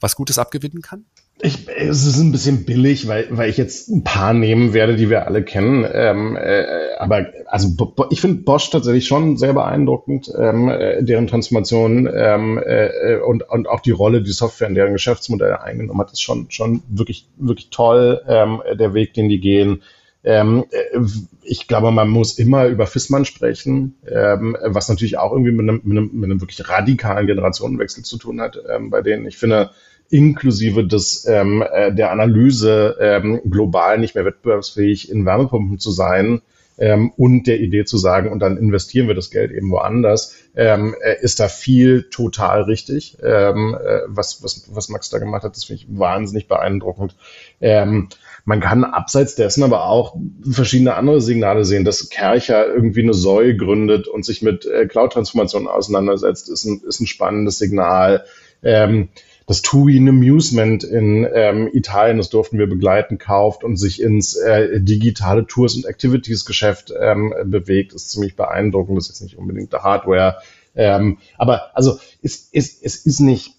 was 0.00 0.16
Gutes 0.16 0.38
abgewinnen 0.38 0.82
kann? 0.82 1.04
Ich, 1.42 1.68
es 1.68 2.06
ist 2.06 2.18
ein 2.18 2.32
bisschen 2.32 2.64
billig, 2.64 3.08
weil, 3.08 3.26
weil 3.30 3.48
ich 3.48 3.56
jetzt 3.56 3.88
ein 3.88 4.04
paar 4.04 4.34
nehmen 4.34 4.74
werde, 4.74 4.96
die 4.96 5.08
wir 5.08 5.26
alle 5.26 5.42
kennen. 5.42 5.86
Ähm, 5.90 6.36
äh, 6.36 6.64
aber 6.98 7.26
also 7.46 7.68
ich 8.10 8.20
finde 8.20 8.42
Bosch 8.42 8.70
tatsächlich 8.70 9.06
schon 9.06 9.36
sehr 9.36 9.54
beeindruckend, 9.54 10.30
ähm, 10.38 10.68
äh, 10.68 11.02
deren 11.02 11.26
Transformation 11.26 12.08
ähm, 12.12 12.60
äh, 12.64 13.16
und, 13.16 13.48
und 13.48 13.68
auch 13.68 13.80
die 13.80 13.90
Rolle, 13.90 14.22
die 14.22 14.32
Software 14.32 14.68
in 14.68 14.74
deren 14.74 14.92
Geschäftsmodelle 14.92 15.62
eingenommen 15.62 16.00
hat, 16.00 16.12
ist 16.12 16.20
schon, 16.20 16.50
schon 16.50 16.82
wirklich, 16.88 17.26
wirklich 17.36 17.70
toll, 17.70 18.20
ähm, 18.28 18.60
der 18.74 18.92
Weg, 18.92 19.14
den 19.14 19.28
die 19.28 19.40
gehen. 19.40 19.82
Ähm, 20.22 20.64
äh, 20.70 21.00
ich 21.42 21.68
glaube, 21.68 21.90
man 21.90 22.08
muss 22.10 22.38
immer 22.38 22.66
über 22.66 22.86
Fissmann 22.86 23.24
sprechen, 23.24 23.94
ähm, 24.06 24.56
was 24.62 24.88
natürlich 24.88 25.16
auch 25.16 25.32
irgendwie 25.32 25.52
mit 25.52 25.68
einem, 25.68 25.80
mit, 25.84 25.96
einem, 25.96 26.10
mit 26.12 26.24
einem 26.24 26.40
wirklich 26.42 26.68
radikalen 26.68 27.26
Generationenwechsel 27.26 28.04
zu 28.04 28.18
tun 28.18 28.40
hat, 28.40 28.60
ähm, 28.68 28.90
bei 28.90 29.00
denen 29.00 29.26
ich 29.26 29.38
finde, 29.38 29.70
inklusive 30.10 30.86
des, 30.86 31.24
ähm, 31.26 31.62
äh, 31.62 31.94
der 31.94 32.10
Analyse, 32.10 32.96
ähm, 33.00 33.40
global 33.48 33.98
nicht 33.98 34.14
mehr 34.14 34.24
wettbewerbsfähig 34.24 35.10
in 35.10 35.24
Wärmepumpen 35.24 35.78
zu 35.78 35.92
sein 35.92 36.42
ähm, 36.78 37.12
und 37.16 37.46
der 37.46 37.60
Idee 37.60 37.84
zu 37.84 37.96
sagen, 37.96 38.32
und 38.32 38.40
dann 38.40 38.56
investieren 38.56 39.06
wir 39.06 39.14
das 39.14 39.30
Geld 39.30 39.52
eben 39.52 39.70
woanders, 39.70 40.34
ähm, 40.56 40.96
äh, 41.00 41.22
ist 41.22 41.38
da 41.38 41.48
viel 41.48 42.08
total 42.10 42.62
richtig. 42.62 43.18
Ähm, 43.22 43.76
äh, 43.80 44.00
was, 44.06 44.42
was, 44.42 44.64
was 44.74 44.88
Max 44.88 45.10
da 45.10 45.18
gemacht 45.18 45.44
hat, 45.44 45.54
das 45.54 45.64
finde 45.64 45.82
ich 45.82 45.88
wahnsinnig 45.96 46.48
beeindruckend. 46.48 47.14
Ähm, 47.60 48.08
man 48.44 48.60
kann 48.60 48.84
abseits 48.84 49.36
dessen 49.36 49.62
aber 49.62 49.84
auch 49.84 50.16
verschiedene 50.50 50.94
andere 50.94 51.20
Signale 51.20 51.64
sehen, 51.64 51.84
dass 51.84 52.08
Kercher 52.08 52.66
irgendwie 52.66 53.02
eine 53.02 53.14
Säule 53.14 53.54
gründet 53.56 54.08
und 54.08 54.24
sich 54.24 54.40
mit 54.42 54.66
Cloud-Transformationen 54.88 55.68
auseinandersetzt, 55.68 56.48
ist 56.48 56.64
ein, 56.64 56.80
ist 56.88 57.00
ein 57.00 57.06
spannendes 57.06 57.58
Signal. 57.58 58.24
Ähm, 58.62 59.10
das 59.46 59.62
TUI 59.62 59.98
Amusement 59.98 60.84
in 60.84 61.26
ähm, 61.32 61.68
Italien, 61.72 62.18
das 62.18 62.30
durften 62.30 62.58
wir 62.58 62.68
begleiten, 62.68 63.18
kauft 63.18 63.64
und 63.64 63.76
sich 63.76 64.00
ins 64.00 64.36
äh, 64.36 64.80
digitale 64.80 65.46
Tours- 65.46 65.76
und 65.76 65.86
Activities-Geschäft 65.86 66.92
ähm, 67.00 67.34
bewegt, 67.44 67.92
ist 67.92 68.10
ziemlich 68.10 68.36
beeindruckend. 68.36 68.96
Das 68.96 69.04
ist 69.04 69.20
jetzt 69.20 69.22
nicht 69.22 69.38
unbedingt 69.38 69.72
der 69.72 69.82
Hardware. 69.82 70.36
Ähm, 70.76 71.18
aber 71.36 71.76
also 71.76 71.98
es, 72.22 72.48
es, 72.52 72.80
es 72.80 72.96
ist 73.04 73.20
nicht 73.20 73.54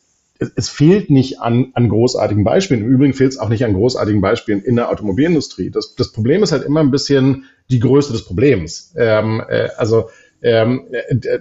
es 0.56 0.70
fehlt 0.70 1.10
nicht 1.10 1.40
an, 1.40 1.72
an 1.74 1.88
großartigen 1.90 2.44
Beispielen. 2.44 2.82
Im 2.82 2.90
Übrigen 2.90 3.14
fehlt 3.14 3.32
es 3.32 3.38
auch 3.38 3.50
nicht 3.50 3.64
an 3.64 3.74
großartigen 3.74 4.22
Beispielen 4.22 4.64
in 4.64 4.76
der 4.76 4.90
Automobilindustrie. 4.90 5.70
Das, 5.70 5.96
das 5.96 6.12
Problem 6.12 6.42
ist 6.42 6.52
halt 6.52 6.64
immer 6.64 6.80
ein 6.80 6.90
bisschen 6.90 7.46
die 7.70 7.80
Größe 7.80 8.12
des 8.12 8.26
Problems. 8.26 8.94
Ähm, 8.98 9.44
äh, 9.48 9.70
also 9.78 10.10
ähm, 10.42 10.88
äh, 10.92 11.40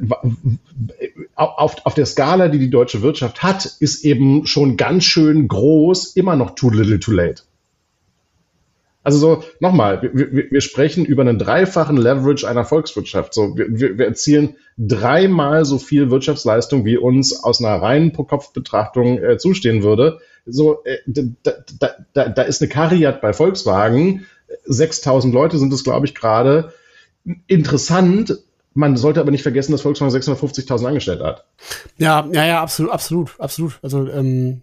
auf, 1.34 1.84
auf 1.84 1.94
der 1.94 2.06
Skala, 2.06 2.48
die 2.48 2.58
die 2.58 2.70
deutsche 2.70 3.02
Wirtschaft 3.02 3.42
hat, 3.42 3.76
ist 3.80 4.04
eben 4.04 4.46
schon 4.46 4.76
ganz 4.76 5.04
schön 5.04 5.48
groß 5.48 6.16
immer 6.16 6.36
noch 6.36 6.54
too 6.54 6.70
little 6.70 7.00
too 7.00 7.12
late. 7.12 7.42
Also 9.02 9.18
so, 9.18 9.44
nochmal, 9.60 10.02
wir, 10.02 10.50
wir 10.50 10.60
sprechen 10.60 11.06
über 11.06 11.22
einen 11.22 11.38
dreifachen 11.38 11.96
Leverage 11.96 12.46
einer 12.46 12.66
Volkswirtschaft. 12.66 13.32
So, 13.32 13.56
wir, 13.56 13.98
wir 13.98 14.06
erzielen 14.06 14.56
dreimal 14.76 15.64
so 15.64 15.78
viel 15.78 16.10
Wirtschaftsleistung, 16.10 16.84
wie 16.84 16.98
uns 16.98 17.42
aus 17.42 17.64
einer 17.64 17.80
reinen 17.80 18.12
Pro-Kopf-Betrachtung 18.12 19.18
äh, 19.18 19.38
zustehen 19.38 19.82
würde. 19.82 20.18
So, 20.44 20.84
äh, 20.84 20.98
da, 21.06 21.52
da, 21.78 21.90
da, 22.12 22.28
da 22.28 22.42
ist 22.42 22.60
eine 22.60 22.68
Kariat 22.68 23.22
bei 23.22 23.32
Volkswagen, 23.32 24.26
6000 24.64 25.32
Leute 25.32 25.58
sind 25.58 25.72
es, 25.72 25.84
glaube 25.84 26.04
ich, 26.04 26.14
gerade. 26.14 26.72
Interessant, 27.46 28.38
man 28.80 28.96
sollte 28.96 29.20
aber 29.20 29.30
nicht 29.30 29.42
vergessen, 29.42 29.72
dass 29.72 29.82
Volkswagen 29.82 30.12
650.000 30.12 30.86
Angestellte 30.86 31.24
hat. 31.24 31.44
Ja, 31.98 32.26
ja, 32.32 32.44
ja, 32.44 32.62
absolut, 32.62 32.90
absolut, 32.90 33.38
absolut. 33.38 33.78
Also 33.82 34.08
ähm, 34.08 34.62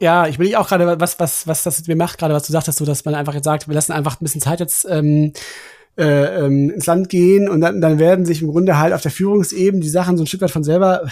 ja, 0.00 0.26
ich 0.26 0.38
will 0.38 0.54
auch 0.56 0.68
gerade, 0.68 1.00
was, 1.00 1.18
was, 1.18 1.46
was 1.46 1.62
das 1.62 1.78
mit 1.78 1.88
mir 1.88 1.96
macht, 1.96 2.18
gerade 2.18 2.34
was 2.34 2.46
du 2.46 2.52
sagtest, 2.52 2.78
so, 2.78 2.84
dass 2.84 3.04
man 3.04 3.14
einfach 3.14 3.34
jetzt 3.34 3.44
sagt, 3.44 3.68
wir 3.68 3.74
lassen 3.74 3.92
einfach 3.92 4.20
ein 4.20 4.24
bisschen 4.24 4.40
Zeit 4.40 4.60
jetzt 4.60 4.86
ähm, 4.90 5.32
äh, 5.96 6.44
ähm, 6.44 6.70
ins 6.70 6.86
Land 6.86 7.08
gehen 7.08 7.48
und 7.48 7.60
dann, 7.60 7.80
dann 7.80 7.98
werden 7.98 8.26
sich 8.26 8.42
im 8.42 8.48
Grunde 8.48 8.78
halt 8.78 8.92
auf 8.92 9.02
der 9.02 9.10
Führungsebene 9.10 9.82
die 9.82 9.88
Sachen 9.88 10.16
so 10.16 10.24
ein 10.24 10.26
Stück 10.26 10.42
weit 10.42 10.50
von 10.50 10.64
selber 10.64 11.08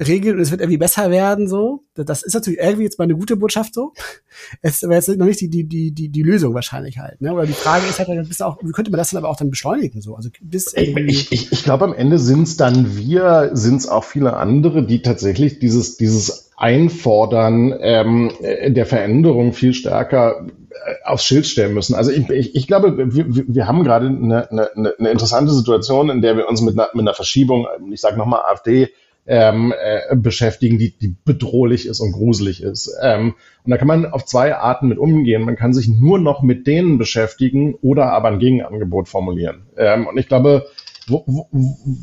regeln 0.00 0.36
und 0.36 0.42
es 0.42 0.50
wird 0.50 0.60
irgendwie 0.60 0.78
besser 0.78 1.10
werden, 1.10 1.48
so. 1.48 1.84
Das 1.94 2.22
ist 2.22 2.34
natürlich 2.34 2.60
irgendwie 2.60 2.84
jetzt 2.84 2.98
mal 2.98 3.04
eine 3.04 3.16
gute 3.16 3.36
Botschaft, 3.36 3.74
so. 3.74 3.92
Es 4.62 4.76
ist 4.76 4.84
aber 4.84 4.94
jetzt 4.94 5.08
noch 5.08 5.26
nicht 5.26 5.40
die, 5.40 5.48
die, 5.48 5.64
die, 5.64 5.92
die, 5.92 6.10
die 6.10 6.22
Lösung 6.22 6.52
wahrscheinlich 6.52 6.98
halt, 6.98 7.20
ne? 7.22 7.32
Oder 7.32 7.46
die 7.46 7.54
Frage 7.54 7.86
ist 7.86 7.98
halt, 7.98 8.08
bisschen 8.28 8.46
auch, 8.46 8.58
wie 8.62 8.72
könnte 8.72 8.90
man 8.90 8.98
das 8.98 9.10
dann 9.10 9.18
aber 9.18 9.30
auch 9.30 9.36
dann 9.36 9.50
beschleunigen, 9.50 10.02
so? 10.02 10.14
Also, 10.14 10.28
bis 10.42 10.74
ich, 10.74 11.32
ich, 11.32 11.52
ich 11.52 11.64
glaube, 11.64 11.86
am 11.86 11.94
Ende 11.94 12.18
sind 12.18 12.42
es 12.42 12.56
dann 12.56 12.96
wir, 12.96 13.50
sind 13.54 13.76
es 13.76 13.88
auch 13.88 14.04
viele 14.04 14.36
andere, 14.36 14.84
die 14.84 15.00
tatsächlich 15.00 15.58
dieses, 15.58 15.96
dieses 15.96 16.50
Einfordern 16.56 17.74
ähm, 17.80 18.32
der 18.40 18.86
Veränderung 18.86 19.52
viel 19.52 19.72
stärker 19.72 20.46
äh, 20.70 20.94
aufs 21.04 21.24
Schild 21.24 21.46
stellen 21.46 21.74
müssen. 21.74 21.94
Also 21.94 22.10
ich, 22.10 22.28
ich, 22.28 22.54
ich 22.54 22.66
glaube, 22.66 23.14
wir, 23.14 23.46
wir 23.48 23.66
haben 23.66 23.84
gerade 23.84 24.06
eine, 24.06 24.50
eine, 24.50 24.70
eine 24.98 25.10
interessante 25.10 25.52
Situation, 25.52 26.10
in 26.10 26.22
der 26.22 26.36
wir 26.36 26.48
uns 26.48 26.60
mit 26.60 26.78
einer, 26.78 26.88
mit 26.92 27.02
einer 27.02 27.14
Verschiebung, 27.14 27.66
ich 27.90 28.00
sage 28.00 28.18
nochmal 28.18 28.42
AfD, 28.46 28.90
ähm, 29.26 29.74
äh, 29.78 30.14
beschäftigen, 30.14 30.78
die, 30.78 30.96
die 30.96 31.14
bedrohlich 31.24 31.86
ist 31.86 32.00
und 32.00 32.12
gruselig 32.12 32.62
ist. 32.62 32.94
Ähm, 33.02 33.34
und 33.64 33.70
da 33.70 33.76
kann 33.76 33.88
man 33.88 34.06
auf 34.06 34.24
zwei 34.24 34.54
Arten 34.54 34.88
mit 34.88 34.98
umgehen. 34.98 35.42
Man 35.42 35.56
kann 35.56 35.74
sich 35.74 35.88
nur 35.88 36.18
noch 36.18 36.42
mit 36.42 36.66
denen 36.66 36.98
beschäftigen 36.98 37.74
oder 37.74 38.12
aber 38.12 38.28
ein 38.28 38.38
Gegenangebot 38.38 39.08
formulieren. 39.08 39.66
Ähm, 39.76 40.06
und 40.06 40.16
ich 40.18 40.28
glaube, 40.28 40.66
wo, 41.08 41.24
wo, 41.26 41.48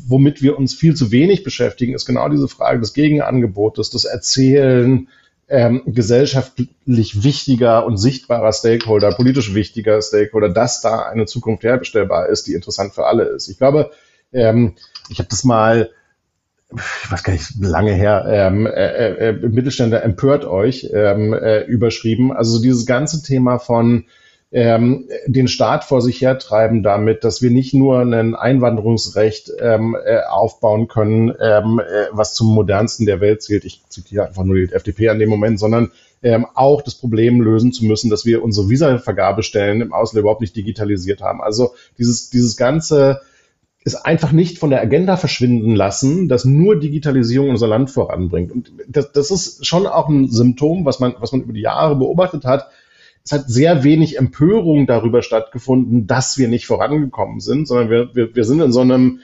womit 0.08 0.42
wir 0.42 0.58
uns 0.58 0.74
viel 0.74 0.94
zu 0.94 1.10
wenig 1.10 1.44
beschäftigen, 1.44 1.94
ist 1.94 2.06
genau 2.06 2.28
diese 2.28 2.48
Frage 2.48 2.80
des 2.80 2.94
Gegenangebotes, 2.94 3.90
das 3.90 4.04
Erzählen 4.04 5.08
ähm, 5.48 5.82
gesellschaftlich 5.86 7.22
wichtiger 7.22 7.84
und 7.84 7.98
sichtbarer 7.98 8.52
Stakeholder, 8.52 9.12
politisch 9.12 9.54
wichtiger 9.54 10.00
Stakeholder, 10.00 10.48
dass 10.48 10.80
da 10.80 11.02
eine 11.02 11.26
Zukunft 11.26 11.64
herstellbar 11.64 12.28
ist, 12.28 12.46
die 12.46 12.54
interessant 12.54 12.94
für 12.94 13.06
alle 13.06 13.24
ist. 13.24 13.48
Ich 13.48 13.58
glaube, 13.58 13.90
ähm, 14.32 14.74
ich 15.10 15.18
habe 15.18 15.28
das 15.28 15.44
mal 15.44 15.90
ich 16.72 17.10
weiß 17.10 17.22
gar 17.22 17.32
nicht, 17.32 17.54
lange 17.60 17.92
her, 17.92 18.24
ähm, 18.28 18.66
äh, 18.66 19.28
äh, 19.28 19.32
Mittelständler 19.32 20.02
empört 20.02 20.44
euch 20.44 20.90
ähm, 20.92 21.32
äh, 21.32 21.62
überschrieben. 21.64 22.32
Also 22.32 22.60
dieses 22.60 22.86
ganze 22.86 23.22
Thema 23.22 23.58
von 23.58 24.06
ähm, 24.50 25.08
den 25.26 25.48
Staat 25.48 25.84
vor 25.84 26.00
sich 26.00 26.20
hertreiben 26.20 26.84
damit, 26.84 27.24
dass 27.24 27.42
wir 27.42 27.50
nicht 27.50 27.74
nur 27.74 28.00
ein 28.00 28.36
Einwanderungsrecht 28.36 29.50
ähm, 29.60 29.96
äh, 30.04 30.20
aufbauen 30.20 30.86
können, 30.86 31.34
ähm, 31.40 31.80
äh, 31.80 32.06
was 32.12 32.34
zum 32.34 32.54
modernsten 32.54 33.04
der 33.04 33.20
Welt 33.20 33.42
zählt. 33.42 33.64
Ich 33.64 33.82
zitiere 33.88 34.28
einfach 34.28 34.44
nur 34.44 34.54
die 34.54 34.72
FDP 34.72 35.08
an 35.08 35.18
dem 35.18 35.28
Moment, 35.28 35.58
sondern 35.58 35.90
ähm, 36.22 36.46
auch 36.54 36.82
das 36.82 36.94
Problem 36.94 37.40
lösen 37.40 37.72
zu 37.72 37.84
müssen, 37.84 38.10
dass 38.10 38.24
wir 38.26 38.44
unsere 38.44 38.68
Visa-Vergabestellen 38.68 39.80
im 39.80 39.92
Ausland 39.92 40.20
überhaupt 40.20 40.40
nicht 40.40 40.54
digitalisiert 40.54 41.20
haben. 41.20 41.42
Also 41.42 41.74
dieses, 41.98 42.30
dieses 42.30 42.56
ganze 42.56 43.22
ist 43.84 43.96
einfach 43.96 44.32
nicht 44.32 44.58
von 44.58 44.70
der 44.70 44.80
Agenda 44.80 45.18
verschwinden 45.18 45.76
lassen, 45.76 46.28
dass 46.28 46.46
nur 46.46 46.80
Digitalisierung 46.80 47.50
unser 47.50 47.68
Land 47.68 47.90
voranbringt. 47.90 48.50
Und 48.50 48.72
das, 48.88 49.12
das 49.12 49.30
ist 49.30 49.66
schon 49.66 49.86
auch 49.86 50.08
ein 50.08 50.28
Symptom, 50.30 50.86
was 50.86 51.00
man, 51.00 51.14
was 51.20 51.32
man 51.32 51.42
über 51.42 51.52
die 51.52 51.60
Jahre 51.60 51.94
beobachtet 51.94 52.46
hat. 52.46 52.70
Es 53.24 53.32
hat 53.32 53.48
sehr 53.48 53.84
wenig 53.84 54.18
Empörung 54.18 54.86
darüber 54.86 55.22
stattgefunden, 55.22 56.06
dass 56.06 56.38
wir 56.38 56.48
nicht 56.48 56.66
vorangekommen 56.66 57.40
sind, 57.40 57.68
sondern 57.68 57.90
wir, 57.90 58.14
wir, 58.14 58.34
wir 58.34 58.44
sind 58.44 58.60
in 58.60 58.72
so 58.72 58.80
einem, 58.80 59.20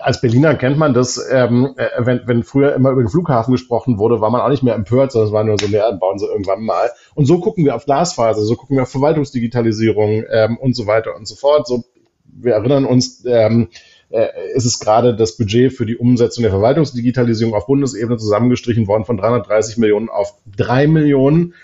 als 0.00 0.22
Berliner 0.22 0.54
kennt 0.54 0.78
man 0.78 0.94
das, 0.94 1.22
ähm, 1.30 1.74
äh, 1.76 1.88
wenn, 1.98 2.22
wenn 2.24 2.42
früher 2.44 2.74
immer 2.74 2.90
über 2.90 3.02
den 3.02 3.10
Flughafen 3.10 3.52
gesprochen 3.52 3.98
wurde, 3.98 4.22
war 4.22 4.30
man 4.30 4.40
auch 4.40 4.48
nicht 4.48 4.62
mehr 4.62 4.74
empört, 4.74 5.12
sondern 5.12 5.28
es 5.28 5.34
war 5.34 5.44
nur 5.44 5.56
so, 5.60 5.66
ja, 5.66 5.90
bauen 5.92 6.18
sie 6.18 6.26
irgendwann 6.26 6.62
mal. 6.62 6.90
Und 7.14 7.26
so 7.26 7.40
gucken 7.40 7.64
wir 7.66 7.74
auf 7.74 7.84
Glasfaser, 7.84 8.40
so 8.40 8.56
gucken 8.56 8.76
wir 8.76 8.84
auf 8.84 8.90
Verwaltungsdigitalisierung 8.90 10.24
ähm, 10.30 10.56
und 10.56 10.74
so 10.74 10.86
weiter 10.86 11.14
und 11.14 11.28
so 11.28 11.34
fort. 11.34 11.66
So 11.66 11.84
wir 12.32 12.54
erinnern 12.54 12.84
uns, 12.84 13.24
ähm, 13.26 13.68
äh, 14.10 14.28
ist 14.54 14.64
es 14.64 14.78
gerade 14.78 15.14
das 15.14 15.36
Budget 15.36 15.72
für 15.72 15.86
die 15.86 15.96
Umsetzung 15.96 16.42
der 16.42 16.50
Verwaltungsdigitalisierung 16.50 17.54
auf 17.54 17.66
Bundesebene 17.66 18.18
zusammengestrichen 18.18 18.86
worden 18.88 19.04
von 19.04 19.16
330 19.16 19.78
Millionen 19.78 20.08
auf 20.08 20.34
3 20.56 20.86
Millionen. 20.88 21.54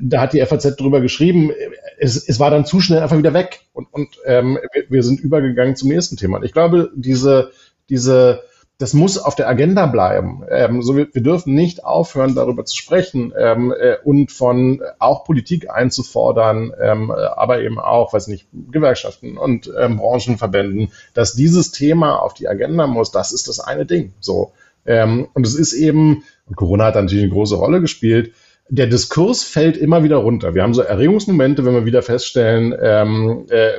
Da 0.00 0.20
hat 0.20 0.32
die 0.32 0.44
FAZ 0.44 0.76
drüber 0.76 1.00
geschrieben, 1.00 1.50
es, 1.98 2.16
es 2.28 2.38
war 2.38 2.50
dann 2.50 2.66
zu 2.66 2.80
schnell 2.80 3.00
einfach 3.00 3.18
wieder 3.18 3.34
weg 3.34 3.62
und, 3.72 3.92
und 3.92 4.18
ähm, 4.26 4.58
wir, 4.72 4.84
wir 4.90 5.02
sind 5.02 5.20
übergegangen 5.20 5.74
zum 5.74 5.88
nächsten 5.88 6.16
Thema. 6.16 6.42
Ich 6.42 6.52
glaube, 6.52 6.90
diese, 6.94 7.50
diese 7.88 8.42
das 8.84 8.92
muss 8.92 9.16
auf 9.16 9.34
der 9.34 9.48
Agenda 9.48 9.86
bleiben. 9.86 10.42
Ähm, 10.50 10.82
so 10.82 10.94
wir, 10.94 11.08
wir 11.10 11.22
dürfen 11.22 11.54
nicht 11.54 11.86
aufhören, 11.86 12.34
darüber 12.34 12.66
zu 12.66 12.76
sprechen 12.76 13.32
ähm, 13.34 13.72
äh, 13.72 13.96
und 14.04 14.30
von 14.30 14.82
auch 14.98 15.24
Politik 15.24 15.70
einzufordern, 15.70 16.70
ähm, 16.78 17.10
aber 17.10 17.62
eben 17.62 17.78
auch, 17.78 18.12
weiß 18.12 18.26
nicht, 18.26 18.46
Gewerkschaften 18.52 19.38
und 19.38 19.72
ähm, 19.74 19.96
Branchenverbänden, 19.96 20.92
dass 21.14 21.32
dieses 21.32 21.70
Thema 21.70 22.16
auf 22.16 22.34
die 22.34 22.46
Agenda 22.46 22.86
muss. 22.86 23.10
Das 23.10 23.32
ist 23.32 23.48
das 23.48 23.58
eine 23.58 23.86
Ding. 23.86 24.12
So 24.20 24.52
ähm, 24.84 25.28
und 25.32 25.46
es 25.46 25.54
ist 25.54 25.72
eben, 25.72 26.24
und 26.46 26.56
Corona 26.56 26.84
hat 26.84 26.96
natürlich 26.96 27.24
eine 27.24 27.32
große 27.32 27.56
Rolle 27.56 27.80
gespielt 27.80 28.34
der 28.70 28.86
Diskurs 28.86 29.42
fällt 29.42 29.76
immer 29.76 30.04
wieder 30.04 30.16
runter. 30.16 30.54
Wir 30.54 30.62
haben 30.62 30.72
so 30.72 30.80
Erregungsmomente, 30.80 31.66
wenn 31.66 31.74
wir 31.74 31.84
wieder 31.84 32.02
feststellen, 32.02 32.74
ähm, 32.80 33.44
äh, 33.50 33.72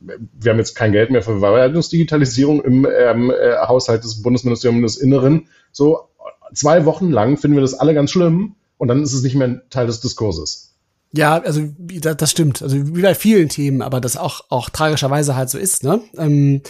wir 0.00 0.52
haben 0.52 0.58
jetzt 0.58 0.74
kein 0.74 0.92
Geld 0.92 1.10
mehr 1.10 1.22
für 1.22 1.40
Verwaltungsdigitalisierung 1.40 2.62
im 2.62 2.86
ähm, 2.86 3.30
äh, 3.30 3.56
Haushalt 3.58 4.02
des 4.02 4.22
Bundesministeriums 4.22 4.94
des 4.94 5.02
Inneren. 5.02 5.48
So 5.72 6.08
zwei 6.54 6.84
Wochen 6.86 7.10
lang 7.10 7.36
finden 7.36 7.56
wir 7.56 7.62
das 7.62 7.74
alle 7.74 7.94
ganz 7.94 8.10
schlimm 8.10 8.56
und 8.78 8.88
dann 8.88 9.02
ist 9.02 9.12
es 9.12 9.22
nicht 9.22 9.34
mehr 9.34 9.62
Teil 9.70 9.86
des 9.86 10.00
Diskurses. 10.00 10.74
Ja, 11.12 11.38
also 11.42 11.62
das 11.78 12.30
stimmt. 12.30 12.62
Also 12.62 12.96
wie 12.96 13.02
bei 13.02 13.14
vielen 13.14 13.48
Themen, 13.48 13.82
aber 13.82 14.00
das 14.00 14.16
auch, 14.16 14.42
auch 14.48 14.70
tragischerweise 14.70 15.34
halt 15.34 15.50
so 15.50 15.58
ist. 15.58 15.82
Ne? 15.82 16.00
Ähm, 16.16 16.62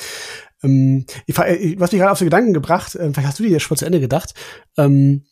ähm, 0.62 1.04
ich, 1.26 1.36
was 1.36 1.92
mich 1.92 2.00
gerade 2.00 2.10
auf 2.10 2.18
so 2.18 2.24
Gedanken 2.24 2.54
gebracht, 2.54 2.94
äh, 2.94 3.10
vielleicht 3.12 3.28
hast 3.28 3.38
du 3.38 3.42
dir 3.42 3.60
schon 3.60 3.76
zu 3.76 3.84
Ende 3.84 4.00
gedacht. 4.00 4.34
Ähm, 4.76 5.24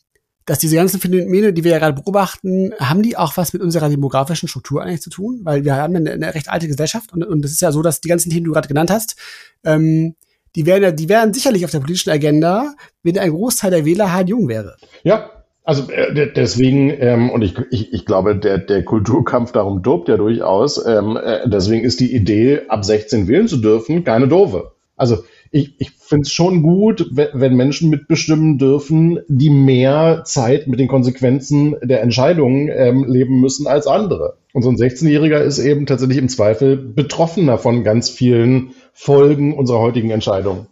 dass 0.49 0.57
diese 0.57 0.77
ganzen 0.77 0.99
Phänomene, 0.99 1.53
die 1.53 1.63
wir 1.63 1.71
ja 1.71 1.77
gerade 1.77 2.01
beobachten, 2.01 2.73
haben 2.79 3.03
die 3.03 3.15
auch 3.15 3.37
was 3.37 3.53
mit 3.53 3.61
unserer 3.61 3.87
demografischen 3.87 4.49
Struktur 4.49 4.81
eigentlich 4.81 5.03
zu 5.03 5.11
tun? 5.11 5.41
Weil 5.43 5.63
wir 5.63 5.75
haben 5.75 5.95
eine, 5.95 6.11
eine 6.11 6.33
recht 6.33 6.49
alte 6.49 6.67
Gesellschaft 6.67 7.13
und, 7.13 7.23
und 7.23 7.45
es 7.45 7.51
ist 7.51 7.61
ja 7.61 7.71
so, 7.71 7.83
dass 7.83 8.01
die 8.01 8.09
ganzen 8.09 8.31
Themen, 8.31 8.45
die 8.45 8.47
du 8.47 8.53
gerade 8.53 8.67
genannt 8.67 8.89
hast, 8.89 9.15
ähm, 9.63 10.15
die 10.55 10.65
wären 10.65 10.95
die 10.95 11.07
wären 11.07 11.35
sicherlich 11.35 11.65
auf 11.65 11.71
der 11.71 11.81
politischen 11.81 12.09
Agenda, 12.09 12.73
wenn 13.03 13.19
ein 13.19 13.29
Großteil 13.29 13.69
der 13.69 13.85
Wähler 13.85 14.11
halt 14.11 14.29
jung 14.29 14.47
wäre. 14.47 14.75
Ja, 15.03 15.29
also 15.63 15.91
äh, 15.91 16.33
deswegen, 16.33 16.89
ähm, 16.99 17.29
und 17.29 17.43
ich, 17.43 17.53
ich, 17.69 17.93
ich 17.93 18.05
glaube, 18.07 18.35
der, 18.35 18.57
der 18.57 18.83
Kulturkampf 18.83 19.51
darum 19.51 19.83
dobt 19.83 20.09
ja 20.09 20.17
durchaus. 20.17 20.83
Ähm, 20.83 21.15
äh, 21.15 21.47
deswegen 21.47 21.85
ist 21.85 21.99
die 21.99 22.11
Idee, 22.11 22.61
ab 22.69 22.83
16 22.83 23.27
wählen 23.27 23.47
zu 23.47 23.57
dürfen, 23.57 24.03
keine 24.03 24.27
doofe. 24.27 24.71
Also 24.95 25.23
ich, 25.51 25.73
ich 25.79 25.91
finde 25.91 26.23
es 26.23 26.31
schon 26.31 26.61
gut, 26.61 27.09
wenn, 27.11 27.55
Menschen 27.55 27.89
mitbestimmen 27.89 28.57
dürfen, 28.57 29.19
die 29.27 29.49
mehr 29.49 30.23
Zeit 30.25 30.67
mit 30.67 30.79
den 30.79 30.87
Konsequenzen 30.87 31.75
der 31.81 32.01
Entscheidungen 32.01 32.69
ähm, 32.71 33.05
leben 33.05 33.39
müssen 33.41 33.67
als 33.67 33.87
andere. 33.87 34.37
Und 34.53 34.63
so 34.63 34.69
ein 34.69 34.77
16-Jähriger 34.77 35.39
ist 35.39 35.59
eben 35.59 35.85
tatsächlich 35.85 36.17
im 36.17 36.29
Zweifel 36.29 36.77
betroffener 36.77 37.57
von 37.57 37.83
ganz 37.83 38.09
vielen 38.09 38.71
Folgen 38.93 39.57
unserer 39.57 39.79
heutigen 39.79 40.11
Entscheidungen. 40.11 40.67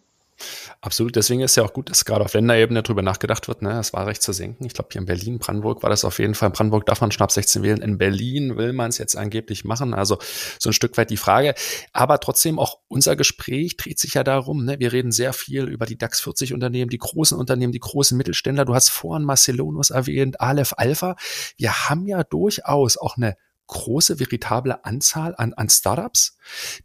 Absolut, 0.80 1.16
deswegen 1.16 1.42
ist 1.42 1.56
ja 1.56 1.64
auch 1.64 1.74
gut, 1.74 1.90
dass 1.90 2.06
gerade 2.06 2.24
auf 2.24 2.34
Länderebene 2.34 2.84
darüber 2.84 3.02
nachgedacht 3.02 3.48
wird, 3.48 3.64
ne, 3.64 3.70
das 3.70 3.94
Wahlrecht 3.94 4.22
zu 4.22 4.32
senken. 4.32 4.64
Ich 4.66 4.74
glaube, 4.74 4.90
hier 4.92 5.02
in 5.02 5.08
Berlin, 5.08 5.40
Brandenburg 5.40 5.82
war 5.82 5.90
das 5.90 6.06
auf 6.06 6.20
jeden 6.20 6.36
Fall. 6.36 6.50
In 6.50 6.54
Brandenburg 6.54 6.86
darf 6.86 7.02
man 7.02 7.12
schon 7.12 7.24
ab 7.24 7.32
16 7.32 7.64
wählen. 7.64 7.82
In 7.82 7.98
Berlin 7.98 8.58
will 8.58 8.74
man 8.74 8.90
es 8.90 9.00
jetzt 9.00 9.18
angeblich 9.18 9.66
machen. 9.66 9.96
Also 9.96 10.20
so 10.60 10.70
ein 10.70 10.74
Stück 10.74 10.96
weit 10.98 11.10
die 11.10 11.18
Frage. 11.18 11.56
Aber 11.94 12.20
trotzdem 12.20 12.60
auch 12.60 12.78
unser 12.90 13.16
Gespräch 13.16 13.78
dreht 13.78 13.98
sich 13.98 14.14
ja 14.14 14.24
darum, 14.24 14.66
ne, 14.66 14.78
wir 14.80 14.94
reden 14.94 15.12
sehr 15.12 15.34
viel 15.34 15.64
über 15.64 15.88
die 15.88 15.98
DAX 15.98 16.22
40 16.22 16.54
Unternehmen, 16.54 16.90
die 16.90 17.00
großen 17.00 17.38
Unternehmen, 17.38 17.72
die 17.74 17.80
großen 17.80 18.16
Mittelständler. 18.16 18.66
Du 18.66 18.76
hast 18.76 18.90
vorhin 18.90 19.26
Marcelonus 19.26 19.90
erwähnt, 19.90 20.40
Aleph 20.40 20.74
Alpha. 20.78 21.16
Wir 21.58 21.90
haben 21.90 22.06
ja 22.06 22.24
durchaus 22.24 22.98
auch 22.98 23.18
eine 23.18 23.36
große, 23.68 24.20
veritable 24.20 24.84
Anzahl 24.84 25.36
an, 25.38 25.54
an 25.54 25.70
Startups, 25.70 26.38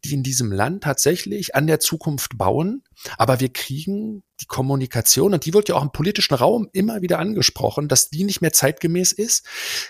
die 0.04 0.14
in 0.14 0.22
diesem 0.22 0.52
Land 0.52 0.82
tatsächlich 0.84 1.54
an 1.54 1.66
der 1.66 1.80
Zukunft 1.80 2.36
bauen. 2.36 2.82
Aber 3.18 3.40
wir 3.40 3.52
kriegen 3.52 4.22
die 4.42 4.46
Kommunikation, 4.46 5.34
und 5.34 5.46
die 5.46 5.54
wird 5.54 5.68
ja 5.68 5.76
auch 5.76 5.82
im 5.82 5.92
politischen 5.92 6.34
Raum 6.34 6.68
immer 6.72 7.00
wieder 7.00 7.18
angesprochen, 7.18 7.88
dass 7.88 8.10
die 8.10 8.24
nicht 8.24 8.40
mehr 8.40 8.52
zeitgemäß 8.52 9.12
ist. 9.12 9.46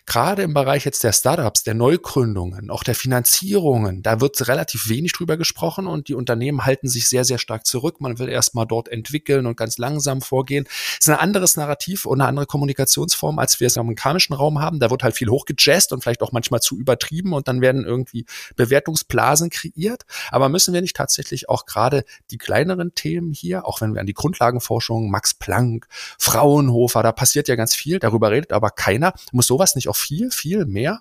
Gerade 0.07 0.43
im 0.43 0.53
Bereich 0.55 0.85
jetzt 0.85 1.03
der 1.05 1.13
Startups, 1.13 1.63
der 1.63 1.75
Neugründungen, 1.75 2.71
auch 2.71 2.85
der 2.85 2.95
Finanzierungen, 2.95 4.03
da 4.03 4.21
wird 4.21 4.47
relativ 4.49 4.89
wenig 4.89 5.13
drüber 5.13 5.37
gesprochen 5.37 5.87
und 5.87 6.09
die 6.09 6.15
Unternehmen 6.15 6.65
halten 6.65 6.89
sich 6.89 7.09
sehr, 7.09 7.25
sehr 7.25 7.39
stark 7.39 7.67
zurück. 7.67 8.01
Man 8.01 8.19
will 8.19 8.29
erstmal 8.29 8.67
dort 8.67 8.89
entwickeln 8.89 9.47
und 9.47 9.57
ganz 9.57 9.79
langsam 9.79 10.21
vorgehen. 10.21 10.65
Das 10.65 10.99
ist 11.01 11.09
ein 11.09 11.17
anderes 11.17 11.57
Narrativ 11.57 12.05
und 12.05 12.21
eine 12.21 12.29
andere 12.29 12.47
Kommunikationsform, 12.47 13.39
als 13.39 13.59
wir 13.61 13.69
es 13.69 13.77
im 13.77 13.81
amerikanischen 13.81 14.35
Raum 14.35 14.61
haben. 14.61 14.81
Da 14.81 14.91
wird 14.91 15.03
halt 15.03 15.17
viel 15.17 15.31
hochgejazzt 15.31 15.93
und 15.93 16.03
vielleicht 16.03 16.23
auch 16.23 16.33
manchmal 16.33 16.61
zu 16.61 16.79
übertrieben 16.79 17.33
und 17.33 17.49
dann 17.49 17.61
werden 17.61 17.85
irgendwie 17.85 18.27
Bewertungsblasen 18.57 19.51
kreiert. 19.51 20.03
Aber 20.31 20.49
müssen 20.49 20.75
wir 20.75 20.83
nicht 20.83 20.97
tatsächlich 20.97 21.49
auch 21.49 21.65
gerade 21.65 22.05
die 22.31 22.39
kleineren 22.39 22.95
Themen 23.03 23.33
hier, 23.33 23.67
auch 23.67 23.81
wenn 23.81 23.95
wir 23.95 24.01
an 24.01 24.07
die 24.07 24.15
Grundlagen 24.15 24.53
Grundlagenforschung, 24.53 25.11
Max 25.11 25.35
Planck, 25.35 25.87
Fraunhofer, 26.19 27.03
da 27.03 27.13
passiert 27.13 27.49
ja 27.49 27.57
ganz 27.57 27.75
viel, 27.75 27.99
darüber 27.99 28.31
redet 28.31 28.53
aber 28.53 28.71
keiner. 28.71 29.15
Muss 29.33 29.47
sowas 29.47 29.75
nicht 29.75 29.89
auch 29.89 29.97
viel, 29.97 30.31
viel 30.31 30.67
mehr 30.67 31.01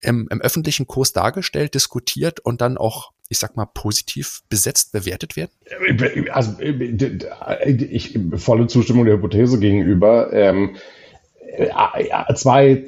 im, 0.00 0.28
im 0.30 0.40
öffentlichen 0.40 0.86
Kurs 0.86 1.12
dargestellt, 1.12 1.74
diskutiert 1.74 2.40
und 2.40 2.60
dann 2.60 2.76
auch 2.76 3.12
ich 3.30 3.38
sag 3.38 3.56
mal, 3.56 3.64
positiv 3.64 4.42
besetzt 4.50 4.92
bewertet 4.92 5.34
werden? 5.34 5.50
Also 6.30 6.56
ich 6.60 8.18
volle 8.36 8.66
Zustimmung 8.66 9.06
der 9.06 9.14
Hypothese 9.14 9.58
gegenüber. 9.58 10.30
Ähm, 10.30 10.76
äh, 10.76 10.78
zwei 12.34 12.84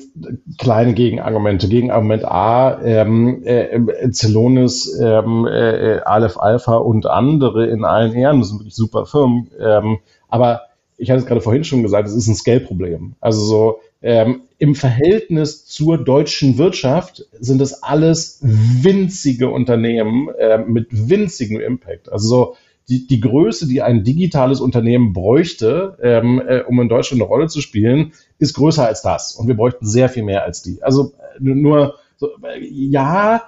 kleine 0.59 0.95
Gegenargumente. 0.95 1.69
Gegenargument 1.69 2.25
A, 2.25 2.81
ähm, 2.83 3.43
äh, 3.45 3.81
Celonis, 4.11 4.99
ähm, 5.01 5.47
äh, 5.47 6.01
Aleph 6.05 6.39
Alpha 6.39 6.77
und 6.77 7.07
andere 7.07 7.67
in 7.67 7.85
allen 7.85 8.15
Ehren, 8.15 8.41
das 8.41 8.49
sind 8.49 8.61
wirklich 8.61 8.75
super 8.75 9.07
Firmen. 9.07 9.49
Ähm, 9.61 9.99
aber 10.29 10.63
ich 10.99 11.11
hatte 11.11 11.21
es 11.21 11.27
gerade 11.27 11.41
vorhin 11.41 11.65
schon 11.65 11.83
gesagt, 11.83 12.09
es 12.09 12.15
ist 12.15 12.27
ein 12.27 12.35
Scale-Problem. 12.35 13.15
Also 13.21 13.41
so 13.43 13.81
ähm, 14.03 14.43
im 14.59 14.75
Verhältnis 14.75 15.67
zur 15.67 15.99
deutschen 15.99 16.59
Wirtschaft 16.59 17.27
sind 17.39 17.61
es 17.61 17.83
alles 17.83 18.41
winzige 18.43 19.51
Unternehmen 19.51 20.29
äh, 20.39 20.59
mit 20.59 20.89
winzigem 20.91 21.61
Impact. 21.61 22.11
Also 22.11 22.29
so 22.29 22.57
die, 22.89 23.07
die 23.07 23.21
Größe, 23.21 23.67
die 23.67 23.83
ein 23.83 24.05
digitales 24.05 24.61
Unternehmen 24.61 25.13
bräuchte, 25.13 25.99
ähm, 26.03 26.41
äh, 26.47 26.63
um 26.63 26.81
in 26.81 26.89
Deutschland 26.89 27.21
eine 27.21 27.29
Rolle 27.29 27.49
zu 27.49 27.61
spielen, 27.61 28.13
ist 28.39 28.55
größer 28.55 28.87
als 28.87 29.03
das. 29.03 29.33
Und 29.33 29.47
wir 29.47 29.57
bräuchten 29.57 29.87
sehr 29.87 30.09
viel 30.09 30.23
mehr 30.23 30.45
als 30.45 30.63
die. 30.63 30.83
Also 30.83 31.13
äh, 31.39 31.41
nur, 31.41 31.95
so, 32.17 32.29
äh, 32.43 32.65
ja, 32.65 33.43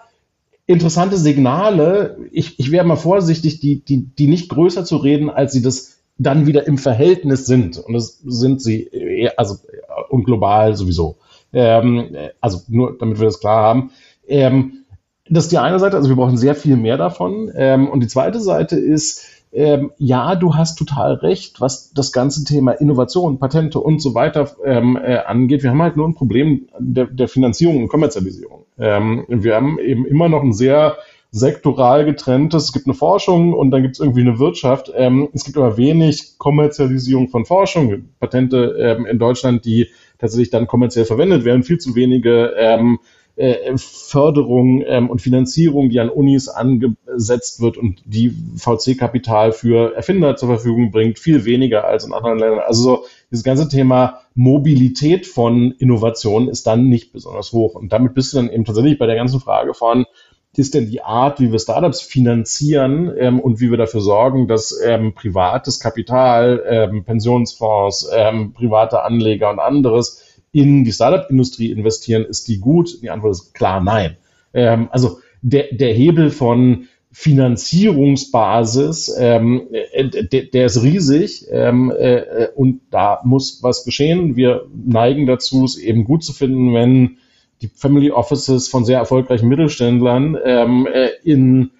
interessante 0.66 1.16
Signale. 1.16 2.18
Ich, 2.30 2.58
ich 2.58 2.70
wäre 2.70 2.86
mal 2.86 2.96
vorsichtig, 2.96 3.60
die, 3.60 3.80
die, 3.84 4.04
die 4.06 4.28
nicht 4.28 4.48
größer 4.48 4.84
zu 4.84 4.96
reden, 4.96 5.30
als 5.30 5.52
sie 5.52 5.62
das 5.62 5.98
dann 6.18 6.46
wieder 6.46 6.66
im 6.66 6.78
Verhältnis 6.78 7.46
sind. 7.46 7.78
Und 7.78 7.94
das 7.94 8.18
sind 8.24 8.60
sie, 8.60 9.30
also 9.36 9.56
und 10.08 10.24
global 10.24 10.76
sowieso. 10.76 11.16
Ähm, 11.52 12.16
also 12.40 12.60
nur, 12.68 12.96
damit 12.98 13.18
wir 13.18 13.26
das 13.26 13.40
klar 13.40 13.62
haben. 13.62 13.90
Ähm, 14.26 14.84
das 15.30 15.44
ist 15.44 15.52
die 15.52 15.58
eine 15.58 15.78
Seite, 15.78 15.96
also 15.96 16.08
wir 16.08 16.16
brauchen 16.16 16.36
sehr 16.36 16.54
viel 16.54 16.76
mehr 16.76 16.96
davon. 16.96 17.50
Ähm, 17.54 17.88
und 17.88 18.00
die 18.00 18.08
zweite 18.08 18.40
Seite 18.40 18.78
ist, 18.78 19.24
ähm, 19.52 19.92
ja, 19.98 20.34
du 20.34 20.54
hast 20.54 20.76
total 20.76 21.14
recht, 21.14 21.60
was 21.60 21.92
das 21.92 22.12
ganze 22.12 22.44
Thema 22.44 22.72
Innovation, 22.72 23.38
Patente 23.38 23.80
und 23.80 24.00
so 24.00 24.14
weiter 24.14 24.50
ähm, 24.64 24.96
äh, 24.96 25.18
angeht. 25.18 25.62
Wir 25.62 25.70
haben 25.70 25.82
halt 25.82 25.96
nur 25.96 26.06
ein 26.06 26.14
Problem 26.14 26.68
der, 26.78 27.06
der 27.06 27.28
Finanzierung 27.28 27.82
und 27.82 27.88
Kommerzialisierung. 27.88 28.66
Ähm, 28.78 29.24
wir 29.28 29.54
haben 29.54 29.78
eben 29.78 30.06
immer 30.06 30.28
noch 30.28 30.42
ein 30.42 30.52
sehr 30.52 30.96
sektoral 31.30 32.06
getrenntes, 32.06 32.64
es 32.64 32.72
gibt 32.72 32.86
eine 32.86 32.94
Forschung 32.94 33.52
und 33.52 33.70
dann 33.70 33.82
gibt 33.82 33.96
es 33.96 34.00
irgendwie 34.00 34.22
eine 34.22 34.38
Wirtschaft. 34.38 34.90
Ähm, 34.94 35.28
es 35.34 35.44
gibt 35.44 35.58
aber 35.58 35.76
wenig 35.76 36.38
Kommerzialisierung 36.38 37.28
von 37.28 37.44
Forschung, 37.44 38.08
Patente 38.18 38.76
ähm, 38.78 39.04
in 39.04 39.18
Deutschland, 39.18 39.64
die 39.64 39.88
tatsächlich 40.18 40.50
dann 40.50 40.66
kommerziell 40.66 41.04
verwendet 41.04 41.44
werden, 41.44 41.64
viel 41.64 41.78
zu 41.78 41.94
wenige 41.94 42.54
ähm, 42.56 42.98
äh, 43.38 43.76
Förderung 43.76 44.82
ähm, 44.86 45.08
und 45.08 45.22
Finanzierung, 45.22 45.90
die 45.90 46.00
an 46.00 46.10
Unis 46.10 46.48
angesetzt 46.48 47.60
wird 47.60 47.76
und 47.76 48.02
die 48.04 48.34
VC-Kapital 48.56 49.52
für 49.52 49.94
Erfinder 49.94 50.36
zur 50.36 50.48
Verfügung 50.48 50.90
bringt, 50.90 51.18
viel 51.18 51.44
weniger 51.44 51.84
als 51.84 52.04
in 52.04 52.12
anderen 52.12 52.38
Ländern. 52.38 52.60
Also 52.66 52.82
so, 52.82 53.04
dieses 53.30 53.44
ganze 53.44 53.68
Thema 53.68 54.20
Mobilität 54.34 55.26
von 55.26 55.72
Innovation 55.72 56.48
ist 56.48 56.66
dann 56.66 56.88
nicht 56.88 57.12
besonders 57.12 57.52
hoch. 57.52 57.74
Und 57.74 57.92
damit 57.92 58.14
bist 58.14 58.32
du 58.32 58.38
dann 58.38 58.50
eben 58.50 58.64
tatsächlich 58.64 58.98
bei 58.98 59.06
der 59.06 59.16
ganzen 59.16 59.40
Frage 59.40 59.74
von, 59.74 60.04
ist 60.56 60.74
denn 60.74 60.90
die 60.90 61.02
Art, 61.02 61.40
wie 61.40 61.52
wir 61.52 61.58
Startups 61.60 62.00
finanzieren 62.00 63.12
ähm, 63.16 63.38
und 63.38 63.60
wie 63.60 63.70
wir 63.70 63.78
dafür 63.78 64.00
sorgen, 64.00 64.48
dass 64.48 64.76
ähm, 64.84 65.14
privates 65.14 65.78
Kapital, 65.78 66.64
ähm, 66.66 67.04
Pensionsfonds, 67.04 68.10
ähm, 68.12 68.52
private 68.54 69.04
Anleger 69.04 69.50
und 69.50 69.60
anderes 69.60 70.27
in 70.52 70.84
die 70.84 70.92
Startup-Industrie 70.92 71.70
investieren, 71.70 72.24
ist 72.24 72.48
die 72.48 72.58
gut? 72.58 73.02
Die 73.02 73.10
Antwort 73.10 73.32
ist 73.32 73.54
klar 73.54 73.82
nein. 73.82 74.16
Ähm, 74.54 74.88
also 74.90 75.18
der, 75.42 75.66
der 75.72 75.92
Hebel 75.92 76.30
von 76.30 76.88
Finanzierungsbasis, 77.10 79.14
ähm, 79.18 79.68
äh, 79.72 80.08
der, 80.08 80.44
der 80.44 80.66
ist 80.66 80.82
riesig 80.82 81.46
ähm, 81.50 81.92
äh, 81.96 82.48
und 82.54 82.80
da 82.90 83.20
muss 83.24 83.62
was 83.62 83.84
geschehen. 83.84 84.36
Wir 84.36 84.66
neigen 84.72 85.26
dazu, 85.26 85.64
es 85.64 85.78
eben 85.78 86.04
gut 86.04 86.22
zu 86.22 86.32
finden, 86.32 86.74
wenn 86.74 87.18
die 87.60 87.68
Family 87.68 88.10
Offices 88.10 88.68
von 88.68 88.84
sehr 88.84 88.98
erfolgreichen 88.98 89.48
Mittelständlern 89.48 90.38
ähm, 90.44 90.86
äh, 90.86 91.08
in 91.24 91.70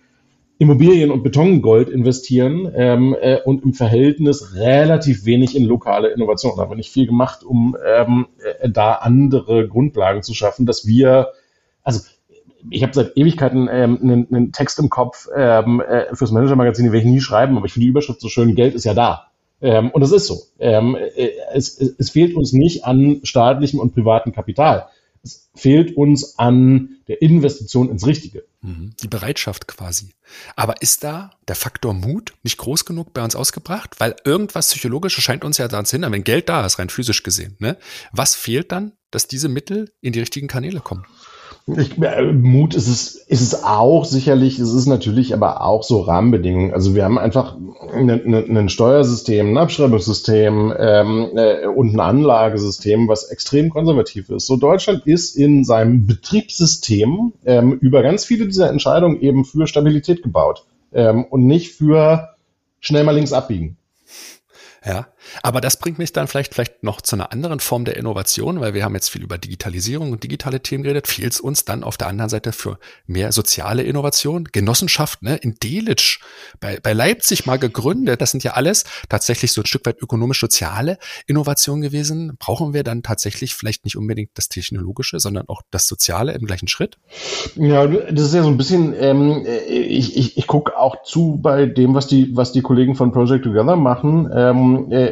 Immobilien 0.58 1.10
und 1.10 1.22
Betongold 1.22 1.88
investieren 1.88 2.70
ähm, 2.74 3.16
äh, 3.20 3.40
und 3.42 3.62
im 3.62 3.74
Verhältnis 3.74 4.54
relativ 4.54 5.24
wenig 5.24 5.56
in 5.56 5.64
lokale 5.64 6.08
Innovation. 6.08 6.54
Da 6.56 6.62
haben 6.62 6.70
wir 6.70 6.76
nicht 6.76 6.92
viel 6.92 7.06
gemacht, 7.06 7.44
um 7.44 7.76
ähm, 7.86 8.26
äh, 8.60 8.68
da 8.68 8.94
andere 8.94 9.68
Grundlagen 9.68 10.22
zu 10.22 10.34
schaffen, 10.34 10.66
dass 10.66 10.86
wir, 10.86 11.28
also 11.82 12.00
ich 12.70 12.82
habe 12.82 12.92
seit 12.92 13.16
Ewigkeiten 13.16 13.68
ähm, 13.70 13.98
einen, 14.02 14.26
einen 14.34 14.52
Text 14.52 14.80
im 14.80 14.90
Kopf 14.90 15.28
ähm, 15.34 15.80
äh, 15.80 16.14
fürs 16.14 16.32
Manager-Magazin, 16.32 16.84
den 16.84 16.92
werde 16.92 17.06
ich 17.06 17.12
nie 17.12 17.20
schreiben, 17.20 17.56
aber 17.56 17.66
ich 17.66 17.72
finde 17.72 17.84
die 17.84 17.90
Überschrift 17.90 18.20
so 18.20 18.28
schön, 18.28 18.56
Geld 18.56 18.74
ist 18.74 18.84
ja 18.84 18.94
da. 18.94 19.28
Ähm, 19.60 19.90
und 19.90 20.00
das 20.00 20.10
ist 20.10 20.26
so. 20.26 20.38
Ähm, 20.58 20.96
äh, 20.96 21.30
es, 21.54 21.78
es 21.78 22.10
fehlt 22.10 22.34
uns 22.34 22.52
nicht 22.52 22.84
an 22.84 23.20
staatlichem 23.22 23.78
und 23.78 23.94
privatem 23.94 24.32
Kapital 24.32 24.88
es 25.22 25.50
fehlt 25.54 25.96
uns 25.96 26.38
an 26.38 26.98
der 27.08 27.22
Investition 27.22 27.90
ins 27.90 28.06
Richtige. 28.06 28.44
Mhm. 28.60 28.94
Die 29.02 29.08
Bereitschaft 29.08 29.68
quasi. 29.68 30.14
Aber 30.56 30.82
ist 30.82 31.04
da 31.04 31.30
der 31.46 31.54
Faktor 31.54 31.94
Mut 31.94 32.34
nicht 32.42 32.58
groß 32.58 32.84
genug 32.84 33.12
bei 33.14 33.22
uns 33.22 33.36
ausgebracht? 33.36 33.96
Weil 33.98 34.16
irgendwas 34.24 34.68
Psychologisches 34.68 35.22
scheint 35.22 35.44
uns 35.44 35.58
ja 35.58 35.68
daran 35.68 35.86
zu 35.86 35.92
hindern, 35.92 36.12
wenn 36.12 36.24
Geld 36.24 36.48
da 36.48 36.66
ist, 36.66 36.78
rein 36.78 36.88
physisch 36.88 37.22
gesehen. 37.22 37.56
Ne? 37.60 37.78
Was 38.12 38.34
fehlt 38.34 38.72
dann, 38.72 38.92
dass 39.10 39.28
diese 39.28 39.48
Mittel 39.48 39.92
in 40.00 40.12
die 40.12 40.20
richtigen 40.20 40.48
Kanäle 40.48 40.80
kommen? 40.80 41.06
Ich, 41.76 41.98
äh, 42.00 42.32
Mut 42.32 42.74
ist 42.74 42.88
es, 42.88 43.14
ist 43.14 43.40
es 43.40 43.62
auch 43.62 44.04
sicherlich, 44.04 44.58
es 44.58 44.72
ist 44.72 44.86
natürlich 44.86 45.34
aber 45.34 45.62
auch 45.62 45.82
so 45.82 46.00
Rahmenbedingungen. 46.00 46.72
Also 46.72 46.94
wir 46.94 47.04
haben 47.04 47.18
einfach 47.18 47.56
ein 47.92 48.68
Steuersystem, 48.68 49.52
ein 49.52 49.58
Abschreibungssystem 49.58 50.72
ähm, 50.78 51.30
äh, 51.34 51.66
und 51.66 51.94
ein 51.94 52.00
Anlagesystem, 52.00 53.08
was 53.08 53.24
extrem 53.24 53.68
konservativ 53.70 54.30
ist. 54.30 54.46
So 54.46 54.56
Deutschland 54.56 55.06
ist 55.06 55.36
in 55.36 55.64
seinem 55.64 56.06
Betriebssystem 56.06 57.34
ähm, 57.44 57.72
über 57.74 58.02
ganz 58.02 58.24
viele 58.24 58.46
dieser 58.46 58.70
Entscheidungen 58.70 59.20
eben 59.20 59.44
für 59.44 59.66
Stabilität 59.66 60.22
gebaut 60.22 60.64
ähm, 60.92 61.24
und 61.24 61.46
nicht 61.46 61.72
für 61.72 62.30
schnell 62.80 63.04
mal 63.04 63.14
links 63.14 63.32
abbiegen. 63.32 63.76
Ja, 64.84 65.08
aber 65.42 65.60
das 65.60 65.78
bringt 65.78 65.98
mich 65.98 66.12
dann 66.12 66.28
vielleicht, 66.28 66.54
vielleicht 66.54 66.82
noch 66.82 67.00
zu 67.00 67.16
einer 67.16 67.32
anderen 67.32 67.60
Form 67.60 67.84
der 67.84 67.96
Innovation, 67.96 68.60
weil 68.60 68.74
wir 68.74 68.84
haben 68.84 68.94
jetzt 68.94 69.10
viel 69.10 69.22
über 69.22 69.38
Digitalisierung 69.38 70.12
und 70.12 70.22
digitale 70.22 70.60
Themen 70.60 70.82
geredet. 70.82 71.06
Fehlt 71.06 71.32
es 71.32 71.40
uns 71.40 71.64
dann 71.64 71.84
auf 71.84 71.96
der 71.96 72.08
anderen 72.08 72.28
Seite 72.28 72.52
für 72.52 72.78
mehr 73.06 73.32
soziale 73.32 73.82
Innovation? 73.82 74.44
Genossenschaft, 74.44 75.22
ne, 75.22 75.36
in 75.36 75.54
Delitzsch, 75.62 76.20
bei, 76.60 76.78
bei 76.82 76.92
Leipzig 76.92 77.46
mal 77.46 77.58
gegründet. 77.58 78.20
Das 78.20 78.30
sind 78.30 78.44
ja 78.44 78.52
alles 78.52 78.84
tatsächlich 79.08 79.52
so 79.52 79.62
ein 79.62 79.66
Stück 79.66 79.86
weit 79.86 80.00
ökonomisch-soziale 80.00 80.98
Innovationen 81.26 81.82
gewesen. 81.82 82.36
Brauchen 82.38 82.74
wir 82.74 82.84
dann 82.84 83.02
tatsächlich 83.02 83.54
vielleicht 83.54 83.84
nicht 83.84 83.96
unbedingt 83.96 84.30
das 84.34 84.48
Technologische, 84.48 85.20
sondern 85.20 85.48
auch 85.48 85.62
das 85.70 85.86
Soziale 85.86 86.32
im 86.32 86.46
gleichen 86.46 86.68
Schritt? 86.68 86.98
Ja, 87.56 87.86
das 87.86 88.26
ist 88.26 88.34
ja 88.34 88.42
so 88.42 88.48
ein 88.48 88.56
bisschen, 88.56 88.94
ähm, 88.98 89.46
ich, 89.68 90.16
ich, 90.16 90.36
ich 90.36 90.46
gucke 90.46 90.78
auch 90.78 91.02
zu 91.02 91.38
bei 91.40 91.66
dem, 91.66 91.94
was 91.94 92.06
die, 92.06 92.36
was 92.36 92.52
die 92.52 92.62
Kollegen 92.62 92.94
von 92.94 93.12
Project 93.12 93.44
Together 93.44 93.76
machen. 93.76 94.30
Ähm, 94.34 94.90
äh, 94.90 95.07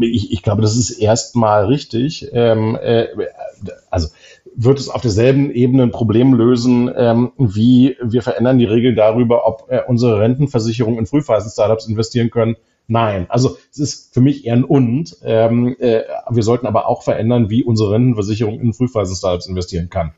ich, 0.00 0.32
ich 0.32 0.42
glaube, 0.42 0.62
das 0.62 0.76
ist 0.76 0.90
erstmal 0.90 1.66
richtig. 1.66 2.28
Ähm, 2.32 2.76
äh, 2.80 3.08
also 3.90 4.08
wird 4.54 4.78
es 4.78 4.88
auf 4.88 5.02
derselben 5.02 5.50
Ebene 5.50 5.84
ein 5.84 5.90
Problem 5.90 6.32
lösen, 6.34 6.90
ähm, 6.96 7.32
wie 7.36 7.96
wir 8.02 8.22
verändern 8.22 8.58
die 8.58 8.64
Regeln 8.64 8.96
darüber, 8.96 9.46
ob 9.46 9.66
äh, 9.70 9.82
unsere 9.86 10.20
Rentenversicherung 10.20 10.98
in 10.98 11.06
Frühphasen-Startups 11.06 11.86
investieren 11.86 12.30
können. 12.30 12.56
Nein, 12.88 13.26
also 13.28 13.58
es 13.70 13.78
ist 13.78 14.14
für 14.14 14.20
mich 14.20 14.46
eher 14.46 14.54
ein 14.54 14.64
Und. 14.64 15.16
Ähm, 15.24 15.76
äh, 15.78 16.02
wir 16.30 16.42
sollten 16.42 16.66
aber 16.66 16.88
auch 16.88 17.02
verändern, 17.02 17.50
wie 17.50 17.64
unsere 17.64 17.92
Rentenversicherung 17.92 18.60
in 18.60 18.72
Frühphasen-Startups 18.72 19.46
investieren 19.46 19.90
kann. 19.90 20.14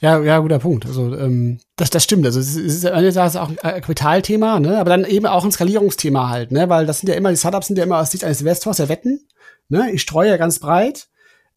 Ja, 0.00 0.20
ja, 0.20 0.38
guter 0.38 0.58
Punkt. 0.58 0.86
Also 0.86 1.14
ähm, 1.16 1.60
das, 1.76 1.90
das 1.90 2.04
stimmt. 2.04 2.26
Also 2.26 2.40
es 2.40 2.56
ist 2.56 2.86
eine 2.86 3.12
Sache 3.12 3.40
auch 3.40 3.48
ein 3.48 3.80
Kapitalthema, 3.80 4.60
ne? 4.60 4.78
aber 4.78 4.90
dann 4.90 5.04
eben 5.04 5.26
auch 5.26 5.44
ein 5.44 5.52
Skalierungsthema 5.52 6.28
halt, 6.28 6.52
ne? 6.52 6.68
Weil 6.68 6.86
das 6.86 7.00
sind 7.00 7.08
ja 7.08 7.14
immer, 7.14 7.30
die 7.30 7.36
Startups 7.36 7.68
sind 7.68 7.76
ja 7.76 7.84
immer 7.84 7.98
aus 7.98 8.10
Sicht 8.10 8.24
eines 8.24 8.40
Investors 8.40 8.78
ja 8.78 8.88
Wetten. 8.88 9.28
Ne? 9.68 9.90
Ich 9.92 10.02
streue 10.02 10.28
ja 10.28 10.36
ganz 10.36 10.58
breit 10.58 11.09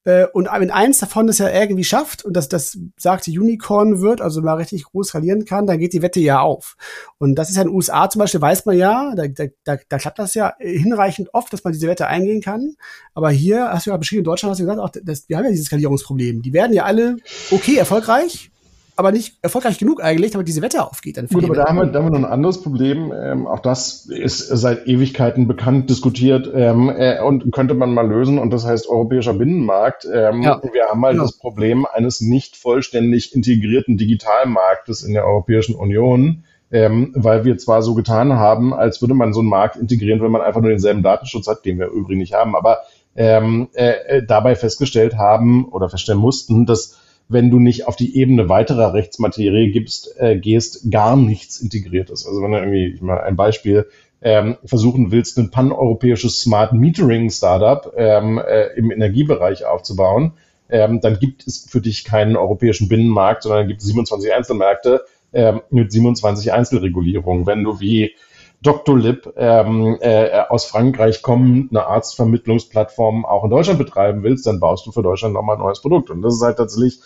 äh, 0.05 0.25
und 0.33 0.49
wenn 0.51 0.71
eins 0.71 0.99
davon 0.99 1.29
es 1.29 1.37
ja 1.37 1.49
irgendwie 1.49 1.83
schafft 1.83 2.25
und 2.25 2.35
das, 2.35 2.49
das 2.49 2.77
sagte 2.97 3.31
Unicorn 3.31 4.01
wird, 4.01 4.21
also 4.21 4.41
mal 4.41 4.55
richtig 4.55 4.83
groß 4.85 5.07
skalieren 5.07 5.45
kann, 5.45 5.65
dann 5.65 5.79
geht 5.79 5.93
die 5.93 6.01
Wette 6.01 6.19
ja 6.19 6.41
auf. 6.41 6.75
Und 7.19 7.35
das 7.35 7.49
ist 7.49 7.55
ja 7.55 7.61
in 7.61 7.69
den 7.69 7.75
USA 7.75 8.09
zum 8.09 8.19
Beispiel, 8.19 8.41
weiß 8.41 8.65
man 8.65 8.77
ja, 8.77 9.13
da, 9.15 9.27
da, 9.27 9.45
da, 9.63 9.77
da 9.87 9.97
klappt 9.97 10.19
das 10.19 10.33
ja 10.33 10.53
hinreichend 10.59 11.33
oft, 11.33 11.53
dass 11.53 11.63
man 11.63 11.71
diese 11.71 11.87
Wette 11.87 12.07
eingehen 12.07 12.41
kann. 12.41 12.75
Aber 13.13 13.29
hier, 13.29 13.69
hast 13.69 13.85
du 13.85 13.91
ja 13.91 13.97
beschrieben, 13.97 14.19
in 14.19 14.25
Deutschland 14.25 14.51
hast 14.51 14.59
du 14.59 14.63
gesagt, 14.63 14.79
auch 14.79 14.91
das, 15.03 15.29
wir 15.29 15.37
haben 15.37 15.45
ja 15.45 15.51
dieses 15.51 15.67
Skalierungsproblem. 15.67 16.41
Die 16.41 16.53
werden 16.53 16.73
ja 16.73 16.83
alle 16.83 17.17
okay 17.51 17.77
erfolgreich, 17.77 18.51
aber 18.95 19.11
nicht 19.11 19.37
erfolgreich 19.41 19.79
genug 19.79 20.03
eigentlich, 20.03 20.31
damit 20.31 20.47
diese 20.47 20.61
Wette 20.61 20.83
aufgeht. 20.83 21.17
Dann 21.17 21.27
Gut, 21.27 21.43
aber 21.43 21.55
da 21.55 21.65
haben, 21.65 21.77
wir, 21.77 21.85
da 21.87 21.99
haben 21.99 22.05
wir 22.05 22.19
noch 22.19 22.27
ein 22.27 22.31
anderes 22.31 22.61
Problem. 22.61 23.11
Ähm, 23.11 23.47
auch 23.47 23.59
das 23.59 24.05
ist 24.05 24.39
seit 24.39 24.87
Ewigkeiten 24.87 25.47
bekannt 25.47 25.89
diskutiert 25.89 26.49
ähm, 26.53 26.89
äh, 26.95 27.19
und 27.21 27.51
könnte 27.51 27.73
man 27.73 27.93
mal 27.93 28.07
lösen. 28.07 28.37
Und 28.37 28.51
das 28.51 28.65
heißt 28.65 28.87
europäischer 28.87 29.33
Binnenmarkt. 29.33 30.05
Ähm, 30.05 30.43
ja. 30.43 30.61
Wir 30.71 30.85
haben 30.89 31.03
halt 31.03 31.17
ja. 31.17 31.23
das 31.23 31.37
Problem 31.37 31.87
eines 31.91 32.21
nicht 32.21 32.55
vollständig 32.55 33.33
integrierten 33.35 33.97
Digitalmarktes 33.97 35.03
in 35.03 35.13
der 35.13 35.25
Europäischen 35.25 35.75
Union. 35.75 36.43
Ähm, 36.71 37.11
weil 37.15 37.45
wir 37.45 37.59
zwar 37.59 37.83
so 37.83 37.93
getan 37.93 38.33
haben, 38.33 38.73
als 38.73 38.99
würde 38.99 39.13
man 39.13 39.31
so 39.31 39.41
einen 39.41 39.49
Markt 39.49 39.75
integrieren, 39.75 40.21
wenn 40.23 40.31
man 40.31 40.41
einfach 40.41 40.59
nur 40.59 40.71
denselben 40.71 41.03
Datenschutz 41.03 41.45
hat, 41.45 41.65
den 41.65 41.77
wir 41.77 41.89
übrigens 41.89 42.21
nicht 42.21 42.33
haben, 42.33 42.55
aber 42.55 42.79
ähm, 43.15 43.67
äh, 43.73 43.91
äh 44.07 44.25
dabei 44.25 44.55
festgestellt 44.55 45.15
haben 45.15 45.65
oder 45.65 45.87
feststellen 45.87 46.19
mussten, 46.19 46.65
dass 46.65 46.97
wenn 47.33 47.51
du 47.51 47.59
nicht 47.59 47.87
auf 47.87 47.95
die 47.95 48.17
Ebene 48.17 48.47
weiterer 48.49 48.93
Rechtsmaterie 48.93 49.71
gibst, 49.71 50.15
äh, 50.19 50.37
gehst, 50.37 50.91
gar 50.91 51.15
nichts 51.17 51.59
integriertes. 51.59 52.25
Also 52.25 52.41
wenn 52.41 52.51
du 52.51 52.57
irgendwie, 52.57 52.93
ich 52.93 53.01
mal 53.01 53.19
ein 53.21 53.35
Beispiel, 53.35 53.87
ähm, 54.21 54.57
versuchen 54.63 55.11
willst, 55.11 55.37
ein 55.37 55.51
paneuropäisches 55.51 56.39
Smart 56.39 56.71
Metering 56.71 57.29
Startup 57.29 57.91
ähm, 57.97 58.39
äh, 58.39 58.67
im 58.77 58.89
Energiebereich 58.91 59.65
aufzubauen, 59.65 60.33
ähm, 60.69 61.01
dann 61.01 61.19
gibt 61.19 61.45
es 61.45 61.67
für 61.69 61.81
dich 61.81 62.05
keinen 62.05 62.37
europäischen 62.37 62.87
Binnenmarkt, 62.87 63.43
sondern 63.43 63.67
gibt 63.67 63.81
es 63.81 63.87
27 63.87 64.33
Einzelmärkte 64.33 65.01
ähm, 65.33 65.61
mit 65.69 65.91
27 65.91 66.53
Einzelregulierungen. 66.53 67.45
Wenn 67.45 67.63
du 67.63 67.81
wie 67.81 68.13
Dr. 68.61 68.97
Lib 68.97 69.33
ähm, 69.35 69.97
äh, 69.99 70.39
aus 70.47 70.65
Frankreich 70.65 71.21
kommen, 71.21 71.67
eine 71.69 71.85
Arztvermittlungsplattform 71.85 73.25
auch 73.25 73.43
in 73.43 73.49
Deutschland 73.49 73.77
betreiben 73.77 74.23
willst, 74.23 74.47
dann 74.47 74.61
baust 74.61 74.85
du 74.85 74.91
für 74.93 75.03
Deutschland 75.03 75.33
nochmal 75.33 75.57
ein 75.57 75.61
neues 75.61 75.81
Produkt. 75.81 76.09
Und 76.09 76.21
das 76.21 76.35
ist 76.35 76.43
halt 76.43 76.57
tatsächlich 76.57 77.01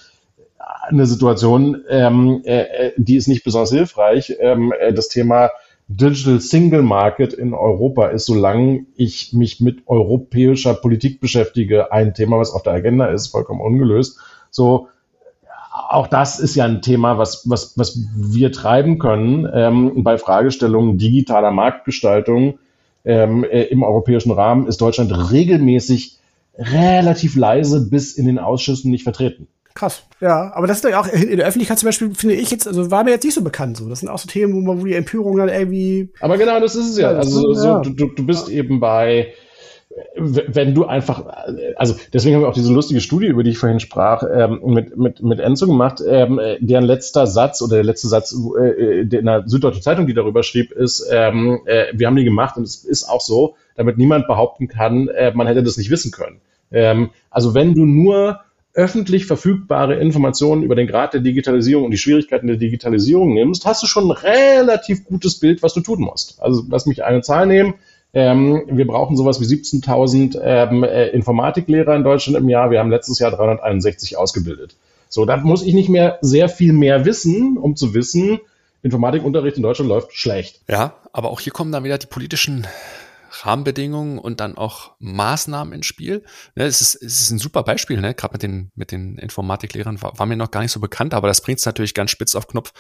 eine 0.60 1.06
Situation, 1.06 1.84
ähm, 1.90 2.42
äh, 2.46 2.92
die 2.98 3.16
ist 3.16 3.28
nicht 3.28 3.44
besonders 3.44 3.72
hilfreich. 3.72 4.36
Ähm, 4.40 4.74
äh, 4.80 4.94
das 4.94 5.10
Thema 5.10 5.50
Digital 5.88 6.42
Single 6.42 6.82
Market 6.82 7.34
in 7.34 7.54
Europa 7.54 8.08
ist, 8.08 8.26
solange 8.26 8.86
ich 8.96 9.34
mich 9.34 9.62
mit 9.62 9.88
europäischer 9.88 10.74
Politik 10.74 11.22
beschäftige, 11.22 11.92
ein 11.92 12.14
Thema, 12.14 12.38
was 12.40 12.52
auf 12.52 12.64
der 12.64 12.74
Agenda 12.74 13.08
ist, 13.08 13.28
vollkommen 13.28 13.62
ungelöst. 13.62 14.20
So, 14.52 14.90
auch 15.90 16.08
das 16.08 16.40
ist 16.40 16.56
ja 16.56 16.66
ein 16.66 16.82
Thema, 16.82 17.18
was, 17.18 17.50
was, 17.50 17.78
was 17.78 18.00
wir 18.16 18.52
treiben 18.52 19.00
können 19.00 19.48
ähm, 19.54 20.04
bei 20.04 20.18
Fragestellungen 20.18 20.98
digitaler 20.98 21.52
Marktgestaltung 21.52 22.60
ähm, 23.06 23.46
äh, 23.46 23.64
im 23.64 23.84
europäischen 23.84 24.32
Rahmen 24.32 24.68
ist 24.68 24.82
Deutschland 24.82 25.32
regelmäßig 25.32 26.18
relativ 26.58 27.36
leise 27.36 27.90
bis 27.90 28.14
in 28.14 28.26
den 28.26 28.40
Ausschüssen 28.40 28.92
nicht 28.92 29.04
vertreten. 29.04 29.48
Krass. 29.78 30.02
Ja, 30.22 30.52
aber 30.56 30.66
das 30.66 30.78
ist 30.78 30.90
ja 30.90 31.00
auch 31.00 31.08
in 31.08 31.38
der 31.38 31.46
Öffentlichkeit 31.46 31.78
zum 31.78 31.86
Beispiel, 31.86 32.16
finde 32.16 32.34
ich 32.34 32.50
jetzt, 32.50 32.68
also 32.68 32.90
war 32.90 33.04
mir 33.04 33.12
jetzt 33.12 33.24
nicht 33.24 33.36
so 33.36 33.44
bekannt 33.44 33.78
so. 33.78 33.88
Das 33.88 34.00
sind 34.00 34.10
auch 34.10 34.18
so 34.18 34.28
Themen, 34.28 34.56
wo 34.56 34.62
man, 34.62 34.82
wo 34.82 34.86
die 34.86 34.96
Empörung 34.96 35.38
dann 35.38 35.50
irgendwie. 35.50 36.10
Aber 36.20 36.40
genau, 36.40 36.60
das 36.60 36.76
ist 36.76 36.90
es 36.90 36.98
ja. 36.98 37.10
Also, 37.10 37.54
so, 37.54 37.82
du, 37.82 38.08
du 38.08 38.26
bist 38.26 38.50
eben 38.50 38.80
bei, 38.80 39.34
wenn 40.18 40.74
du 40.74 40.86
einfach, 40.86 41.24
also 41.76 41.94
deswegen 42.12 42.34
haben 42.34 42.42
wir 42.42 42.50
auch 42.50 42.56
diese 42.56 42.74
lustige 42.74 43.02
Studie, 43.02 43.28
über 43.28 43.44
die 43.44 43.52
ich 43.52 43.60
vorhin 43.60 43.80
sprach, 43.80 44.24
ähm, 44.24 44.62
mit, 44.66 44.98
mit, 44.98 45.22
mit 45.22 45.40
Enzo 45.40 45.68
gemacht, 45.68 46.02
ähm, 46.08 46.42
deren 46.60 46.84
letzter 46.84 47.28
Satz 47.28 47.62
oder 47.62 47.76
der 47.76 47.84
letzte 47.84 48.08
Satz 48.08 48.36
äh, 48.60 49.02
in 49.02 49.26
der 49.26 49.44
Süddeutschen 49.46 49.84
Zeitung, 49.84 50.08
die 50.08 50.16
darüber 50.16 50.42
schrieb, 50.42 50.72
ist, 50.72 51.08
ähm, 51.12 51.60
äh, 51.66 51.86
wir 51.94 52.08
haben 52.08 52.16
die 52.16 52.24
gemacht 52.24 52.58
und 52.58 52.64
es 52.64 52.84
ist 52.84 53.08
auch 53.08 53.22
so, 53.22 53.56
damit 53.76 54.00
niemand 54.00 54.26
behaupten 54.26 54.68
kann, 54.68 55.08
äh, 55.10 55.34
man 55.36 55.46
hätte 55.46 55.62
das 55.62 55.78
nicht 55.78 55.92
wissen 55.92 56.12
können. 56.12 56.42
Ähm, 56.72 57.12
also 57.30 57.54
wenn 57.54 57.76
du 57.76 57.86
nur 57.86 58.40
öffentlich 58.78 59.26
verfügbare 59.26 59.96
Informationen 59.96 60.62
über 60.62 60.76
den 60.76 60.86
Grad 60.86 61.14
der 61.14 61.22
Digitalisierung 61.22 61.86
und 61.86 61.92
die 61.92 61.98
Schwierigkeiten 61.98 62.46
der 62.46 62.58
Digitalisierung 62.58 63.34
nimmst, 63.34 63.66
hast 63.66 63.82
du 63.82 63.88
schon 63.88 64.06
ein 64.06 64.12
relativ 64.12 65.04
gutes 65.04 65.40
Bild, 65.40 65.64
was 65.64 65.74
du 65.74 65.82
tun 65.82 66.02
musst. 66.02 66.40
Also 66.40 66.64
lass 66.70 66.86
mich 66.86 67.04
eine 67.04 67.22
Zahl 67.22 67.48
nehmen. 67.48 67.74
Ähm, 68.14 68.62
wir 68.70 68.86
brauchen 68.86 69.18
sowas 69.18 69.42
wie 69.42 69.46
17.000 69.46 70.40
ähm, 70.42 70.84
äh, 70.84 71.08
Informatiklehrer 71.08 71.96
in 71.96 72.04
Deutschland 72.04 72.38
im 72.38 72.48
Jahr. 72.50 72.70
Wir 72.70 72.80
haben 72.80 72.92
letztes 72.92 73.18
Jahr 73.18 73.32
361 73.32 74.16
ausgebildet. 74.16 74.76
So, 75.10 75.26
da 75.26 75.38
muss 75.38 75.64
ich 75.64 75.74
nicht 75.74 75.90
mehr 75.90 76.20
sehr 76.22 76.48
viel 76.48 76.72
mehr 76.72 77.04
wissen, 77.04 77.58
um 77.58 77.76
zu 77.76 77.96
wissen, 77.96 78.40
Informatikunterricht 78.84 79.58
in 79.58 79.64
Deutschland 79.64 79.90
läuft 79.90 80.14
schlecht. 80.14 80.62
Ja, 80.70 80.94
aber 81.12 81.32
auch 81.32 81.40
hier 81.40 81.52
kommen 81.52 81.72
dann 81.72 81.84
wieder 81.84 81.98
die 81.98 82.06
politischen 82.06 82.68
Rahmenbedingungen 83.46 84.20
und 84.20 84.40
dann 84.40 84.58
auch 84.58 84.96
Maßnahmen 85.00 85.74
ins 85.74 85.86
Spiel. 85.86 86.24
Ne, 86.56 86.66
es, 86.66 86.82
ist, 86.82 86.96
es 86.96 87.22
ist 87.22 87.32
ein 87.32 87.40
super 87.40 87.64
Beispiel, 87.64 88.00
ne? 88.00 88.14
gerade 88.14 88.34
mit 88.34 88.44
den, 88.44 88.72
mit 88.76 88.92
den 88.92 89.18
Informatiklehrern 89.18 90.02
war, 90.02 90.18
war 90.18 90.26
mir 90.26 90.38
noch 90.38 90.52
gar 90.52 90.62
nicht 90.62 90.72
so 90.72 90.80
bekannt, 90.80 91.14
aber 91.14 91.28
das 91.28 91.42
bringt 91.42 91.60
es 91.60 91.66
natürlich 91.66 91.94
ganz 91.94 92.12
spitz 92.12 92.36
auf 92.36 92.48
Knopf 92.48 92.72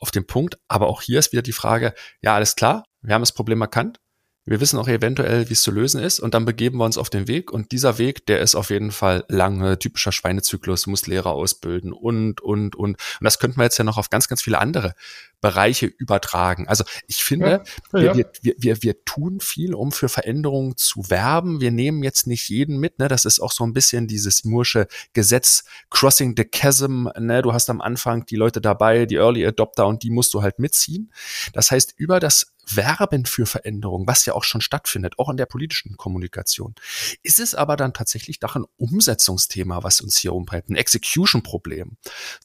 auf 0.00 0.10
den 0.10 0.26
Punkt. 0.26 0.58
Aber 0.68 0.88
auch 0.88 1.02
hier 1.02 1.18
ist 1.18 1.32
wieder 1.32 1.42
die 1.42 1.52
Frage, 1.52 1.94
ja, 2.20 2.34
alles 2.34 2.56
klar, 2.56 2.84
wir 3.02 3.14
haben 3.14 3.22
das 3.22 3.32
Problem 3.32 3.60
erkannt, 3.60 4.00
wir 4.48 4.60
wissen 4.60 4.78
auch 4.78 4.86
eventuell, 4.86 5.48
wie 5.48 5.54
es 5.54 5.62
zu 5.62 5.72
lösen 5.72 6.00
ist 6.00 6.20
und 6.20 6.32
dann 6.32 6.44
begeben 6.44 6.78
wir 6.78 6.84
uns 6.84 6.98
auf 6.98 7.10
den 7.10 7.26
Weg 7.26 7.50
und 7.50 7.72
dieser 7.72 7.98
Weg, 7.98 8.26
der 8.26 8.40
ist 8.40 8.54
auf 8.54 8.70
jeden 8.70 8.92
Fall 8.92 9.24
lange, 9.28 9.76
typischer 9.76 10.12
Schweinezyklus, 10.12 10.86
muss 10.86 11.08
Lehrer 11.08 11.32
ausbilden 11.32 11.92
und, 11.92 12.40
und, 12.40 12.76
und. 12.76 12.96
Und 12.96 12.96
das 13.20 13.40
könnten 13.40 13.58
wir 13.58 13.64
jetzt 13.64 13.78
ja 13.78 13.84
noch 13.84 13.98
auf 13.98 14.08
ganz, 14.08 14.28
ganz 14.28 14.42
viele 14.42 14.58
andere 14.58 14.94
Bereiche 15.46 15.86
übertragen. 15.86 16.66
Also 16.66 16.82
ich 17.06 17.22
finde, 17.22 17.62
ja, 17.92 18.00
ja. 18.00 18.16
Wir, 18.16 18.30
wir, 18.42 18.54
wir, 18.58 18.82
wir 18.82 19.04
tun 19.04 19.38
viel, 19.38 19.74
um 19.74 19.92
für 19.92 20.08
Veränderungen 20.08 20.76
zu 20.76 21.08
werben. 21.08 21.60
Wir 21.60 21.70
nehmen 21.70 22.02
jetzt 22.02 22.26
nicht 22.26 22.48
jeden 22.48 22.78
mit. 22.78 22.98
Ne? 22.98 23.06
Das 23.06 23.24
ist 23.24 23.38
auch 23.38 23.52
so 23.52 23.62
ein 23.62 23.72
bisschen 23.72 24.08
dieses 24.08 24.44
Mursche 24.44 24.88
Gesetz, 25.12 25.62
Crossing 25.88 26.34
the 26.36 26.44
Chasm. 26.44 27.06
Ne? 27.16 27.42
Du 27.42 27.52
hast 27.52 27.70
am 27.70 27.80
Anfang 27.80 28.26
die 28.26 28.34
Leute 28.34 28.60
dabei, 28.60 29.06
die 29.06 29.14
Early 29.14 29.46
Adopter 29.46 29.86
und 29.86 30.02
die 30.02 30.10
musst 30.10 30.34
du 30.34 30.42
halt 30.42 30.58
mitziehen. 30.58 31.12
Das 31.52 31.70
heißt, 31.70 31.94
über 31.96 32.18
das 32.18 32.56
Werben 32.68 33.26
für 33.26 33.46
Veränderung, 33.46 34.06
was 34.06 34.26
ja 34.26 34.34
auch 34.34 34.44
schon 34.44 34.60
stattfindet, 34.60 35.18
auch 35.18 35.28
in 35.28 35.36
der 35.36 35.46
politischen 35.46 35.96
Kommunikation. 35.96 36.74
Ist 37.22 37.38
es 37.38 37.54
aber 37.54 37.76
dann 37.76 37.92
tatsächlich 37.92 38.40
doch 38.40 38.56
ein 38.56 38.64
Umsetzungsthema, 38.76 39.84
was 39.84 40.00
uns 40.00 40.16
hier 40.16 40.32
umtreibt, 40.34 40.68
ein 40.68 40.76
Execution-Problem? 40.76 41.96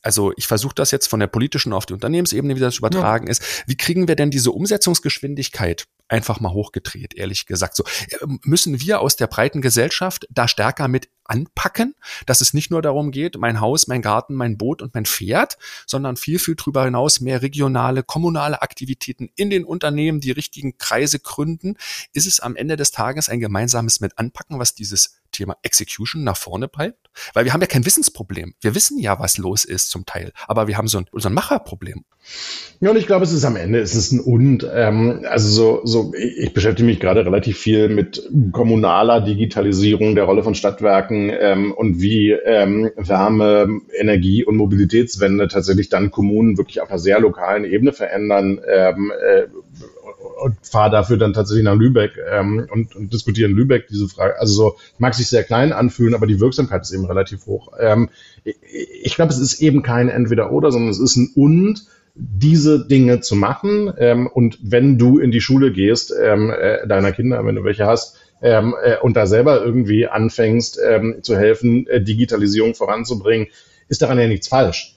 Also 0.01 0.31
ich 0.37 0.47
versuche 0.47 0.75
das 0.75 0.91
jetzt 0.91 1.07
von 1.07 1.19
der 1.19 1.27
politischen 1.27 1.73
auf 1.73 1.85
die 1.85 1.93
Unternehmensebene 1.93 2.55
wieder 2.55 2.71
zu 2.71 2.83
übertragen 2.91 3.27
ja. 3.27 3.31
ist. 3.31 3.63
Wie 3.67 3.77
kriegen 3.77 4.07
wir 4.07 4.15
denn 4.15 4.31
diese 4.31 4.51
Umsetzungsgeschwindigkeit 4.51 5.87
einfach 6.11 6.39
mal 6.41 6.51
hochgedreht, 6.51 7.13
ehrlich 7.13 7.45
gesagt. 7.45 7.75
So 7.75 7.83
ähm, 8.21 8.39
müssen 8.43 8.81
wir 8.81 8.99
aus 8.99 9.15
der 9.15 9.27
breiten 9.27 9.61
Gesellschaft 9.61 10.27
da 10.29 10.47
stärker 10.47 10.87
mit 10.87 11.09
anpacken, 11.23 11.95
dass 12.25 12.41
es 12.41 12.53
nicht 12.53 12.69
nur 12.71 12.81
darum 12.81 13.11
geht, 13.11 13.37
mein 13.37 13.61
Haus, 13.61 13.87
mein 13.87 14.01
Garten, 14.01 14.35
mein 14.35 14.57
Boot 14.57 14.81
und 14.81 14.93
mein 14.93 15.05
Pferd, 15.05 15.57
sondern 15.87 16.17
viel, 16.17 16.39
viel 16.39 16.55
drüber 16.55 16.83
hinaus 16.83 17.21
mehr 17.21 17.41
regionale, 17.41 18.03
kommunale 18.03 18.61
Aktivitäten 18.61 19.29
in 19.35 19.49
den 19.49 19.63
Unternehmen, 19.63 20.19
die 20.19 20.31
richtigen 20.31 20.77
Kreise 20.77 21.19
gründen. 21.19 21.77
Ist 22.11 22.27
es 22.27 22.41
am 22.41 22.57
Ende 22.57 22.75
des 22.75 22.91
Tages 22.91 23.29
ein 23.29 23.39
gemeinsames 23.39 24.01
mit 24.01 24.17
anpacken, 24.17 24.59
was 24.59 24.75
dieses 24.75 25.20
Thema 25.31 25.57
Execution 25.63 26.23
nach 26.23 26.37
vorne 26.37 26.67
bleibt? 26.67 27.09
Weil 27.33 27.45
wir 27.45 27.53
haben 27.53 27.61
ja 27.61 27.67
kein 27.67 27.85
Wissensproblem. 27.85 28.53
Wir 28.61 28.75
wissen 28.75 28.97
ja, 28.99 29.19
was 29.19 29.37
los 29.37 29.65
ist 29.65 29.89
zum 29.89 30.05
Teil, 30.05 30.31
aber 30.47 30.67
wir 30.67 30.77
haben 30.77 30.87
so 30.87 30.99
ein, 30.99 31.05
so 31.13 31.27
ein 31.27 31.33
Macherproblem. 31.33 32.05
Ja, 32.79 32.91
und 32.91 32.97
ich 32.97 33.07
glaube, 33.07 33.23
es 33.25 33.31
ist 33.31 33.45
am 33.45 33.55
Ende, 33.55 33.79
es 33.79 33.95
ist 33.95 34.11
ein 34.11 34.19
Und. 34.19 34.67
Ähm, 34.73 35.25
also 35.27 35.49
so, 35.49 35.81
so, 35.85 36.13
ich 36.15 36.53
beschäftige 36.53 36.85
mich 36.85 36.99
gerade 36.99 37.25
relativ 37.25 37.57
viel 37.57 37.89
mit 37.89 38.29
kommunaler 38.51 39.21
Digitalisierung, 39.21 40.15
der 40.15 40.23
Rolle 40.25 40.43
von 40.43 40.55
Stadtwerken 40.55 41.31
ähm, 41.31 41.71
und 41.71 42.01
wie 42.01 42.31
ähm, 42.31 42.91
Wärme, 42.95 43.81
Energie 43.97 44.43
und 44.43 44.55
Mobilitätswende 44.55 45.47
tatsächlich 45.47 45.89
dann 45.89 46.11
Kommunen 46.11 46.57
wirklich 46.57 46.81
auf 46.81 46.89
einer 46.89 46.99
sehr 46.99 47.19
lokalen 47.19 47.65
Ebene 47.65 47.91
verändern. 47.91 48.61
Ähm, 48.67 49.11
äh, 49.11 49.47
und 50.43 50.55
fahre 50.63 50.91
dafür 50.91 51.17
dann 51.17 51.33
tatsächlich 51.33 51.65
nach 51.65 51.75
Lübeck 51.75 52.17
ähm, 52.29 52.67
und, 52.71 52.95
und 52.95 53.13
diskutiere 53.13 53.49
in 53.49 53.55
Lübeck 53.55 53.87
diese 53.87 54.07
Frage. 54.07 54.39
Also 54.39 54.53
so 54.53 54.77
mag 54.97 55.13
sich 55.13 55.27
sehr 55.27 55.43
klein 55.43 55.71
anfühlen, 55.73 56.15
aber 56.15 56.27
die 56.27 56.39
Wirksamkeit 56.39 56.81
ist 56.81 56.91
eben 56.91 57.05
relativ 57.05 57.45
hoch. 57.45 57.73
Ähm, 57.79 58.09
ich 58.43 59.11
ich 59.11 59.15
glaube, 59.15 59.33
es 59.33 59.39
ist 59.39 59.61
eben 59.61 59.83
kein 59.83 60.07
Entweder-Oder, 60.07 60.71
sondern 60.71 60.89
es 60.89 60.99
ist 60.99 61.17
ein 61.17 61.31
Und 61.35 61.81
diese 62.15 62.87
Dinge 62.87 63.19
zu 63.19 63.35
machen. 63.35 63.91
Ähm, 63.97 64.27
und 64.27 64.57
wenn 64.61 64.97
du 64.97 65.19
in 65.19 65.31
die 65.31 65.41
Schule 65.41 65.71
gehst, 65.71 66.13
ähm, 66.17 66.49
äh, 66.49 66.87
deiner 66.87 67.11
Kinder, 67.11 67.45
wenn 67.45 67.55
du 67.55 67.63
welche 67.63 67.85
hast, 67.85 68.17
ähm, 68.41 68.73
äh, 68.81 68.97
und 68.97 69.15
da 69.17 69.27
selber 69.27 69.63
irgendwie 69.63 70.07
anfängst 70.07 70.79
ähm, 70.85 71.17
zu 71.21 71.37
helfen, 71.37 71.87
äh, 71.87 72.01
Digitalisierung 72.01 72.73
voranzubringen, 72.73 73.47
ist 73.87 74.01
daran 74.01 74.19
ja 74.19 74.27
nichts 74.27 74.47
falsch. 74.47 74.95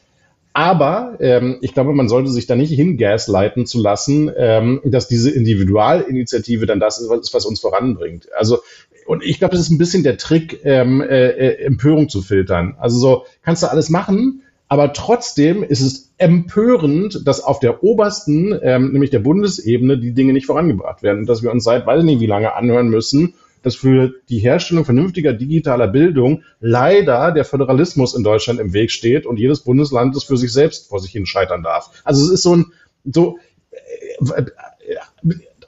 Aber 0.55 1.17
ähm, 1.19 1.59
ich 1.63 1.75
glaube, 1.75 1.93
man 1.93 2.09
sollte 2.09 2.31
sich 2.31 2.47
da 2.47 2.55
nicht 2.55 2.73
hingasleiten 2.73 3.67
zu 3.67 3.83
lassen, 3.83 4.31
ähm, 4.37 4.81
dass 4.85 5.09
diese 5.09 5.31
Individualinitiative 5.31 6.65
dann 6.65 6.79
das 6.79 7.01
ist, 7.01 7.11
was 7.35 7.45
uns 7.45 7.61
voranbringt. 7.61 8.29
Also 8.37 8.61
und 9.07 9.23
ich 9.25 9.39
glaube, 9.39 9.53
das 9.57 9.67
ist 9.67 9.71
ein 9.71 9.79
bisschen 9.79 10.05
der 10.05 10.17
Trick, 10.17 10.61
ähm, 10.65 11.03
äh, 11.03 11.29
äh, 11.29 11.65
Empörung 11.65 12.09
zu 12.09 12.23
filtern. 12.23 12.77
Also 12.79 12.99
so 12.99 13.25
kannst 13.43 13.63
du 13.63 13.71
alles 13.71 13.91
machen, 13.91 14.43
aber 14.69 14.93
trotzdem 14.93 15.63
ist 15.63 15.81
es 15.81 16.13
empörend, 16.19 17.27
dass 17.27 17.43
auf 17.43 17.59
der 17.59 17.83
obersten, 17.83 18.59
ähm, 18.63 18.93
nämlich 18.93 19.11
der 19.11 19.19
Bundesebene, 19.19 19.99
die 19.99 20.13
Dinge 20.13 20.33
nicht 20.33 20.47
vorangebracht 20.47 21.03
werden 21.03 21.21
und 21.21 21.29
dass 21.29 21.43
wir 21.43 21.51
uns 21.51 21.65
seit 21.65 21.87
weiß 21.87 21.99
ich 22.01 22.07
nicht 22.07 22.21
wie 22.21 22.27
lange 22.27 22.55
anhören 22.55 22.89
müssen, 22.89 23.35
dass 23.65 23.75
für 23.75 24.15
die 24.29 24.39
Herstellung 24.39 24.85
vernünftiger 24.85 25.33
digitaler 25.33 25.89
Bildung 25.89 26.45
leider 26.61 27.33
der 27.33 27.45
Föderalismus 27.45 28.15
in 28.15 28.23
Deutschland 28.23 28.61
im 28.61 28.73
Weg 28.73 28.93
steht 28.93 29.27
und 29.27 29.39
jedes 29.39 29.61
Bundesland 29.61 30.15
es 30.15 30.23
für 30.23 30.37
sich 30.37 30.53
selbst 30.53 30.89
vor 30.89 31.01
sich 31.01 31.11
hin 31.11 31.27
scheitern 31.27 31.63
darf. 31.63 31.91
Also 32.05 32.25
es 32.25 32.31
ist 32.31 32.43
so 32.43 32.55
ein 32.55 32.67
so 33.05 33.39
äh, 33.71 34.45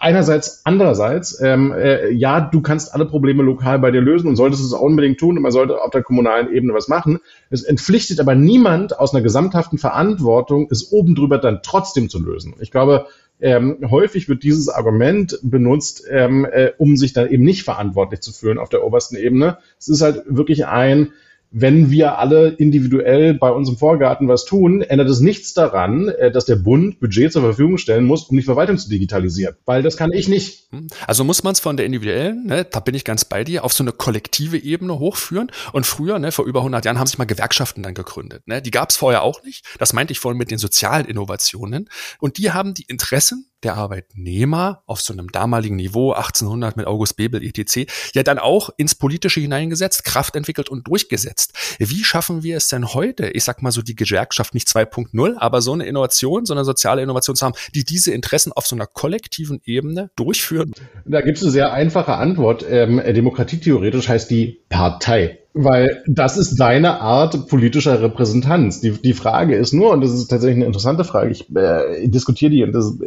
einerseits, 0.07 0.61
andererseits, 0.63 1.41
ähm, 1.43 1.73
äh, 1.73 2.13
ja, 2.13 2.41
du 2.41 2.61
kannst 2.61 2.95
alle 2.95 3.07
Probleme 3.07 3.43
lokal 3.43 3.81
bei 3.81 3.91
dir 3.91 4.01
lösen 4.01 4.29
und 4.29 4.37
solltest 4.37 4.65
es 4.65 4.73
auch 4.73 4.81
unbedingt 4.81 5.19
tun 5.19 5.37
und 5.37 5.43
man 5.43 5.51
sollte 5.51 5.83
auf 5.83 5.91
der 5.91 6.05
kommunalen 6.05 6.53
Ebene 6.55 6.75
was 6.75 6.87
machen. 6.87 7.19
Es 7.51 7.65
entpflichtet 7.65 8.21
aber 8.21 8.37
niemand 8.37 8.97
aus 8.97 9.13
einer 9.13 9.23
gesamthaften 9.25 9.79
Verantwortung, 9.79 10.69
es 10.71 10.93
oben 10.93 11.17
drüber 11.17 11.39
dann 11.39 11.59
trotzdem 11.65 12.09
zu 12.09 12.23
lösen. 12.23 12.55
Ich 12.61 12.71
glaube, 12.71 13.07
ähm, 13.41 13.79
häufig 13.91 14.29
wird 14.29 14.45
dieses 14.45 14.69
Argument 14.69 15.41
benutzt, 15.43 16.05
ähm, 16.09 16.45
äh, 16.45 16.71
um 16.79 16.97
sich 16.97 17.13
dann 17.13 17.29
eben 17.29 17.43
nicht 17.43 17.65
verantwortlich 17.65 18.21
zu 18.21 18.33
fühlen 18.33 18.59
auf 18.59 18.69
der 18.69 18.85
obersten 18.85 19.17
Ebene. 19.17 19.59
Es 19.77 19.89
ist 19.89 20.03
halt 20.03 20.23
wirklich 20.29 20.67
ein, 20.67 21.13
wenn 21.59 21.91
wir 21.91 22.19
alle 22.19 22.49
individuell 22.49 23.33
bei 23.33 23.51
uns 23.51 23.71
im 23.71 23.79
Vorgarten 23.79 24.29
was 24.29 24.45
tun, 24.45 24.83
ändert 24.83 25.09
es 25.09 25.21
nichts 25.21 25.55
daran, 25.55 26.09
äh, 26.09 26.31
dass 26.31 26.45
der 26.45 26.57
Bund 26.57 27.01
Budget 27.01 27.33
zur 27.33 27.41
Verfügung 27.41 27.79
stellen 27.79 28.05
muss, 28.05 28.25
um 28.25 28.37
die 28.37 28.43
Verwaltung 28.43 28.77
zu 28.77 28.91
digitalisieren. 28.91 29.57
Weil 29.65 29.83
das 29.83 29.97
kann 29.97 30.13
ich 30.13 30.29
nicht. 30.29 30.69
Hm. 30.71 30.89
Also 31.07 31.25
muss 31.25 31.45
man 31.45 31.55
es 31.55 31.61
von 31.61 31.79
der 31.79 31.87
individuellen, 31.87 32.45
ne, 32.45 32.67
da 32.71 32.81
bin 32.81 32.95
ich 32.95 33.05
ganz 33.05 33.25
bei 33.25 33.43
dir, 33.43 33.65
auf 33.65 33.73
so 33.73 33.83
eine 33.83 33.93
kollektive 33.93 34.59
Ebene 34.59 34.99
hochführen. 34.99 35.51
Und 35.73 35.87
früher, 35.87 36.19
ne, 36.19 36.31
vor 36.31 36.45
über 36.45 36.61
100 36.61 36.85
Jahren, 36.85 36.99
haben 36.99 37.07
sich 37.07 37.17
mal 37.17 37.25
Gewerkschaften 37.25 37.83
dann 37.83 37.95
gegründet. 37.95 38.47
Ne? 38.47 38.61
Die 38.61 38.71
gab 38.71 38.91
es 38.91 38.97
vorher 38.97 39.23
auch 39.23 39.43
nicht. 39.43 39.65
Das 39.79 39.95
meinte 39.95 40.13
ich 40.13 40.21
vorhin 40.21 40.37
mit 40.37 40.51
den 40.51 40.59
sozialen 40.59 41.07
Innovationen. 41.07 41.89
Und 42.19 42.37
die 42.37 42.51
haben 42.51 42.75
die 42.75 42.85
Interessen 42.87 43.47
der 43.63 43.75
Arbeitnehmer 43.75 44.83
auf 44.87 45.01
so 45.01 45.13
einem 45.13 45.31
damaligen 45.33 45.77
Niveau, 45.77 46.13
1800 46.13 46.77
mit 46.77 46.87
August 46.87 47.17
Bebel 47.17 47.43
etc., 47.43 47.87
ja 48.15 48.23
dann 48.23 48.39
auch 48.39 48.71
ins 48.77 48.95
Politische 48.95 49.41
hineingesetzt, 49.41 50.05
Kraft 50.05 50.37
entwickelt 50.37 50.69
und 50.69 50.87
durchgesetzt. 50.89 51.55
Wie 51.79 52.05
schaffen 52.05 52.43
wir 52.43 52.57
es 52.57 52.69
denn 52.69 52.95
heute, 52.95 53.29
ich 53.29 53.45
sag 53.45 53.63
mal 53.63 53.73
so 53.73 53.83
die 53.83 53.97
Gewerkschaft 53.97 54.55
nicht 54.55 54.69
2.0, 54.69 55.37
aber 55.39 55.63
so 55.63 55.73
eine 55.73 55.87
Innovation, 55.87 56.47
so 56.47 56.55
eine 56.55 56.65
soziale 56.65 57.03
Innovation 57.03 57.37
zu 57.37 57.47
haben, 57.47 57.55
die 57.75 57.85
diese 57.85 58.13
Interessen 58.13 58.53
auf 58.53 58.67
so 58.67 58.77
einer 58.77 58.87
kollektiven 58.87 59.61
Ebene 59.65 60.11
durchführen? 60.17 60.73
Da 61.05 61.21
gibt 61.21 61.39
es 61.39 61.43
eine 61.43 61.53
sehr 61.53 61.73
einfache 61.73 62.15
Antwort. 62.15 62.65
Ähm, 62.69 63.03
demokratietheoretisch 63.05 64.09
heißt 64.09 64.31
die 64.31 64.61
Partei. 64.69 65.39
Weil 65.59 66.03
das 66.07 66.37
ist 66.37 66.57
deine 66.57 67.01
Art 67.01 67.49
politischer 67.49 68.03
Repräsentanz. 68.03 68.83
Die, 68.83 68.91
die 68.91 69.15
Frage 69.15 69.57
ist 69.57 69.73
nur, 69.73 69.91
und 69.91 70.03
das 70.03 70.13
ist 70.13 70.29
tatsächlich 70.29 70.57
eine 70.57 70.67
interessante 70.67 71.03
Frage, 71.03 71.31
ich, 71.31 71.49
äh, 71.57 72.07
diskutiere 72.09 72.51
die, 72.51 72.63
und 72.63 72.73
das, 72.73 72.99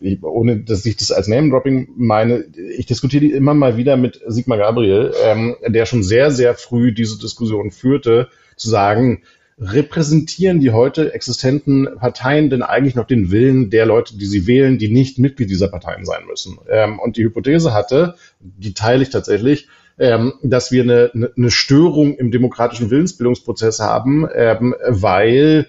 äh, 0.00 0.16
ohne 0.22 0.58
dass 0.58 0.86
ich 0.86 0.96
das 0.96 1.10
als 1.10 1.26
Name-Dropping 1.26 1.88
meine, 1.96 2.44
ich 2.78 2.86
diskutiere 2.86 3.22
die 3.22 3.32
immer 3.32 3.54
mal 3.54 3.76
wieder 3.76 3.96
mit 3.96 4.20
Sigmar 4.28 4.58
Gabriel, 4.58 5.12
ähm, 5.24 5.56
der 5.66 5.86
schon 5.86 6.04
sehr, 6.04 6.30
sehr 6.30 6.54
früh 6.54 6.92
diese 6.92 7.18
Diskussion 7.18 7.72
führte, 7.72 8.28
zu 8.54 8.70
sagen, 8.70 9.22
repräsentieren 9.58 10.60
die 10.60 10.70
heute 10.70 11.12
existenten 11.12 11.88
Parteien 11.98 12.48
denn 12.48 12.62
eigentlich 12.62 12.94
noch 12.94 13.08
den 13.08 13.32
Willen 13.32 13.70
der 13.70 13.86
Leute, 13.86 14.16
die 14.16 14.26
sie 14.26 14.46
wählen, 14.46 14.78
die 14.78 14.88
nicht 14.88 15.18
Mitglied 15.18 15.50
dieser 15.50 15.66
Parteien 15.66 16.04
sein 16.04 16.26
müssen? 16.28 16.58
Ähm, 16.70 17.00
und 17.00 17.16
die 17.16 17.24
Hypothese 17.24 17.74
hatte, 17.74 18.14
die 18.38 18.72
teile 18.72 19.02
ich 19.02 19.10
tatsächlich, 19.10 19.66
ähm, 19.98 20.34
dass 20.42 20.72
wir 20.72 20.82
eine, 20.82 21.30
eine 21.36 21.50
Störung 21.50 22.16
im 22.16 22.30
demokratischen 22.30 22.90
Willensbildungsprozess 22.90 23.80
haben, 23.80 24.28
ähm, 24.34 24.74
weil 24.86 25.68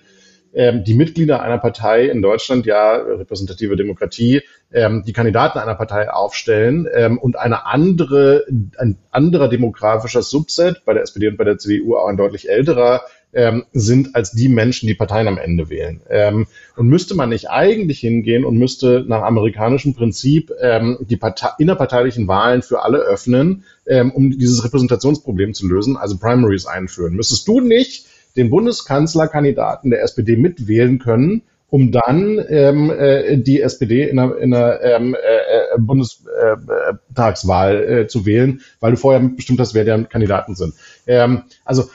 ähm, 0.54 0.84
die 0.84 0.94
Mitglieder 0.94 1.42
einer 1.42 1.58
Partei 1.58 2.06
in 2.06 2.22
Deutschland 2.22 2.66
ja 2.66 2.96
repräsentative 2.96 3.76
Demokratie 3.76 4.42
ähm, 4.72 5.04
die 5.06 5.14
Kandidaten 5.14 5.60
einer 5.60 5.76
Partei 5.76 6.12
aufstellen 6.12 6.88
ähm, 6.94 7.18
und 7.18 7.38
eine 7.38 7.66
andere 7.66 8.46
ein 8.78 8.98
anderer 9.10 9.48
demografischer 9.48 10.22
Subset 10.22 10.84
bei 10.86 10.94
der 10.94 11.04
SPD 11.04 11.28
und 11.28 11.38
bei 11.38 11.44
der 11.44 11.58
CDU 11.58 11.96
auch 11.96 12.08
ein 12.08 12.18
deutlich 12.18 12.50
älterer 12.50 13.02
ähm, 13.34 13.66
sind 13.74 14.16
als 14.16 14.32
die 14.32 14.50
Menschen, 14.50 14.88
die 14.88 14.94
Parteien 14.94 15.28
am 15.28 15.38
Ende 15.38 15.70
wählen. 15.70 16.02
Ähm, 16.10 16.48
und 16.76 16.88
müsste 16.88 17.16
man 17.16 17.30
nicht 17.30 17.50
eigentlich 17.50 18.00
hingehen 18.00 18.46
und 18.46 18.58
müsste 18.58 19.04
nach 19.08 19.24
amerikanischem 19.24 19.94
Prinzip 19.94 20.52
ähm, 20.62 20.98
die 21.02 21.18
Partei 21.18 21.50
innerparteilichen 21.58 22.28
Wahlen 22.28 22.62
für 22.62 22.84
alle 22.84 23.00
öffnen, 23.00 23.64
ähm, 23.86 24.12
um 24.12 24.32
dieses 24.32 24.64
Repräsentationsproblem 24.64 25.54
zu 25.54 25.68
lösen, 25.68 25.98
also 25.98 26.18
Primaries 26.18 26.66
einführen? 26.66 27.16
Müsstest 27.16 27.48
du 27.48 27.60
nicht 27.60 28.06
den 28.36 28.50
Bundeskanzlerkandidaten 28.50 29.92
der 29.92 30.04
SPD 30.04 30.38
mitwählen 30.38 31.00
können, 31.00 31.44
um 31.74 31.92
dann 31.92 32.40
ähm, 32.50 32.92
äh, 32.92 33.38
die 33.38 33.60
SPD 33.60 34.08
in 34.08 34.20
einer, 34.20 34.38
in 34.38 34.54
einer 34.54 34.80
ähm, 34.84 35.16
äh, 35.16 35.80
Bundestagswahl 35.80 37.84
äh, 37.84 38.08
zu 38.08 38.28
wählen, 38.28 38.62
weil 38.80 38.92
du 38.92 38.98
vorher 38.98 39.22
bestimmt 39.22 39.60
hast, 39.60 39.74
wer 39.74 39.84
deren 39.84 40.08
Kandidaten 40.08 40.54
sind. 40.54 40.76
Ähm, 41.08 41.46
also 41.66 41.86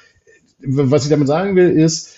was 0.60 1.04
ich 1.04 1.10
damit 1.10 1.28
sagen 1.28 1.56
will, 1.56 1.70
ist, 1.70 2.14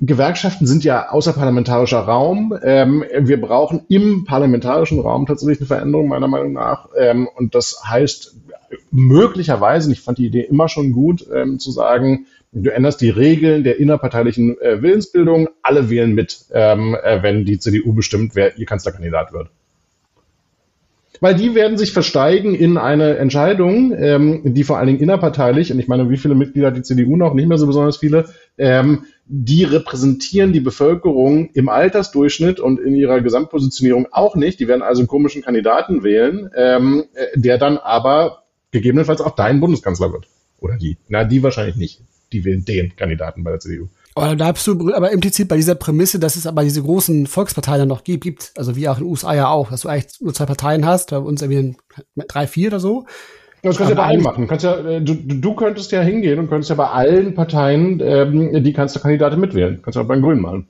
Gewerkschaften 0.00 0.66
sind 0.66 0.84
ja 0.84 1.10
außerparlamentarischer 1.10 2.00
Raum. 2.00 2.58
Ähm, 2.62 3.04
wir 3.16 3.40
brauchen 3.40 3.82
im 3.88 4.24
parlamentarischen 4.24 5.00
Raum 5.00 5.26
tatsächlich 5.26 5.60
eine 5.60 5.66
Veränderung, 5.66 6.08
meiner 6.08 6.28
Meinung 6.28 6.52
nach. 6.52 6.88
Ähm, 6.98 7.28
und 7.36 7.54
das 7.54 7.82
heißt 7.86 8.36
möglicherweise, 8.90 9.88
und 9.88 9.92
ich 9.92 10.00
fand 10.00 10.18
die 10.18 10.26
Idee 10.26 10.42
immer 10.42 10.68
schon 10.68 10.92
gut, 10.92 11.26
ähm, 11.32 11.58
zu 11.58 11.70
sagen, 11.70 12.26
du 12.52 12.72
änderst 12.72 13.00
die 13.00 13.10
Regeln 13.10 13.62
der 13.62 13.78
innerparteilichen 13.78 14.60
äh, 14.60 14.82
Willensbildung, 14.82 15.48
alle 15.62 15.90
wählen 15.90 16.12
mit, 16.14 16.46
ähm, 16.52 16.96
äh, 17.02 17.22
wenn 17.22 17.44
die 17.44 17.58
CDU 17.58 17.92
bestimmt, 17.92 18.34
wer 18.34 18.58
ihr 18.58 18.66
Kanzlerkandidat 18.66 19.32
wird 19.32 19.50
weil 21.20 21.34
die 21.34 21.54
werden 21.54 21.78
sich 21.78 21.92
versteigen 21.92 22.54
in 22.54 22.76
eine 22.76 23.16
Entscheidung, 23.16 23.94
ähm, 23.96 24.42
die 24.44 24.64
vor 24.64 24.78
allen 24.78 24.88
Dingen 24.88 25.00
innerparteilich, 25.00 25.72
und 25.72 25.78
ich 25.78 25.88
meine, 25.88 26.10
wie 26.10 26.16
viele 26.16 26.34
Mitglieder 26.34 26.68
hat 26.68 26.76
die 26.76 26.82
CDU 26.82 27.16
noch? 27.16 27.34
Nicht 27.34 27.48
mehr 27.48 27.58
so 27.58 27.66
besonders 27.66 27.98
viele. 27.98 28.28
Ähm, 28.58 29.04
die 29.26 29.64
repräsentieren 29.64 30.52
die 30.52 30.60
Bevölkerung 30.60 31.48
im 31.54 31.68
Altersdurchschnitt 31.68 32.60
und 32.60 32.78
in 32.78 32.94
ihrer 32.94 33.20
Gesamtpositionierung 33.20 34.08
auch 34.10 34.36
nicht. 34.36 34.60
Die 34.60 34.68
werden 34.68 34.82
also 34.82 35.00
einen 35.00 35.08
komischen 35.08 35.42
Kandidaten 35.42 36.02
wählen, 36.02 36.50
ähm, 36.54 37.04
äh, 37.14 37.38
der 37.38 37.58
dann 37.58 37.78
aber 37.78 38.44
gegebenenfalls 38.70 39.20
auch 39.20 39.34
dein 39.34 39.60
Bundeskanzler 39.60 40.12
wird. 40.12 40.26
Oder 40.60 40.76
die. 40.76 40.98
Na, 41.08 41.24
die 41.24 41.42
wahrscheinlich 41.42 41.76
nicht. 41.76 42.02
Die 42.32 42.44
wählen 42.44 42.64
den 42.64 42.96
Kandidaten 42.96 43.44
bei 43.44 43.50
der 43.50 43.60
CDU. 43.60 43.88
Aber 44.14 44.28
da 44.28 44.34
bleibst 44.34 44.66
du 44.66 44.94
aber 44.94 45.10
implizit 45.10 45.48
bei 45.48 45.56
dieser 45.56 45.74
Prämisse, 45.74 46.20
dass 46.20 46.36
es 46.36 46.46
aber 46.46 46.62
diese 46.62 46.82
großen 46.82 47.26
Volksparteien 47.26 47.80
dann 47.80 47.88
noch 47.88 48.04
gibt, 48.04 48.52
also 48.56 48.76
wie 48.76 48.88
auch 48.88 48.98
in 48.98 49.04
den 49.04 49.10
USA 49.10 49.34
ja 49.34 49.48
auch, 49.48 49.70
dass 49.70 49.80
du 49.80 49.88
eigentlich 49.88 50.20
nur 50.20 50.32
zwei 50.32 50.46
Parteien 50.46 50.86
hast, 50.86 51.10
bei 51.10 51.18
uns 51.18 51.42
irgendwie 51.42 51.76
drei, 52.28 52.46
vier 52.46 52.68
oder 52.68 52.80
so. 52.80 53.06
Das 53.62 53.76
kannst 53.76 53.92
du 53.92 53.96
ja 53.96 54.02
bei 54.02 54.08
allen 54.08 54.22
machen. 54.22 54.42
Du, 54.42 54.48
kannst 54.48 54.64
ja, 54.64 54.76
äh, 54.76 55.00
du, 55.00 55.14
du 55.14 55.54
könntest 55.54 55.90
ja 55.90 56.02
hingehen 56.02 56.38
und 56.38 56.48
könntest 56.48 56.70
ja 56.70 56.76
bei 56.76 56.88
allen 56.88 57.34
Parteien 57.34 58.00
ähm, 58.04 58.62
die 58.62 58.72
Kanzlerkandidatin 58.72 59.40
mitwählen. 59.40 59.80
Kannst 59.82 59.96
du 59.96 60.00
auch 60.00 60.06
bei 60.06 60.14
den 60.14 60.22
Grünen 60.22 60.42
machen. 60.42 60.68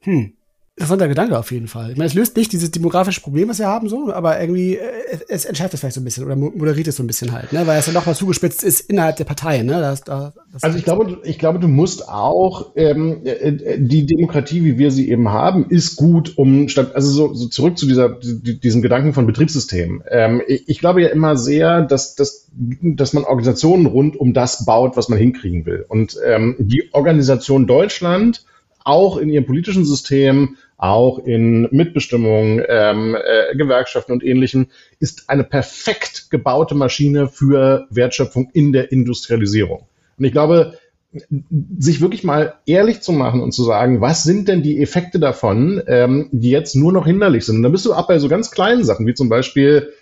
Hm 0.00 0.34
interessanter 0.76 1.06
Gedanke 1.06 1.38
auf 1.38 1.52
jeden 1.52 1.68
Fall. 1.68 1.92
Ich 1.92 1.96
meine, 1.96 2.08
es 2.08 2.14
löst 2.14 2.36
nicht 2.36 2.52
dieses 2.52 2.72
demografische 2.72 3.20
Problem, 3.20 3.48
was 3.48 3.60
wir 3.60 3.68
haben, 3.68 3.88
so, 3.88 4.12
aber 4.12 4.40
irgendwie, 4.40 4.74
äh, 4.74 5.18
es 5.28 5.44
entschärft 5.44 5.72
es 5.72 5.80
vielleicht 5.80 5.94
so 5.94 6.00
ein 6.00 6.04
bisschen 6.04 6.24
oder 6.24 6.34
moderiert 6.34 6.88
es 6.88 6.96
so 6.96 7.04
ein 7.04 7.06
bisschen 7.06 7.30
halt, 7.30 7.52
ne? 7.52 7.64
weil 7.64 7.78
es 7.78 7.86
ja 7.86 7.92
noch 7.92 8.06
mal 8.06 8.16
zugespitzt 8.16 8.64
ist 8.64 8.80
innerhalb 8.90 9.14
der 9.14 9.24
Parteien. 9.24 9.66
Ne? 9.66 9.74
Das, 9.74 10.00
das, 10.00 10.32
das 10.52 10.64
also 10.64 10.76
ich 10.76 10.84
glaube, 10.84 11.20
ich 11.22 11.38
glaube, 11.38 11.60
du 11.60 11.68
musst 11.68 12.08
auch 12.08 12.72
ähm, 12.74 13.20
äh, 13.24 13.78
die 13.78 14.04
Demokratie, 14.04 14.64
wie 14.64 14.76
wir 14.76 14.90
sie 14.90 15.08
eben 15.08 15.28
haben, 15.28 15.70
ist 15.70 15.94
gut, 15.94 16.36
um 16.36 16.66
also 16.92 17.08
so, 17.08 17.34
so 17.34 17.46
zurück 17.46 17.78
zu 17.78 17.86
dieser 17.86 18.08
diesem 18.08 18.82
Gedanken 18.82 19.14
von 19.14 19.26
Betriebssystemen. 19.26 20.02
Ähm, 20.10 20.42
ich, 20.48 20.68
ich 20.68 20.80
glaube 20.80 21.02
ja 21.02 21.08
immer 21.08 21.36
sehr, 21.36 21.82
dass, 21.82 22.16
dass, 22.16 22.48
dass 22.52 23.12
man 23.12 23.22
Organisationen 23.22 23.86
rund 23.86 24.16
um 24.16 24.34
das 24.34 24.64
baut, 24.64 24.96
was 24.96 25.08
man 25.08 25.20
hinkriegen 25.20 25.66
will. 25.66 25.84
Und 25.86 26.18
ähm, 26.26 26.56
die 26.58 26.92
Organisation 26.92 27.68
Deutschland 27.68 28.44
auch 28.84 29.16
in 29.16 29.30
ihrem 29.30 29.46
politischen 29.46 29.84
System 29.84 30.56
auch 30.76 31.18
in 31.18 31.68
Mitbestimmung, 31.70 32.60
ähm, 32.68 33.16
äh, 33.16 33.56
Gewerkschaften 33.56 34.12
und 34.12 34.24
ähnlichem, 34.24 34.68
ist 35.00 35.30
eine 35.30 35.44
perfekt 35.44 36.30
gebaute 36.30 36.74
Maschine 36.74 37.28
für 37.28 37.86
Wertschöpfung 37.90 38.50
in 38.52 38.72
der 38.72 38.92
Industrialisierung. 38.92 39.86
Und 40.18 40.24
ich 40.24 40.32
glaube, 40.32 40.78
sich 41.78 42.00
wirklich 42.00 42.24
mal 42.24 42.54
ehrlich 42.66 43.00
zu 43.00 43.12
machen 43.12 43.40
und 43.40 43.52
zu 43.52 43.62
sagen, 43.62 44.00
was 44.00 44.24
sind 44.24 44.48
denn 44.48 44.62
die 44.62 44.82
Effekte 44.82 45.20
davon, 45.20 45.82
ähm, 45.86 46.28
die 46.32 46.50
jetzt 46.50 46.74
nur 46.74 46.92
noch 46.92 47.06
hinderlich 47.06 47.46
sind. 47.46 47.56
Und 47.56 47.62
dann 47.62 47.72
bist 47.72 47.86
du 47.86 47.94
auch 47.94 48.08
bei 48.08 48.18
so 48.18 48.28
ganz 48.28 48.50
kleinen 48.50 48.84
Sachen, 48.84 49.06
wie 49.06 49.14
zum 49.14 49.28
Beispiel 49.28 49.92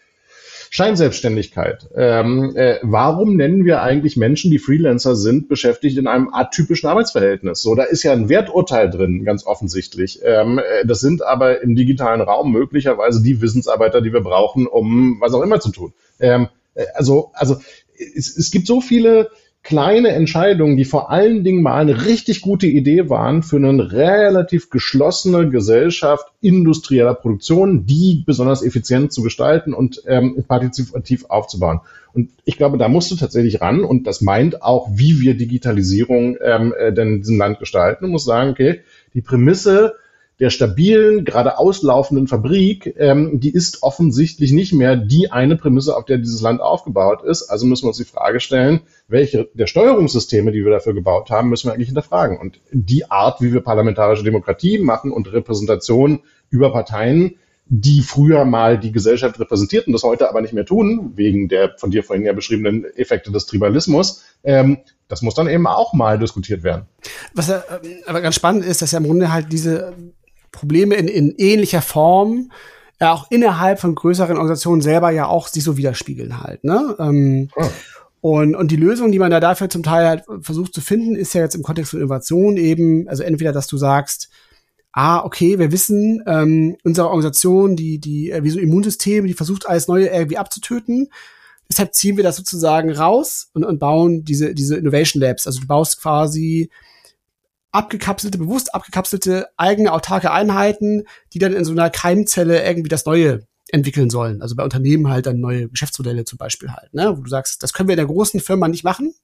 Scheinselbstständigkeit. 0.74 1.86
Ähm, 1.94 2.56
äh, 2.56 2.78
warum 2.80 3.36
nennen 3.36 3.66
wir 3.66 3.82
eigentlich 3.82 4.16
Menschen, 4.16 4.50
die 4.50 4.58
Freelancer 4.58 5.16
sind, 5.16 5.46
beschäftigt 5.46 5.98
in 5.98 6.06
einem 6.06 6.32
atypischen 6.32 6.88
Arbeitsverhältnis? 6.88 7.60
So, 7.60 7.74
da 7.74 7.82
ist 7.82 8.02
ja 8.04 8.12
ein 8.14 8.30
Werturteil 8.30 8.88
drin, 8.88 9.22
ganz 9.26 9.44
offensichtlich. 9.44 10.20
Ähm, 10.24 10.58
äh, 10.58 10.86
das 10.86 11.00
sind 11.00 11.22
aber 11.22 11.60
im 11.60 11.76
digitalen 11.76 12.22
Raum 12.22 12.52
möglicherweise 12.52 13.22
die 13.22 13.42
Wissensarbeiter, 13.42 14.00
die 14.00 14.14
wir 14.14 14.22
brauchen, 14.22 14.66
um 14.66 15.18
was 15.20 15.34
auch 15.34 15.42
immer 15.42 15.60
zu 15.60 15.72
tun. 15.72 15.92
Ähm, 16.18 16.48
äh, 16.74 16.86
also, 16.94 17.32
also 17.34 17.58
es, 17.94 18.34
es 18.34 18.50
gibt 18.50 18.66
so 18.66 18.80
viele 18.80 19.28
kleine 19.62 20.08
Entscheidungen, 20.08 20.76
die 20.76 20.84
vor 20.84 21.10
allen 21.10 21.44
Dingen 21.44 21.62
mal 21.62 21.80
eine 21.80 22.04
richtig 22.04 22.40
gute 22.40 22.66
Idee 22.66 23.08
waren 23.08 23.42
für 23.42 23.56
eine 23.56 23.92
relativ 23.92 24.70
geschlossene 24.70 25.48
Gesellschaft 25.50 26.26
industrieller 26.40 27.14
Produktion, 27.14 27.86
die 27.86 28.24
besonders 28.26 28.64
effizient 28.64 29.12
zu 29.12 29.22
gestalten 29.22 29.72
und 29.72 30.02
ähm, 30.06 30.44
partizipativ 30.48 31.26
aufzubauen. 31.26 31.80
Und 32.12 32.30
ich 32.44 32.56
glaube, 32.56 32.76
da 32.76 32.88
musst 32.88 33.10
du 33.10 33.16
tatsächlich 33.16 33.60
ran 33.60 33.84
und 33.84 34.06
das 34.06 34.20
meint 34.20 34.62
auch, 34.62 34.88
wie 34.92 35.20
wir 35.20 35.36
Digitalisierung 35.36 36.36
ähm, 36.42 36.74
äh, 36.76 36.92
denn 36.92 37.14
in 37.14 37.18
diesem 37.20 37.38
Land 37.38 37.58
gestalten. 37.60 38.04
Du 38.04 38.10
musst 38.10 38.26
sagen, 38.26 38.50
okay, 38.50 38.80
die 39.14 39.22
Prämisse 39.22 39.94
der 40.42 40.50
stabilen, 40.50 41.24
gerade 41.24 41.56
auslaufenden 41.56 42.26
Fabrik, 42.26 42.96
ähm, 42.98 43.38
die 43.38 43.52
ist 43.52 43.84
offensichtlich 43.84 44.50
nicht 44.50 44.72
mehr 44.72 44.96
die 44.96 45.30
eine 45.30 45.54
Prämisse, 45.54 45.96
auf 45.96 46.04
der 46.04 46.18
dieses 46.18 46.40
Land 46.40 46.60
aufgebaut 46.60 47.22
ist. 47.22 47.48
Also 47.48 47.64
müssen 47.64 47.84
wir 47.84 47.90
uns 47.90 47.98
die 47.98 48.04
Frage 48.04 48.40
stellen, 48.40 48.80
welche 49.06 49.48
der 49.54 49.68
Steuerungssysteme, 49.68 50.50
die 50.50 50.64
wir 50.64 50.72
dafür 50.72 50.94
gebaut 50.94 51.30
haben, 51.30 51.48
müssen 51.48 51.68
wir 51.68 51.74
eigentlich 51.74 51.86
hinterfragen. 51.86 52.38
Und 52.38 52.58
die 52.72 53.08
Art, 53.08 53.40
wie 53.40 53.52
wir 53.52 53.60
parlamentarische 53.60 54.24
Demokratie 54.24 54.78
machen 54.78 55.12
und 55.12 55.32
Repräsentation 55.32 56.22
über 56.50 56.72
Parteien, 56.72 57.36
die 57.66 58.00
früher 58.00 58.44
mal 58.44 58.80
die 58.80 58.90
Gesellschaft 58.90 59.38
repräsentierten, 59.38 59.92
das 59.92 60.02
heute 60.02 60.28
aber 60.28 60.40
nicht 60.40 60.54
mehr 60.54 60.66
tun, 60.66 61.12
wegen 61.14 61.46
der 61.46 61.76
von 61.78 61.92
dir 61.92 62.02
vorhin 62.02 62.26
ja 62.26 62.32
beschriebenen 62.32 62.84
Effekte 62.96 63.30
des 63.30 63.46
Tribalismus, 63.46 64.24
ähm, 64.42 64.78
das 65.06 65.22
muss 65.22 65.34
dann 65.34 65.48
eben 65.48 65.68
auch 65.68 65.92
mal 65.92 66.18
diskutiert 66.18 66.64
werden. 66.64 66.86
Was 67.32 67.48
äh, 67.48 67.60
aber 68.06 68.20
ganz 68.22 68.34
spannend 68.34 68.64
ist, 68.64 68.82
dass 68.82 68.90
ja 68.90 68.98
im 68.98 69.04
Grunde 69.04 69.32
halt 69.32 69.52
diese 69.52 69.94
Probleme 70.52 70.94
in, 70.94 71.08
in 71.08 71.34
ähnlicher 71.36 71.82
Form 71.82 72.50
ja 73.00 73.12
auch 73.12 73.30
innerhalb 73.30 73.80
von 73.80 73.94
größeren 73.94 74.36
Organisationen 74.36 74.80
selber 74.80 75.10
ja 75.10 75.26
auch 75.26 75.48
sich 75.48 75.64
so 75.64 75.76
widerspiegeln 75.76 76.40
halt. 76.40 76.62
Ne? 76.62 76.94
Ähm, 77.00 77.48
oh. 77.56 77.68
Und, 78.20 78.54
und 78.54 78.70
die 78.70 78.76
Lösung, 78.76 79.10
die 79.10 79.18
man 79.18 79.32
da 79.32 79.40
dafür 79.40 79.68
zum 79.68 79.82
Teil 79.82 80.06
halt 80.06 80.24
versucht 80.42 80.72
zu 80.72 80.80
finden, 80.80 81.16
ist 81.16 81.34
ja 81.34 81.40
jetzt 81.40 81.56
im 81.56 81.64
Kontext 81.64 81.90
von 81.90 81.98
Innovation 81.98 82.56
eben, 82.56 83.08
also 83.08 83.24
entweder, 83.24 83.50
dass 83.52 83.66
du 83.66 83.76
sagst, 83.76 84.30
ah, 84.92 85.24
okay, 85.24 85.58
wir 85.58 85.72
wissen, 85.72 86.22
ähm, 86.26 86.76
unsere 86.84 87.08
Organisation, 87.08 87.74
die, 87.74 87.98
die, 87.98 88.30
äh, 88.30 88.44
wie 88.44 88.50
so 88.50 88.60
Immunsysteme, 88.60 89.26
die 89.26 89.34
versucht 89.34 89.68
alles 89.68 89.88
Neue 89.88 90.06
irgendwie 90.06 90.38
abzutöten. 90.38 91.08
Deshalb 91.68 91.94
ziehen 91.94 92.16
wir 92.16 92.22
das 92.22 92.36
sozusagen 92.36 92.92
raus 92.92 93.48
und, 93.54 93.64
und 93.64 93.80
bauen 93.80 94.24
diese, 94.24 94.54
diese 94.54 94.76
Innovation 94.76 95.20
Labs. 95.20 95.48
Also 95.48 95.60
du 95.60 95.66
baust 95.66 96.00
quasi 96.00 96.70
abgekapselte, 97.72 98.38
bewusst 98.38 98.74
abgekapselte 98.74 99.48
eigene 99.56 99.92
autarke 99.92 100.30
Einheiten, 100.30 101.04
die 101.32 101.38
dann 101.38 101.54
in 101.54 101.64
so 101.64 101.72
einer 101.72 101.90
Keimzelle 101.90 102.64
irgendwie 102.64 102.88
das 102.88 103.06
Neue 103.06 103.46
entwickeln 103.70 104.10
sollen. 104.10 104.42
Also 104.42 104.54
bei 104.54 104.62
Unternehmen 104.62 105.08
halt 105.08 105.26
dann 105.26 105.40
neue 105.40 105.68
Geschäftsmodelle 105.68 106.24
zum 106.24 106.36
Beispiel 106.38 106.70
halt, 106.70 106.92
ne? 106.92 107.16
wo 107.16 107.22
du 107.22 107.30
sagst, 107.30 107.62
das 107.62 107.72
können 107.72 107.88
wir 107.88 107.94
in 107.94 107.98
der 107.98 108.06
großen 108.06 108.40
Firma 108.40 108.68
nicht 108.68 108.84
machen. 108.84 109.14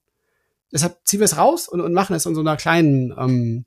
Deshalb 0.72 0.98
ziehen 1.04 1.20
wir 1.20 1.26
es 1.26 1.36
raus 1.36 1.68
und, 1.68 1.80
und 1.80 1.92
machen 1.92 2.16
es 2.16 2.26
in 2.26 2.34
so 2.34 2.40
einer 2.40 2.56
kleinen 2.56 3.14
ähm, 3.16 3.64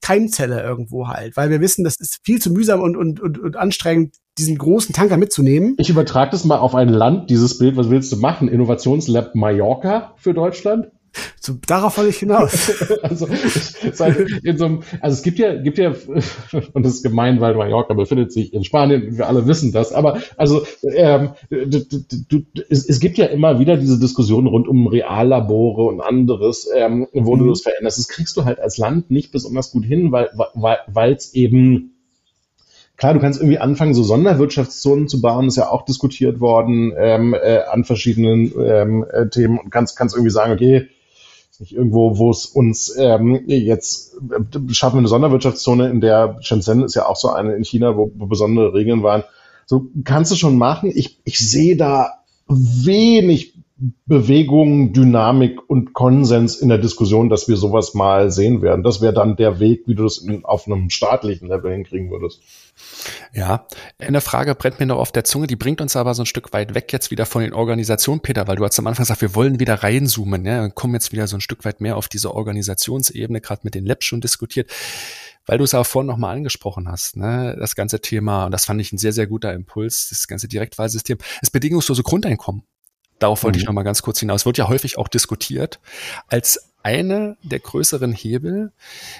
Keimzelle 0.00 0.62
irgendwo 0.62 1.08
halt, 1.08 1.36
weil 1.36 1.50
wir 1.50 1.60
wissen, 1.60 1.84
das 1.84 1.98
ist 1.98 2.20
viel 2.22 2.40
zu 2.40 2.50
mühsam 2.50 2.80
und, 2.80 2.96
und, 2.96 3.20
und, 3.20 3.38
und 3.38 3.56
anstrengend, 3.56 4.16
diesen 4.38 4.56
großen 4.56 4.94
Tanker 4.94 5.16
mitzunehmen. 5.16 5.74
Ich 5.78 5.90
übertrage 5.90 6.30
das 6.30 6.44
mal 6.44 6.58
auf 6.58 6.74
ein 6.74 6.88
Land, 6.88 7.30
dieses 7.30 7.58
Bild. 7.58 7.76
Was 7.76 7.90
willst 7.90 8.10
du 8.12 8.16
machen? 8.16 8.48
Innovationslab 8.48 9.34
Mallorca 9.34 10.14
für 10.16 10.32
Deutschland? 10.32 10.90
So, 11.40 11.54
darauf 11.66 11.96
wollte 11.96 12.10
ich 12.10 12.18
hinaus. 12.18 12.72
also, 13.02 13.26
in 14.42 14.58
so 14.58 14.64
einem, 14.64 14.82
also 15.00 15.14
es 15.14 15.22
gibt 15.22 15.38
ja, 15.38 15.54
gibt 15.54 15.78
ja, 15.78 15.92
und 16.72 16.86
das 16.86 16.94
ist 16.94 17.02
gemein, 17.02 17.40
weil 17.40 17.54
Mallorca 17.54 17.94
befindet 17.94 18.32
sich 18.32 18.52
in 18.52 18.62
Spanien, 18.62 19.16
wir 19.18 19.26
alle 19.26 19.46
wissen 19.46 19.72
das, 19.72 19.92
aber 19.92 20.20
also 20.36 20.64
ähm, 20.82 21.30
du, 21.48 21.80
du, 22.28 22.42
es, 22.68 22.88
es, 22.88 23.00
gibt 23.00 23.18
ja 23.18 23.26
immer 23.26 23.58
wieder 23.58 23.76
diese 23.76 23.98
Diskussionen 23.98 24.46
rund 24.46 24.68
um 24.68 24.86
Reallabore 24.86 25.84
und 25.84 26.00
anderes, 26.00 26.68
ähm, 26.74 27.08
wo 27.12 27.34
mhm. 27.34 27.40
du 27.40 27.48
das 27.48 27.62
veränderst. 27.62 27.98
Das 27.98 28.08
kriegst 28.08 28.36
du 28.36 28.44
halt 28.44 28.60
als 28.60 28.78
Land 28.78 29.10
nicht 29.10 29.32
besonders 29.32 29.72
gut 29.72 29.84
hin, 29.84 30.12
weil 30.12 30.30
weil 30.34 31.12
es 31.12 31.34
eben 31.34 31.94
Klar, 33.00 33.14
du 33.14 33.20
kannst 33.20 33.40
irgendwie 33.40 33.58
anfangen, 33.58 33.94
so 33.94 34.02
Sonderwirtschaftszonen 34.02 35.08
zu 35.08 35.22
bauen, 35.22 35.48
ist 35.48 35.56
ja 35.56 35.70
auch 35.70 35.86
diskutiert 35.86 36.38
worden 36.38 36.92
ähm, 36.98 37.32
äh, 37.32 37.60
an 37.60 37.84
verschiedenen 37.84 38.52
ähm, 38.62 39.06
äh, 39.10 39.26
Themen 39.30 39.58
und 39.58 39.70
kannst, 39.70 39.96
kannst 39.96 40.14
irgendwie 40.14 40.30
sagen, 40.30 40.52
okay, 40.52 40.86
nicht 41.60 41.72
irgendwo, 41.72 42.18
wo 42.18 42.30
es 42.30 42.46
uns 42.46 42.94
ähm, 42.98 43.42
jetzt 43.46 44.16
äh, 44.16 44.72
schaffen 44.72 44.96
wir 44.96 45.00
eine 45.00 45.08
Sonderwirtschaftszone, 45.08 45.90
in 45.90 46.00
der 46.00 46.38
Shenzhen 46.40 46.82
ist 46.82 46.94
ja 46.94 47.06
auch 47.06 47.16
so 47.16 47.30
eine 47.30 47.54
in 47.54 47.64
China, 47.64 47.96
wo, 47.96 48.10
wo 48.16 48.26
besondere 48.26 48.74
Regeln 48.74 49.02
waren. 49.02 49.24
So 49.66 49.86
kannst 50.04 50.32
du 50.32 50.36
schon 50.36 50.56
machen. 50.58 50.90
Ich, 50.92 51.20
ich 51.24 51.38
sehe 51.38 51.76
da 51.76 52.20
wenig 52.48 53.49
Bewegung, 54.04 54.92
Dynamik 54.92 55.58
und 55.68 55.94
Konsens 55.94 56.56
in 56.56 56.68
der 56.68 56.78
Diskussion, 56.78 57.30
dass 57.30 57.48
wir 57.48 57.56
sowas 57.56 57.94
mal 57.94 58.30
sehen 58.30 58.60
werden. 58.60 58.82
Das 58.82 59.00
wäre 59.00 59.14
dann 59.14 59.36
der 59.36 59.58
Weg, 59.58 59.84
wie 59.86 59.94
du 59.94 60.04
das 60.04 60.18
in, 60.18 60.44
auf 60.44 60.66
einem 60.66 60.90
staatlichen 60.90 61.48
Level 61.48 61.72
hinkriegen 61.72 62.10
würdest. 62.10 62.42
Ja, 63.32 63.66
eine 63.98 64.20
Frage 64.20 64.54
brennt 64.54 64.80
mir 64.80 64.86
noch 64.86 64.98
auf 64.98 65.12
der 65.12 65.24
Zunge, 65.24 65.46
die 65.46 65.56
bringt 65.56 65.80
uns 65.80 65.96
aber 65.96 66.14
so 66.14 66.22
ein 66.22 66.26
Stück 66.26 66.52
weit 66.52 66.74
weg 66.74 66.92
jetzt 66.92 67.10
wieder 67.10 67.24
von 67.24 67.42
den 67.42 67.54
Organisationen, 67.54 68.20
Peter, 68.20 68.46
weil 68.48 68.56
du 68.56 68.64
hast 68.64 68.78
am 68.78 68.86
Anfang 68.86 69.04
gesagt, 69.04 69.22
wir 69.22 69.34
wollen 69.34 69.60
wieder 69.60 69.74
reinzoomen, 69.82 70.46
und 70.46 70.74
kommen 70.74 70.94
jetzt 70.94 71.12
wieder 71.12 71.26
so 71.26 71.36
ein 71.36 71.40
Stück 71.40 71.64
weit 71.64 71.80
mehr 71.80 71.96
auf 71.96 72.08
diese 72.08 72.34
Organisationsebene, 72.34 73.40
gerade 73.40 73.62
mit 73.64 73.74
den 73.74 73.86
Labs 73.86 74.04
schon 74.04 74.20
diskutiert 74.20 74.70
weil 75.46 75.58
du 75.58 75.64
es 75.64 75.74
auch 75.74 75.86
vorhin 75.86 76.06
nochmal 76.06 76.36
angesprochen 76.36 76.86
hast, 76.88 77.16
ne, 77.16 77.56
das 77.58 77.74
ganze 77.74 78.00
Thema, 78.00 78.44
und 78.44 78.52
das 78.52 78.66
fand 78.66 78.80
ich 78.80 78.92
ein 78.92 78.98
sehr, 78.98 79.12
sehr 79.12 79.26
guter 79.26 79.52
Impuls, 79.52 80.08
das 80.10 80.28
ganze 80.28 80.46
Direktwahlsystem, 80.46 81.18
das 81.40 81.50
bedingungslose 81.50 82.04
Grundeinkommen. 82.04 82.62
Darauf 83.20 83.44
wollte 83.44 83.58
mhm. 83.58 83.62
ich 83.62 83.66
noch 83.66 83.74
mal 83.74 83.84
ganz 83.84 84.02
kurz 84.02 84.18
hinaus. 84.18 84.42
Es 84.42 84.46
wird 84.46 84.58
ja 84.58 84.68
häufig 84.68 84.98
auch 84.98 85.08
diskutiert 85.08 85.78
als 86.26 86.70
eine 86.82 87.36
der 87.42 87.60
größeren 87.60 88.12
Hebel. 88.12 88.72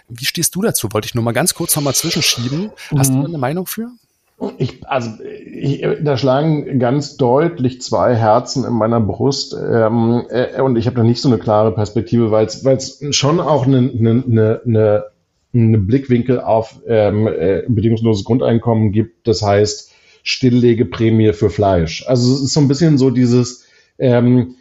Wie 0.08 0.24
stehst 0.24 0.54
du 0.56 0.62
dazu? 0.62 0.88
Wollte 0.92 1.06
ich 1.06 1.14
nur 1.14 1.22
mal 1.22 1.32
ganz 1.32 1.54
kurz 1.54 1.76
noch 1.76 1.82
mal 1.82 1.94
zwischenschieben. 1.94 2.72
Hast 2.96 3.12
mhm. 3.12 3.20
du 3.20 3.28
eine 3.28 3.38
Meinung 3.38 3.66
für? 3.66 3.90
Ich, 4.56 4.86
also 4.88 5.10
ich, 5.22 5.86
da 6.00 6.16
schlagen 6.16 6.78
ganz 6.78 7.18
deutlich 7.18 7.82
zwei 7.82 8.16
Herzen 8.16 8.64
in 8.64 8.72
meiner 8.72 8.98
Brust 8.98 9.54
ähm, 9.54 10.24
äh, 10.30 10.60
und 10.62 10.76
ich 10.76 10.86
habe 10.86 10.96
da 10.96 11.02
nicht 11.02 11.20
so 11.20 11.28
eine 11.28 11.38
klare 11.38 11.72
Perspektive, 11.72 12.30
weil 12.30 12.46
es 12.46 13.04
schon 13.10 13.38
auch 13.38 13.66
eine, 13.66 13.78
eine, 13.78 14.62
eine 14.64 15.04
eine 15.52 15.78
Blickwinkel 15.78 16.40
auf 16.40 16.80
ähm, 16.86 17.26
äh, 17.26 17.62
bedingungsloses 17.66 18.24
Grundeinkommen 18.24 18.92
gibt. 18.92 19.26
Das 19.26 19.42
heißt 19.42 19.92
Stilllegeprämie 20.22 21.32
für 21.32 21.50
Fleisch. 21.50 22.04
Also 22.06 22.34
es 22.34 22.42
ist 22.42 22.52
so 22.52 22.60
ein 22.60 22.68
bisschen 22.68 22.98
so 22.98 23.10
dieses 23.10 23.66
ähm, 24.00 24.56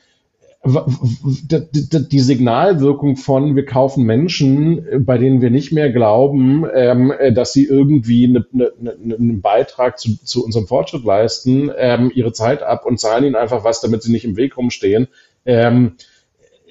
die 0.66 2.20
Signalwirkung 2.20 3.16
von 3.16 3.56
wir 3.56 3.66
kaufen 3.66 4.04
Menschen, 4.04 5.06
bei 5.06 5.18
denen 5.18 5.42
wir 5.42 5.52
nicht 5.52 5.72
mehr 5.72 5.90
glauben, 5.90 6.66
ähm, 6.74 7.14
dass 7.34 7.54
sie 7.54 7.64
irgendwie 7.66 8.26
eine, 8.26 8.46
eine, 8.54 8.94
einen 9.16 9.42
Beitrag 9.42 9.98
zu, 9.98 10.18
zu 10.22 10.44
unserem 10.44 10.68
Fortschritt 10.68 11.06
leisten, 11.06 11.72
ähm, 11.78 12.12
ihre 12.14 12.34
Zeit 12.34 12.62
ab 12.62 12.86
und 12.86 13.00
zahlen 13.00 13.24
ihnen 13.24 13.36
einfach 13.36 13.64
was, 13.64 13.80
damit 13.80 14.04
sie 14.04 14.12
nicht 14.12 14.26
im 14.26 14.36
Weg 14.36 14.58
rumstehen. 14.58 15.08
Ähm, 15.46 15.94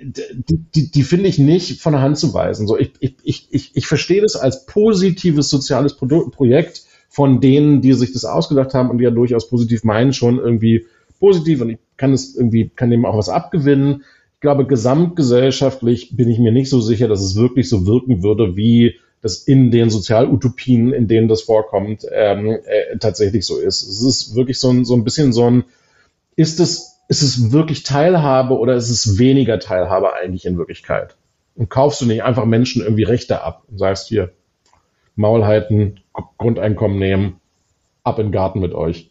die, 0.01 0.65
die, 0.75 0.91
die 0.91 1.03
finde 1.03 1.29
ich 1.29 1.39
nicht 1.39 1.81
von 1.81 1.95
der 1.95 2.03
Hand 2.03 2.19
zu 2.19 2.33
weisen. 2.35 2.67
So, 2.67 2.79
ich, 2.79 2.93
ich, 3.01 3.49
ich, 3.51 3.71
ich 3.75 3.87
verstehe 3.87 4.21
das 4.21 4.37
als 4.37 4.67
positives 4.67 5.49
soziales 5.49 5.97
Pro 5.97 6.29
Projekt 6.29 6.83
von 7.09 7.41
denen, 7.41 7.81
die 7.81 7.95
sich 7.95 8.13
das 8.13 8.27
ausgedacht 8.27 8.75
haben 8.75 8.91
und 8.91 8.99
die 8.99 9.05
ja 9.05 9.11
durchaus 9.11 9.49
positiv 9.49 9.83
meinen, 9.83 10.13
schon 10.13 10.39
irgendwie 10.39 10.87
positiv 11.19 11.61
und 11.61 11.71
ich 11.71 11.79
kann 11.97 12.13
es 12.13 12.37
irgendwie, 12.37 12.71
kann 12.75 12.91
dem 12.91 13.05
auch 13.05 13.17
was 13.17 13.29
abgewinnen. 13.29 14.05
Ich 14.35 14.41
glaube, 14.41 14.67
gesamtgesellschaftlich 14.67 16.17
bin 16.17 16.31
ich 16.31 16.39
mir 16.39 16.53
nicht 16.53 16.71
so 16.71 16.81
sicher, 16.81 17.09
dass 17.09 17.21
es 17.21 17.37
wirklich 17.37 17.69
so 17.69 17.87
wirken 17.87 18.23
würde, 18.23 18.57
wie 18.57 18.95
das 19.21 19.39
in 19.43 19.71
den 19.71 19.91
Sozialutopien, 19.91 20.93
in 20.93 21.09
denen 21.09 21.27
das 21.27 21.43
vorkommt, 21.43 22.07
ähm, 22.13 22.59
äh, 22.65 22.99
tatsächlich 22.99 23.45
so 23.47 23.59
ist. 23.59 23.83
Es 23.83 24.03
ist 24.03 24.37
wirklich 24.37 24.61
so 24.61 24.71
ein, 24.71 24.85
so 24.85 24.95
ein 24.95 25.03
bisschen 25.03 25.33
so 25.33 25.51
ein, 25.51 25.65
ist 26.37 26.61
es, 26.61 27.01
ist 27.09 27.23
es 27.23 27.51
wirklich 27.51 27.83
Teilhabe 27.83 28.57
oder 28.57 28.77
ist 28.77 28.91
es 28.91 29.19
weniger 29.19 29.59
Teilhabe 29.59 30.15
eigentlich 30.15 30.47
in 30.47 30.57
Wirklichkeit? 30.57 31.17
Und 31.57 31.69
kaufst 31.69 32.01
du 32.01 32.07
nicht 32.07 32.23
einfach 32.23 32.45
Menschen 32.45 32.83
irgendwie 32.83 33.03
Rechte 33.03 33.43
ab 33.43 33.65
und 33.69 33.79
sagst 33.79 34.07
hier, 34.07 34.31
Maul 35.17 35.45
halten, 35.45 35.99
Grundeinkommen 36.37 37.01
nehmen, 37.01 37.41
ab 38.05 38.21
in 38.21 38.27
den 38.27 38.33
Garten 38.33 38.61
mit 38.61 38.73
euch 38.73 39.11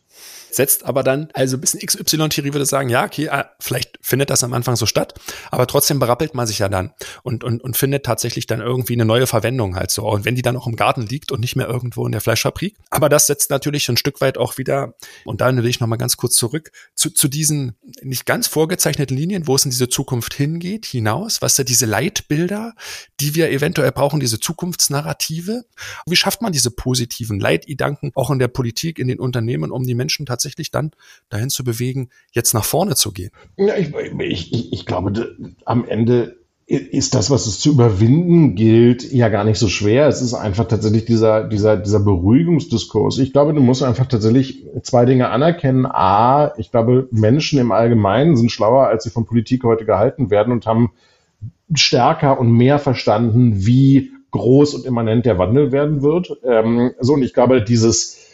setzt 0.57 0.83
aber 0.83 1.03
dann, 1.03 1.29
also 1.33 1.55
ein 1.55 1.61
XY-Theorie 1.61 2.53
würde 2.53 2.65
sagen, 2.65 2.89
ja, 2.89 3.05
okay, 3.05 3.29
ah, 3.29 3.49
vielleicht 3.59 3.97
findet 4.01 4.29
das 4.29 4.43
am 4.43 4.53
Anfang 4.53 4.75
so 4.75 4.85
statt, 4.85 5.13
aber 5.51 5.67
trotzdem 5.67 5.99
berappelt 5.99 6.33
man 6.33 6.45
sich 6.45 6.59
ja 6.59 6.67
dann 6.67 6.91
und, 7.23 7.43
und, 7.43 7.63
und 7.63 7.77
findet 7.77 8.05
tatsächlich 8.05 8.47
dann 8.47 8.59
irgendwie 8.59 8.93
eine 8.93 9.05
neue 9.05 9.27
Verwendung 9.27 9.75
halt 9.75 9.91
so. 9.91 10.07
Und 10.09 10.25
wenn 10.25 10.35
die 10.35 10.41
dann 10.41 10.57
auch 10.57 10.67
im 10.67 10.75
Garten 10.75 11.03
liegt 11.03 11.31
und 11.31 11.39
nicht 11.39 11.55
mehr 11.55 11.67
irgendwo 11.67 12.05
in 12.05 12.11
der 12.11 12.21
Fleischfabrik. 12.21 12.75
Aber 12.89 13.07
das 13.07 13.27
setzt 13.27 13.49
natürlich 13.49 13.87
ein 13.87 13.97
Stück 13.97 14.19
weit 14.19 14.37
auch 14.37 14.57
wieder, 14.57 14.95
und 15.23 15.41
da 15.41 15.55
will 15.55 15.67
ich 15.67 15.79
nochmal 15.79 15.97
ganz 15.97 16.17
kurz 16.17 16.35
zurück, 16.35 16.71
zu, 16.95 17.09
zu 17.11 17.27
diesen 17.27 17.77
nicht 18.01 18.25
ganz 18.25 18.47
vorgezeichneten 18.47 19.15
Linien, 19.15 19.47
wo 19.47 19.55
es 19.55 19.63
in 19.63 19.71
diese 19.71 19.87
Zukunft 19.89 20.33
hingeht, 20.33 20.85
hinaus, 20.85 21.41
was 21.41 21.57
ja 21.57 21.63
diese 21.63 21.85
Leitbilder, 21.85 22.73
die 23.19 23.35
wir 23.35 23.51
eventuell 23.51 23.91
brauchen, 23.91 24.19
diese 24.19 24.39
Zukunftsnarrative. 24.39 25.65
Wie 26.05 26.15
schafft 26.15 26.41
man 26.41 26.51
diese 26.51 26.71
positiven 26.71 27.39
Leitgedanken 27.39 28.11
auch 28.15 28.31
in 28.31 28.39
der 28.39 28.47
Politik, 28.47 28.99
in 28.99 29.07
den 29.07 29.19
Unternehmen, 29.19 29.71
um 29.71 29.83
die 29.83 29.95
Menschen 29.95 30.25
tatsächlich 30.25 30.46
tatsächlich 30.47 30.71
dann 30.71 30.91
dahin 31.29 31.49
zu 31.49 31.63
bewegen, 31.63 32.09
jetzt 32.31 32.53
nach 32.53 32.63
vorne 32.63 32.95
zu 32.95 33.11
gehen? 33.11 33.31
Ja, 33.57 33.75
ich, 33.75 33.93
ich, 33.93 34.73
ich 34.73 34.85
glaube, 34.85 35.35
am 35.65 35.85
Ende 35.85 36.37
ist 36.65 37.15
das, 37.15 37.31
was 37.31 37.45
es 37.45 37.59
zu 37.59 37.71
überwinden 37.71 38.55
gilt, 38.55 39.09
ja 39.13 39.29
gar 39.29 39.45
nicht 39.45 39.57
so 39.57 39.69
schwer. 39.69 40.07
Es 40.07 40.21
ist 40.21 40.33
einfach 40.33 40.67
tatsächlich 40.67 41.05
dieser, 41.05 41.45
dieser, 41.45 41.77
dieser 41.77 42.01
Beruhigungsdiskurs. 42.01 43.19
Ich 43.19 43.31
glaube, 43.31 43.53
du 43.53 43.61
musst 43.61 43.83
einfach 43.83 44.05
tatsächlich 44.05 44.65
zwei 44.83 45.05
Dinge 45.05 45.29
anerkennen. 45.29 45.85
A, 45.85 46.53
ich 46.57 46.71
glaube, 46.71 47.07
Menschen 47.11 47.59
im 47.59 47.71
Allgemeinen 47.71 48.35
sind 48.35 48.51
schlauer, 48.51 48.87
als 48.87 49.05
sie 49.05 49.11
von 49.11 49.25
Politik 49.25 49.63
heute 49.63 49.85
gehalten 49.85 50.29
werden 50.29 50.51
und 50.51 50.65
haben 50.65 50.91
stärker 51.73 52.37
und 52.37 52.51
mehr 52.51 52.79
verstanden, 52.79 53.65
wie 53.65 54.11
groß 54.31 54.75
und 54.75 54.85
immanent 54.85 55.25
der 55.25 55.37
Wandel 55.37 55.71
werden 55.71 56.01
wird. 56.01 56.37
Ähm, 56.43 56.91
so, 56.99 57.13
und 57.13 57.23
ich 57.23 57.33
glaube, 57.33 57.63
dieses, 57.63 58.26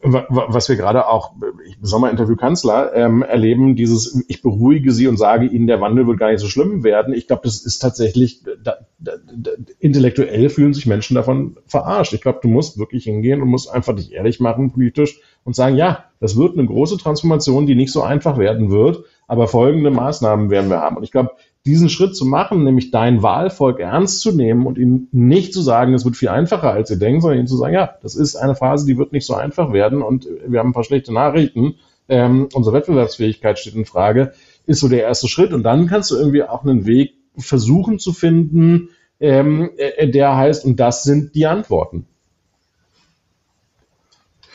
was 0.00 0.68
wir 0.68 0.76
gerade 0.76 1.08
auch 1.08 1.32
im 1.40 1.84
Sommerinterview 1.84 2.36
Kanzler 2.36 2.94
ähm, 2.94 3.22
erleben, 3.22 3.74
dieses 3.74 4.24
ich 4.28 4.42
beruhige 4.42 4.92
sie 4.92 5.08
und 5.08 5.16
sage 5.16 5.46
ihnen, 5.46 5.66
der 5.66 5.80
Wandel 5.80 6.06
wird 6.06 6.18
gar 6.18 6.30
nicht 6.30 6.40
so 6.40 6.46
schlimm 6.46 6.84
werden. 6.84 7.14
Ich 7.14 7.26
glaube, 7.26 7.42
das 7.44 7.64
ist 7.64 7.80
tatsächlich, 7.80 8.42
da, 8.62 8.76
da, 8.98 9.12
da, 9.34 9.50
intellektuell 9.80 10.50
fühlen 10.50 10.72
sich 10.72 10.86
Menschen 10.86 11.16
davon 11.16 11.56
verarscht. 11.66 12.12
Ich 12.12 12.20
glaube, 12.20 12.38
du 12.42 12.48
musst 12.48 12.78
wirklich 12.78 13.04
hingehen 13.04 13.42
und 13.42 13.48
musst 13.48 13.70
einfach 13.70 13.96
dich 13.96 14.12
ehrlich 14.12 14.38
machen 14.38 14.72
politisch 14.72 15.20
und 15.42 15.56
sagen, 15.56 15.76
ja, 15.76 16.04
das 16.20 16.36
wird 16.36 16.56
eine 16.56 16.66
große 16.66 16.98
Transformation, 16.98 17.66
die 17.66 17.74
nicht 17.74 17.92
so 17.92 18.02
einfach 18.02 18.38
werden 18.38 18.70
wird, 18.70 19.04
aber 19.26 19.48
folgende 19.48 19.90
Maßnahmen 19.90 20.48
werden 20.48 20.70
wir 20.70 20.80
haben. 20.80 20.96
Und 20.96 21.02
ich 21.02 21.10
glaube, 21.10 21.32
diesen 21.68 21.90
Schritt 21.90 22.16
zu 22.16 22.24
machen, 22.24 22.64
nämlich 22.64 22.90
dein 22.90 23.22
Wahlvolk 23.22 23.78
ernst 23.78 24.20
zu 24.20 24.32
nehmen 24.32 24.66
und 24.66 24.78
ihnen 24.78 25.08
nicht 25.12 25.52
zu 25.52 25.60
sagen, 25.60 25.92
es 25.92 26.04
wird 26.04 26.16
viel 26.16 26.30
einfacher, 26.30 26.72
als 26.72 26.90
ihr 26.90 26.98
denkt, 26.98 27.20
sondern 27.20 27.40
ihnen 27.40 27.46
zu 27.46 27.58
sagen, 27.58 27.74
ja, 27.74 27.90
das 28.02 28.16
ist 28.16 28.36
eine 28.36 28.54
Phase, 28.54 28.86
die 28.86 28.96
wird 28.96 29.12
nicht 29.12 29.26
so 29.26 29.34
einfach 29.34 29.72
werden 29.72 30.00
und 30.00 30.26
wir 30.46 30.60
haben 30.60 30.70
ein 30.70 30.72
paar 30.72 30.84
schlechte 30.84 31.12
Nachrichten. 31.12 31.74
Ähm, 32.08 32.48
unsere 32.54 32.74
Wettbewerbsfähigkeit 32.74 33.58
steht 33.58 33.74
in 33.74 33.84
Frage, 33.84 34.32
ist 34.66 34.80
so 34.80 34.88
der 34.88 35.02
erste 35.02 35.28
Schritt. 35.28 35.52
Und 35.52 35.62
dann 35.62 35.86
kannst 35.86 36.10
du 36.10 36.16
irgendwie 36.16 36.42
auch 36.42 36.64
einen 36.64 36.86
Weg 36.86 37.12
versuchen 37.36 37.98
zu 37.98 38.14
finden, 38.14 38.88
ähm, 39.20 39.70
äh, 39.76 40.08
der 40.08 40.36
heißt, 40.36 40.64
und 40.64 40.80
das 40.80 41.02
sind 41.02 41.34
die 41.34 41.46
Antworten. 41.46 42.06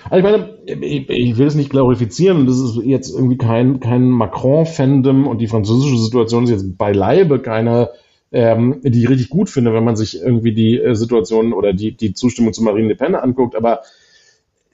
Also 0.10 0.18
ich 0.18 0.24
meine, 0.24 0.58
ich, 0.86 1.10
ich, 1.10 1.38
will 1.38 1.48
es 1.48 1.56
nicht 1.56 1.70
glorifizieren, 1.70 2.46
das 2.46 2.60
ist 2.60 2.78
jetzt 2.84 3.14
irgendwie 3.14 3.38
kein, 3.38 3.80
kein 3.80 4.10
Macron-Fandom 4.10 5.28
und 5.28 5.40
die 5.40 5.48
französische 5.48 5.98
Situation 5.98 6.44
ist 6.44 6.50
jetzt 6.52 6.78
beileibe 6.78 7.40
keine, 7.40 7.90
ähm, 8.32 8.82
die 8.84 9.04
ich 9.04 9.10
richtig 9.10 9.30
gut 9.30 9.50
finde, 9.50 9.74
wenn 9.74 9.84
man 9.84 9.96
sich 9.96 10.22
irgendwie 10.22 10.54
die 10.54 10.80
äh, 10.80 10.96
Situation 10.96 11.54
oder 11.54 11.74
die, 11.74 11.96
die 11.96 12.14
Zustimmung 12.14 12.54
zu 12.54 12.64
Marine 12.64 12.90
Le 12.90 12.96
Pen 12.96 13.16
anguckt, 13.16 13.56
aber 13.56 13.82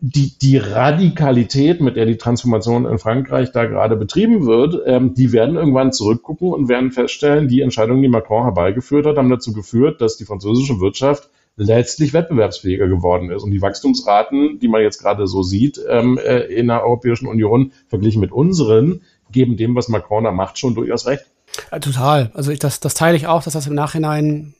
die, 0.02 0.38
die 0.40 0.58
Radikalität, 0.58 1.82
mit 1.82 1.98
der 1.98 2.06
die 2.06 2.18
Transformation 2.18 2.86
in 2.86 3.00
Frankreich 3.00 3.52
da 3.52 3.66
gerade 3.66 3.98
betrieben 3.98 4.46
wird, 4.46 4.82
ähm, 4.86 5.14
die 5.14 5.34
werden 5.34 5.58
irgendwann 5.58 5.92
zurückgucken 5.92 6.54
und 6.54 6.70
werden 6.70 6.92
feststellen, 6.92 7.50
die 7.50 7.62
Entscheidungen, 7.62 8.02
die 8.02 8.08
Macron 8.08 8.44
herbeigeführt 8.44 9.06
hat, 9.06 9.18
haben 9.18 9.30
dazu 9.30 9.52
geführt, 9.52 10.00
dass 10.00 10.16
die 10.16 10.26
französische 10.26 10.80
Wirtschaft 10.80 11.30
letztlich 11.60 12.14
wettbewerbsfähiger 12.14 12.88
geworden 12.88 13.30
ist. 13.30 13.44
Und 13.44 13.52
die 13.52 13.62
Wachstumsraten, 13.62 14.60
die 14.60 14.68
man 14.68 14.82
jetzt 14.82 15.00
gerade 15.00 15.28
so 15.28 15.44
sieht 15.44 15.80
ähm, 15.88 16.18
äh, 16.18 16.40
in 16.46 16.68
der 16.68 16.84
Europäischen 16.84 17.28
Union, 17.28 17.74
verglichen 17.88 18.22
mit 18.22 18.32
unseren, 18.32 19.02
geben 19.32 19.58
dem, 19.58 19.76
was 19.76 19.90
Macron 19.90 20.24
da 20.24 20.32
macht, 20.32 20.58
schon 20.58 20.74
durchaus 20.74 21.06
recht. 21.06 21.26
Ja, 21.72 21.80
total. 21.80 22.32
Also 22.34 22.52
ich, 22.52 22.60
das, 22.60 22.80
das 22.80 22.94
teile 22.94 23.18
ich 23.18 23.28
auch, 23.28 23.44
dass 23.44 23.54
das 23.54 23.68
im 23.68 23.76
Nachhinein 23.76 24.56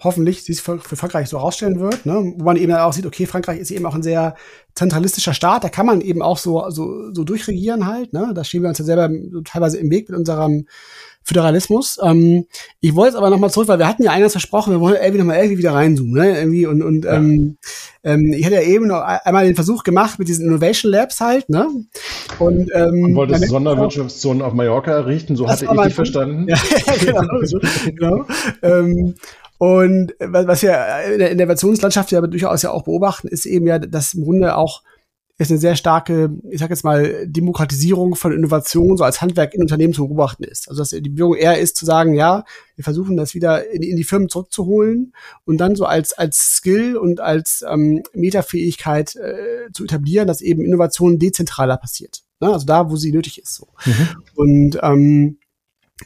hoffentlich 0.00 0.44
sich 0.44 0.62
für, 0.62 0.78
für 0.78 0.96
Frankreich 0.96 1.28
so 1.28 1.38
rausstellen 1.38 1.80
wird, 1.80 2.06
ne? 2.06 2.34
wo 2.36 2.44
man 2.44 2.56
eben 2.56 2.72
auch 2.72 2.92
sieht, 2.92 3.06
okay, 3.06 3.26
Frankreich 3.26 3.58
ist 3.58 3.72
eben 3.72 3.84
auch 3.84 3.96
ein 3.96 4.02
sehr 4.02 4.36
zentralistischer 4.76 5.34
Staat, 5.34 5.64
da 5.64 5.68
kann 5.68 5.86
man 5.86 6.00
eben 6.00 6.22
auch 6.22 6.38
so, 6.38 6.70
so, 6.70 7.12
so 7.12 7.24
durchregieren 7.24 7.86
halt, 7.86 8.12
ne? 8.12 8.30
da 8.32 8.44
stehen 8.44 8.62
wir 8.62 8.68
uns 8.68 8.78
ja 8.78 8.84
selber 8.84 9.10
teilweise 9.44 9.78
im 9.78 9.90
Weg 9.90 10.08
mit 10.08 10.16
unserem 10.16 10.68
Föderalismus. 11.28 11.98
Ähm, 12.02 12.46
ich 12.80 12.94
wollte 12.94 13.10
jetzt 13.10 13.18
aber 13.18 13.30
nochmal 13.30 13.50
zurück, 13.50 13.68
weil 13.68 13.78
wir 13.78 13.86
hatten 13.86 14.02
ja 14.02 14.10
eingangs 14.10 14.32
versprochen, 14.32 14.72
wir 14.72 14.80
wollen 14.80 14.96
irgendwie 14.96 15.18
nochmal 15.18 15.36
irgendwie 15.36 15.58
wieder 15.58 15.74
reinzoomen. 15.74 16.14
Ne? 16.14 16.38
Irgendwie 16.38 16.66
und 16.66 16.82
und 16.82 17.04
ja. 17.04 17.14
ähm, 17.14 17.58
ähm, 18.02 18.32
ich 18.32 18.44
hatte 18.44 18.56
ja 18.56 18.62
eben 18.62 18.86
noch 18.86 19.02
einmal 19.02 19.44
den 19.44 19.54
Versuch 19.54 19.84
gemacht 19.84 20.18
mit 20.18 20.28
diesen 20.28 20.46
Innovation 20.46 20.90
Labs 20.90 21.20
halt. 21.20 21.48
Ne? 21.48 21.68
Und, 22.38 22.70
ähm, 22.74 23.04
und 23.04 23.14
wolltest 23.14 23.48
Sonderwirtschaftszonen 23.48 24.42
auf 24.42 24.54
Mallorca 24.54 24.90
errichten, 24.92 25.36
so 25.36 25.48
hatte 25.48 25.66
ich 25.66 25.70
dich 25.70 25.94
verstanden. 25.94 26.48
ja, 26.48 26.56
genau. 27.00 27.22
so, 27.42 27.58
genau. 27.84 28.24
ähm, 28.62 29.14
und 29.58 30.14
was 30.20 30.62
wir 30.62 30.78
in 31.12 31.18
der 31.18 31.32
Innovationslandschaft 31.32 32.12
ja 32.12 32.20
durchaus 32.20 32.62
ja 32.62 32.70
auch 32.70 32.84
beobachten, 32.84 33.28
ist 33.28 33.44
eben 33.44 33.66
ja, 33.66 33.78
dass 33.78 34.14
im 34.14 34.24
Grunde 34.24 34.56
auch 34.56 34.82
ist 35.38 35.50
eine 35.50 35.60
sehr 35.60 35.76
starke, 35.76 36.30
ich 36.50 36.58
sag 36.58 36.70
jetzt 36.70 36.84
mal, 36.84 37.26
Demokratisierung 37.26 38.16
von 38.16 38.32
Innovation 38.32 38.96
so 38.96 39.04
als 39.04 39.20
Handwerk 39.20 39.54
in 39.54 39.62
Unternehmen 39.62 39.94
zu 39.94 40.08
beobachten 40.08 40.42
ist. 40.42 40.68
Also 40.68 40.82
dass 40.82 40.90
die 40.90 41.00
Bewegung 41.08 41.36
eher 41.36 41.58
ist 41.58 41.76
zu 41.76 41.86
sagen, 41.86 42.14
ja, 42.14 42.44
wir 42.74 42.82
versuchen 42.82 43.16
das 43.16 43.34
wieder 43.34 43.70
in, 43.70 43.82
in 43.82 43.96
die 43.96 44.04
Firmen 44.04 44.28
zurückzuholen 44.28 45.12
und 45.44 45.58
dann 45.58 45.76
so 45.76 45.84
als 45.84 46.12
als 46.12 46.56
Skill 46.56 46.96
und 46.96 47.20
als 47.20 47.64
ähm, 47.68 48.02
Metafähigkeit 48.12 49.14
äh, 49.14 49.70
zu 49.72 49.84
etablieren, 49.84 50.26
dass 50.26 50.40
eben 50.40 50.64
Innovation 50.64 51.20
dezentraler 51.20 51.76
passiert. 51.76 52.22
Ne? 52.40 52.52
Also 52.52 52.66
da, 52.66 52.90
wo 52.90 52.96
sie 52.96 53.12
nötig 53.12 53.40
ist. 53.40 53.54
So. 53.54 53.68
Mhm. 53.86 54.08
Und 54.34 54.78
ähm, 54.82 55.38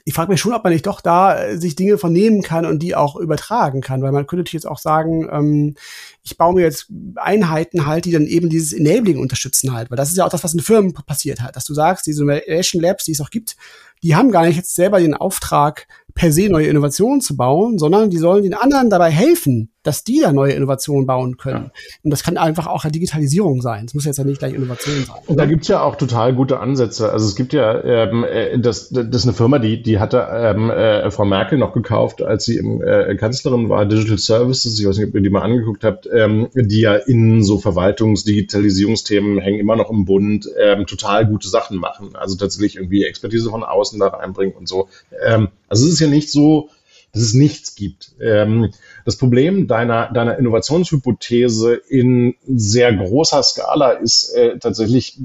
ich 0.05 0.14
frage 0.14 0.30
mich 0.30 0.40
schon, 0.40 0.55
ob 0.55 0.64
man 0.64 0.72
nicht 0.72 0.86
doch 0.86 1.01
da 1.01 1.38
äh, 1.38 1.59
sich 1.59 1.76
Dinge 1.76 1.99
vernehmen 1.99 2.43
kann 2.43 2.66
und 2.66 2.80
die 2.80 2.95
auch 2.95 3.16
übertragen 3.16 3.80
kann, 3.80 4.03
weil 4.03 4.12
man 4.12 4.26
könnte 4.26 4.53
jetzt 4.53 4.66
auch 4.66 4.78
sagen, 4.78 5.28
ähm, 5.30 5.74
ich 6.22 6.36
baue 6.36 6.55
mir 6.55 6.62
jetzt 6.62 6.88
Einheiten 7.16 7.86
halt, 7.86 8.05
die 8.05 8.12
dann 8.12 8.26
eben 8.26 8.49
dieses 8.49 8.72
Enabling 8.72 9.18
unterstützen 9.18 9.72
halt, 9.72 9.90
weil 9.90 9.97
das 9.97 10.11
ist 10.11 10.16
ja 10.16 10.24
auch 10.24 10.30
das, 10.30 10.45
was 10.45 10.55
in 10.55 10.61
Firmen 10.61 10.95
passiert 10.95 11.40
hat, 11.40 11.57
dass 11.57 11.64
du 11.64 11.74
sagst, 11.74 12.07
diese 12.07 12.22
Innovation 12.22 12.80
Labs, 12.80 13.05
die 13.05 13.12
es 13.12 13.20
auch 13.20 13.30
gibt, 13.30 13.57
die 14.03 14.14
haben 14.16 14.30
gar 14.30 14.46
nicht 14.46 14.57
jetzt 14.57 14.74
selber 14.74 15.00
den 15.00 15.14
Auftrag, 15.14 15.86
per 16.14 16.32
se 16.32 16.48
neue 16.48 16.66
Innovationen 16.66 17.20
zu 17.20 17.36
bauen, 17.36 17.78
sondern 17.78 18.11
die 18.11 18.18
sollen 18.18 18.42
den 18.42 18.55
anderen 18.55 18.90
dabei 18.90 19.11
helfen, 19.11 19.70
dass 19.82 20.05
die 20.05 20.20
da 20.20 20.32
neue 20.32 20.53
Innovationen 20.53 21.07
bauen 21.07 21.36
können. 21.36 21.64
Ja. 21.64 21.72
Und 22.05 22.11
das 22.11 22.22
kann 22.22 22.36
einfach 22.36 22.66
auch 22.66 22.84
eine 22.84 22.92
Digitalisierung 22.92 23.62
sein. 23.62 23.86
Es 23.86 23.94
muss 23.94 24.05
jetzt 24.05 24.18
ja 24.18 24.24
nicht 24.24 24.38
gleich 24.38 24.55
Innovation 24.55 25.05
sein. 25.05 25.16
Und 25.26 25.40
da 25.40 25.46
gibt's 25.46 25.68
ja 25.68 25.82
auch 25.82 25.96
total 25.96 26.34
gute 26.34 26.61
Ansätze. 26.61 27.11
Also 27.11 27.26
es 27.26 27.34
gibt 27.34 27.53
ja, 27.53 27.82
ähm, 27.82 28.24
äh, 28.24 28.59
das, 28.61 28.90
das 28.90 29.07
ist 29.09 29.24
eine 29.24 29.32
Firma, 29.32 29.59
die, 29.59 29.82
die 29.82 29.98
hatte 29.98 30.28
ähm, 30.30 30.70
äh, 30.70 31.11
Frau 31.11 31.24
Merkel 31.24 31.59
noch 31.59 31.72
gekauft, 31.72 32.22
als 32.22 32.44
sie 32.44 32.59
im, 32.59 32.80
äh, 32.82 33.16
Kanzlerin 33.16 33.68
war, 33.68 33.86
Digital 33.86 34.18
Services, 34.18 34.78
ich 34.78 34.86
weiß 34.86 34.98
nicht, 34.98 35.09
ob 35.09 35.14
ihr 35.14 35.20
die 35.20 35.30
mal 35.30 35.42
angeguckt 35.42 35.82
habt, 35.82 36.09
ähm, 36.12 36.48
die 36.55 36.80
ja 36.80 36.94
in 36.94 37.42
so 37.42 37.57
Verwaltungs-, 37.57 38.24
Digitalisierungsthemen 38.24 39.38
hängen 39.40 39.59
immer 39.59 39.76
noch 39.76 39.90
im 39.90 40.05
Bund, 40.05 40.48
ähm, 40.61 40.86
total 40.86 41.26
gute 41.26 41.48
Sachen 41.48 41.78
machen. 41.78 42.14
Also 42.14 42.36
tatsächlich 42.36 42.76
irgendwie 42.76 43.05
Expertise 43.05 43.50
von 43.50 43.64
außen 43.64 43.91
da 44.01 44.09
reinbringen 44.09 44.55
und 44.55 44.68
so. 44.68 44.88
Ähm, 45.24 45.49
also 45.68 45.86
es 45.86 45.95
ist 45.95 46.01
ja 46.01 46.09
nicht 46.09 46.30
so, 46.30 46.70
dass 47.12 47.22
es 47.22 47.34
nichts 47.34 47.74
gibt. 47.74 48.12
Ähm, 48.20 48.72
das 49.05 49.16
Problem 49.16 49.66
deiner, 49.66 50.11
deiner 50.12 50.38
Innovationshypothese 50.38 51.74
in 51.74 52.34
sehr 52.47 52.95
großer 52.95 53.43
Skala 53.43 53.90
ist 53.90 54.34
äh, 54.34 54.59
tatsächlich 54.59 55.18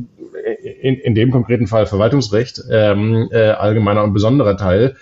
in, 0.82 0.96
in 0.96 1.16
dem 1.16 1.32
konkreten 1.32 1.68
Fall 1.68 1.86
Verwaltungsrecht, 1.86 2.62
ähm, 2.70 3.30
äh, 3.32 3.50
allgemeiner 3.50 4.04
und 4.04 4.14
besonderer 4.14 4.58
Teil 4.58 4.96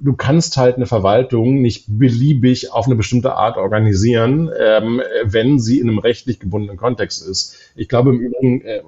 du 0.00 0.14
kannst 0.14 0.56
halt 0.56 0.76
eine 0.76 0.86
Verwaltung 0.86 1.60
nicht 1.60 1.84
beliebig 1.88 2.72
auf 2.72 2.86
eine 2.86 2.96
bestimmte 2.96 3.34
Art 3.34 3.56
organisieren, 3.56 4.50
ähm, 4.58 5.00
wenn 5.24 5.58
sie 5.58 5.78
in 5.78 5.88
einem 5.88 5.98
rechtlich 5.98 6.38
gebundenen 6.38 6.76
Kontext 6.76 7.26
ist. 7.26 7.56
Ich 7.76 7.88
glaube 7.88 8.10
im 8.10 8.20
Übrigen, 8.20 8.60
äh, 8.62 8.82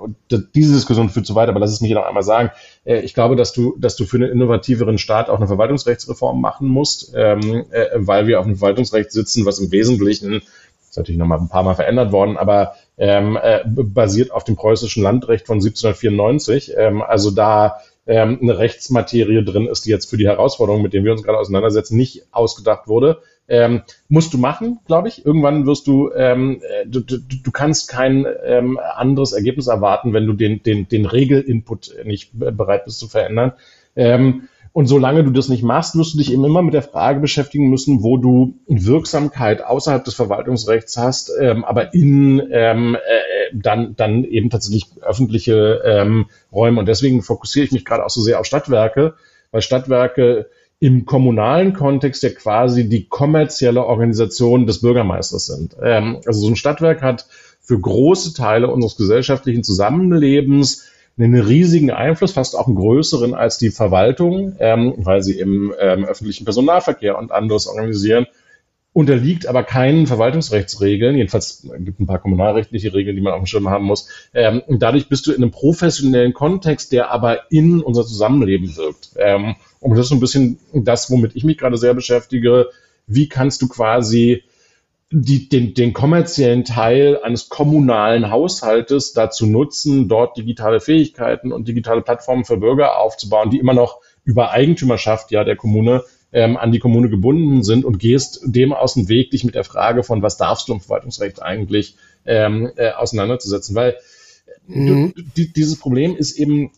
diese 0.55 0.75
Diskussion 0.75 1.09
führt 1.09 1.27
zu 1.27 1.35
weit, 1.35 1.49
aber 1.49 1.61
lass 1.61 1.73
es 1.73 1.81
mich 1.81 1.93
noch 1.93 2.05
einmal 2.05 2.23
sagen. 2.23 2.51
Äh, 2.89 3.01
ich 3.01 3.15
glaube, 3.15 3.37
dass 3.37 3.53
du, 3.53 3.77
dass 3.79 3.97
du 3.97 4.05
für 4.05 4.17
einen 4.17 4.31
innovativeren 4.31 4.99
Staat 4.99 5.29
auch 5.29 5.37
eine 5.37 5.47
Verwaltungsrechtsreform 5.47 6.41
machen 6.41 6.69
musst, 6.69 7.13
ähm, 7.15 7.67
äh, 7.71 7.87
weil 7.95 8.27
wir 8.27 8.41
auf 8.41 8.47
einem 8.47 8.57
Verwaltungsrecht 8.57 9.13
sitzen, 9.13 9.45
was 9.45 9.59
im 9.59 9.71
Wesentlichen 9.71 10.43
ist 10.89 10.97
natürlich 10.97 11.19
noch 11.19 11.27
mal 11.27 11.39
ein 11.39 11.51
paar 11.51 11.63
Mal 11.63 11.75
verändert 11.75 12.13
worden, 12.13 12.39
aber 12.39 12.75
ähm, 12.97 13.39
äh, 13.41 13.61
basiert 13.67 14.31
auf 14.31 14.45
dem 14.45 14.57
preußischen 14.57 15.03
Landrecht 15.03 15.47
von 15.47 15.57
1794. 15.57 16.73
Ähm, 16.77 17.03
also 17.03 17.31
da 17.31 17.81
ähm, 18.07 18.39
eine 18.41 18.59
Rechtsmaterie 18.59 19.45
drin 19.45 19.67
ist, 19.67 19.85
die 19.85 19.91
jetzt 19.91 20.09
für 20.09 20.17
die 20.17 20.27
Herausforderungen, 20.27 20.83
mit 20.83 20.95
denen 20.95 21.05
wir 21.05 21.13
uns 21.13 21.23
gerade 21.23 21.39
auseinandersetzen, 21.39 21.97
nicht 21.97 22.25
ausgedacht 22.33 22.89
wurde. 22.89 23.21
Ähm, 23.49 23.83
musst 24.09 24.35
du 24.35 24.39
machen, 24.39 24.81
glaube 24.87 25.09
ich. 25.09 25.25
Irgendwann 25.25 25.67
wirst 25.67 25.87
du, 25.87 26.11
ähm, 26.13 26.61
äh, 26.63 26.87
du, 26.87 27.01
du, 27.01 27.19
du 27.19 27.51
kannst 27.51 27.89
kein 27.89 28.27
ähm, 28.45 28.79
anderes 28.79 29.33
Ergebnis 29.33 29.67
erwarten, 29.69 30.13
wenn 30.13 30.27
du 30.27 30.35
den, 30.35 30.63
den, 30.63 30.87
den 30.89 31.07
Regelinput 31.07 31.95
nicht 32.05 32.31
bereit 32.35 32.85
bist 32.85 32.99
zu 32.99 33.09
verändern. 33.09 33.53
Ähm, 33.97 34.49
und 34.73 34.87
solange 34.87 35.25
du 35.25 35.31
das 35.31 35.49
nicht 35.49 35.63
machst, 35.63 35.97
wirst 35.97 36.15
du 36.15 36.19
dich 36.19 36.33
eben 36.33 36.45
immer 36.45 36.63
mit 36.63 36.75
der 36.75 36.83
Frage 36.83 37.21
beschäftigen 37.21 37.69
müssen, 37.69 38.03
wo 38.03 38.17
du 38.17 38.55
Wirksamkeit 38.69 39.65
außerhalb 39.65 40.05
des 40.05 40.15
Verwaltungsrechts 40.15 40.97
hast, 40.97 41.33
ähm, 41.41 41.65
aber 41.65 41.95
in 41.95 42.49
ähm, 42.53 42.95
äh, 42.95 43.55
dann, 43.55 43.97
dann 43.97 44.25
eben 44.25 44.51
tatsächlich 44.51 44.87
öffentliche 45.01 45.83
ähm, 45.85 46.27
Räume. 46.53 46.79
Und 46.79 46.87
deswegen 46.87 47.23
fokussiere 47.23 47.65
ich 47.65 47.73
mich 47.73 47.85
gerade 47.85 48.05
auch 48.05 48.11
so 48.11 48.21
sehr 48.21 48.39
auf 48.39 48.47
Stadtwerke, 48.47 49.15
weil 49.51 49.63
Stadtwerke 49.63 50.49
im 50.81 51.07
kommunalen 51.07 51.73
Kontext 51.73 52.23
ja 52.23 52.31
quasi 52.31 52.89
die 52.89 53.09
kommerzielle 53.09 53.85
Organisation 53.85 54.67
des 54.67 54.81
Bürgermeisters 54.81 55.47
sind. 55.47 55.77
Ähm, 55.83 56.21
also 56.25 56.41
so 56.41 56.49
ein 56.49 56.57
Stadtwerk 56.57 57.03
hat 57.03 57.27
für 57.61 57.79
große 57.79 58.35
Teile 58.35 58.69
unseres 58.69 58.97
gesellschaftlichen 58.97 59.65
Zusammenlebens 59.65 60.87
einen 61.19 61.41
riesigen 61.41 61.91
Einfluss, 61.91 62.33
fast 62.33 62.57
auch 62.57 62.69
einen 62.69 62.77
größeren 62.77 63.35
als 63.35 63.59
die 63.59 63.71
Verwaltung, 63.71 64.55
ähm, 64.61 64.95
weil 64.99 65.23
sie 65.23 65.39
im 65.39 65.75
ähm, 65.81 66.05
öffentlichen 66.05 66.45
Personennahverkehr 66.45 67.19
und 67.19 67.33
anderes 67.33 67.67
organisieren, 67.67 68.27
unterliegt 68.99 69.47
aber 69.47 69.63
keinen 69.63 70.09
Verwaltungsrechtsregeln. 70.09 71.17
Jedenfalls 71.17 71.65
gibt 71.79 72.01
ein 72.01 72.09
paar 72.09 72.19
kommunalrechtliche 72.19 72.93
Regeln, 72.93 73.15
die 73.15 73.23
man 73.23 73.33
auf 73.33 73.39
dem 73.39 73.47
Schirm 73.47 73.69
haben 73.69 73.85
muss. 73.85 74.09
Ähm, 74.35 74.61
und 74.67 74.83
dadurch 74.83 75.09
bist 75.09 75.25
du 75.29 75.31
in 75.31 75.41
einem 75.41 75.53
professionellen 75.53 76.33
Kontext, 76.33 76.91
der 76.91 77.13
aber 77.13 77.49
in 77.53 77.81
unser 77.81 78.05
Zusammenleben 78.05 78.77
wirkt. 78.77 79.11
Ähm, 79.17 79.55
und 79.79 79.93
das 79.93 80.01
ist 80.01 80.09
so 80.09 80.17
ein 80.17 80.21
bisschen 80.21 80.59
das, 80.73 81.13
womit 81.13 81.37
ich 81.37 81.45
mich 81.45 81.59
gerade 81.59 81.77
sehr 81.77 81.95
beschäftige. 81.95 82.71
Wie 83.07 83.29
kannst 83.29 83.63
du 83.63 83.69
quasi 83.69 84.43
die, 85.13 85.49
den, 85.49 85.75
den 85.75 85.93
kommerziellen 85.93 86.65
Teil 86.65 87.21
eines 87.23 87.49
kommunalen 87.49 88.33
Haushaltes 88.33 89.13
dazu 89.13 89.47
nutzen, 89.47 90.09
dort 90.09 90.37
digitale 90.37 90.81
Fähigkeiten 90.81 91.53
und 91.53 91.69
digitale 91.69 92.03
Plattformen 92.03 92.45
für 92.45 92.57
Bürger 92.57 92.99
aufzubauen, 92.99 93.51
die 93.51 93.61
immer 93.61 93.75
noch 93.75 94.01
über 94.25 94.51
Eigentümerschaft 94.51 95.31
ja 95.31 95.45
der 95.45 95.55
Kommune 95.55 96.03
ähm, 96.33 96.57
an 96.57 96.73
die 96.73 96.79
Kommune 96.79 97.09
gebunden 97.09 97.63
sind 97.63 97.85
und 97.85 97.99
gehst 97.99 98.41
dem 98.45 98.73
aus 98.73 98.95
dem 98.95 99.09
Weg, 99.09 99.31
dich 99.31 99.45
mit 99.45 99.55
der 99.55 99.65
Frage 99.65 100.03
von 100.03 100.23
was 100.23 100.37
darfst 100.37 100.69
du 100.69 100.75
im 100.75 100.81
Verwaltungsrecht 100.81 101.43
eigentlich 101.43 101.97
ähm, 102.27 102.71
äh, 102.77 102.91
auseinanderzusetzen, 102.91 103.75
weil 103.75 103.97
mhm. 104.67 105.13
du, 105.15 105.23
die, 105.37 105.53
dieses 105.53 105.79
Problem 105.79 106.17
ist 106.17 106.39
eben 106.39 106.71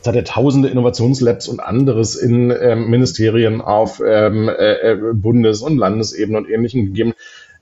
es 0.00 0.06
hat 0.06 0.14
ja 0.14 0.22
tausende 0.22 0.68
Innovationslabs 0.68 1.46
und 1.46 1.60
anderes 1.60 2.16
in 2.16 2.50
ähm, 2.50 2.88
Ministerien 2.88 3.60
auf 3.60 4.00
ähm, 4.00 4.48
äh, 4.48 4.92
äh 4.92 5.12
Bundes- 5.12 5.60
und 5.60 5.76
Landesebene 5.76 6.38
und 6.38 6.48
Ähnlichem 6.48 6.86
gegeben 6.86 7.12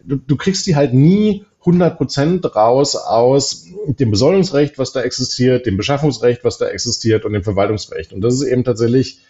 du, 0.07 0.17
du 0.17 0.37
kriegst 0.37 0.67
die 0.67 0.77
halt 0.77 0.95
nie 0.95 1.45
100% 1.65 2.47
raus 2.53 2.95
aus 2.95 3.67
dem 3.87 4.11
Besoldungsrecht, 4.11 4.79
was 4.79 4.93
da 4.93 5.03
existiert, 5.03 5.67
dem 5.67 5.77
Beschaffungsrecht, 5.77 6.45
was 6.45 6.59
da 6.59 6.69
existiert 6.69 7.25
und 7.25 7.33
dem 7.33 7.43
Verwaltungsrecht. 7.43 8.13
Und 8.13 8.21
das 8.21 8.35
ist 8.35 8.43
eben 8.43 8.63
tatsächlich 8.63 9.21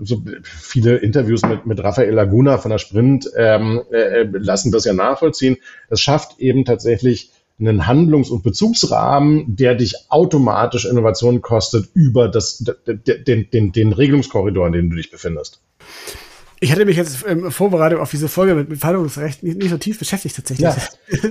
so 0.00 0.22
viele 0.42 0.96
Interviews 0.96 1.42
mit, 1.42 1.66
mit 1.66 1.82
Raphael 1.82 2.12
Laguna 2.12 2.58
von 2.58 2.70
der 2.70 2.78
Sprint 2.78 3.30
ähm, 3.36 3.82
äh, 3.90 4.24
lassen 4.24 4.72
das 4.72 4.84
ja 4.84 4.92
nachvollziehen. 4.92 5.56
Es 5.88 6.00
schafft 6.00 6.38
eben 6.40 6.64
tatsächlich 6.64 7.32
einen 7.58 7.86
Handlungs- 7.86 8.30
und 8.30 8.42
Bezugsrahmen, 8.42 9.56
der 9.56 9.74
dich 9.74 9.94
automatisch 10.10 10.84
Innovation 10.84 11.40
kostet 11.40 11.88
über 11.94 12.28
das, 12.28 12.64
den, 12.86 13.50
den, 13.50 13.72
den 13.72 13.92
Regelungskorridor, 13.92 14.66
in 14.66 14.72
dem 14.72 14.90
du 14.90 14.96
dich 14.96 15.10
befindest. 15.10 15.60
Ich 16.60 16.72
hatte 16.72 16.86
mich 16.86 16.96
jetzt 16.96 17.24
ähm, 17.28 17.50
vorbereitet 17.50 17.98
auf 17.98 18.10
diese 18.10 18.28
Folge 18.28 18.54
mit, 18.54 18.70
mit 18.70 18.78
Verhandlungsrecht 18.78 19.42
nicht, 19.42 19.58
nicht 19.58 19.70
so 19.70 19.76
tief 19.76 19.98
beschäftigt 19.98 20.36
tatsächlich. 20.36 20.66
Ja, 20.66 20.76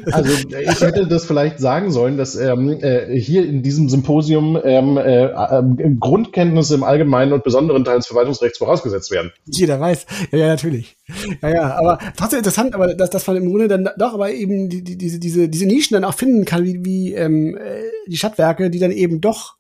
also 0.12 0.32
ich 0.32 0.82
hätte 0.82 1.08
das 1.08 1.26
vielleicht 1.26 1.60
sagen 1.60 1.92
sollen, 1.92 2.18
dass 2.18 2.36
ähm, 2.36 2.70
äh, 2.82 3.20
hier 3.20 3.46
in 3.46 3.64
diesem 3.64 3.90
Symposium 3.90 4.60
ähm, 4.64 4.98
äh, 4.98 5.26
äh, 5.26 5.96
Grundkenntnisse 6.00 6.76
im 6.76 6.84
Allgemeinen 6.84 7.34
und 7.34 7.44
besonderen 7.44 7.84
Teil 7.84 7.98
des 7.98 8.08
Verwaltungsrechts 8.08 8.60
vorausgesetzt 8.60 9.10
werden. 9.10 9.32
Jeder 9.46 9.80
weiß. 9.80 10.06
Ja, 10.32 10.38
ja, 10.38 10.48
natürlich. 10.48 10.96
Ja, 11.42 11.50
ja, 11.50 11.76
aber 11.76 11.98
trotzdem 12.16 12.40
interessant, 12.40 12.76
aber 12.76 12.94
dass, 12.94 13.10
dass 13.10 13.26
man 13.26 13.38
im 13.38 13.50
Grunde 13.50 13.68
dann 13.68 13.90
doch 13.98 14.14
aber 14.14 14.32
eben 14.32 14.70
die, 14.70 14.84
die, 14.84 14.98
diese, 14.98 15.20
diese, 15.20 15.50
diese 15.50 15.66
Nischen 15.66 15.96
dann 15.96 16.04
auch 16.04 16.14
finden 16.14 16.46
kann, 16.46 16.64
wie, 16.64 16.86
wie 16.86 17.14
ähm, 17.16 17.58
äh, 17.58 17.82
die 18.08 18.18
Stadtwerke, 18.18 18.70
die 18.70 18.80
dann 18.80 18.92
eben 18.92 19.22
doch 19.22 19.56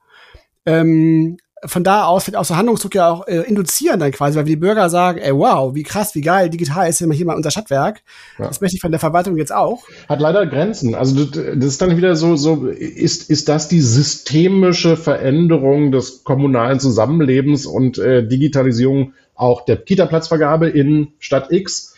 ähm, 0.67 1.37
von 1.67 1.83
da 1.83 2.05
aus 2.05 2.27
wird 2.27 2.37
auch 2.37 2.45
so 2.45 2.55
Handlungsdruck 2.55 2.95
ja 2.95 3.09
auch 3.09 3.27
äh, 3.27 3.41
induzieren 3.41 3.99
dann 3.99 4.11
quasi, 4.11 4.37
weil 4.37 4.45
die 4.45 4.55
Bürger 4.55 4.89
sagen, 4.89 5.19
ey, 5.19 5.33
wow, 5.33 5.73
wie 5.73 5.83
krass, 5.83 6.15
wie 6.15 6.21
geil, 6.21 6.49
digital 6.49 6.89
ist 6.89 7.01
immer 7.01 7.13
hier 7.13 7.25
mal 7.25 7.35
unser 7.35 7.51
Stadtwerk. 7.51 8.01
Ja. 8.39 8.47
Das 8.47 8.61
möchte 8.61 8.75
ich 8.75 8.81
von 8.81 8.91
der 8.91 8.99
Verwaltung 8.99 9.37
jetzt 9.37 9.53
auch. 9.53 9.83
Hat 10.09 10.19
leider 10.19 10.45
Grenzen. 10.45 10.95
Also 10.95 11.25
das 11.25 11.65
ist 11.65 11.81
dann 11.81 11.97
wieder 11.97 12.15
so, 12.15 12.35
so 12.35 12.67
ist, 12.67 13.29
ist 13.29 13.49
das 13.49 13.67
die 13.67 13.81
systemische 13.81 14.97
Veränderung 14.97 15.91
des 15.91 16.23
kommunalen 16.23 16.79
Zusammenlebens 16.79 17.65
und 17.65 17.97
äh, 17.97 18.27
Digitalisierung 18.27 19.13
auch 19.35 19.65
der 19.65 19.77
Kita-Platzvergabe 19.77 20.69
in 20.69 21.09
Stadt 21.19 21.51
X? 21.51 21.95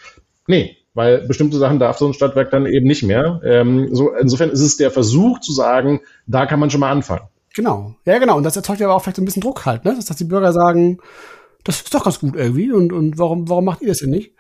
Nee, 0.48 0.78
weil 0.94 1.28
bestimmte 1.28 1.58
Sachen 1.58 1.78
darf 1.78 2.00
so 2.00 2.08
ein 2.08 2.14
Stadtwerk 2.14 2.50
dann 2.50 2.66
eben 2.66 2.88
nicht 2.88 3.04
mehr. 3.04 3.40
Ähm, 3.44 3.94
so, 3.94 4.12
insofern 4.14 4.50
ist 4.50 4.62
es 4.62 4.78
der 4.78 4.90
Versuch 4.90 5.40
zu 5.40 5.54
sagen, 5.54 6.02
da 6.26 6.46
kann 6.46 6.60
man 6.60 6.72
schon 6.72 6.80
mal 6.80 6.92
anfangen. 6.92 7.28
Genau. 7.58 7.96
Ja, 8.06 8.20
genau. 8.20 8.38
Und 8.38 8.44
das 8.44 8.56
erzeugt 8.56 8.80
ja 8.80 8.86
aber 8.86 8.96
auch 8.96 9.02
vielleicht 9.02 9.16
so 9.16 9.24
ein 9.24 9.26
bisschen 9.26 9.42
Druck 9.42 9.66
halt, 9.66 9.84
ne? 9.84 9.96
Dass, 9.96 10.06
dass 10.06 10.18
die 10.18 10.26
Bürger 10.26 10.54
sagen, 10.54 11.00
das 11.64 11.82
ist 11.82 11.92
doch 11.92 12.04
ganz 12.04 12.20
gut 12.20 12.36
irgendwie 12.36 12.72
und, 12.72 12.94
und 12.94 13.18
warum, 13.18 13.50
warum 13.50 13.66
macht 13.66 13.82
ihr 13.82 13.88
das 13.88 13.98
denn 13.98 14.12
nicht? 14.12 14.34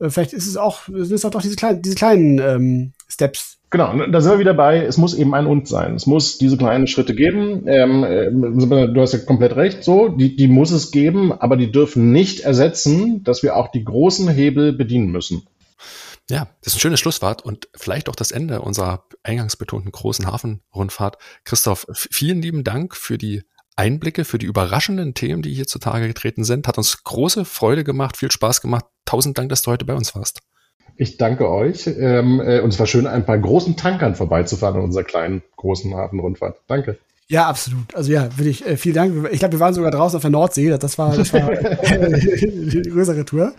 Äh, 0.00 0.10
vielleicht 0.10 0.32
ist 0.32 0.48
es 0.48 0.56
auch, 0.56 0.80
sind 0.86 1.12
es 1.12 1.24
auch 1.24 1.30
doch 1.30 1.40
diese 1.40 1.54
kleinen, 1.54 1.82
diese 1.82 1.94
kleinen 1.94 2.40
ähm, 2.40 2.92
Steps. 3.08 3.58
Genau, 3.70 3.94
da 4.08 4.20
sind 4.20 4.32
wir 4.32 4.38
wieder 4.40 4.54
bei, 4.54 4.84
es 4.84 4.96
muss 4.96 5.14
eben 5.14 5.34
ein 5.34 5.46
Und 5.46 5.68
sein. 5.68 5.94
Es 5.94 6.06
muss 6.06 6.38
diese 6.38 6.56
kleinen 6.56 6.88
Schritte 6.88 7.14
geben. 7.14 7.62
Ähm, 7.68 8.02
äh, 8.02 8.28
du 8.28 9.00
hast 9.00 9.12
ja 9.12 9.20
komplett 9.20 9.54
recht, 9.54 9.84
so, 9.84 10.08
die, 10.08 10.34
die 10.34 10.48
muss 10.48 10.72
es 10.72 10.90
geben, 10.90 11.32
aber 11.32 11.56
die 11.56 11.70
dürfen 11.70 12.10
nicht 12.10 12.40
ersetzen, 12.40 13.22
dass 13.22 13.44
wir 13.44 13.54
auch 13.54 13.68
die 13.68 13.84
großen 13.84 14.28
Hebel 14.28 14.72
bedienen 14.72 15.12
müssen. 15.12 15.46
Ja, 16.30 16.48
das 16.60 16.72
ist 16.72 16.76
ein 16.76 16.80
schönes 16.80 17.00
Schlusswort 17.00 17.42
und 17.42 17.68
vielleicht 17.74 18.08
auch 18.08 18.16
das 18.16 18.32
Ende 18.32 18.60
unserer 18.60 19.04
eingangs 19.22 19.56
betonten 19.56 19.90
großen 19.90 20.26
Hafenrundfahrt. 20.26 21.16
Christoph, 21.44 21.86
vielen 21.92 22.42
lieben 22.42 22.64
Dank 22.64 22.94
für 22.94 23.16
die 23.16 23.44
Einblicke, 23.76 24.24
für 24.24 24.38
die 24.38 24.46
überraschenden 24.46 25.14
Themen, 25.14 25.40
die 25.40 25.54
hier 25.54 25.66
zutage 25.66 26.06
getreten 26.06 26.44
sind. 26.44 26.68
Hat 26.68 26.76
uns 26.76 27.04
große 27.04 27.44
Freude 27.44 27.84
gemacht, 27.84 28.16
viel 28.16 28.30
Spaß 28.30 28.60
gemacht. 28.60 28.84
Tausend 29.04 29.38
Dank, 29.38 29.48
dass 29.48 29.62
du 29.62 29.70
heute 29.70 29.84
bei 29.84 29.94
uns 29.94 30.14
warst. 30.14 30.40
Ich 30.96 31.16
danke 31.16 31.48
euch. 31.48 31.86
Ähm, 31.86 32.40
äh, 32.40 32.60
und 32.60 32.70
es 32.70 32.78
war 32.78 32.86
schön, 32.86 33.06
ein 33.06 33.24
paar 33.24 33.38
großen 33.38 33.76
Tankern 33.76 34.16
vorbeizufahren 34.16 34.76
in 34.76 34.82
unserer 34.82 35.04
kleinen, 35.04 35.42
großen 35.56 35.94
Hafenrundfahrt. 35.94 36.60
Danke. 36.66 36.98
Ja, 37.30 37.46
absolut. 37.46 37.94
Also 37.94 38.10
ja, 38.10 38.36
würde 38.38 38.48
ich, 38.48 38.66
äh, 38.66 38.78
vielen 38.78 38.94
Dank. 38.94 39.28
Ich 39.32 39.40
glaube, 39.40 39.52
wir 39.52 39.60
waren 39.60 39.74
sogar 39.74 39.90
draußen 39.90 40.16
auf 40.16 40.22
der 40.22 40.30
Nordsee. 40.30 40.70
Das 40.78 40.96
war, 40.96 41.14
das 41.14 41.32
war 41.34 41.50
die 41.54 42.82
größere 42.90 43.24
Tour. 43.26 43.52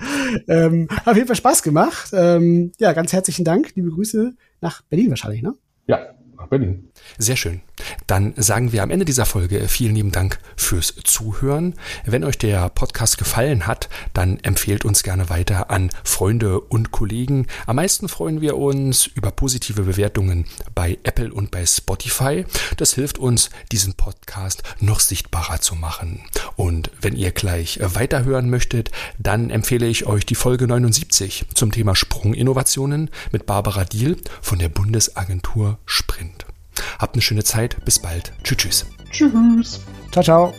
Ähm, 0.47 0.87
hat 0.89 1.07
auf 1.07 1.15
jeden 1.15 1.27
Fall 1.27 1.35
Spaß 1.35 1.61
gemacht. 1.61 2.09
Ähm, 2.13 2.71
ja, 2.79 2.93
ganz 2.93 3.13
herzlichen 3.13 3.45
Dank. 3.45 3.71
Liebe 3.75 3.91
Grüße 3.91 4.33
nach 4.61 4.81
Berlin 4.83 5.11
wahrscheinlich, 5.11 5.43
ne? 5.43 5.53
Ja, 5.85 5.99
nach 6.35 6.47
Berlin. 6.47 6.89
Sehr 7.17 7.35
schön. 7.35 7.61
Dann 8.07 8.33
sagen 8.37 8.71
wir 8.71 8.83
am 8.83 8.91
Ende 8.91 9.05
dieser 9.05 9.25
Folge 9.25 9.67
vielen 9.67 9.95
lieben 9.95 10.11
Dank 10.11 10.39
fürs 10.55 10.93
Zuhören. 11.03 11.75
Wenn 12.05 12.23
euch 12.23 12.37
der 12.37 12.69
Podcast 12.69 13.17
gefallen 13.17 13.67
hat, 13.67 13.89
dann 14.13 14.39
empfehlt 14.39 14.85
uns 14.85 15.03
gerne 15.03 15.29
weiter 15.29 15.69
an 15.69 15.89
Freunde 16.03 16.59
und 16.59 16.91
Kollegen. 16.91 17.47
Am 17.65 17.77
meisten 17.77 18.09
freuen 18.09 18.41
wir 18.41 18.57
uns 18.57 19.05
über 19.05 19.31
positive 19.31 19.83
Bewertungen 19.83 20.45
bei 20.75 20.97
Apple 21.03 21.33
und 21.33 21.51
bei 21.51 21.65
Spotify. 21.65 22.45
Das 22.77 22.93
hilft 22.93 23.17
uns, 23.17 23.49
diesen 23.71 23.93
Podcast 23.93 24.63
noch 24.79 24.99
sichtbarer 24.99 25.61
zu 25.61 25.75
machen. 25.75 26.21
Und 26.55 26.91
wenn 27.01 27.15
ihr 27.15 27.31
gleich 27.31 27.79
weiterhören 27.81 28.49
möchtet, 28.49 28.91
dann 29.17 29.49
empfehle 29.49 29.87
ich 29.87 30.05
euch 30.05 30.25
die 30.25 30.35
Folge 30.35 30.67
79 30.67 31.45
zum 31.53 31.71
Thema 31.71 31.95
Sprunginnovationen 31.95 33.09
mit 33.31 33.45
Barbara 33.45 33.85
Diel 33.85 34.17
von 34.41 34.59
der 34.59 34.69
Bundesagentur 34.69 35.79
Sprint. 35.85 36.45
Habt 36.99 37.15
eine 37.15 37.21
schöne 37.21 37.43
Zeit. 37.43 37.83
Bis 37.85 37.99
bald. 37.99 38.33
Tschüss, 38.43 38.57
tschüss. 38.57 38.85
Tschüss. 39.11 39.79
Ciao, 40.11 40.23
ciao. 40.23 40.53